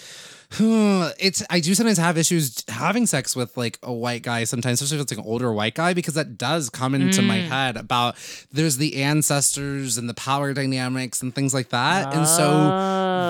it's 0.51 1.43
I 1.49 1.59
do 1.59 1.75
sometimes 1.75 1.97
have 1.97 2.17
issues 2.17 2.63
having 2.69 3.05
sex 3.05 3.35
with 3.35 3.55
like 3.57 3.77
a 3.83 3.91
white 3.93 4.23
guy 4.23 4.43
sometimes, 4.45 4.81
especially 4.81 4.97
if 4.97 5.03
it's 5.03 5.11
like 5.11 5.25
an 5.25 5.29
older 5.29 5.51
white 5.53 5.75
guy, 5.75 5.93
because 5.93 6.13
that 6.13 6.37
does 6.37 6.69
come 6.69 6.95
into 6.95 7.21
my 7.21 7.37
Mm. 7.39 7.47
head 7.49 7.77
about 7.77 8.15
there's 8.51 8.77
the 8.77 9.03
ancestors 9.03 9.97
and 9.97 10.07
the 10.09 10.13
power 10.13 10.53
dynamics 10.53 11.21
and 11.21 11.35
things 11.35 11.53
like 11.53 11.69
that. 11.69 12.13
and 12.13 12.27
so 12.27 12.47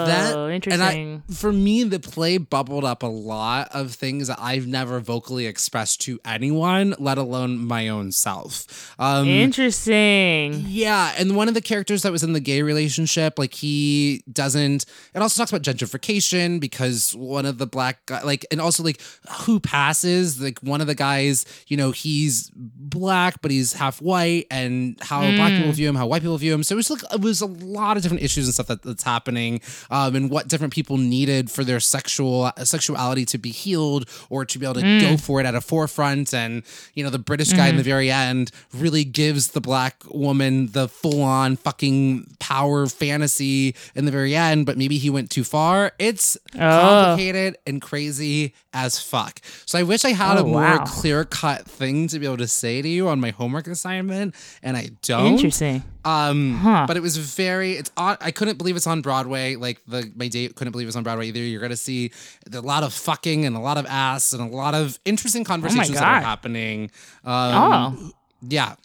that 0.08 0.36
Oh, 0.36 0.46
and 0.48 0.54
I 0.84 0.94
interesting. 0.94 1.24
for 1.32 1.52
me 1.52 1.84
the 1.84 2.00
play 2.00 2.38
bubbled 2.38 2.84
up 2.86 3.04
a 3.04 3.08
lot 3.08 3.70
of 3.74 3.94
things 3.94 4.28
that 4.28 4.38
I've 4.40 4.68
never 4.68 5.00
vocally 5.00 5.46
expressed 5.48 6.02
to 6.02 6.20
anyone, 6.26 6.94
let 7.00 7.18
alone 7.18 7.58
my 7.66 7.88
own 7.90 8.12
self. 8.12 8.94
Um 9.00 9.28
Interesting. 9.28 10.66
yeah, 10.68 11.14
and 11.18 11.36
one 11.36 11.48
of 11.48 11.54
the 11.54 11.62
characters 11.62 12.04
that 12.04 12.12
was 12.12 12.24
in 12.24 12.34
the 12.34 12.40
gay 12.40 12.62
relationship, 12.62 13.38
like 13.40 13.54
he 13.56 14.24
doesn't. 14.32 14.86
It 15.16 15.22
also 15.22 15.42
talks 15.42 15.52
about 15.52 15.64
gentrification 15.64 16.60
because 16.60 17.07
one 17.16 17.46
of 17.46 17.58
the 17.58 17.68
black 17.68 18.06
guy, 18.06 18.22
like, 18.24 18.46
and 18.52 18.60
also 18.62 18.84
like 18.84 19.00
who 19.42 19.60
passes. 19.60 20.42
Like 20.42 20.60
one 20.60 20.82
of 20.82 20.88
the 20.88 20.96
guys, 20.96 21.46
you 21.68 21.78
know, 21.78 21.92
he's 21.92 22.52
black 22.56 23.42
but 23.42 23.52
he's 23.52 23.74
half 23.74 24.02
white, 24.02 24.46
and 24.52 24.98
how 25.02 25.22
black 25.36 25.52
people 25.54 25.72
Mm. 25.72 25.76
view 25.76 25.90
him, 25.90 25.96
how 25.96 26.08
white 26.08 26.22
people 26.22 26.38
view 26.38 26.54
him. 26.54 26.64
So 26.64 26.74
it 26.76 26.78
was 26.78 26.90
like 26.90 27.02
it 27.14 27.22
was 27.22 27.42
a 27.42 27.46
lot 27.46 27.98
of 27.98 28.04
different 28.04 28.24
issues 28.24 28.46
and 28.46 28.54
stuff 28.54 28.68
that, 28.68 28.82
that's 28.84 29.04
happening, 29.04 29.62
um, 29.92 30.16
and 30.16 30.30
what 30.30 30.48
different 30.48 30.74
people 30.74 30.98
needed 30.98 31.50
for 31.52 31.64
their 31.64 31.80
sexual 31.80 32.52
sexuality 32.64 33.26
to 33.26 33.38
be 33.38 33.50
healed 33.50 34.10
or 34.30 34.46
to 34.46 34.60
be 34.60 34.66
able 34.66 34.76
to 34.76 34.82
Mm. 34.82 35.02
go 35.02 35.18
for 35.18 35.40
it 35.40 35.46
at 35.46 35.56
a 35.56 35.62
forefront. 35.62 36.34
And 36.34 36.64
you 36.94 37.04
know, 37.04 37.10
the 37.10 37.20
British 37.20 37.52
guy 37.54 37.68
in 37.68 37.76
Mhm. 37.76 37.78
the 37.78 37.84
very 37.84 38.12
end 38.12 38.52
really 38.74 39.04
gives 39.04 39.50
the 39.50 39.62
black 39.62 40.04
woman 40.10 40.68
the 40.72 40.88
full 40.88 41.22
on 41.22 41.56
fucking 41.58 42.28
power 42.40 42.88
fantasy 42.88 43.76
in 43.96 44.06
the 44.06 44.12
very 44.12 44.36
end, 44.36 44.66
but 44.66 44.78
maybe 44.78 44.98
he 44.98 45.10
went 45.10 45.30
too 45.30 45.44
far. 45.44 45.92
It's 46.00 46.38
Oh. 46.56 46.60
Complicated 47.06 47.58
and 47.66 47.82
crazy 47.82 48.54
as 48.74 49.00
fuck. 49.00 49.40
So 49.66 49.78
I 49.80 49.84
wish 49.84 50.06
I 50.06 50.12
had 50.12 50.38
Oh, 50.38 50.42
a 50.42 50.48
more 50.48 50.62
wow. 50.62 50.84
clear 50.86 51.26
cut 51.26 51.66
thing 51.66 52.08
to 52.10 52.20
be 52.20 52.26
able 52.26 52.38
to 52.38 52.48
say 52.48 52.82
to 52.82 52.88
you 52.88 53.08
on 53.08 53.20
my 53.20 53.32
homework 53.32 53.68
assignment, 53.68 54.36
and 54.64 54.76
I 54.78 54.90
don't. 55.04 55.34
Interesting. 55.34 55.84
Um, 56.06 56.56
Huh. 56.60 56.86
but 56.88 56.96
it 56.98 57.02
was 57.02 57.18
very. 57.18 57.74
It's 57.74 57.92
on. 57.98 58.18
I 58.22 58.32
couldn't 58.32 58.58
believe 58.58 58.76
it's 58.76 58.88
on 58.88 59.02
Broadway. 59.02 59.56
Like 59.56 59.82
the 59.88 60.12
my 60.16 60.28
date 60.28 60.56
couldn't 60.56 60.72
believe 60.72 60.88
it's 60.88 60.96
on 60.98 61.04
Broadway 61.04 61.28
either. 61.28 61.40
You're 61.40 61.62
gonna 61.62 61.76
see 61.76 62.12
a 62.54 62.62
lot 62.62 62.84
of 62.84 62.94
fucking 62.94 63.46
and 63.46 63.56
a 63.56 63.60
lot 63.60 63.78
of 63.78 63.86
ass 63.88 64.32
and 64.34 64.42
a 64.42 64.56
lot 64.56 64.74
of 64.74 65.00
interesting 65.06 65.44
conversations 65.44 65.92
that 66.00 66.04
are 66.04 66.22
happening. 66.22 66.92
Um, 67.26 67.54
Oh. 67.56 68.12
yeah. 68.48 68.76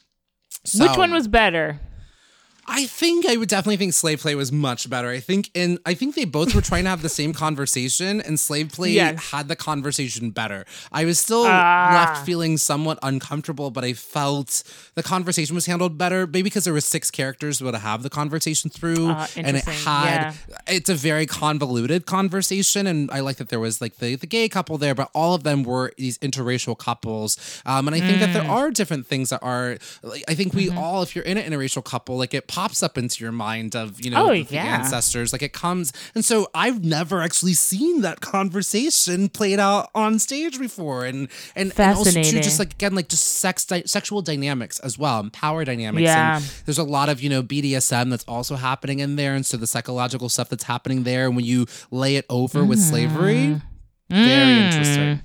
Which 0.79 0.97
one 0.97 1.13
was 1.13 1.27
better? 1.29 1.81
I 2.67 2.87
think 2.87 3.27
I 3.27 3.37
would 3.37 3.49
definitely 3.49 3.77
think 3.77 3.93
Slave 3.93 4.21
Play 4.21 4.35
was 4.35 4.53
much 4.53 4.89
better. 4.89 5.09
I 5.11 5.21
think 5.21 5.51
in 5.55 5.79
I 5.85 5.95
think 5.95 6.15
they 6.15 6.25
both 6.25 6.55
were 6.55 6.61
trying 6.61 6.85
to 6.85 6.91
have 6.91 7.03
the 7.03 7.09
same 7.09 7.33
conversation, 7.33 8.21
and 8.21 8.39
Slave 8.39 8.71
Play 8.73 8.91
Yes. 8.93 9.31
had 9.31 9.49
the 9.49 9.57
conversation 9.57 10.31
better. 10.31 10.65
I 10.93 11.05
was 11.05 11.19
still 11.21 11.45
Ah. 11.47 11.91
left 12.15 12.25
feeling 12.25 12.57
somewhat 12.59 12.99
uncomfortable, 13.03 13.71
but 13.71 13.85
I 13.85 13.93
felt 13.95 14.63
the 14.95 15.03
conversation 15.03 15.55
was 15.55 15.67
handled 15.67 15.99
better. 15.99 16.27
Maybe 16.27 16.43
because 16.45 16.65
there 16.65 16.73
were 16.73 16.81
six 16.81 17.11
characters 17.11 17.59
to 17.59 17.73
have 17.79 18.03
the 18.03 18.11
conversation 18.11 18.71
through, 18.71 19.11
Ah, 19.11 19.29
and 19.37 19.57
it 19.57 19.65
had 19.65 20.35
it's 20.69 20.89
a 20.91 20.95
very 20.95 21.27
convoluted 21.27 22.07
conversation. 22.07 22.87
And 22.87 23.11
I 23.11 23.21
like 23.21 23.37
that 23.37 23.49
there 23.49 23.61
was 23.61 23.81
like 23.81 23.97
the 23.99 24.15
the 24.15 24.27
gay 24.27 24.49
couple 24.49 24.79
there, 24.79 24.95
but 24.95 25.11
all 25.15 25.35
of 25.35 25.43
them 25.43 25.63
were 25.65 25.93
these 25.99 26.19
interracial 26.19 26.79
couples. 26.79 27.37
Um, 27.67 27.89
and 27.89 27.95
I 27.97 28.01
think 28.01 28.21
that 28.21 28.33
there 28.33 28.43
Mm. 28.45 28.51
are 28.51 28.71
different 28.71 29.07
things 29.07 29.31
that 29.31 29.43
are. 29.43 29.79
Like, 30.03 30.25
I 30.29 30.35
think 30.35 30.55
we 30.55 30.67
Mm-hmm. 30.67 30.79
all, 30.79 31.03
if 31.03 31.17
you're 31.17 31.25
in 31.25 31.39
an 31.39 31.51
interracial 31.51 31.83
couple, 31.85 32.17
like 32.17 32.35
it 32.35 32.47
pops 32.53 32.83
up 32.83 32.99
into 32.99 33.25
your 33.25 33.33
mind 33.33 33.75
of 33.75 33.99
you 34.05 34.11
know 34.11 34.27
Oh, 34.29 34.33
the, 34.35 34.47
yeah. 34.51 34.65
ancestors. 34.79 35.33
Like 35.33 35.41
it 35.43 35.55
comes, 35.55 35.91
and 36.15 36.23
so 36.25 36.49
I've 36.55 36.85
never 36.85 37.23
actually 37.23 37.55
seen 37.55 38.03
that 38.03 38.21
conversation 38.21 39.31
played 39.31 39.59
out 39.59 39.89
on 39.95 40.19
stage 40.19 40.59
before, 40.59 41.07
and 41.07 41.29
and, 41.57 41.73
and 41.79 41.97
also 41.97 42.11
too, 42.23 42.41
just 42.43 42.59
like 42.59 42.75
again 42.75 42.95
like 42.95 43.09
just 43.09 43.25
sex 43.27 43.65
di- 43.65 43.85
sexual 43.87 44.21
dynamics 44.21 44.79
as 44.81 44.99
well, 44.99 45.21
and 45.21 45.33
power 45.33 45.65
dynamics. 45.65 46.03
Yeah. 46.05 46.37
And 46.37 46.45
there's 46.67 46.79
a 46.79 46.85
lot 46.85 47.09
of 47.09 47.23
you 47.23 47.31
know 47.31 47.43
BDSM 47.43 48.11
that's 48.11 48.25
also 48.29 48.57
happening 48.57 48.99
in 49.01 49.17
there, 49.17 49.35
and 49.35 49.47
so 49.47 49.57
the 49.57 49.67
psychological 49.67 50.29
stuff 50.29 50.49
that's 50.51 50.65
happening 50.65 51.05
there. 51.05 51.27
And 51.27 51.37
when 51.37 51.47
you 51.47 51.67
lay 51.91 52.17
it 52.17 52.27
over 52.29 52.65
with 52.65 52.81
slavery, 52.81 53.61
very 54.11 54.27
Mm. 54.61 54.67
interesting. 54.67 55.23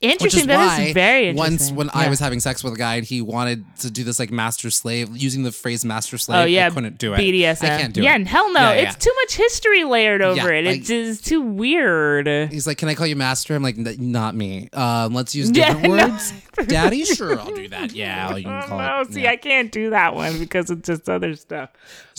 Interesting. 0.00 0.40
is 0.42 0.46
That 0.46 0.80
is 0.80 0.92
very 0.94 1.28
interesting. 1.28 1.36
once 1.36 1.72
when 1.72 1.90
I 1.94 2.08
was 2.08 2.18
having 2.20 2.40
sex 2.40 2.64
with 2.64 2.72
a 2.72 2.76
guy 2.76 2.96
and 2.96 3.04
he 3.06 3.20
wanted 3.22 3.64
to 3.80 3.90
do 3.90 4.02
this 4.04 4.18
like 4.18 4.30
master 4.30 4.70
slave, 4.70 5.08
using 5.16 5.42
the 5.42 5.52
phrase 5.52 5.84
master 5.84 6.18
slave, 6.18 6.40
Oh 6.42 6.44
yeah, 6.46 6.66
I 6.66 6.70
couldn't 6.70 6.98
do 6.98 7.14
it. 7.14 7.18
BDSM. 7.18 7.64
I 7.64 7.78
can't 7.80 7.94
do 7.94 8.02
yeah, 8.02 8.16
it. 8.16 8.26
hell 8.26 8.52
no. 8.52 8.60
Yeah, 8.60 8.72
it's 8.72 8.96
too 8.96 9.12
much 9.22 9.36
history 9.36 9.84
layered 9.84 10.22
over 10.22 10.52
Yeah, 10.52 10.60
it. 10.60 10.64
like- 10.64 10.76
It's 10.78 10.88
just 10.88 11.26
too 11.26 11.40
weird. 11.42 12.26
He's 12.52 12.66
like, 12.66 12.78
"Can 12.78 12.88
I 12.88 12.94
call 12.94 13.06
you 13.06 13.16
master?" 13.16 13.54
I'm 13.54 13.62
like, 13.62 13.76
"Not 13.76 14.34
me. 14.34 14.68
Um, 14.72 15.14
let's 15.14 15.34
use 15.34 15.50
Yeah, 15.50 15.74
different 15.74 15.94
no. 15.96 16.08
words." 16.08 16.32
Daddy, 16.66 17.04
sure, 17.04 17.38
I'll 17.38 17.54
do 17.54 17.68
that. 17.68 17.92
Yeah, 17.92 18.36
you 18.36 18.44
can 18.44 18.52
Oh, 18.64 18.66
call 18.66 18.78
no, 18.78 19.00
it. 19.00 19.12
see, 19.14 19.22
yeah. 19.22 19.30
I 19.30 19.36
can't 19.36 19.70
do 19.72 19.90
that 19.90 20.14
one 20.14 20.38
because 20.38 20.70
it's 20.70 20.86
just 20.86 21.08
other 21.08 21.34
stuff. 21.36 21.70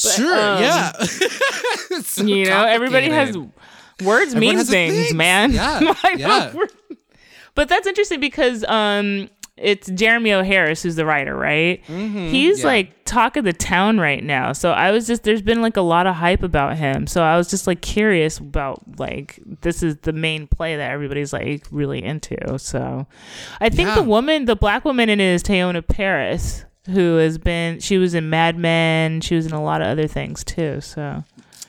But, 0.04 0.12
sure, 0.14 0.34
um, 0.56 0.62
yeah. 0.64 0.92
So 2.04 2.24
you 2.26 2.46
know, 2.46 2.66
everybody 2.66 3.10
has 3.10 3.36
words 3.38 4.34
Everyone 4.34 4.40
mean 4.40 4.56
has 4.58 4.70
a 4.70 4.72
things, 4.72 5.14
man. 5.14 5.52
Yeah, 5.52 5.94
yeah. 6.16 6.54
But 7.62 7.70
that's 7.70 7.86
interesting 7.86 8.20
because 8.20 8.64
um 8.66 9.30
it's 9.56 9.88
Jeremy 9.92 10.34
O. 10.34 10.42
Harris 10.44 10.82
who's 10.82 10.96
the 10.96 11.06
writer, 11.06 11.36
right? 11.36 11.80
He's 11.86 11.94
Mm-hmm. 11.96 12.26
yeah. 12.62 12.66
like 12.66 13.06
talk 13.06 13.38
of 13.38 13.44
the 13.44 13.54
town 13.54 14.00
right 14.00 14.24
now. 14.24 14.54
So 14.54 14.72
I 14.72 14.90
was 14.90 15.06
just 15.06 15.22
there's 15.22 15.44
been 15.44 15.62
like 15.62 15.78
a 15.78 15.82
lot 15.82 16.08
of 16.08 16.16
hype 16.16 16.42
about 16.42 16.78
him. 16.78 17.06
So 17.06 17.22
I 17.22 17.38
was 17.38 17.52
just 17.52 17.68
like 17.68 17.82
curious 17.82 18.40
about 18.40 18.82
like 18.98 19.40
this 19.62 19.84
is 19.84 19.98
the 19.98 20.14
main 20.14 20.48
play 20.48 20.76
that 20.78 20.90
everybody's 20.90 21.34
like 21.34 21.68
really 21.70 22.04
into. 22.04 22.58
So 22.58 23.06
I 23.60 23.70
think 23.70 23.90
Yeah. 23.90 23.96
the 23.96 24.04
woman, 24.04 24.46
the 24.46 24.56
black 24.56 24.84
woman 24.84 25.08
in 25.10 25.20
it 25.20 25.24
is 25.36 25.44
Teyonah 25.44 25.88
Parris, 25.88 26.66
who 26.88 27.18
has 27.18 27.38
been 27.38 27.80
she 27.80 28.00
was 28.00 28.16
in 28.16 28.32
Mad 28.32 28.58
Men, 28.58 29.22
she 29.22 29.36
was 29.36 29.46
in 29.46 29.52
a 29.54 29.62
lot 29.62 29.82
of 29.82 29.88
other 29.88 30.08
things 30.08 30.44
too. 30.44 30.82
So 30.82 31.24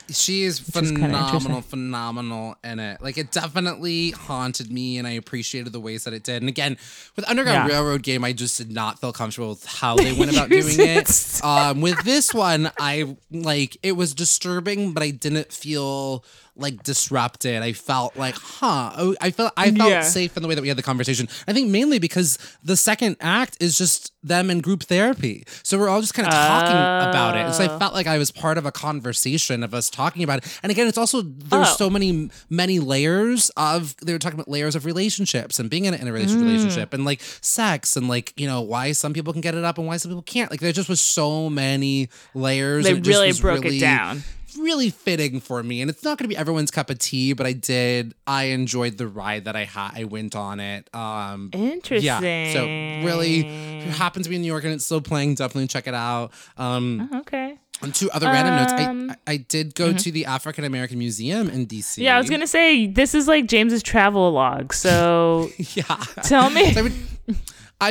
She 0.09 0.43
is 0.43 0.59
phenomenal, 0.59 1.61
phenomenal 1.61 2.55
in 2.63 2.79
it. 2.79 3.01
Like 3.01 3.17
it 3.17 3.31
definitely 3.31 4.11
haunted 4.11 4.71
me, 4.71 4.97
and 4.97 5.07
I 5.07 5.11
appreciated 5.11 5.71
the 5.73 5.79
ways 5.79 6.03
that 6.03 6.13
it 6.13 6.23
did. 6.23 6.41
And 6.41 6.49
again, 6.49 6.77
with 7.15 7.27
Underground 7.29 7.69
Yeah. 7.69 7.75
Railroad 7.75 8.03
game, 8.03 8.23
I 8.23 8.33
just 8.33 8.57
did 8.57 8.71
not 8.71 8.99
feel 8.99 9.13
comfortable 9.13 9.49
with 9.49 9.65
how 9.65 9.95
they 9.95 10.13
went 10.13 10.31
about 10.31 10.49
doing 10.49 10.75
it. 10.79 11.41
Um, 11.43 11.81
with 11.81 12.03
this 12.03 12.33
one, 12.33 12.71
I 12.79 13.15
like 13.31 13.77
it 13.83 13.93
was 13.93 14.13
disturbing, 14.13 14.93
but 14.93 15.03
I 15.03 15.11
didn't 15.11 15.51
feel 15.53 16.23
like 16.55 16.83
disrupted. 16.83 17.61
I 17.63 17.73
felt 17.73 18.15
like, 18.15 18.35
huh? 18.35 18.91
Oh, 18.95 19.15
I 19.19 19.31
felt 19.31 19.53
I 19.57 19.71
felt 19.71 19.89
Yeah. 19.89 20.01
safe 20.03 20.35
in 20.37 20.43
the 20.43 20.49
way 20.49 20.55
that 20.55 20.61
we 20.61 20.67
had 20.67 20.77
the 20.77 20.83
conversation. 20.83 21.27
I 21.47 21.53
think 21.53 21.69
mainly 21.69 21.97
because 21.99 22.37
the 22.63 22.77
second 22.77 23.17
act 23.19 23.57
is 23.59 23.77
just 23.77 24.11
them 24.25 24.49
in 24.49 24.61
group 24.61 24.83
therapy, 24.83 25.43
so 25.63 25.77
we're 25.77 25.89
all 25.89 25.99
just 25.99 26.13
kind 26.13 26.27
of 26.27 26.33
talking 26.33 26.71
about 27.09 27.35
it. 27.35 27.41
And 27.41 27.53
so 27.55 27.63
I 27.63 27.67
Oh. 27.67 27.79
felt 27.79 27.93
like 27.93 28.07
I 28.07 28.17
was 28.17 28.31
part 28.31 28.57
of 28.57 28.65
a 28.65 28.71
conversation 28.71 29.63
of 29.63 29.73
us 29.73 29.89
talking 29.89 30.23
about 30.23 30.39
it. 30.45 30.59
And 30.63 30.71
again, 30.71 30.87
it's 30.87 30.97
also 30.97 31.21
there's 31.23 31.69
Oh. 31.71 31.75
so 31.77 31.89
many 31.89 32.29
many 32.49 32.79
layers 32.79 33.49
of 33.57 33.95
they 34.03 34.13
were 34.13 34.19
talking 34.19 34.39
about 34.39 34.49
layers 34.49 34.75
of 34.75 34.85
relationships 34.85 35.59
and 35.59 35.69
being 35.69 35.85
in 35.85 35.93
an 35.93 36.07
Mm. 36.07 36.13
relationship 36.13 36.93
and 36.93 37.03
like 37.03 37.21
sex 37.41 37.97
and 37.97 38.07
like 38.07 38.31
you 38.37 38.47
know 38.47 38.61
why 38.61 38.91
some 38.93 39.11
people 39.13 39.33
can 39.33 39.41
get 39.41 39.55
it 39.55 39.63
up 39.63 39.77
and 39.77 39.87
why 39.87 39.97
some 39.97 40.09
people 40.11 40.21
can't. 40.21 40.51
Like 40.51 40.59
there 40.59 40.71
just 40.71 40.87
was 40.89 41.01
so 41.01 41.49
many 41.49 42.09
layers. 42.35 42.85
They 42.85 42.93
really 42.93 43.33
broke 43.33 43.65
it 43.65 43.79
down. 43.79 44.23
Really 44.57 44.89
fitting 44.89 45.39
for 45.39 45.61
me. 45.63 45.81
And 45.81 45.89
it's 45.89 46.03
not 46.03 46.17
going 46.17 46.25
to 46.25 46.27
be 46.29 46.37
everyone's 46.37 46.71
cup 46.71 46.89
of 46.89 46.99
tea, 46.99 47.33
but 47.33 47.45
I 47.45 47.53
did. 47.53 48.13
I 48.27 48.45
enjoyed 48.45 48.97
the 48.97 49.07
ride 49.07 49.45
that 49.45 49.55
I 49.55 49.65
had. 49.65 49.91
I 49.95 50.03
went 50.05 50.35
on 50.35 50.59
it. 50.59 50.89
Um, 50.95 51.49
Interesting. 51.53 52.05
Yeah. 52.05 52.53
So 52.53 52.65
really, 53.07 53.39
if 53.79 53.87
it 53.87 53.91
happens 53.91 54.25
to 54.25 54.29
be 54.29 54.35
in 54.37 54.41
New 54.41 54.47
York 54.47 54.63
and 54.63 54.73
it's 54.73 54.85
still 54.85 55.01
playing, 55.01 55.35
definitely 55.35 55.67
check 55.67 55.87
it 55.87 55.93
out. 55.93 56.31
Um, 56.57 57.09
okay. 57.13 57.57
On 57.81 57.91
two 57.91 58.09
other 58.11 58.27
random 58.27 58.55
notes. 58.55 58.73
Um, 58.87 59.09
I, 59.27 59.33
I 59.33 59.37
did 59.37 59.75
go 59.75 59.91
to 59.91 60.11
the 60.11 60.25
African 60.25 60.63
American 60.63 60.99
Museum 60.99 61.49
in 61.49 61.67
DC. 61.67 61.97
Yeah, 61.97 62.15
I 62.15 62.19
was 62.19 62.29
gonna 62.29 62.47
say 62.47 62.87
this 62.87 63.13
is 63.13 63.27
like 63.27 63.45
James's 63.47 63.83
travel 63.83 64.31
log. 64.31 64.73
So 64.73 65.49
yeah, 65.57 65.83
tell 66.23 66.49
me. 66.49 66.71
So 66.71 66.79
I, 66.79 66.83
would- 66.83 66.93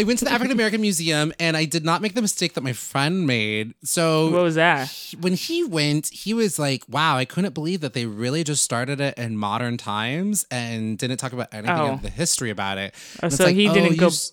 I 0.00 0.04
went 0.04 0.18
to 0.20 0.24
the 0.24 0.32
African 0.32 0.52
American 0.52 0.80
Museum 0.80 1.32
and 1.38 1.56
I 1.56 1.64
did 1.66 1.84
not 1.84 2.00
make 2.02 2.14
the 2.14 2.22
mistake 2.22 2.54
that 2.54 2.62
my 2.62 2.72
friend 2.72 3.26
made. 3.26 3.74
So 3.84 4.30
What 4.30 4.42
was 4.42 4.54
that? 4.54 4.88
When 5.20 5.34
he 5.34 5.64
went, 5.64 6.08
he 6.08 6.32
was 6.34 6.58
like, 6.58 6.82
"Wow, 6.88 7.16
I 7.16 7.24
couldn't 7.24 7.52
believe 7.52 7.80
that 7.82 7.92
they 7.92 8.06
really 8.06 8.42
just 8.44 8.62
started 8.64 9.00
it 9.00 9.18
in 9.18 9.36
modern 9.36 9.76
times 9.76 10.46
and 10.50 10.96
didn't 10.96 11.18
talk 11.18 11.32
about 11.32 11.48
anything 11.52 11.76
Oh. 11.76 11.92
of 11.94 12.02
the 12.02 12.10
history 12.10 12.50
about 12.50 12.78
it." 12.78 12.94
Oh, 13.22 13.28
so 13.28 13.46
he 13.48 13.68
oh, 13.68 13.74
didn't 13.74 13.92
you 13.92 13.98
go- 13.98 14.06
s- 14.06 14.32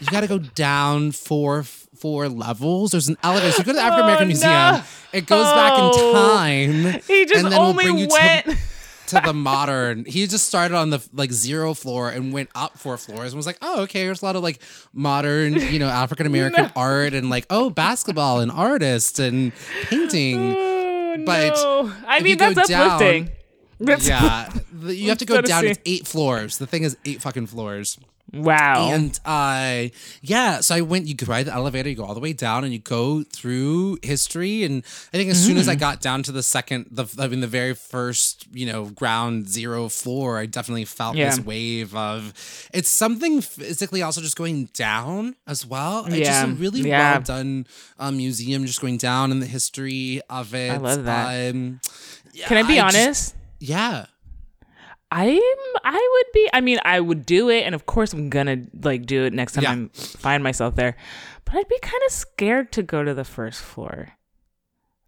you 0.00 0.06
got 0.10 0.20
to 0.20 0.26
go 0.28 0.38
down 0.38 1.10
four 1.12 1.64
four 1.64 2.28
levels. 2.28 2.90
There's 2.92 3.08
an 3.08 3.16
elevator. 3.22 3.52
So 3.52 3.58
you 3.58 3.64
go 3.64 3.72
to 3.72 3.76
the 3.78 3.82
African 3.82 4.04
American 4.04 4.24
Oh, 4.26 4.28
Museum. 4.28 4.52
no. 4.52 4.82
It 5.12 5.26
goes 5.26 5.46
back 5.46 5.72
in 5.72 5.90
Oh. 5.94 6.12
time. 6.36 7.00
He 7.08 7.24
just 7.24 7.42
and 7.44 7.52
then 7.52 7.58
we'll 7.58 7.70
only 7.70 7.84
bring 7.84 7.98
you 7.98 8.06
to- 8.06 8.12
went. 8.12 8.58
To 9.08 9.20
the 9.24 9.32
modern. 9.32 10.04
He 10.04 10.26
just 10.26 10.46
started 10.46 10.74
on 10.76 10.90
the 10.90 11.06
like 11.12 11.32
zero 11.32 11.74
floor 11.74 12.10
and 12.10 12.32
went 12.32 12.50
up 12.54 12.78
four 12.78 12.96
floors 12.96 13.32
and 13.32 13.36
was 13.36 13.46
like, 13.46 13.58
oh, 13.62 13.82
okay, 13.82 14.04
there's 14.04 14.22
a 14.22 14.24
lot 14.24 14.36
of 14.36 14.42
like 14.42 14.60
modern, 14.92 15.54
you 15.54 15.78
know, 15.78 15.88
African 15.88 16.26
American 16.26 16.70
art 16.76 17.12
and 17.14 17.30
like, 17.30 17.46
oh, 17.50 17.70
basketball 17.70 18.40
and 18.40 18.50
artists 18.50 19.18
and 19.18 19.52
painting. 19.88 20.54
Oh, 20.56 21.16
but 21.24 21.54
no. 21.54 21.92
I 22.06 22.20
mean, 22.20 22.38
that's 22.38 22.68
down- 22.68 22.90
uplifting. 22.90 23.30
Yeah, 23.78 24.48
the- 24.72 24.94
you 24.94 25.08
have 25.10 25.18
to 25.18 25.26
go 25.26 25.40
down. 25.40 25.66
It's 25.66 25.80
eight 25.84 26.06
floors. 26.06 26.58
The 26.58 26.66
thing 26.66 26.82
is 26.82 26.96
eight 27.04 27.20
fucking 27.22 27.46
floors. 27.46 27.98
Wow. 28.34 28.88
And 28.90 29.18
I, 29.24 29.92
yeah, 30.20 30.58
so 30.60 30.74
I 30.74 30.80
went, 30.80 31.06
you 31.06 31.14
could 31.14 31.28
ride 31.28 31.46
the 31.46 31.52
elevator, 31.54 31.88
you 31.88 31.94
go 31.94 32.04
all 32.04 32.12
the 32.12 32.18
way 32.20 32.32
down 32.32 32.64
and 32.64 32.72
you 32.72 32.80
go 32.80 33.22
through 33.22 33.98
history. 34.02 34.64
And 34.64 34.82
I 35.14 35.16
think 35.16 35.30
as 35.30 35.42
soon 35.42 35.56
as 35.58 35.68
I 35.68 35.76
Mm. 35.76 35.80
got 35.80 36.00
down 36.00 36.24
to 36.24 36.32
the 36.32 36.42
second, 36.42 36.86
the, 36.90 37.06
I 37.20 37.28
mean, 37.28 37.38
the 37.40 37.46
very 37.46 37.72
first, 37.72 38.48
you 38.52 38.66
know, 38.66 38.86
ground 38.86 39.48
zero 39.48 39.88
floor, 39.88 40.38
I 40.38 40.46
definitely 40.46 40.86
felt 40.86 41.14
this 41.14 41.38
wave 41.38 41.94
of, 41.94 42.32
it's 42.74 42.88
something 42.90 43.40
physically 43.40 44.02
also 44.02 44.20
just 44.20 44.36
going 44.36 44.70
down 44.74 45.36
as 45.46 45.64
well. 45.64 46.04
It's 46.06 46.16
just 46.16 46.44
a 46.44 46.48
Yeah. 46.48 46.54
really 46.58 46.80
Yeah. 46.80 47.12
well 47.12 47.20
done 47.22 47.66
um, 48.00 48.16
museum, 48.16 48.66
just 48.66 48.80
going 48.80 48.98
down 48.98 49.30
in 49.30 49.38
the 49.38 49.46
history 49.46 50.20
of 50.28 50.52
it. 50.52 50.72
I 50.72 50.76
love 50.78 51.04
that. 51.04 51.50
Um, 51.54 51.80
Can 52.46 52.56
I 52.56 52.62
be 52.66 52.80
I 52.80 52.90
just- 52.90 52.96
honest? 52.96 53.34
Yeah. 53.60 54.06
I'm 55.10 55.38
I 55.84 55.94
would 56.24 56.32
be 56.34 56.50
I 56.52 56.60
mean 56.60 56.78
I 56.84 56.98
would 57.00 57.24
do 57.24 57.48
it 57.48 57.62
and 57.62 57.74
of 57.76 57.86
course 57.86 58.12
I'm 58.12 58.28
gonna 58.28 58.64
like 58.82 59.06
do 59.06 59.24
it 59.24 59.32
next 59.32 59.52
time 59.52 59.62
Yeah. 59.62 59.72
I 59.72 59.88
find 60.18 60.42
myself 60.42 60.74
there. 60.74 60.96
But 61.44 61.54
I'd 61.56 61.68
be 61.68 61.78
kind 61.80 62.02
of 62.06 62.12
scared 62.12 62.72
to 62.72 62.82
go 62.82 63.04
to 63.04 63.14
the 63.14 63.24
first 63.24 63.60
floor. 63.62 64.08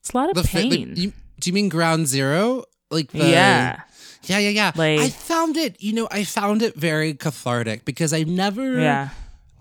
It's 0.00 0.10
a 0.10 0.16
lot 0.16 0.30
of 0.30 0.36
The 0.36 0.44
fi- 0.44 0.68
pain. 0.70 0.94
the- 0.94 1.00
you, 1.00 1.12
do 1.40 1.50
you 1.50 1.52
mean 1.54 1.68
ground 1.68 2.06
zero? 2.06 2.64
Like 2.90 3.10
the, 3.10 3.18
Yeah. 3.26 3.80
yeah, 4.22 4.38
yeah, 4.38 4.48
yeah. 4.50 4.72
Like- 4.76 5.00
I 5.00 5.08
found 5.10 5.56
it. 5.56 5.82
You 5.82 5.92
know, 5.94 6.08
I 6.12 6.22
found 6.22 6.62
it 6.62 6.76
very 6.76 7.12
cathartic 7.14 7.84
because 7.84 8.12
I've 8.12 8.28
never. 8.28 8.78
Yeah. 8.80 9.08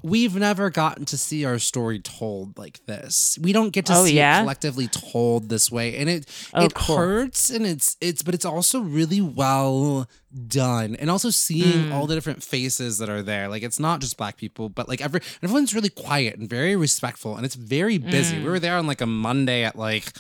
We've 0.10 0.36
never 0.36 0.70
gotten 0.70 1.06
to 1.06 1.18
see 1.18 1.44
our 1.46 1.60
story 1.60 2.00
told 2.00 2.58
like 2.58 2.80
this. 2.86 3.38
We 3.42 3.52
don't 3.52 3.72
get 3.72 3.86
to 3.88 3.94
Oh, 3.96 4.06
see 4.06 4.16
yeah? 4.16 4.38
it 4.40 4.42
collectively 4.44 4.88
told 4.88 5.50
this 5.50 5.72
way, 5.72 5.98
and 5.98 6.10
it 6.10 6.26
Oh, 6.54 6.66
it 6.66 6.74
cool. 6.74 6.98
hurts, 6.98 7.50
and 7.50 7.66
it's 7.66 7.98
it's, 8.00 8.22
but 8.22 8.34
it's 8.34 8.46
also 8.46 8.80
really 8.80 9.22
well 9.22 10.08
done, 10.48 10.96
and 10.96 11.10
also 11.10 11.30
seeing 11.30 11.86
Mm. 11.90 11.94
all 11.94 12.06
the 12.08 12.16
different 12.16 12.44
faces 12.44 12.98
that 13.00 13.10
are 13.10 13.22
there. 13.24 13.48
Like 13.50 13.64
it's 13.64 13.80
not 13.80 14.02
just 14.02 14.18
black 14.18 14.38
people, 14.38 14.70
but 14.70 14.88
like 14.88 15.02
every 15.02 15.22
everyone's 15.44 15.74
really 15.76 15.90
quiet 15.90 16.38
and 16.38 16.50
very 16.50 16.76
respectful, 16.76 17.36
and 17.36 17.46
it's 17.46 17.56
very 17.56 17.98
busy. 17.98 18.38
Mm. 18.38 18.44
We 18.44 18.50
were 18.50 18.60
there 18.60 18.78
on 18.78 18.88
like 18.88 19.02
a 19.02 19.06
Monday 19.08 19.64
at 19.64 19.78
like 19.78 20.14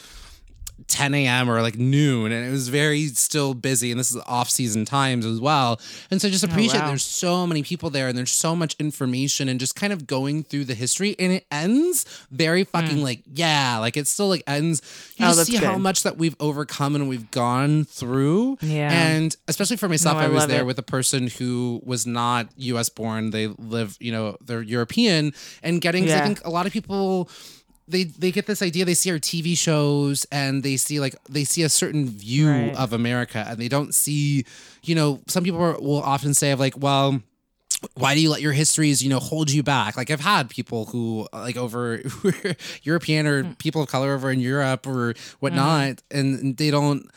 10 0.87 1.13
a.m. 1.15 1.49
or 1.49 1.61
like 1.61 1.77
noon, 1.77 2.31
and 2.31 2.47
it 2.47 2.51
was 2.51 2.69
very 2.69 3.07
still 3.07 3.53
busy. 3.53 3.91
And 3.91 3.99
this 3.99 4.11
is 4.11 4.21
off 4.27 4.49
season 4.49 4.85
times 4.85 5.25
as 5.25 5.39
well. 5.41 5.79
And 6.11 6.21
so 6.21 6.29
just 6.29 6.43
appreciate 6.43 6.81
wow. 6.81 6.87
there's 6.87 7.03
so 7.05 7.47
many 7.47 7.63
people 7.63 7.89
there, 7.89 8.07
and 8.07 8.17
there's 8.17 8.31
so 8.31 8.55
much 8.55 8.75
information, 8.79 9.49
and 9.49 9.59
just 9.59 9.75
kind 9.75 9.91
of 9.91 10.05
going 10.07 10.43
through 10.43 10.65
the 10.65 10.75
history. 10.75 11.15
And 11.19 11.31
it 11.33 11.45
ends 11.51 12.05
very 12.31 12.63
fucking 12.63 13.01
like, 13.03 13.23
yeah, 13.33 13.79
like 13.79 13.97
it 13.97 14.07
still 14.07 14.29
like 14.29 14.43
ends. 14.47 14.81
You 15.17 15.25
Hmm. 15.25 15.31
Oh, 15.31 15.43
see 15.43 15.57
how 15.57 15.77
much 15.77 16.03
that 16.03 16.17
we've 16.17 16.35
overcome 16.39 16.95
and 16.95 17.09
we've 17.09 17.29
gone 17.31 17.83
through. 17.85 18.57
Yeah. 18.61 18.91
And 18.91 19.35
especially 19.47 19.77
for 19.77 19.89
myself, 19.89 20.17
No, 20.17 20.21
I 20.23 20.25
I 20.25 20.29
was 20.29 20.47
there 20.47 20.61
it. 20.61 20.65
with 20.65 20.77
a 20.79 20.83
person 20.83 21.27
who 21.27 21.81
was 21.85 22.05
not 22.05 22.47
US 22.57 22.89
born. 22.89 23.31
They 23.31 23.47
live, 23.47 23.97
you 23.99 24.11
know, 24.11 24.37
they're 24.45 24.61
European, 24.61 25.33
and 25.63 25.81
getting, 25.81 26.03
'cause 26.05 26.13
I 26.13 26.21
think 26.25 26.45
a 26.45 26.49
lot 26.49 26.65
of 26.65 26.71
people 26.73 27.29
they 27.87 28.03
they 28.05 28.31
get 28.31 28.45
this 28.47 28.61
idea 28.61 28.83
they 28.85 28.93
see 28.93 29.11
our 29.11 29.17
TV 29.19 29.57
shows 29.57 30.25
and 30.31 30.61
they 30.63 30.77
see 30.77 30.99
like 30.99 31.15
they 31.29 31.43
see 31.43 31.63
a 31.63 31.69
certain 31.69 32.07
view 32.09 32.49
Right. 32.49 32.75
of 32.75 32.93
America 32.93 33.45
and 33.47 33.57
they 33.57 33.69
don't 33.69 33.93
see 33.95 34.45
you 34.83 34.95
know 34.95 35.19
some 35.27 35.43
people 35.43 35.61
are, 35.61 35.79
will 35.79 36.01
often 36.01 36.33
say 36.33 36.51
of 36.51 36.59
like 36.59 36.77
well 36.77 37.21
why 37.93 38.15
do 38.15 38.21
you 38.21 38.29
let 38.29 38.41
your 38.41 38.53
histories 38.53 39.03
you 39.03 39.09
know 39.09 39.19
hold 39.19 39.51
you 39.51 39.61
back 39.61 39.95
like 39.95 40.09
i've 40.09 40.19
had 40.19 40.49
people 40.49 40.85
who 40.85 41.27
like 41.31 41.55
over 41.57 41.97
who 41.97 42.31
european 42.83 43.27
or 43.27 43.43
Hmm. 43.43 43.51
people 43.53 43.81
of 43.83 43.87
color 43.87 44.13
over 44.13 44.31
in 44.31 44.39
europe 44.39 44.87
or 44.87 45.13
whatnot 45.39 45.97
Mm-hmm. 46.09 46.17
and 46.17 46.57
they 46.57 46.71
don't 46.71 47.07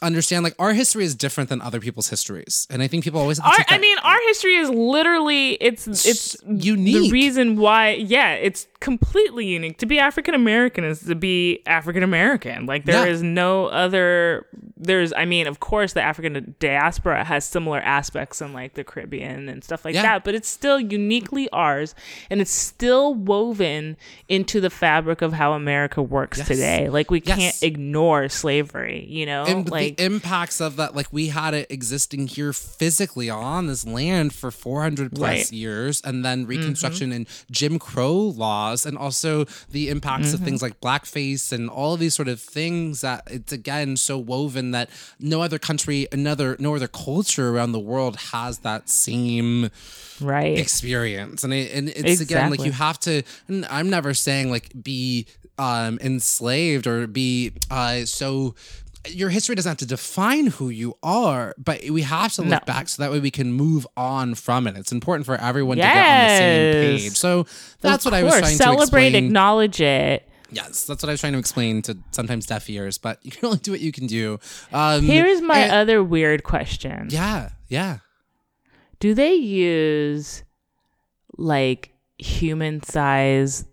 understand 0.00 0.44
like 0.44 0.54
our 0.60 0.72
history 0.72 1.04
is 1.04 1.14
different 1.16 1.50
than 1.50 1.60
other 1.60 1.80
people's 1.80 2.08
histories 2.08 2.68
and 2.70 2.82
i 2.82 2.86
think 2.86 3.02
people 3.02 3.20
always 3.20 3.40
our, 3.40 3.52
I 3.68 3.78
mean, 3.78 3.98
our 4.04 4.18
history 4.28 4.54
is 4.54 4.70
literally 4.70 5.54
it's 5.54 5.88
it's 6.06 6.36
unique. 6.46 7.02
The 7.02 7.10
reason 7.10 7.56
why, 7.56 7.90
yeah, 7.94 8.34
it's 8.34 8.66
completely 8.80 9.46
unique. 9.46 9.78
To 9.78 9.86
be 9.86 9.98
African 9.98 10.34
American 10.34 10.84
is 10.84 11.00
to 11.00 11.14
be 11.14 11.62
African 11.66 12.02
American. 12.02 12.66
Like 12.66 12.84
there 12.84 13.06
is 13.08 13.22
Yeah. 13.22 13.28
no 13.30 13.66
other. 13.66 14.46
There's, 14.80 15.12
I 15.12 15.24
mean, 15.24 15.48
of 15.48 15.58
course, 15.58 15.94
the 15.94 16.02
African 16.02 16.54
diaspora 16.60 17.24
has 17.24 17.44
similar 17.44 17.80
aspects 17.80 18.40
in 18.40 18.52
like 18.52 18.74
the 18.74 18.84
Caribbean 18.84 19.48
and 19.48 19.64
stuff 19.64 19.84
like 19.84 19.94
Yeah. 19.94 20.02
that, 20.02 20.24
but 20.24 20.36
it's 20.36 20.48
still 20.48 20.78
uniquely 20.78 21.48
ours, 21.50 21.96
and 22.30 22.40
it's 22.40 22.52
still 22.52 23.12
woven 23.14 23.96
into 24.28 24.60
the 24.60 24.70
fabric 24.70 25.20
of 25.22 25.32
how 25.32 25.54
America 25.54 26.00
works 26.00 26.38
Yes. 26.38 26.46
today. 26.46 26.88
Like 26.88 27.10
we 27.10 27.20
Yes. 27.24 27.36
can't 27.36 27.62
ignore 27.62 28.28
slavery. 28.28 29.04
You 29.08 29.26
know, 29.26 29.44
and 29.44 29.68
like 29.68 29.96
the 29.96 30.04
impacts 30.04 30.60
of 30.60 30.76
that 30.76 30.94
like 30.94 31.08
we 31.12 31.28
had 31.28 31.54
it 31.54 31.66
existing 31.70 32.28
here 32.28 32.52
physically 32.52 33.28
on 33.28 33.66
this 33.66 33.84
land 33.84 34.32
for 34.32 34.52
400 34.52 35.12
plus 35.12 35.28
Right. 35.28 35.40
Mm-hmm. 35.46 35.54
years 35.56 36.00
and 36.04 36.24
then 36.24 36.46
reconstruction 36.46 37.10
and 37.12 37.26
jim 37.50 37.78
crow 37.78 38.14
laws 38.16 38.67
and 38.86 38.96
also 38.98 39.44
the 39.70 39.88
impacts 39.88 40.32
of 40.32 40.38
Mm-hmm. 40.40 40.44
things 40.44 40.62
like 40.62 40.80
blackface 40.80 41.52
and 41.52 41.68
all 41.70 41.94
of 41.94 42.00
these 42.00 42.14
sort 42.14 42.28
of 42.28 42.40
things 42.40 43.00
that 43.00 43.22
it's 43.30 43.52
again 43.52 43.96
so 43.96 44.16
woven 44.18 44.70
that 44.72 44.88
no 45.18 45.42
other 45.42 45.58
country 45.58 46.06
another 46.12 46.56
no 46.58 46.74
other 46.74 46.88
culture 46.88 47.48
around 47.50 47.72
the 47.72 47.78
world 47.80 48.16
has 48.32 48.58
that 48.60 48.88
same 48.88 49.70
right. 50.20 50.58
experience 50.58 51.44
and 51.44 51.52
it, 51.52 51.72
and 51.72 51.88
it's 51.88 52.20
again 52.20 52.50
like 52.50 52.64
you 52.64 52.72
have 52.72 52.98
to 53.00 53.22
and 53.48 53.66
i'm 53.70 53.88
never 53.90 54.14
saying 54.14 54.50
like 54.50 54.70
be 54.82 55.26
um 55.58 55.98
enslaved 56.00 56.86
or 56.86 57.06
be 57.06 57.52
uh 57.70 58.04
so 58.04 58.54
your 59.06 59.30
history 59.30 59.54
doesn't 59.54 59.70
have 59.70 59.76
to 59.78 59.86
define 59.86 60.48
who 60.48 60.68
you 60.68 60.94
are 61.02 61.54
but 61.56 61.82
we 61.90 62.02
have 62.02 62.32
to 62.32 62.42
look 62.42 62.50
No. 62.50 62.58
back 62.66 62.88
so 62.88 63.02
that 63.02 63.10
way 63.12 63.20
we 63.20 63.30
can 63.30 63.52
move 63.52 63.86
on 63.96 64.34
from 64.34 64.66
it. 64.66 64.76
It's 64.76 64.92
important 64.92 65.24
for 65.26 65.36
everyone 65.36 65.76
to 65.78 65.82
get 65.82 65.96
on 65.96 66.28
the 66.28 66.36
same 66.36 66.98
page. 66.98 67.16
So 67.16 67.46
that's 67.80 68.04
Of 68.04 68.12
what 68.12 68.18
i 68.18 68.22
was 68.22 68.32
course, 68.32 68.40
trying 68.42 68.56
celebrate, 68.56 69.02
to 69.02 69.06
explain. 69.08 69.24
acknowledge 69.26 69.80
it. 69.80 70.28
yes 70.50 70.84
that's 70.84 71.02
what 71.02 71.08
i 71.10 71.12
was 71.12 71.20
trying 71.20 71.34
to 71.34 71.38
explain 71.38 71.82
to 71.82 71.96
sometimes 72.10 72.46
deaf 72.46 72.68
ears 72.70 72.98
but 72.98 73.18
you 73.24 73.30
can 73.30 73.44
only 73.46 73.58
do 73.58 73.70
what 73.70 73.80
you 73.80 73.92
can 73.92 74.06
do. 74.06 74.38
Um 74.72 75.02
Here's 75.02 75.40
my 75.42 75.58
and- 75.58 75.72
other 75.72 76.02
weird 76.02 76.42
question. 76.42 77.08
yeah 77.10 77.50
yeah. 77.68 77.98
Do 79.00 79.14
they 79.14 79.34
use 79.34 80.42
like 81.36 81.92
human 82.18 82.82
size 82.82 83.64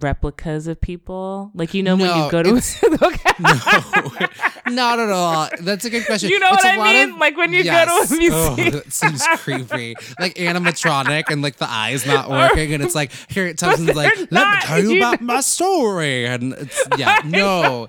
replicas 0.00 0.66
of 0.66 0.80
people? 0.80 1.50
Like 1.54 1.74
you 1.74 1.82
know 1.82 1.96
when 1.96 2.08
you 2.24 2.30
go 2.30 2.42
to 2.42 2.50
okay. 3.02 3.30
Not 4.70 4.98
at 4.98 5.10
all. 5.10 5.48
That's 5.60 5.84
a 5.84 5.90
good 5.90 6.06
question. 6.06 6.30
You 6.30 6.38
know 6.38 6.48
It's 6.52 6.64
what 6.64 6.72
a 6.72 6.74
I 6.74 6.76
lot 6.76 6.86
mean? 6.94 7.10
of- 7.12 7.18
Like 7.18 7.36
when 7.36 7.52
you 7.52 7.64
go 7.64 7.70
to 7.70 7.90
a 8.14 8.20
Yes. 8.20 8.32
Oh, 8.32 8.56
that 8.56 8.92
seems 8.92 9.26
creepy. 9.38 9.94
Like 10.18 10.34
animatronic 10.36 11.24
and 11.30 11.42
like 11.42 11.56
the 11.56 11.70
eyes 11.70 12.06
not 12.06 12.30
working, 12.30 12.72
and 12.74 12.82
it's 12.82 12.94
like 12.94 13.10
here 13.28 13.46
it 13.46 13.58
tells 13.58 13.80
like, 13.80 14.16
let 14.30 14.48
me 14.50 14.56
tell 14.62 14.80
you 14.82 14.90
you 14.92 14.96
about 14.98 15.20
my 15.20 15.40
story, 15.40 16.26
and 16.26 16.52
it's 16.54 16.82
yeah, 16.98 17.20
no. 17.24 17.88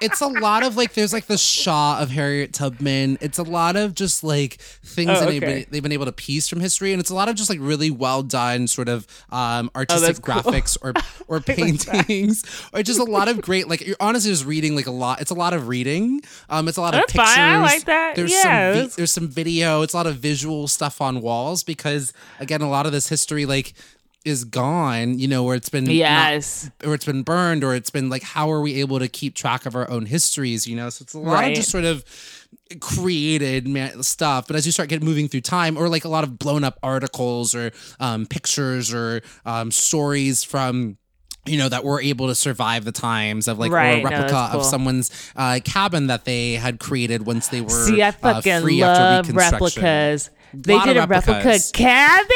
It's 0.00 0.20
a 0.20 0.26
lot 0.26 0.62
of 0.62 0.76
like 0.76 0.94
there's 0.94 1.12
like 1.12 1.26
the 1.26 1.38
Shaw 1.38 2.00
of 2.00 2.10
Harriet 2.10 2.52
Tubman. 2.52 3.18
It's 3.20 3.38
a 3.38 3.42
lot 3.42 3.76
of 3.76 3.94
just 3.94 4.22
like 4.24 4.54
things 4.54 5.10
Oh, 5.10 5.20
that 5.20 5.26
they've, 5.28 5.40
been, 5.40 5.66
they've 5.70 5.82
been 5.82 5.92
able 5.92 6.06
to 6.06 6.12
piece 6.12 6.48
from 6.48 6.60
history, 6.60 6.92
and 6.92 7.00
it's 7.00 7.10
a 7.10 7.14
lot 7.14 7.28
of 7.28 7.34
just 7.36 7.50
like 7.50 7.58
really 7.60 7.90
well 7.90 8.22
done 8.22 8.66
sort 8.66 8.88
of 8.88 9.06
um, 9.30 9.70
artistic 9.76 10.02
Oh, 10.02 10.06
that's 10.06 10.18
cool. 10.18 10.52
graphics 10.52 10.76
or 10.82 10.92
or 11.36 11.40
paintings, 11.40 12.44
or 12.72 12.82
just 12.82 13.00
a 13.00 13.04
lot 13.04 13.28
of 13.28 13.40
great 13.40 13.68
like 13.68 13.86
you're 13.86 13.96
honestly 14.00 14.30
just 14.30 14.44
reading 14.46 14.74
like 14.76 14.86
a 14.86 14.90
lot. 14.92 15.20
It's 15.20 15.30
a 15.30 15.34
lot 15.34 15.52
of 15.54 15.68
reading. 15.68 16.22
Um, 16.48 16.68
it's 16.68 16.76
a 16.76 16.80
lot 16.80 16.94
of 16.94 17.00
That's 17.00 17.12
pictures. 17.12 17.34
fine. 17.34 17.54
I 17.56 17.60
like 17.60 17.84
that. 17.84 18.16
There's 18.16 18.32
Yeah, 18.32 18.72
some 18.74 18.82
vi- 18.88 18.94
there's 18.96 19.12
some 19.12 19.28
video. 19.28 19.82
It's 19.82 19.94
a 19.94 19.96
lot 19.96 20.06
of 20.06 20.16
visual 20.16 20.68
stuff 20.68 21.00
on 21.00 21.20
walls 21.20 21.62
because 21.64 22.12
again, 22.40 22.60
a 22.60 22.68
lot 22.70 22.86
of 22.86 22.92
this 22.92 23.08
history 23.08 23.46
like 23.46 23.74
is 24.28 24.44
gone. 24.44 25.18
You 25.18 25.26
know, 25.28 25.42
where 25.42 25.56
it's 25.56 25.68
been 25.68 25.84
not- 25.84 25.94
Yes. 25.94 26.70
or 26.84 26.94
it's 26.94 27.04
been 27.04 27.22
burned, 27.22 27.64
or 27.64 27.74
it's 27.74 27.90
been 27.90 28.08
like, 28.10 28.22
how 28.22 28.50
are 28.52 28.60
we 28.60 28.74
able 28.80 28.98
to 29.00 29.08
keep 29.08 29.34
track 29.34 29.66
of 29.66 29.74
our 29.74 29.90
own 29.90 30.06
histories? 30.06 30.66
You 30.66 30.76
know, 30.76 30.90
so 30.90 31.02
it's 31.02 31.14
a 31.14 31.18
lot 31.18 31.34
Right. 31.34 31.50
of 31.52 31.56
just 31.56 31.70
sort 31.70 31.84
of 31.84 32.04
created 32.80 33.68
stuff. 34.04 34.46
But 34.46 34.56
as 34.56 34.66
you 34.66 34.72
start 34.72 34.88
getting 34.88 35.06
moving 35.06 35.28
through 35.28 35.42
time, 35.42 35.76
or 35.76 35.88
like 35.88 36.04
a 36.04 36.08
lot 36.08 36.24
of 36.24 36.38
blown 36.38 36.64
up 36.64 36.78
articles 36.82 37.54
or 37.54 37.72
um, 38.00 38.26
pictures 38.26 38.92
or 38.92 39.22
um, 39.46 39.70
stories 39.70 40.44
from. 40.44 40.96
You 41.46 41.56
know 41.56 41.68
that 41.70 41.82
were 41.82 41.98
able 42.02 42.26
to 42.26 42.34
survive 42.34 42.84
the 42.84 42.92
times 42.92 43.48
of 43.48 43.58
like 43.58 43.70
or 43.70 43.74
Right. 43.76 44.00
a 44.00 44.02
No, 44.02 44.10
replica 44.10 44.50
of 44.52 44.66
someone's 44.66 45.10
uh, 45.34 45.60
cabin 45.64 46.08
that 46.08 46.26
they 46.26 46.54
had 46.54 46.78
created 46.78 47.24
once 47.24 47.48
they 47.48 47.62
were 47.62 47.70
See, 47.70 48.02
I 48.02 48.08
uh, 48.08 48.12
fucking 48.12 48.60
free 48.60 48.82
after 48.82 49.02
love 49.02 49.28
Reconstruction. 49.34 49.82
replicas. 49.82 50.30
They 50.52 50.78
did 50.80 50.96
a 50.98 51.06
replica 51.06 51.58
cabin. 51.72 52.26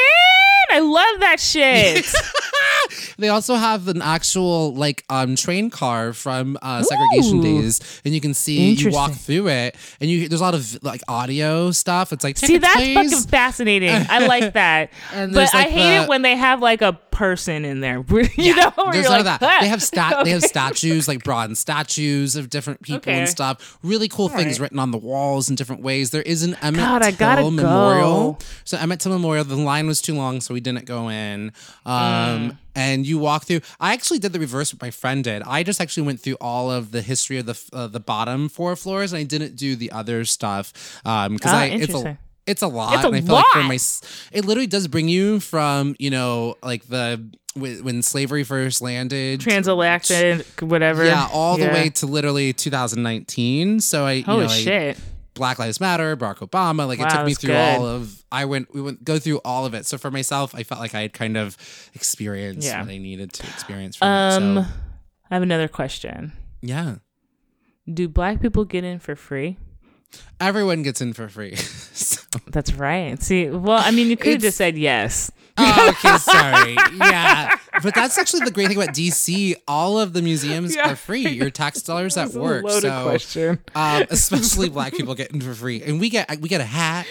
I 0.72 0.78
love 0.78 1.20
that 1.20 1.38
shit. 1.38 2.06
They 3.18 3.28
also 3.28 3.54
have 3.54 3.88
an 3.88 4.00
actual 4.02 4.74
like 4.74 5.04
um 5.10 5.36
train 5.36 5.70
car 5.70 6.12
from 6.12 6.59
uh, 6.62 6.82
segregation 6.82 7.38
Ooh. 7.38 7.42
days, 7.62 8.00
and 8.04 8.14
you 8.14 8.20
can 8.20 8.34
see 8.34 8.72
you 8.72 8.90
walk 8.90 9.12
through 9.12 9.48
it, 9.48 9.76
and 10.00 10.10
you 10.10 10.28
there's 10.28 10.40
a 10.40 10.44
lot 10.44 10.54
of 10.54 10.82
like 10.82 11.02
audio 11.09 11.70
stuff. 11.70 12.12
It's 12.12 12.24
like 12.24 12.36
See, 12.38 12.46
"Tickets, 12.59 12.66
that's 12.66 12.76
please." 12.84 13.10
fucking 13.12 13.28
fascinating. 13.28 13.90
I 14.09 14.26
like 14.26 14.52
that. 14.54 14.90
And 15.12 15.32
but 15.32 15.38
there's, 15.40 15.54
I 15.54 15.62
hate 15.68 15.98
the- 15.98 16.02
it 16.04 16.09
when 16.09 16.22
they 16.22 16.36
have 16.36 16.60
like 16.60 16.82
a 16.82 16.92
person 16.92 17.64
in 17.64 17.80
there. 17.80 17.98
you 18.36 18.56
know, 18.56 18.72
There's 18.92 19.09
none 19.09 19.20
of 19.20 19.26
like, 19.26 19.40
that. 19.40 19.40
They 19.40 19.66
"Ah." 19.66 19.70
have 19.70 19.82
stat. 19.82 20.24
They 20.24 20.30
have 20.30 20.42
statues, 20.42 21.06
like 21.09 21.22
bronze 21.24 21.59
statues 21.59 22.36
of 22.36 22.50
different 22.50 22.82
people 22.82 22.98
Okay. 22.98 23.18
and 23.20 23.28
stuff. 23.28 23.78
Really 23.82 24.09
cool 24.09 24.28
All 24.30 24.36
things 24.36 24.59
right. 24.59 24.64
written 24.66 24.78
on 24.78 24.90
the 24.90 24.98
walls 24.98 25.48
in 25.50 25.56
different 25.56 25.82
ways. 25.82 26.10
There 26.10 26.22
is 26.22 26.42
an 26.42 26.56
Emmett 26.62 27.18
God, 27.18 27.36
Till 27.36 27.50
memorial. 27.50 28.32
go. 28.32 28.38
So 28.64 28.78
Emmett 28.78 29.00
Till 29.00 29.12
memorial. 29.12 29.44
The 29.44 29.56
line 29.56 29.86
was 29.86 30.00
too 30.00 30.14
long, 30.14 30.40
so 30.40 30.54
we 30.54 30.60
didn't 30.60 30.86
go 30.86 31.09
in. 31.09 31.52
Um, 31.84 31.92
Mm. 31.92 32.56
And 32.74 33.06
you 33.06 33.18
walk 33.18 33.44
through. 33.44 33.60
I 33.80 33.92
actually 33.92 34.18
did 34.18 34.32
the 34.32 34.40
reverse. 34.40 34.72
What 34.72 34.80
my 34.80 34.90
friend 34.90 35.22
did. 35.22 35.42
I 35.42 35.62
just 35.62 35.80
actually 35.80 36.04
went 36.04 36.20
through 36.20 36.36
all 36.40 36.70
of 36.70 36.90
the 36.90 37.02
history 37.02 37.36
of 37.38 37.46
the 37.46 37.58
uh, 37.72 37.86
the 37.86 38.00
bottom 38.00 38.48
four 38.48 38.76
floors, 38.76 39.12
and 39.12 39.20
I 39.20 39.24
didn't 39.24 39.56
do 39.56 39.76
the 39.76 39.90
other 39.92 40.24
stuff 40.24 40.72
because 41.04 41.40
Ah, 41.44 41.60
I 41.60 41.64
it's 41.66 41.92
a 41.94 42.18
it's 42.46 42.62
a 42.62 42.66
lot. 42.66 42.94
It's 42.94 43.04
a 43.04 43.08
and 43.08 43.16
I 43.16 43.20
feel 43.20 43.34
like 43.34 43.46
for 43.52 43.58
lot. 43.60 43.66
my 43.68 43.78
it 44.32 44.44
literally 44.46 44.66
does 44.66 44.88
bring 44.88 45.08
you 45.08 45.38
from 45.40 45.94
you 45.98 46.10
know 46.10 46.56
like 46.62 46.86
the 46.88 47.22
when 47.54 48.00
slavery 48.00 48.44
first 48.44 48.80
landed 48.80 49.40
transatlantic, 49.40 50.46
whatever. 50.60 51.04
yeah, 51.04 51.28
all 51.30 51.58
the 51.58 51.64
Yeah. 51.66 51.74
way 51.74 51.90
to 51.90 52.06
literally 52.06 52.54
2019. 52.54 53.80
So 53.80 54.06
I, 54.06 54.12
you 54.12 54.24
Holy 54.24 54.46
know, 54.46 54.50
I- 54.52 54.56
shit. 54.56 54.98
Black 55.34 55.59
Lives 55.59 55.80
Matter, 55.80 56.16
Barack 56.16 56.38
Obama. 56.38 56.86
Like 56.86 57.00
it 57.00 57.09
took 57.09 57.24
me 57.26 57.34
through 57.34 57.54
good. 57.54 57.78
all 57.78 57.86
of. 57.86 58.22
I 58.30 58.44
went, 58.44 58.72
we 58.74 58.80
went 58.82 59.02
go 59.04 59.18
through 59.18 59.40
all 59.44 59.64
of 59.66 59.74
it. 59.74 59.86
So 59.86 59.96
for 59.98 60.10
myself, 60.10 60.54
I 60.54 60.62
felt 60.62 60.80
like 60.80 60.94
I 60.94 61.02
had 61.02 61.12
kind 61.12 61.36
of 61.36 61.56
experienced 61.94 62.66
Yeah. 62.66 62.80
what 62.82 62.90
I 62.90 62.98
needed 62.98 63.32
to 63.34 63.46
experience. 63.46 63.96
From 63.96 64.09
Um, 64.09 64.59
it. 64.59 64.62
So 64.64 64.68
I 65.30 65.34
have 65.34 65.42
another 65.42 65.68
question. 65.68 66.32
yeah, 66.60 66.96
Do 67.92 68.09
black 68.09 68.40
people 68.42 68.64
get 68.64 68.84
in 68.84 68.98
for 68.98 69.16
free? 69.16 69.56
everyone 70.40 70.82
gets 70.82 71.00
in 71.00 71.12
for 71.14 71.28
free. 71.28 71.56
So- 71.92 72.22
That's 72.48 72.72
right. 72.74 73.22
See, 73.22 73.48
well, 73.48 73.78
I 73.82 73.90
mean, 73.90 74.09
you 74.09 74.16
could 74.16 74.32
have 74.34 74.42
just 74.42 74.56
said 74.59 74.76
yes. 74.76 75.30
Oh, 75.58 75.88
okay, 75.90 76.16
sorry. 76.18 76.76
Yeah. 76.96 77.54
But 77.82 77.94
that's 77.94 78.18
actually 78.18 78.44
the 78.44 78.50
great 78.50 78.68
thing 78.68 78.76
about 78.76 78.94
DC. 78.94 79.54
All 79.68 79.98
of 79.98 80.12
the 80.12 80.22
museums 80.22 80.74
Yeah. 80.74 80.92
are 80.92 80.96
free. 80.96 81.28
Your 81.28 81.50
tax 81.50 81.82
dollars 81.82 82.16
at 82.16 82.34
a 82.34 82.38
work. 82.38 82.64
loaded 82.64 82.82
so, 82.82 83.02
question. 83.04 83.58
Um, 83.74 84.04
especially 84.10 84.68
black 84.68 84.92
people 84.94 85.14
getting 85.14 85.40
for 85.40 85.54
free. 85.54 85.82
And 85.82 86.00
we 86.00 86.08
get 86.10 86.40
we 86.40 86.48
get 86.48 86.60
a 86.60 86.64
hat. 86.64 87.06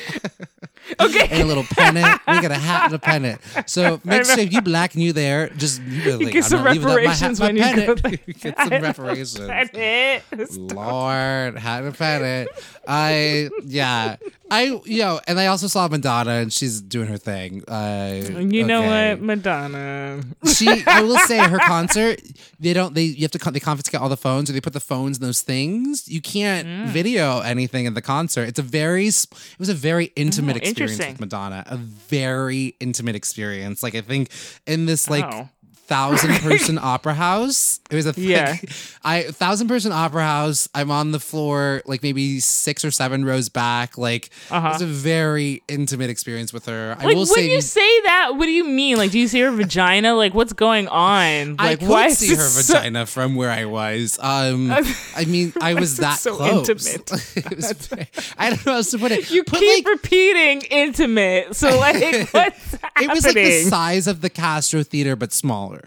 Okay. 0.99 1.27
and 1.29 1.43
a 1.43 1.45
little 1.45 1.63
pennant. 1.63 2.19
We 2.27 2.41
get 2.41 2.51
a 2.51 2.55
hat 2.55 2.85
and 2.85 2.93
a 2.95 2.99
pennant. 2.99 3.39
So 3.67 4.01
make 4.03 4.25
sure 4.25 4.39
if 4.39 4.51
you 4.51 4.61
black 4.61 4.95
and 4.95 5.03
you 5.03 5.13
there, 5.13 5.49
just 5.49 5.81
you, 5.83 6.19
You 6.19 6.31
get 6.31 6.35
I'm 6.37 6.41
some 6.43 6.63
not 6.63 6.65
my 6.65 6.73
hat, 6.73 6.83
reparations 6.83 7.39
my 7.39 7.45
when 7.47 7.55
you 7.57 7.63
go 7.85 7.95
there. 7.95 8.19
You 8.25 8.33
get 8.33 8.57
some 8.57 8.69
reparations. 8.71 9.37
That's 9.47 9.69
it. 9.73 10.23
Lord, 10.57 11.57
hat 11.57 11.83
and 11.83 11.95
pennant. 11.97 12.49
I 12.87 13.49
yeah. 13.63 14.17
I 14.53 14.63
you 14.85 14.99
know, 14.99 15.21
and 15.27 15.39
I 15.39 15.47
also 15.47 15.67
saw 15.67 15.87
Madonna 15.87 16.31
and 16.43 16.51
she's 16.51 16.81
doing 16.81 17.07
her 17.07 17.17
thing. 17.17 17.63
Uh, 17.69 18.19
You 18.49 18.65
know 18.65 18.79
okay. 18.83 19.11
what, 19.15 19.21
Madonna? 19.21 20.21
She, 20.53 20.67
I 20.85 21.01
will 21.01 21.17
say, 21.19 21.37
her 21.37 21.57
concert. 21.59 22.21
They 22.59 22.73
don't. 22.73 22.93
They 22.93 23.03
you 23.03 23.21
have 23.21 23.31
to. 23.31 23.51
They 23.51 23.61
confiscate 23.61 24.01
all 24.01 24.09
the 24.09 24.17
phones, 24.17 24.49
or 24.49 24.53
they 24.53 24.59
put 24.61 24.73
the 24.73 24.81
phones 24.81 25.17
in 25.19 25.23
those 25.25 25.41
things. 25.41 26.07
You 26.09 26.21
can't 26.21 26.67
Mm. 26.67 26.87
video 26.87 27.39
anything 27.39 27.85
in 27.85 27.93
the 27.93 28.01
concert. 28.01 28.43
It's 28.49 28.59
a 28.59 28.63
very. 28.79 29.07
It 29.07 29.25
was 29.57 29.69
a 29.69 29.73
very 29.73 30.11
intimate 30.17 30.57
Oh, 30.57 30.67
experience 30.67 30.99
with 30.99 31.19
Madonna. 31.21 31.63
A 31.67 31.77
very 31.77 32.75
intimate 32.81 33.15
experience. 33.15 33.81
Like 33.81 33.95
I 33.95 34.01
think 34.01 34.29
in 34.67 34.85
this 34.85 35.09
like. 35.09 35.25
Oh. 35.33 35.49
Thousand 35.91 36.35
person 36.39 36.77
opera 36.81 37.13
house. 37.13 37.81
It 37.89 37.95
was 37.97 38.05
a 38.05 38.13
thing. 38.13 38.23
Yeah. 38.29 38.55
I 39.03 39.23
thousand 39.23 39.67
person 39.67 39.91
opera 39.91 40.23
house. 40.23 40.69
I'm 40.73 40.89
on 40.89 41.11
the 41.11 41.19
floor, 41.19 41.81
like 41.85 42.01
maybe 42.01 42.39
six 42.39 42.85
or 42.85 42.91
seven 42.91 43.25
rows 43.25 43.49
back. 43.49 43.97
Like 43.97 44.29
Uh-huh. 44.49 44.67
it 44.69 44.71
was 44.71 44.81
a 44.83 44.85
very 44.85 45.61
intimate 45.67 46.09
experience 46.09 46.53
with 46.53 46.65
her. 46.67 46.95
I 46.97 47.07
will 47.07 47.15
when 47.17 47.25
say, 47.25 47.51
you 47.53 47.59
say 47.59 48.01
that, 48.03 48.35
what 48.37 48.45
do 48.45 48.51
you 48.51 48.63
mean? 48.63 48.95
Like, 48.95 49.11
do 49.11 49.19
you 49.19 49.27
see 49.27 49.41
her 49.41 49.51
vagina? 49.51 50.13
Like, 50.15 50.33
what's 50.33 50.53
going 50.53 50.87
on? 50.87 51.57
I 51.59 51.71
Like, 51.71 51.79
could 51.79 51.89
why 51.89 52.05
is 52.07 52.19
see 52.19 52.35
her 52.35 52.41
so- 52.41 52.73
vagina 52.75 53.05
from 53.05 53.35
where 53.35 53.51
I 53.51 53.65
was. 53.65 54.17
Um, 54.21 54.71
I 55.15 55.25
mean, 55.25 55.51
I 55.61 55.73
was 55.73 55.97
that 55.97 56.19
so 56.19 56.37
close. 56.37 56.69
intimate? 56.69 57.11
Was 57.57 57.89
I 58.37 58.49
don't 58.49 58.65
know 58.65 58.71
how 58.71 58.77
else 58.77 58.91
to 58.91 58.97
put 58.97 59.11
it. 59.11 59.29
You 59.29 59.43
Put, 59.43 59.59
keep 59.59 59.85
like, 59.85 59.93
repeating 60.01 60.61
intimate. 60.71 61.55
So 61.55 61.77
like, 61.77 62.29
what's 62.31 62.71
happening? 62.75 63.09
it 63.09 63.13
was 63.13 63.25
like 63.25 63.33
the 63.35 63.63
size 63.63 64.07
of 64.07 64.21
the 64.21 64.29
Castro 64.29 64.83
Theater, 64.83 65.15
but 65.15 65.33
smaller. 65.33 65.80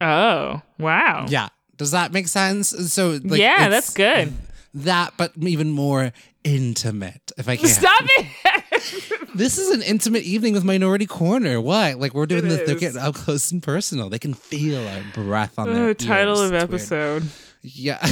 Oh 0.00 0.62
wow. 0.78 1.26
Yeah, 1.28 1.48
does 1.76 1.90
that 1.90 2.12
make 2.12 2.28
sense? 2.28 2.70
So, 2.92 3.18
like, 3.22 3.40
yeah, 3.40 3.68
that's 3.68 3.92
good. 3.92 4.32
That, 4.72 5.14
but 5.16 5.32
even 5.40 5.70
more 5.70 6.12
intimate. 6.44 7.32
If 7.36 7.48
I 7.48 7.56
can 7.56 7.68
Stop 7.68 8.02
it. 8.06 8.26
This 9.32 9.58
is 9.58 9.70
an 9.70 9.82
intimate 9.82 10.24
evening 10.24 10.54
with 10.54 10.64
Minority 10.64 11.06
Korner. 11.06 11.62
What? 11.62 11.98
Like 12.00 12.14
we're 12.14 12.26
doing 12.26 12.46
It 12.46 12.48
this. 12.48 12.66
They're 12.66 12.74
getting 12.78 13.00
up 13.00 13.14
close 13.14 13.52
and 13.52 13.62
personal. 13.62 14.08
They 14.10 14.18
can 14.18 14.34
feel 14.34 14.84
our 14.88 15.02
breath 15.14 15.56
on 15.56 15.68
Uh, 15.68 15.72
their 15.72 15.94
title 15.94 16.40
ears. 16.42 16.50
of 16.64 16.74
It's 16.74 16.90
weird. 16.90 17.22
Yeah. 17.62 17.98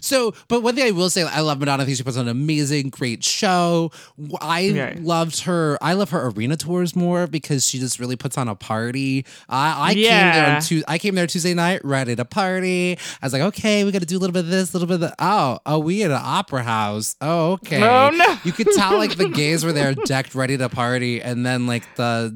So, 0.00 0.34
but 0.48 0.62
one 0.62 0.74
thing 0.74 0.86
I 0.86 0.90
will 0.90 1.10
say, 1.10 1.22
I 1.22 1.40
love 1.40 1.58
Madonna. 1.60 1.82
I 1.82 1.86
think 1.86 1.96
she 1.96 2.02
puts 2.02 2.16
on 2.16 2.22
an 2.26 2.28
amazing, 2.30 2.90
great 2.90 3.22
show. 3.24 3.90
I 4.40 4.60
Yeah. 4.60 4.94
loved 5.00 5.40
her. 5.44 5.78
I 5.80 5.92
love 5.94 6.10
her 6.10 6.28
arena 6.28 6.56
tours 6.56 6.96
more 6.96 7.26
because 7.26 7.66
she 7.66 7.78
just 7.78 7.98
really 7.98 8.16
puts 8.16 8.36
on 8.38 8.48
a 8.48 8.54
party. 8.54 9.24
I, 9.48 9.90
I 9.90 9.94
came 9.94 10.02
there 10.04 10.46
on 10.56 10.62
Tuesday. 10.62 10.84
I 10.88 10.98
came 10.98 11.14
there 11.14 11.26
Tuesday 11.26 11.54
night, 11.54 11.84
ready 11.84 12.16
to 12.16 12.24
party. 12.24 12.98
I 13.22 13.26
was 13.26 13.32
like, 13.32 13.42
okay, 13.42 13.84
we 13.84 13.92
got 13.92 14.00
to 14.00 14.06
do 14.06 14.16
a 14.16 14.20
little 14.20 14.34
bit 14.34 14.44
of 14.44 14.50
this, 14.50 14.72
a 14.72 14.78
little 14.78 14.88
bit 14.88 14.94
of 14.94 15.00
that. 15.00 15.14
Oh, 15.18 15.58
oh, 15.66 15.78
we 15.78 16.02
at 16.02 16.10
an 16.10 16.20
opera 16.22 16.62
house. 16.62 17.16
Oh, 17.20 17.52
okay. 17.52 17.82
Oh, 17.82 18.10
no. 18.10 18.36
You 18.44 18.52
could 18.52 18.68
tell 18.74 18.96
like 18.98 19.16
the 19.16 19.28
gays 19.34 19.64
were 19.64 19.72
there, 19.72 19.94
decked, 19.94 20.34
ready 20.34 20.56
to 20.58 20.68
party, 20.68 21.20
and 21.22 21.44
then 21.44 21.66
like 21.66 21.84
the. 21.96 22.34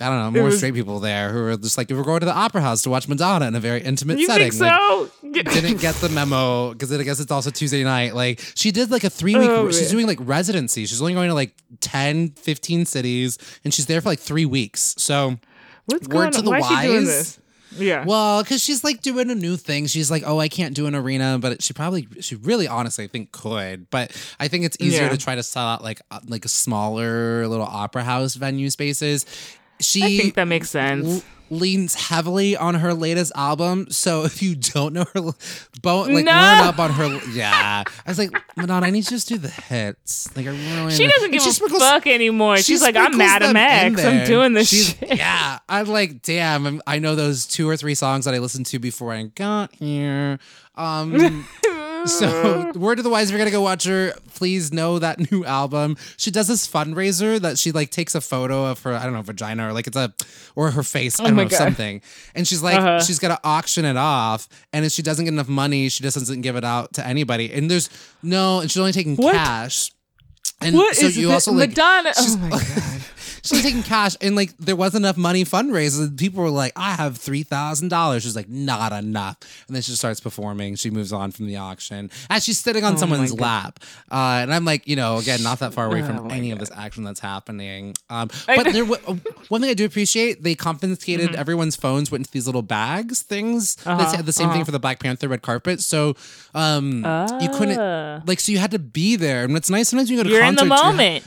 I 0.00 0.06
don't 0.08 0.18
know, 0.18 0.30
more 0.40 0.48
was- 0.48 0.56
straight 0.56 0.74
people 0.74 0.98
there 1.00 1.30
who 1.30 1.40
were 1.42 1.56
just 1.56 1.78
like, 1.78 1.88
we're 1.90 2.02
going 2.02 2.20
to 2.20 2.26
the 2.26 2.34
opera 2.34 2.60
house 2.60 2.82
to 2.82 2.90
watch 2.90 3.06
Madonna 3.08 3.46
in 3.46 3.54
a 3.54 3.60
very 3.60 3.80
intimate 3.80 4.18
You 4.18 4.26
setting. 4.26 4.50
think 4.50 4.62
Like, 4.62 4.80
so? 4.80 5.10
didn't 5.32 5.80
get 5.80 5.94
the 5.96 6.08
memo 6.08 6.72
because 6.72 6.90
I 6.92 7.02
guess 7.04 7.20
it's 7.20 7.30
also 7.30 7.50
Tuesday 7.50 7.84
night. 7.84 8.14
Like 8.14 8.40
she 8.56 8.70
did 8.72 8.90
like 8.90 9.04
a 9.04 9.10
three 9.10 9.36
week, 9.36 9.48
Oh, 9.48 9.70
she's 9.70 9.82
man. 9.82 9.90
doing 9.92 10.06
like 10.06 10.18
residency. 10.20 10.86
She's 10.86 11.00
only 11.00 11.14
going 11.14 11.28
to 11.28 11.34
like 11.34 11.54
10, 11.80 12.30
15 12.30 12.86
cities 12.86 13.38
and 13.64 13.72
she's 13.72 13.86
there 13.86 14.00
for 14.00 14.08
like 14.08 14.18
three 14.20 14.46
weeks. 14.46 14.94
So 14.98 15.36
What's 15.86 16.08
word 16.08 16.12
going 16.12 16.32
to 16.32 16.38
on? 16.38 16.44
the 16.44 16.50
Why 16.50 16.58
is 16.58 16.66
she 16.66 16.74
doing 16.86 16.94
wise. 16.96 17.06
this? 17.06 17.38
Yeah. 17.76 18.04
Well, 18.04 18.42
because 18.44 18.62
she's 18.62 18.84
like 18.84 19.02
doing 19.02 19.30
a 19.30 19.34
new 19.34 19.56
thing. 19.56 19.86
She's 19.86 20.08
like, 20.08 20.22
oh, 20.24 20.38
I 20.38 20.48
can't 20.48 20.74
do 20.76 20.86
an 20.86 20.94
arena, 20.94 21.38
but 21.40 21.60
she 21.60 21.72
probably, 21.72 22.06
she 22.20 22.36
really 22.36 22.68
honestly, 22.68 23.04
I 23.04 23.08
think 23.08 23.32
could. 23.32 23.90
But 23.90 24.12
I 24.38 24.46
think 24.46 24.64
it's 24.64 24.76
easier 24.80 25.02
Yeah. 25.02 25.08
to 25.08 25.16
try 25.16 25.34
to 25.34 25.42
sell 25.42 25.66
out 25.66 25.82
like 25.82 26.00
uh, 26.12 26.20
like 26.28 26.44
a 26.44 26.48
smaller 26.48 27.48
little 27.48 27.66
opera 27.66 28.04
house 28.04 28.34
venue 28.36 28.70
spaces. 28.70 29.26
She 29.80 30.02
I 30.02 30.16
think 30.18 30.34
that 30.34 30.44
makes 30.46 30.70
sense. 30.70 31.06
l- 31.06 31.22
leans 31.50 31.94
heavily 31.94 32.56
on 32.56 32.74
her 32.76 32.94
latest 32.94 33.30
album. 33.36 33.86
So 33.90 34.24
if 34.24 34.42
you 34.42 34.54
don't 34.56 34.92
know 34.94 35.04
her, 35.14 35.20
bone 35.82 36.14
like 36.14 36.24
No. 36.24 36.32
learn 36.32 36.60
up 36.66 36.78
on 36.78 36.90
her. 36.92 37.20
Yeah, 37.32 37.82
I 37.86 38.10
was 38.10 38.18
like, 38.18 38.30
Madonna, 38.56 38.86
I 38.86 38.90
need 38.90 39.02
to 39.02 39.10
just 39.10 39.28
do 39.28 39.36
the 39.38 39.48
hits. 39.50 40.34
Like 40.36 40.46
I 40.46 40.50
really. 40.50 40.92
She 40.92 41.06
doesn't 41.06 41.30
give 41.30 41.42
she 41.42 41.50
a 41.50 41.52
sprinkles- 41.52 41.82
fuck 41.82 42.06
anymore. 42.06 42.56
she 42.58 42.62
She's 42.62 42.82
like, 42.82 42.96
I'm 42.96 43.16
Madame 43.16 43.56
X. 43.56 44.02
I'm 44.04 44.26
doing 44.26 44.52
this 44.54 44.68
She's- 44.68 44.96
shit. 44.98 45.18
Yeah, 45.18 45.58
I'm 45.68 45.86
like, 45.86 46.22
damn. 46.22 46.66
I'm, 46.66 46.82
I 46.86 46.98
know 46.98 47.14
those 47.14 47.46
two 47.46 47.68
or 47.68 47.76
three 47.76 47.94
songs 47.94 48.24
that 48.24 48.34
I 48.34 48.38
listened 48.38 48.66
to 48.66 48.78
before 48.78 49.12
I 49.12 49.24
got 49.24 49.74
here. 49.74 50.38
Um, 50.76 51.46
so 52.06 52.72
word 52.74 52.96
to 52.96 53.02
the 53.02 53.10
wise, 53.10 53.28
if 53.28 53.32
you're 53.32 53.38
gonna 53.38 53.50
go 53.50 53.60
watch 53.62 53.84
her, 53.84 54.12
please 54.34 54.72
know 54.72 54.98
that 54.98 55.30
new 55.32 55.44
album. 55.44 55.96
She 56.16 56.30
does 56.30 56.48
this 56.48 56.66
fundraiser 56.68 57.38
that 57.40 57.58
she 57.58 57.72
like 57.72 57.90
takes 57.90 58.14
a 58.14 58.20
photo 58.20 58.66
of 58.66 58.82
her, 58.82 58.94
I 58.94 59.04
don't 59.04 59.12
know, 59.12 59.22
vagina 59.22 59.68
or 59.68 59.72
like 59.72 59.86
it's 59.86 59.96
a 59.96 60.12
or 60.54 60.70
her 60.72 60.82
face, 60.82 61.18
I 61.20 61.24
don't 61.24 61.32
Oh 61.38 61.42
know, 61.44 61.48
God. 61.48 61.56
something. 61.56 62.02
And 62.34 62.46
she's 62.46 62.62
like, 62.62 62.76
Uh-huh. 62.78 63.00
she's 63.00 63.18
gonna 63.18 63.38
auction 63.44 63.84
it 63.84 63.96
off, 63.96 64.48
and 64.72 64.84
if 64.84 64.92
she 64.92 65.02
doesn't 65.02 65.24
get 65.24 65.32
enough 65.34 65.48
money, 65.48 65.88
she 65.88 66.02
just 66.02 66.16
doesn't 66.18 66.40
give 66.42 66.56
it 66.56 66.64
out 66.64 66.92
to 66.94 67.06
anybody. 67.06 67.52
And 67.52 67.70
there's 67.70 67.88
no, 68.22 68.60
and 68.60 68.70
she's 68.70 68.80
only 68.80 68.92
taking 68.92 69.16
What? 69.16 69.34
cash. 69.34 69.90
And 70.64 70.74
What 70.76 70.96
so 70.96 71.06
is 71.06 71.16
you 71.16 71.30
also 71.30 71.52
like 71.52 71.70
Madonna? 71.70 72.12
Oh 72.16 72.36
my 72.38 72.48
god. 72.50 72.62
She's 73.44 73.62
taking 73.62 73.82
cash 73.82 74.16
and 74.22 74.34
like 74.36 74.56
there 74.56 74.74
wasn't 74.74 75.04
enough 75.04 75.18
money 75.18 75.44
fundraisers. 75.44 76.16
People 76.18 76.42
were 76.42 76.48
like, 76.48 76.72
I 76.76 76.92
have 76.94 77.18
three 77.18 77.42
thousand 77.42 77.88
dollars. 77.88 78.22
She's 78.22 78.34
like, 78.34 78.48
not 78.48 78.90
enough. 78.92 79.36
And 79.66 79.76
then 79.76 79.82
she 79.82 79.92
starts 79.92 80.18
performing. 80.18 80.76
She 80.76 80.88
moves 80.88 81.12
on 81.12 81.30
from 81.30 81.46
the 81.46 81.58
auction 81.58 82.10
as 82.30 82.42
she's 82.42 82.58
sitting 82.58 82.84
on 82.84 82.94
Oh 82.94 82.96
someone's 82.96 83.38
lap. 83.38 83.80
Uh, 84.10 84.40
and 84.40 84.54
I'm 84.54 84.64
like, 84.64 84.88
you 84.88 84.96
know, 84.96 85.18
again, 85.18 85.42
not 85.42 85.58
that 85.58 85.74
far 85.74 85.86
away 85.88 86.00
Oh 86.02 86.06
from 86.06 86.30
any 86.30 86.52
of 86.52 86.58
this 86.58 86.70
action 86.74 87.04
that's 87.04 87.20
happening. 87.20 87.94
Um, 88.08 88.30
but 88.46 88.64
there, 88.72 88.86
w- 88.86 89.20
one 89.48 89.60
thing 89.60 89.68
I 89.68 89.74
do 89.74 89.84
appreciate, 89.84 90.42
they 90.42 90.54
confiscated 90.54 91.32
Mhm. 91.32 91.34
everyone's 91.34 91.76
phones, 91.76 92.10
went 92.10 92.20
into 92.22 92.30
these 92.32 92.46
little 92.46 92.62
bags 92.62 93.20
things. 93.20 93.74
They 93.76 93.90
Uh-huh, 93.90 94.16
had 94.16 94.24
the 94.24 94.32
same 94.32 94.48
thing 94.48 94.56
uh-huh. 94.62 94.64
for 94.64 94.70
the 94.72 94.78
Black 94.80 95.00
Panther 95.00 95.28
red 95.28 95.42
carpet. 95.42 95.82
So 95.82 96.16
um, 96.54 96.98
you 96.98 97.02
Ah. 97.04 97.48
couldn't 97.58 98.26
like, 98.26 98.40
so 98.40 98.52
you 98.52 98.58
had 98.58 98.70
to 98.70 98.78
be 98.78 99.16
there. 99.16 99.44
And 99.44 99.54
it's 99.54 99.68
nice 99.68 99.90
sometimes 99.90 100.08
when 100.08 100.16
you 100.18 100.24
go 100.24 100.28
to 100.30 100.34
You're 100.34 100.42
in 100.62 100.68
the 100.68 100.74
concerts, 100.74 100.82
you 100.82 100.86
ha- 100.86 100.90
moment. 100.92 101.24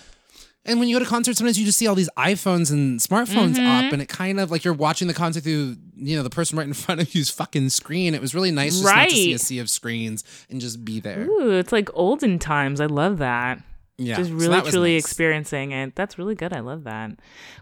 and 0.65 0.79
when 0.79 0.89
you 0.89 0.95
go 0.95 1.03
to 1.03 1.09
concerts, 1.09 1.37
sometimes 1.37 1.57
you 1.59 1.65
just 1.65 1.77
see 1.77 1.87
all 1.87 1.95
these 1.95 2.09
iPhones 2.17 2.71
and 2.71 2.99
smartphones 2.99 3.55
Mhm. 3.55 3.87
up, 3.87 3.93
and 3.93 4.01
it 4.01 4.09
kind 4.09 4.39
of 4.39 4.51
like 4.51 4.63
you're 4.63 4.73
watching 4.73 5.07
the 5.07 5.13
concert 5.13 5.43
through, 5.43 5.77
you 5.95 6.15
know, 6.17 6.23
the 6.23 6.29
person 6.29 6.57
right 6.57 6.67
in 6.67 6.73
front 6.85 6.99
of 7.01 7.13
you's 7.15 7.29
fucking 7.29 7.69
screen. 7.69 8.13
It 8.13 8.21
was 8.21 8.33
really 8.35 8.51
nice 8.51 8.73
just 8.73 8.83
not 8.85 9.09
to 9.09 9.15
see 9.15 9.33
a 9.33 9.39
sea 9.39 9.59
of 9.59 9.69
screens 9.69 10.23
and 10.49 10.59
just 10.59 10.83
be 10.83 10.99
there. 10.99 11.25
Ooh, 11.29 11.51
it's 11.57 11.71
like 11.71 11.89
olden 11.93 12.39
times. 12.39 12.81
I 12.81 12.85
love 12.87 13.17
that. 13.19 13.61
Yeah, 13.99 14.17
Just 14.17 14.29
so 14.29 14.35
really 14.35 14.61
was 14.61 14.69
truly 14.69 14.93
nice. 14.93 15.05
experiencing 15.05 15.71
it. 15.71 15.95
That's 15.95 16.19
really 16.19 16.35
good. 16.35 16.53
I 16.53 16.59
love 16.59 16.83
that. 16.83 17.11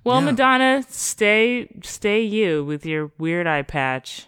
Well, 0.04 0.20
Yeah. 0.20 0.26
Madonna, 0.32 0.84
stay 0.90 1.70
stay 1.82 2.24
you 2.24 2.62
with 2.66 2.86
your 2.86 3.12
weird 3.18 3.48
eye 3.48 3.62
patch. 3.62 4.26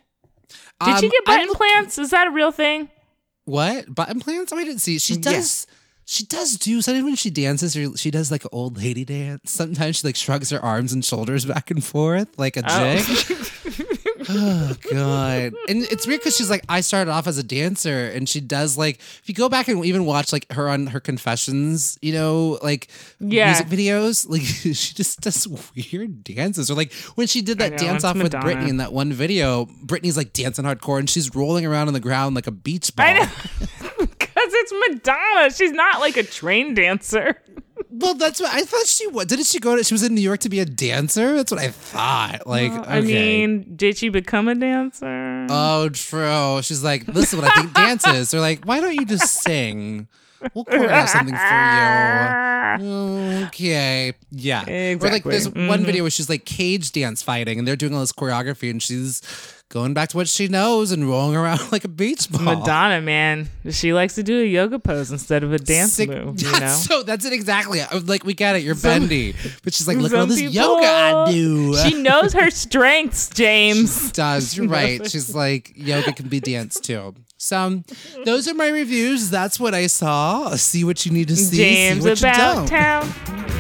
Did 0.86 1.00
she 1.00 1.08
Um, 1.08 1.12
get 1.12 1.22
I 1.28 1.38
butt 1.40 1.42
implants? 1.50 1.98
Is 1.98 2.12
that 2.12 2.28
a 2.28 2.32
real 2.32 2.54
thing? 2.54 2.88
What 3.44 3.94
button 3.94 4.22
plants? 4.22 4.54
Oh, 4.54 4.58
I 4.58 4.64
didn't 4.64 4.80
see. 4.80 5.00
She 5.00 5.18
does. 5.18 5.68
She 6.10 6.24
does 6.26 6.56
do 6.58 6.82
sometimes 6.82 7.04
when 7.04 7.16
she 7.16 7.30
dances. 7.30 7.76
Or 7.76 7.96
she 7.98 8.12
does 8.12 8.32
like 8.32 8.44
an 8.46 8.50
old 8.54 8.78
lady 8.78 9.04
dance. 9.04 9.52
Sometimes 9.52 9.98
she 9.98 10.08
like 10.08 10.16
shrugs 10.16 10.50
her 10.52 10.64
arms 10.64 10.94
and 10.94 11.04
shoulders 11.04 11.44
back 11.46 11.70
and 11.70 11.84
forth 11.84 12.30
like 12.40 12.56
a 12.56 12.64
Oh. 12.66 12.98
jig. 12.98 13.48
oh 14.30 14.76
god 14.92 15.54
and 15.70 15.84
it's 15.90 16.06
weird 16.06 16.20
because 16.20 16.36
she's 16.36 16.50
like 16.50 16.64
i 16.68 16.82
started 16.82 17.10
off 17.10 17.28
as 17.28 17.38
a 17.38 17.44
dancer 17.44 18.08
and 18.10 18.28
she 18.28 18.42
does 18.42 18.78
like 18.78 18.98
if 19.00 19.22
you 19.28 19.34
go 19.34 19.48
back 19.48 19.68
and 19.70 19.86
even 19.86 20.06
watch 20.06 20.34
like 20.34 20.52
her 20.52 20.68
on 20.68 20.88
her 20.88 21.00
confessions 21.00 21.98
you 22.02 22.12
know 22.12 22.58
like 22.62 22.90
Yeah. 23.20 23.46
music 23.46 23.68
videos 23.68 24.28
like 24.28 24.42
she 24.76 24.94
just 24.96 25.22
does 25.22 25.48
weird 25.48 26.24
dances 26.26 26.70
or 26.70 26.74
like 26.74 26.92
when 27.16 27.28
she 27.28 27.42
did 27.42 27.60
that 27.60 27.74
know, 27.74 27.78
dance 27.78 28.04
off 28.04 28.16
with 28.18 28.34
Madonna. 28.34 28.46
Britney 28.56 28.70
in 28.70 28.78
that 28.78 28.92
one 28.92 29.14
video 29.14 29.66
Britney's 29.86 30.18
like 30.18 30.34
dancing 30.34 30.66
hardcore 30.66 31.00
and 31.00 31.10
she's 31.10 31.34
rolling 31.34 31.66
around 31.66 31.88
on 31.88 31.94
the 31.94 32.00
ground 32.02 32.36
like 32.36 32.48
a 32.48 32.52
beach 32.52 32.94
ball 32.96 33.06
I 33.06 33.14
know. 33.20 34.07
Because 34.48 34.54
it's 34.72 34.74
Madonna. 34.90 35.52
She's 35.52 35.72
not 35.72 36.00
like 36.00 36.18
a 36.18 36.24
trained 36.24 36.76
dancer. 36.78 37.42
well 37.90 38.16
that's 38.16 38.40
what 38.42 38.52
i 38.54 38.62
thought 38.64 38.86
she 38.86 39.08
was 39.08 39.26
didn't 39.28 39.46
she 39.46 39.60
go 39.60 39.76
to 39.76 39.84
she 39.84 39.94
was 39.94 40.04
in 40.04 40.14
new 40.14 40.20
york 40.22 40.40
to 40.42 40.50
be 40.50 40.60
a 40.60 40.66
dancer 40.66 41.36
that's 41.36 41.52
what 41.52 41.62
i 41.62 41.70
thought 41.70 42.46
like 42.46 42.72
I 42.72 42.98
okay. 42.98 43.46
mean, 43.48 43.76
did 43.76 43.98
she 43.98 44.10
become 44.10 44.48
a 44.48 44.56
dancer? 44.56 45.48
Oh, 45.50 45.88
true. 45.90 46.62
She's 46.64 46.84
like, 46.84 47.06
this 47.06 47.34
is 47.34 47.40
what 47.40 47.50
I 47.50 47.62
think 47.62 47.74
dance 47.74 48.06
is. 48.08 48.32
They're 48.32 48.42
like, 48.42 48.66
why 48.66 48.80
don't 48.82 48.94
you 48.96 49.06
just 49.06 49.42
sing? 49.42 50.08
We'll 50.54 50.66
choreograph 50.66 51.08
something 51.10 51.36
for 51.36 52.84
you. 52.84 53.46
Okay. 53.48 54.14
Yeah. 54.32 54.62
Or 54.62 54.66
like 54.66 55.26
Exactly. 55.26 55.32
there's 55.32 55.50
one 55.50 55.82
Mhm. 55.82 55.86
video 55.86 56.04
where 56.04 56.12
she's 56.12 56.30
like 56.30 56.46
cage 56.46 56.92
dance 56.92 57.24
fighting 57.24 57.58
and 57.60 57.68
they're 57.68 57.76
doing 57.76 57.94
all 57.94 58.02
this 58.02 58.12
choreography 58.12 58.70
and 58.70 58.82
she's 58.82 59.22
going 59.70 59.94
back 59.94 60.10
to 60.10 60.18
what 60.18 60.28
she 60.30 60.48
knows 60.48 60.92
and 60.92 61.08
rolling 61.10 61.36
around 61.36 61.60
like 61.72 61.84
a 61.84 61.88
beach 61.90 62.30
ball. 62.32 62.42
Madonna, 62.42 63.02
man, 63.02 63.50
she 63.70 63.94
likes 63.94 64.16
to 64.16 64.24
do 64.24 64.42
a 64.42 64.46
yoga 64.46 64.80
pose 64.80 65.12
instead 65.12 65.44
of 65.44 65.52
a 65.54 65.58
dance 65.60 65.94
Sick- 65.94 66.10
move. 66.10 66.42
You 66.42 66.52
know, 66.60 66.68
so 66.68 67.04
that's 67.04 67.26
it 67.26 67.34
exactly. 67.34 67.82
I 67.82 67.94
was 67.94 68.08
like, 68.08 68.24
we 68.24 68.34
get 68.34 68.56
it. 68.56 68.64
You're 68.64 68.76
Some- 68.76 69.02
bendy, 69.08 69.36
but 69.64 69.74
she's 69.74 69.88
like, 69.88 69.98
look 70.00 70.14
at 70.14 70.20
all 70.20 70.26
this 70.26 70.40
people- 70.40 70.54
yoga 70.54 70.88
I 70.88 71.32
do. 71.32 71.76
She 71.78 72.02
knows 72.02 72.34
her 72.34 72.50
strengths, 72.50 73.30
James. 73.30 74.12
does. 74.12 74.56
You're 74.58 74.68
right. 74.68 75.10
She's 75.10 75.36
like, 75.36 75.74
yoga 75.76 76.14
can 76.14 76.28
be 76.30 76.40
dance 76.40 76.80
too. 76.80 77.14
So, 77.40 77.84
those 78.26 78.48
are 78.48 78.56
my 78.56 78.68
reviews. 78.70 79.30
That's 79.30 79.60
what 79.60 79.76
I 79.76 79.86
saw. 79.88 80.56
See 80.56 80.84
what 80.84 81.06
you 81.06 81.12
need 81.12 81.28
to 81.28 81.36
see. 81.36 81.58
James 81.58 82.04
see 82.04 82.10
what 82.10 82.20
you 82.22 82.28
about 82.28 82.56
don't. 82.56 82.68
town. 82.68 83.57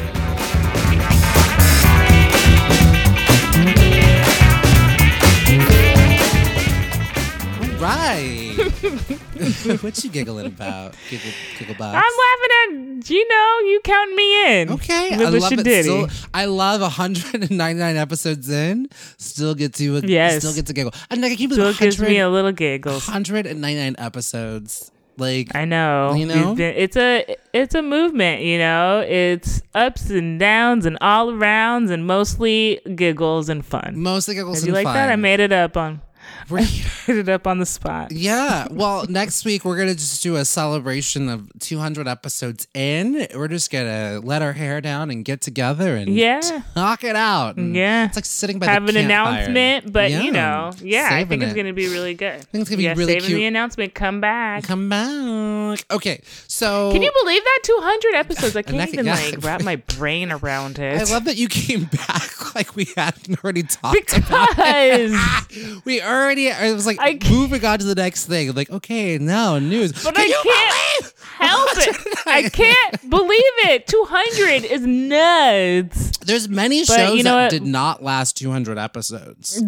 Right. 7.80 8.56
what 9.84 10.04
you 10.04 10.10
giggling 10.10 10.48
about? 10.48 10.96
Giggle, 11.12 11.30
giggle 11.60 11.76
box. 11.76 11.96
I'm 11.96 12.74
laughing 12.74 12.98
at 12.98 13.10
you 13.10 13.28
know 13.28 13.60
you 13.70 13.80
counting 13.84 14.16
me 14.16 14.62
in. 14.62 14.72
Okay, 14.72 15.14
I 15.14 15.18
love 15.18 15.54
it. 15.54 15.84
Still, 15.84 16.08
I 16.34 16.46
love 16.46 16.82
199 16.82 17.96
episodes 17.96 18.50
in. 18.50 18.90
Still 19.18 19.54
get 19.54 19.76
to 19.76 19.98
uh, 19.98 20.02
Yes. 20.04 20.40
Still 20.40 20.56
get 20.56 20.66
to 20.66 20.74
giggle. 20.74 20.92
And 21.12 21.22
like, 21.22 21.34
I 21.34 21.36
keep 21.36 21.52
Still 21.52 21.72
gives 21.72 22.02
me 22.02 22.18
a 22.18 22.30
little 22.30 22.52
giggle. 22.52 22.94
199 22.94 23.96
episodes. 24.00 24.92
Like 25.18 25.56
I 25.56 25.66
know. 25.66 26.14
You 26.14 26.26
know? 26.26 26.56
It's 26.58 26.98
a 26.98 27.36
it's 27.54 27.76
a 27.76 27.84
movement, 27.84 28.42
you 28.42 28.58
know. 28.58 29.06
It's 29.08 29.62
ups 29.76 30.10
and 30.10 30.40
downs 30.40 30.88
and 30.88 30.98
all 31.02 31.28
arounds 31.32 31.92
and 31.92 32.08
mostly 32.08 32.80
giggles 32.96 33.50
and 33.50 33.64
fun. 33.64 33.94
Mostly 33.98 34.34
giggles 34.34 34.62
If 34.62 34.68
you 34.68 34.74
like 34.74 34.86
that, 34.86 35.12
I 35.12 35.16
made 35.16 35.40
it 35.40 35.52
up 35.52 35.78
on 35.78 36.02
We're- 36.52 36.66
I 37.08 37.12
it 37.12 37.30
up 37.30 37.48
on 37.48 37.60
the 37.60 37.66
spot. 37.66 38.12
Yeah. 38.12 38.68
Well, 38.78 39.06
next 39.08 39.44
week 39.46 39.66
we're 39.66 39.78
gonna 39.78 39.96
just 39.96 40.22
do 40.22 40.36
a 40.36 40.46
celebration 40.46 41.30
of 41.30 41.50
200 41.60 42.08
episodes 42.08 42.68
in. 42.74 43.28
We're 43.34 43.48
just 43.48 43.72
gonna 43.72 44.20
let 44.24 44.42
our 44.42 44.54
hair 44.54 44.82
down 44.82 45.10
and 45.10 45.24
get 45.26 45.42
together 45.42 45.96
and 45.96 46.14
Yeah. 46.14 46.42
talk 46.76 47.04
it 47.04 47.16
out. 47.16 47.58
Yeah. 47.58 48.06
It's 48.06 48.16
like 48.18 48.26
sitting 48.26 48.60
by. 48.60 48.68
Have 48.68 48.88
an 48.88 48.98
announcement, 48.98 49.92
but 49.92 50.12
Yeah. 50.12 50.22
you 50.22 50.32
know, 50.32 50.72
yeah, 50.82 51.06
I 51.06 51.10
Saving 51.22 51.28
think 51.30 51.44
it's 51.44 51.54
gonna 51.54 51.74
be 51.74 51.88
really 51.88 52.14
good. 52.14 52.34
I 52.34 52.38
think 52.40 52.62
it's 52.62 52.70
gonna 52.70 52.78
be 52.78 52.84
yeah, 52.84 52.94
really 52.96 53.14
saving 53.14 53.28
cute. 53.28 53.38
the 53.38 53.46
announcement. 53.46 53.94
Come 53.96 54.22
back. 54.22 54.64
Come 54.64 54.90
back. 54.90 55.86
Okay. 55.92 56.22
So 56.48 56.92
Can 56.92 57.02
you 57.02 57.12
believe 57.24 57.44
that 57.44 57.60
200 57.64 58.16
episodes? 58.16 58.56
I 58.56 58.62
can't 58.64 58.94
even 58.94 59.06
yeah. 59.06 59.16
like 59.16 59.44
wrap 59.44 59.64
my 59.64 59.78
brain 59.78 60.32
around 60.32 60.78
it. 60.80 61.02
I 61.02 61.12
love 61.12 61.26
that 61.26 61.38
you 61.38 61.48
came 61.48 61.86
back 61.86 62.54
like 62.56 62.76
we 62.76 62.88
hadn't 62.96 63.44
already 63.44 63.64
talked 63.64 63.96
because 63.96 65.12
about. 65.14 65.86
we 65.86 66.02
already. 66.02 66.37
I 66.38 66.72
was 66.74 66.86
like 66.86 66.98
I 67.00 67.18
moving 67.30 67.64
on 67.66 67.80
to 67.80 67.86
the 67.86 67.96
next 67.96 68.26
thing. 68.26 68.54
Like, 68.54 68.70
okay, 68.70 69.18
now 69.18 69.58
news. 69.60 69.92
But 70.04 70.16
Can 70.16 70.24
I 70.26 70.44
can't 70.44 71.14
help 71.40 71.70
it. 71.78 72.18
I 72.28 72.50
can't 72.50 73.10
believe 73.10 73.42
it. 73.70 73.88
200 73.88 74.66
is 74.66 74.82
nuts. 74.86 76.18
There's 76.20 76.48
many 76.50 76.82
But 76.82 76.96
shows 76.98 77.18
you 77.18 77.24
know 77.24 77.36
that 77.36 77.44
what? 77.46 77.52
did 77.52 77.64
not 77.66 78.04
last 78.04 78.38
200 78.38 78.78
episodes. 78.78 79.62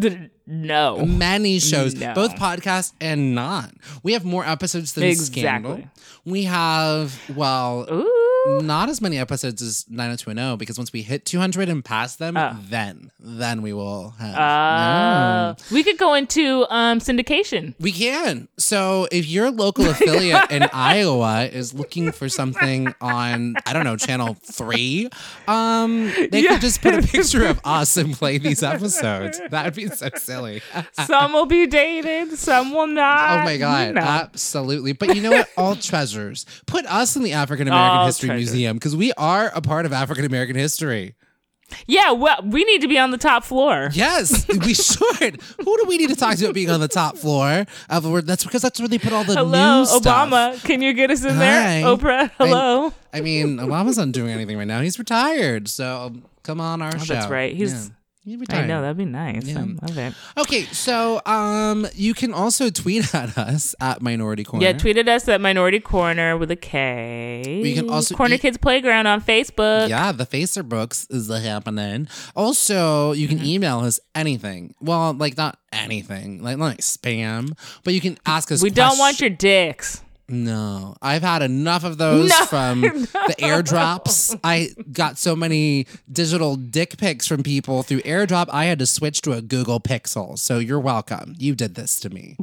No. 0.45 1.05
Many 1.05 1.59
shows, 1.59 1.93
No. 1.95 2.13
both 2.13 2.35
podcasts 2.35 2.93
and 2.99 3.35
not. 3.35 3.71
We 4.03 4.13
have 4.13 4.25
more 4.25 4.45
episodes 4.45 4.93
than 4.93 5.13
Scandal. 5.15 5.73
Exactly. 5.73 5.89
We 6.25 6.43
have, 6.45 7.17
well, 7.35 7.87
Ooh. 7.91 8.28
Not 8.47 8.89
as 8.89 9.01
many 9.01 9.17
episodes 9.17 9.61
as 9.61 9.85
90210 9.89 10.57
because 10.57 10.77
once 10.77 10.93
we 10.93 11.01
hit 11.01 11.25
200 11.25 11.69
and 11.69 11.83
pass 11.83 12.15
them, 12.15 12.35
then, 12.69 13.11
then 13.19 13.61
we 13.61 13.73
will 13.73 14.11
have. 14.19 14.35
Uh, 14.35 15.55
we 15.71 15.83
could 15.83 15.97
go 15.97 16.13
into 16.13 16.65
um, 16.69 16.99
syndication. 16.99 17.73
We 17.79 17.91
can. 17.91 18.47
So 18.57 19.07
if 19.11 19.27
your 19.27 19.51
local 19.51 19.85
affiliate 19.89 20.49
in 20.51 20.63
Iowa 20.73 21.45
is 21.45 21.73
looking 21.73 22.11
for 22.11 22.29
something 22.29 22.93
on, 23.01 23.55
I 23.65 23.73
don't 23.73 23.83
know, 23.83 23.97
channel 23.97 24.35
three, 24.41 25.09
um, 25.47 26.11
they 26.31 26.41
Yeah. 26.41 26.53
could 26.53 26.61
just 26.61 26.81
put 26.81 26.93
a 26.95 27.01
picture 27.01 27.45
of 27.45 27.59
us 27.65 27.97
and 27.97 28.13
play 28.13 28.37
these 28.37 28.63
episodes. 28.63 29.39
That 29.49 29.65
would 29.65 29.73
be 29.75 29.87
so 29.87 30.09
silly. 30.15 30.61
Some 31.05 31.33
will 31.33 31.45
be 31.45 31.67
dated, 31.67 32.37
some 32.37 32.71
will 32.73 32.87
not. 32.87 33.41
Oh 33.41 33.43
my 33.45 33.57
god, 33.57 33.95
know. 33.95 34.01
absolutely. 34.01 34.93
But 34.93 35.15
you 35.15 35.21
know 35.21 35.31
what? 35.31 35.49
All 35.57 35.75
treasures. 35.89 36.45
Put 36.65 36.85
us 36.85 37.15
in 37.15 37.23
the 37.23 37.33
African 37.33 37.67
American 37.67 38.05
History. 38.05 38.38
Museum 38.39 38.77
because 38.77 38.95
we 38.95 39.13
are 39.13 39.51
a 39.55 39.61
part 39.61 39.85
of 39.85 39.93
African 39.93 40.25
American 40.25 40.55
history. 40.55 41.15
Yeah, 41.85 42.13
well, 42.13 42.39
we 42.43 42.63
need 42.63 42.81
to 42.81 42.87
be 42.87 42.97
on 42.97 43.11
the 43.11 43.17
top 43.19 43.43
floor. 43.43 43.89
Yes, 43.93 44.47
we 44.65 44.73
should. 44.73 45.39
Who 45.63 45.77
do 45.77 45.85
we 45.87 45.97
need 45.97 46.09
to 46.09 46.15
talk 46.15 46.35
to 46.37 46.45
about 46.45 46.55
being 46.55 46.71
on 46.71 46.79
the 46.79 46.87
top 46.87 47.15
floor? 47.15 47.65
Of 47.91 48.25
that's 48.25 48.43
because 48.43 48.63
that's 48.63 48.79
where 48.79 48.89
they 48.89 48.97
put 48.97 49.13
all 49.13 49.23
the 49.23 49.35
Hello, 49.35 49.79
new 49.81 49.85
stuff. 49.85 50.03
Obama. 50.29 50.63
Can 50.65 50.81
you 50.81 50.93
get 50.93 51.11
us 51.11 51.23
in 51.23 51.37
there? 51.37 51.83
Oprah, 51.85 52.31
hello. 52.39 52.91
I, 53.13 53.19
I 53.19 53.21
mean, 53.21 53.57
Obama's 53.57 53.99
not 53.99 54.11
doing 54.11 54.31
anything 54.31 54.57
right 54.57 54.65
now. 54.67 54.81
He's 54.81 54.97
retired. 54.97 55.67
So 55.67 56.15
come 56.41 56.59
on 56.59 56.81
our 56.81 56.95
Oh, 56.95 56.97
show. 56.97 57.13
that's 57.13 57.29
right. 57.29 57.55
He's. 57.55 57.89
Yeah. 57.89 57.93
I 58.49 58.65
know 58.65 58.81
that'd 58.81 58.97
be 58.97 59.05
nice. 59.05 59.45
Yeah. 59.47 59.59
I 59.59 59.85
love 59.85 59.97
it. 59.97 60.13
Okay, 60.37 60.63
so 60.65 61.19
um, 61.25 61.87
you 61.95 62.13
can 62.13 62.33
also 62.33 62.69
tweet 62.69 63.15
at 63.15 63.37
us 63.37 63.73
at 63.79 64.01
Minority 64.01 64.43
Korner. 64.43 64.61
Yeah, 64.61 64.73
tweeted 64.73 65.07
us 65.07 65.27
at 65.27 65.41
Minority 65.41 65.79
Korner 65.79 66.37
with 66.37 66.51
a 66.51 66.55
K. 66.55 67.59
We 67.63 67.73
can 67.73 67.89
also 67.89 68.15
Corner 68.15 68.35
eat- 68.35 68.41
Kids 68.41 68.57
Playground 68.57 69.07
on 69.07 69.21
Facebook. 69.21 69.89
Yeah, 69.89 70.11
the 70.11 70.25
Facer 70.25 70.61
books 70.63 71.07
is 71.09 71.29
happening. 71.29 72.07
Also, 72.35 73.13
you 73.13 73.27
can 73.27 73.37
Mm-hmm. 73.39 73.47
email 73.47 73.79
us 73.79 73.99
anything. 74.13 74.75
Well, 74.81 75.13
like 75.13 75.37
not 75.37 75.57
anything, 75.71 76.43
like 76.43 76.57
not 76.57 76.65
like 76.65 76.79
spam, 76.81 77.57
but 77.83 77.93
you 77.93 78.01
can 78.01 78.17
ask 78.25 78.51
us. 78.51 78.61
We 78.61 78.69
don't 78.69 78.97
want 78.99 79.21
your 79.21 79.29
dicks. 79.29 80.03
No, 80.29 80.95
I've 81.01 81.21
had 81.23 81.41
enough 81.41 81.83
of 81.83 81.97
those 81.97 82.29
No, 82.29 82.45
from 82.45 82.81
the 82.81 83.35
airdrops. 83.39 84.39
I 84.43 84.69
got 84.91 85.17
so 85.17 85.35
many 85.35 85.87
digital 86.11 86.55
dick 86.55 86.97
pics 86.97 87.27
from 87.27 87.43
people 87.43 87.83
through 87.83 88.01
airdrop. 88.01 88.47
I 88.51 88.65
had 88.65 88.79
to 88.79 88.85
switch 88.85 89.21
to 89.23 89.33
a 89.33 89.41
Google 89.41 89.79
Pixel. 89.79 90.37
So 90.37 90.59
you're 90.59 90.79
welcome. 90.79 91.35
You 91.39 91.55
did 91.55 91.75
this 91.75 91.99
to 92.01 92.09
me. 92.09 92.37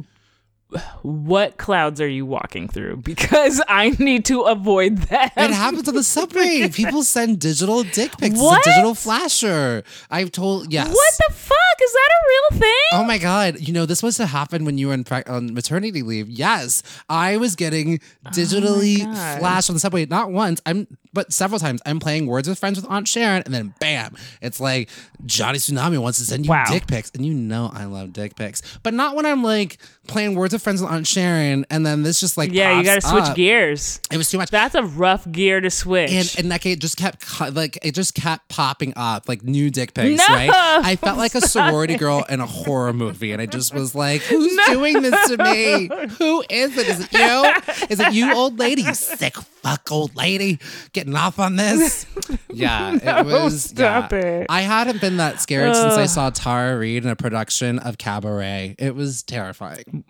What 1.01 1.57
clouds 1.57 2.01
are 2.01 2.07
you 2.07 2.25
walking 2.25 2.67
through? 2.67 2.97
Because 2.97 3.61
I 3.69 3.91
need 3.99 4.25
to 4.25 4.41
avoid 4.41 4.97
that. 5.09 5.31
It 5.37 5.51
happens 5.51 5.87
on 5.87 5.95
the 5.95 6.03
subway. 6.03 6.67
People 6.73 7.03
send 7.03 7.39
digital 7.39 7.83
dick 7.83 8.17
pics. 8.17 8.37
What? 8.37 8.57
It's 8.59 8.67
a 8.67 8.69
digital 8.71 8.93
flasher. 8.95 9.83
I've 10.11 10.31
told 10.31 10.73
yes. 10.73 10.89
What 10.89 11.13
the 11.27 11.33
fuck? 11.33 11.57
Is 11.81 11.93
that 11.93 12.09
a 12.09 12.27
real 12.27 12.59
thing? 12.59 12.73
Oh 12.93 13.03
my 13.05 13.17
god! 13.17 13.59
You 13.59 13.71
know 13.71 13.85
this 13.85 14.01
was 14.03 14.17
to 14.17 14.25
happen 14.25 14.65
when 14.65 14.77
you 14.77 14.87
were 14.87 14.93
in 14.93 15.03
pre- 15.03 15.23
on 15.23 15.53
maternity 15.53 16.01
leave. 16.01 16.27
Yes, 16.27 16.83
I 17.07 17.37
was 17.37 17.55
getting 17.55 17.99
oh 18.25 18.29
digitally 18.31 19.05
Oh 19.05 19.39
flashed 19.39 19.69
on 19.69 19.75
the 19.75 19.79
subway. 19.79 20.05
Not 20.05 20.31
once, 20.31 20.59
I'm 20.65 20.87
but 21.17 21.33
several 21.33 21.59
times. 21.59 21.81
I'm 21.83 21.99
playing 21.99 22.27
Words 22.27 22.47
with 22.47 22.59
Friends 22.59 22.79
with 22.79 22.89
Aunt 22.91 23.07
Sharon, 23.07 23.41
and 23.43 23.51
then 23.53 23.73
bam, 23.79 24.15
it's 24.39 24.59
like 24.59 24.87
Johnny 25.25 25.57
Tsunami 25.57 25.97
wants 25.97 26.19
to 26.19 26.25
send 26.25 26.45
you 26.45 26.51
Wow. 26.51 26.65
dick 26.69 26.85
pics, 26.85 27.09
and 27.15 27.25
you 27.25 27.33
know 27.33 27.71
I 27.73 27.85
love 27.85 28.13
dick 28.13 28.35
pics, 28.35 28.61
but 28.83 28.93
not 28.93 29.15
when 29.15 29.25
I'm 29.25 29.41
like 29.43 29.79
playing 30.07 30.35
Words 30.35 30.53
with 30.53 30.61
Friends 30.61 30.79
with 30.79 30.91
Aunt 30.91 31.07
Sharon, 31.07 31.65
and 31.71 31.83
then 31.83 32.03
this 32.03 32.19
just 32.19 32.37
like 32.37 32.51
yeah, 32.53 32.77
you 32.77 32.83
got 32.83 33.01
to 33.01 33.01
switch 33.01 33.23
up. 33.23 33.35
gears. 33.35 33.99
It 34.11 34.17
was 34.17 34.29
too 34.29 34.37
much. 34.37 34.51
That's 34.51 34.75
a 34.75 34.83
rough 34.83 35.29
gear 35.31 35.59
to 35.59 35.71
switch. 35.71 36.11
And 36.11 36.35
and 36.37 36.49
like 36.49 36.65
it 36.67 36.79
just 36.79 36.97
kept 36.97 37.25
like 37.55 37.79
it 37.81 37.95
just 37.95 38.13
kept 38.13 38.47
popping 38.49 38.93
up 38.95 39.27
like 39.27 39.43
new 39.43 39.71
dick 39.71 39.95
pics, 39.95 40.19
No! 40.19 40.35
right? 40.35 40.51
I 40.53 40.97
felt 40.97 41.17
like 41.17 41.33
a 41.33 41.41
sorority 41.47 41.97
girl 41.97 42.25
in 42.29 42.39
a 42.41 42.45
horror 42.45 42.93
movie, 42.93 43.31
and 43.31 43.41
I 43.41 43.47
just 43.47 43.73
was 43.73 43.95
like, 43.95 44.21
"Who's 44.21 44.55
doing 44.67 45.01
this 45.01 45.29
to 45.29 45.37
me? 45.43 45.89
Who 46.19 46.43
is 46.49 46.77
it? 46.77 46.87
Is 46.87 46.99
it 46.99 47.11
you? 47.11 47.53
Is 47.89 47.99
it 47.99 48.13
you, 48.13 48.33
old 48.33 48.59
lady? 48.59 48.81
You 48.83 48.93
sick 48.93 49.35
fuck, 49.37 49.91
old 49.91 50.15
lady, 50.15 50.59
getting 51.07 51.17
off 51.19 51.39
on 51.39 51.55
this?" 51.55 52.05
Yeah, 52.49 52.95
it 52.95 53.03
No, 53.27 53.43
was. 53.43 53.65
stop 53.65 54.11
yeah. 54.11 54.17
it. 54.17 54.47
I 54.49 54.61
hadn't 54.61 54.99
been 54.99 55.17
that 55.17 55.39
scared 55.41 55.75
since 55.75 55.93
I 55.93 56.05
saw 56.07 56.29
Tara 56.31 56.77
Reid 56.77 57.03
in 57.03 57.09
a 57.09 57.15
production 57.15 57.77
of 57.79 57.97
Cabaret. 57.99 58.75
It 58.79 58.95
was 58.95 59.21
terrifying. 59.21 60.03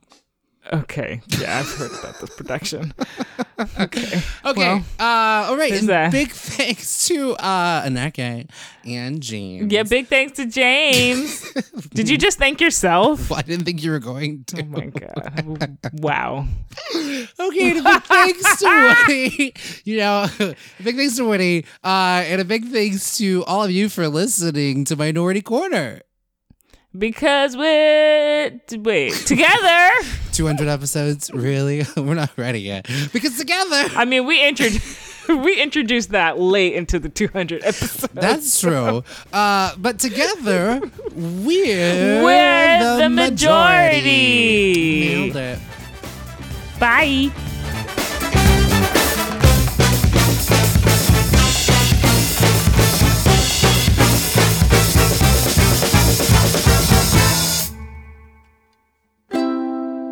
Okay. 0.73 1.21
Yeah, 1.39 1.59
I've 1.59 1.69
heard 1.73 1.91
about 1.91 2.19
this 2.19 2.35
production. 2.35 2.93
okay. 3.79 4.21
Okay. 4.45 4.83
uh, 4.99 5.47
all 5.47 5.57
right. 5.57 5.71
And 5.71 5.89
that. 5.89 6.11
big 6.11 6.29
thanks 6.31 7.07
to 7.07 7.33
uh, 7.33 7.83
Aneka 7.83 8.49
and 8.85 9.21
James. 9.21 9.71
Yeah, 9.71 9.83
big 9.83 10.07
thanks 10.07 10.33
to 10.37 10.45
James. 10.45 11.51
Did 11.93 12.09
you 12.09 12.17
just 12.17 12.37
thank 12.37 12.59
yourself? 12.59 13.31
I 13.31 13.41
didn't 13.43 13.65
think 13.65 13.83
you 13.83 13.91
were 13.91 13.99
going 13.99 14.43
to. 14.47 14.61
Oh 14.61 14.65
my 14.65 14.85
god! 14.87 15.77
Wow. 15.93 16.47
Okay, 16.95 17.71
and 17.71 17.79
a 17.79 17.83
big 17.83 18.03
thanks 18.03 18.59
to 18.59 18.95
Woody. 19.07 19.53
You 19.83 19.97
know, 19.97 20.27
big 20.83 20.95
thanks 20.95 21.17
to 21.17 21.27
Woody, 21.27 21.65
uh, 21.83 22.23
and 22.25 22.41
a 22.41 22.45
big 22.45 22.65
thanks 22.65 23.17
to 23.17 23.43
all 23.45 23.63
of 23.63 23.71
you 23.71 23.89
for 23.89 24.07
listening 24.07 24.85
to 24.85 24.95
Minority 24.95 25.41
Korner. 25.41 26.01
Because 26.97 27.55
we're 27.57 28.59
wait 28.71 29.13
together. 29.13 29.89
200 30.31 30.67
episodes, 30.67 31.31
really? 31.33 31.83
We're 31.97 32.13
not 32.13 32.31
ready 32.37 32.61
yet. 32.61 32.87
Because 33.11 33.37
together, 33.37 33.85
I 33.95 34.05
mean, 34.05 34.25
we 34.25 34.47
introduced 34.47 35.27
we 35.27 35.59
introduced 35.61 36.11
that 36.11 36.39
late 36.39 36.73
into 36.73 36.99
the 36.99 37.09
200 37.09 37.63
episodes. 37.63 38.13
that's 38.13 38.59
true. 38.61 39.03
Uh, 39.33 39.73
but 39.77 39.99
together, 39.99 40.79
we're, 41.15 42.23
We're 42.23 42.97
the 42.99 43.09
majority. 43.09 44.05
Nailed 45.09 45.35
it. 45.35 45.59
Bye. 46.79 47.31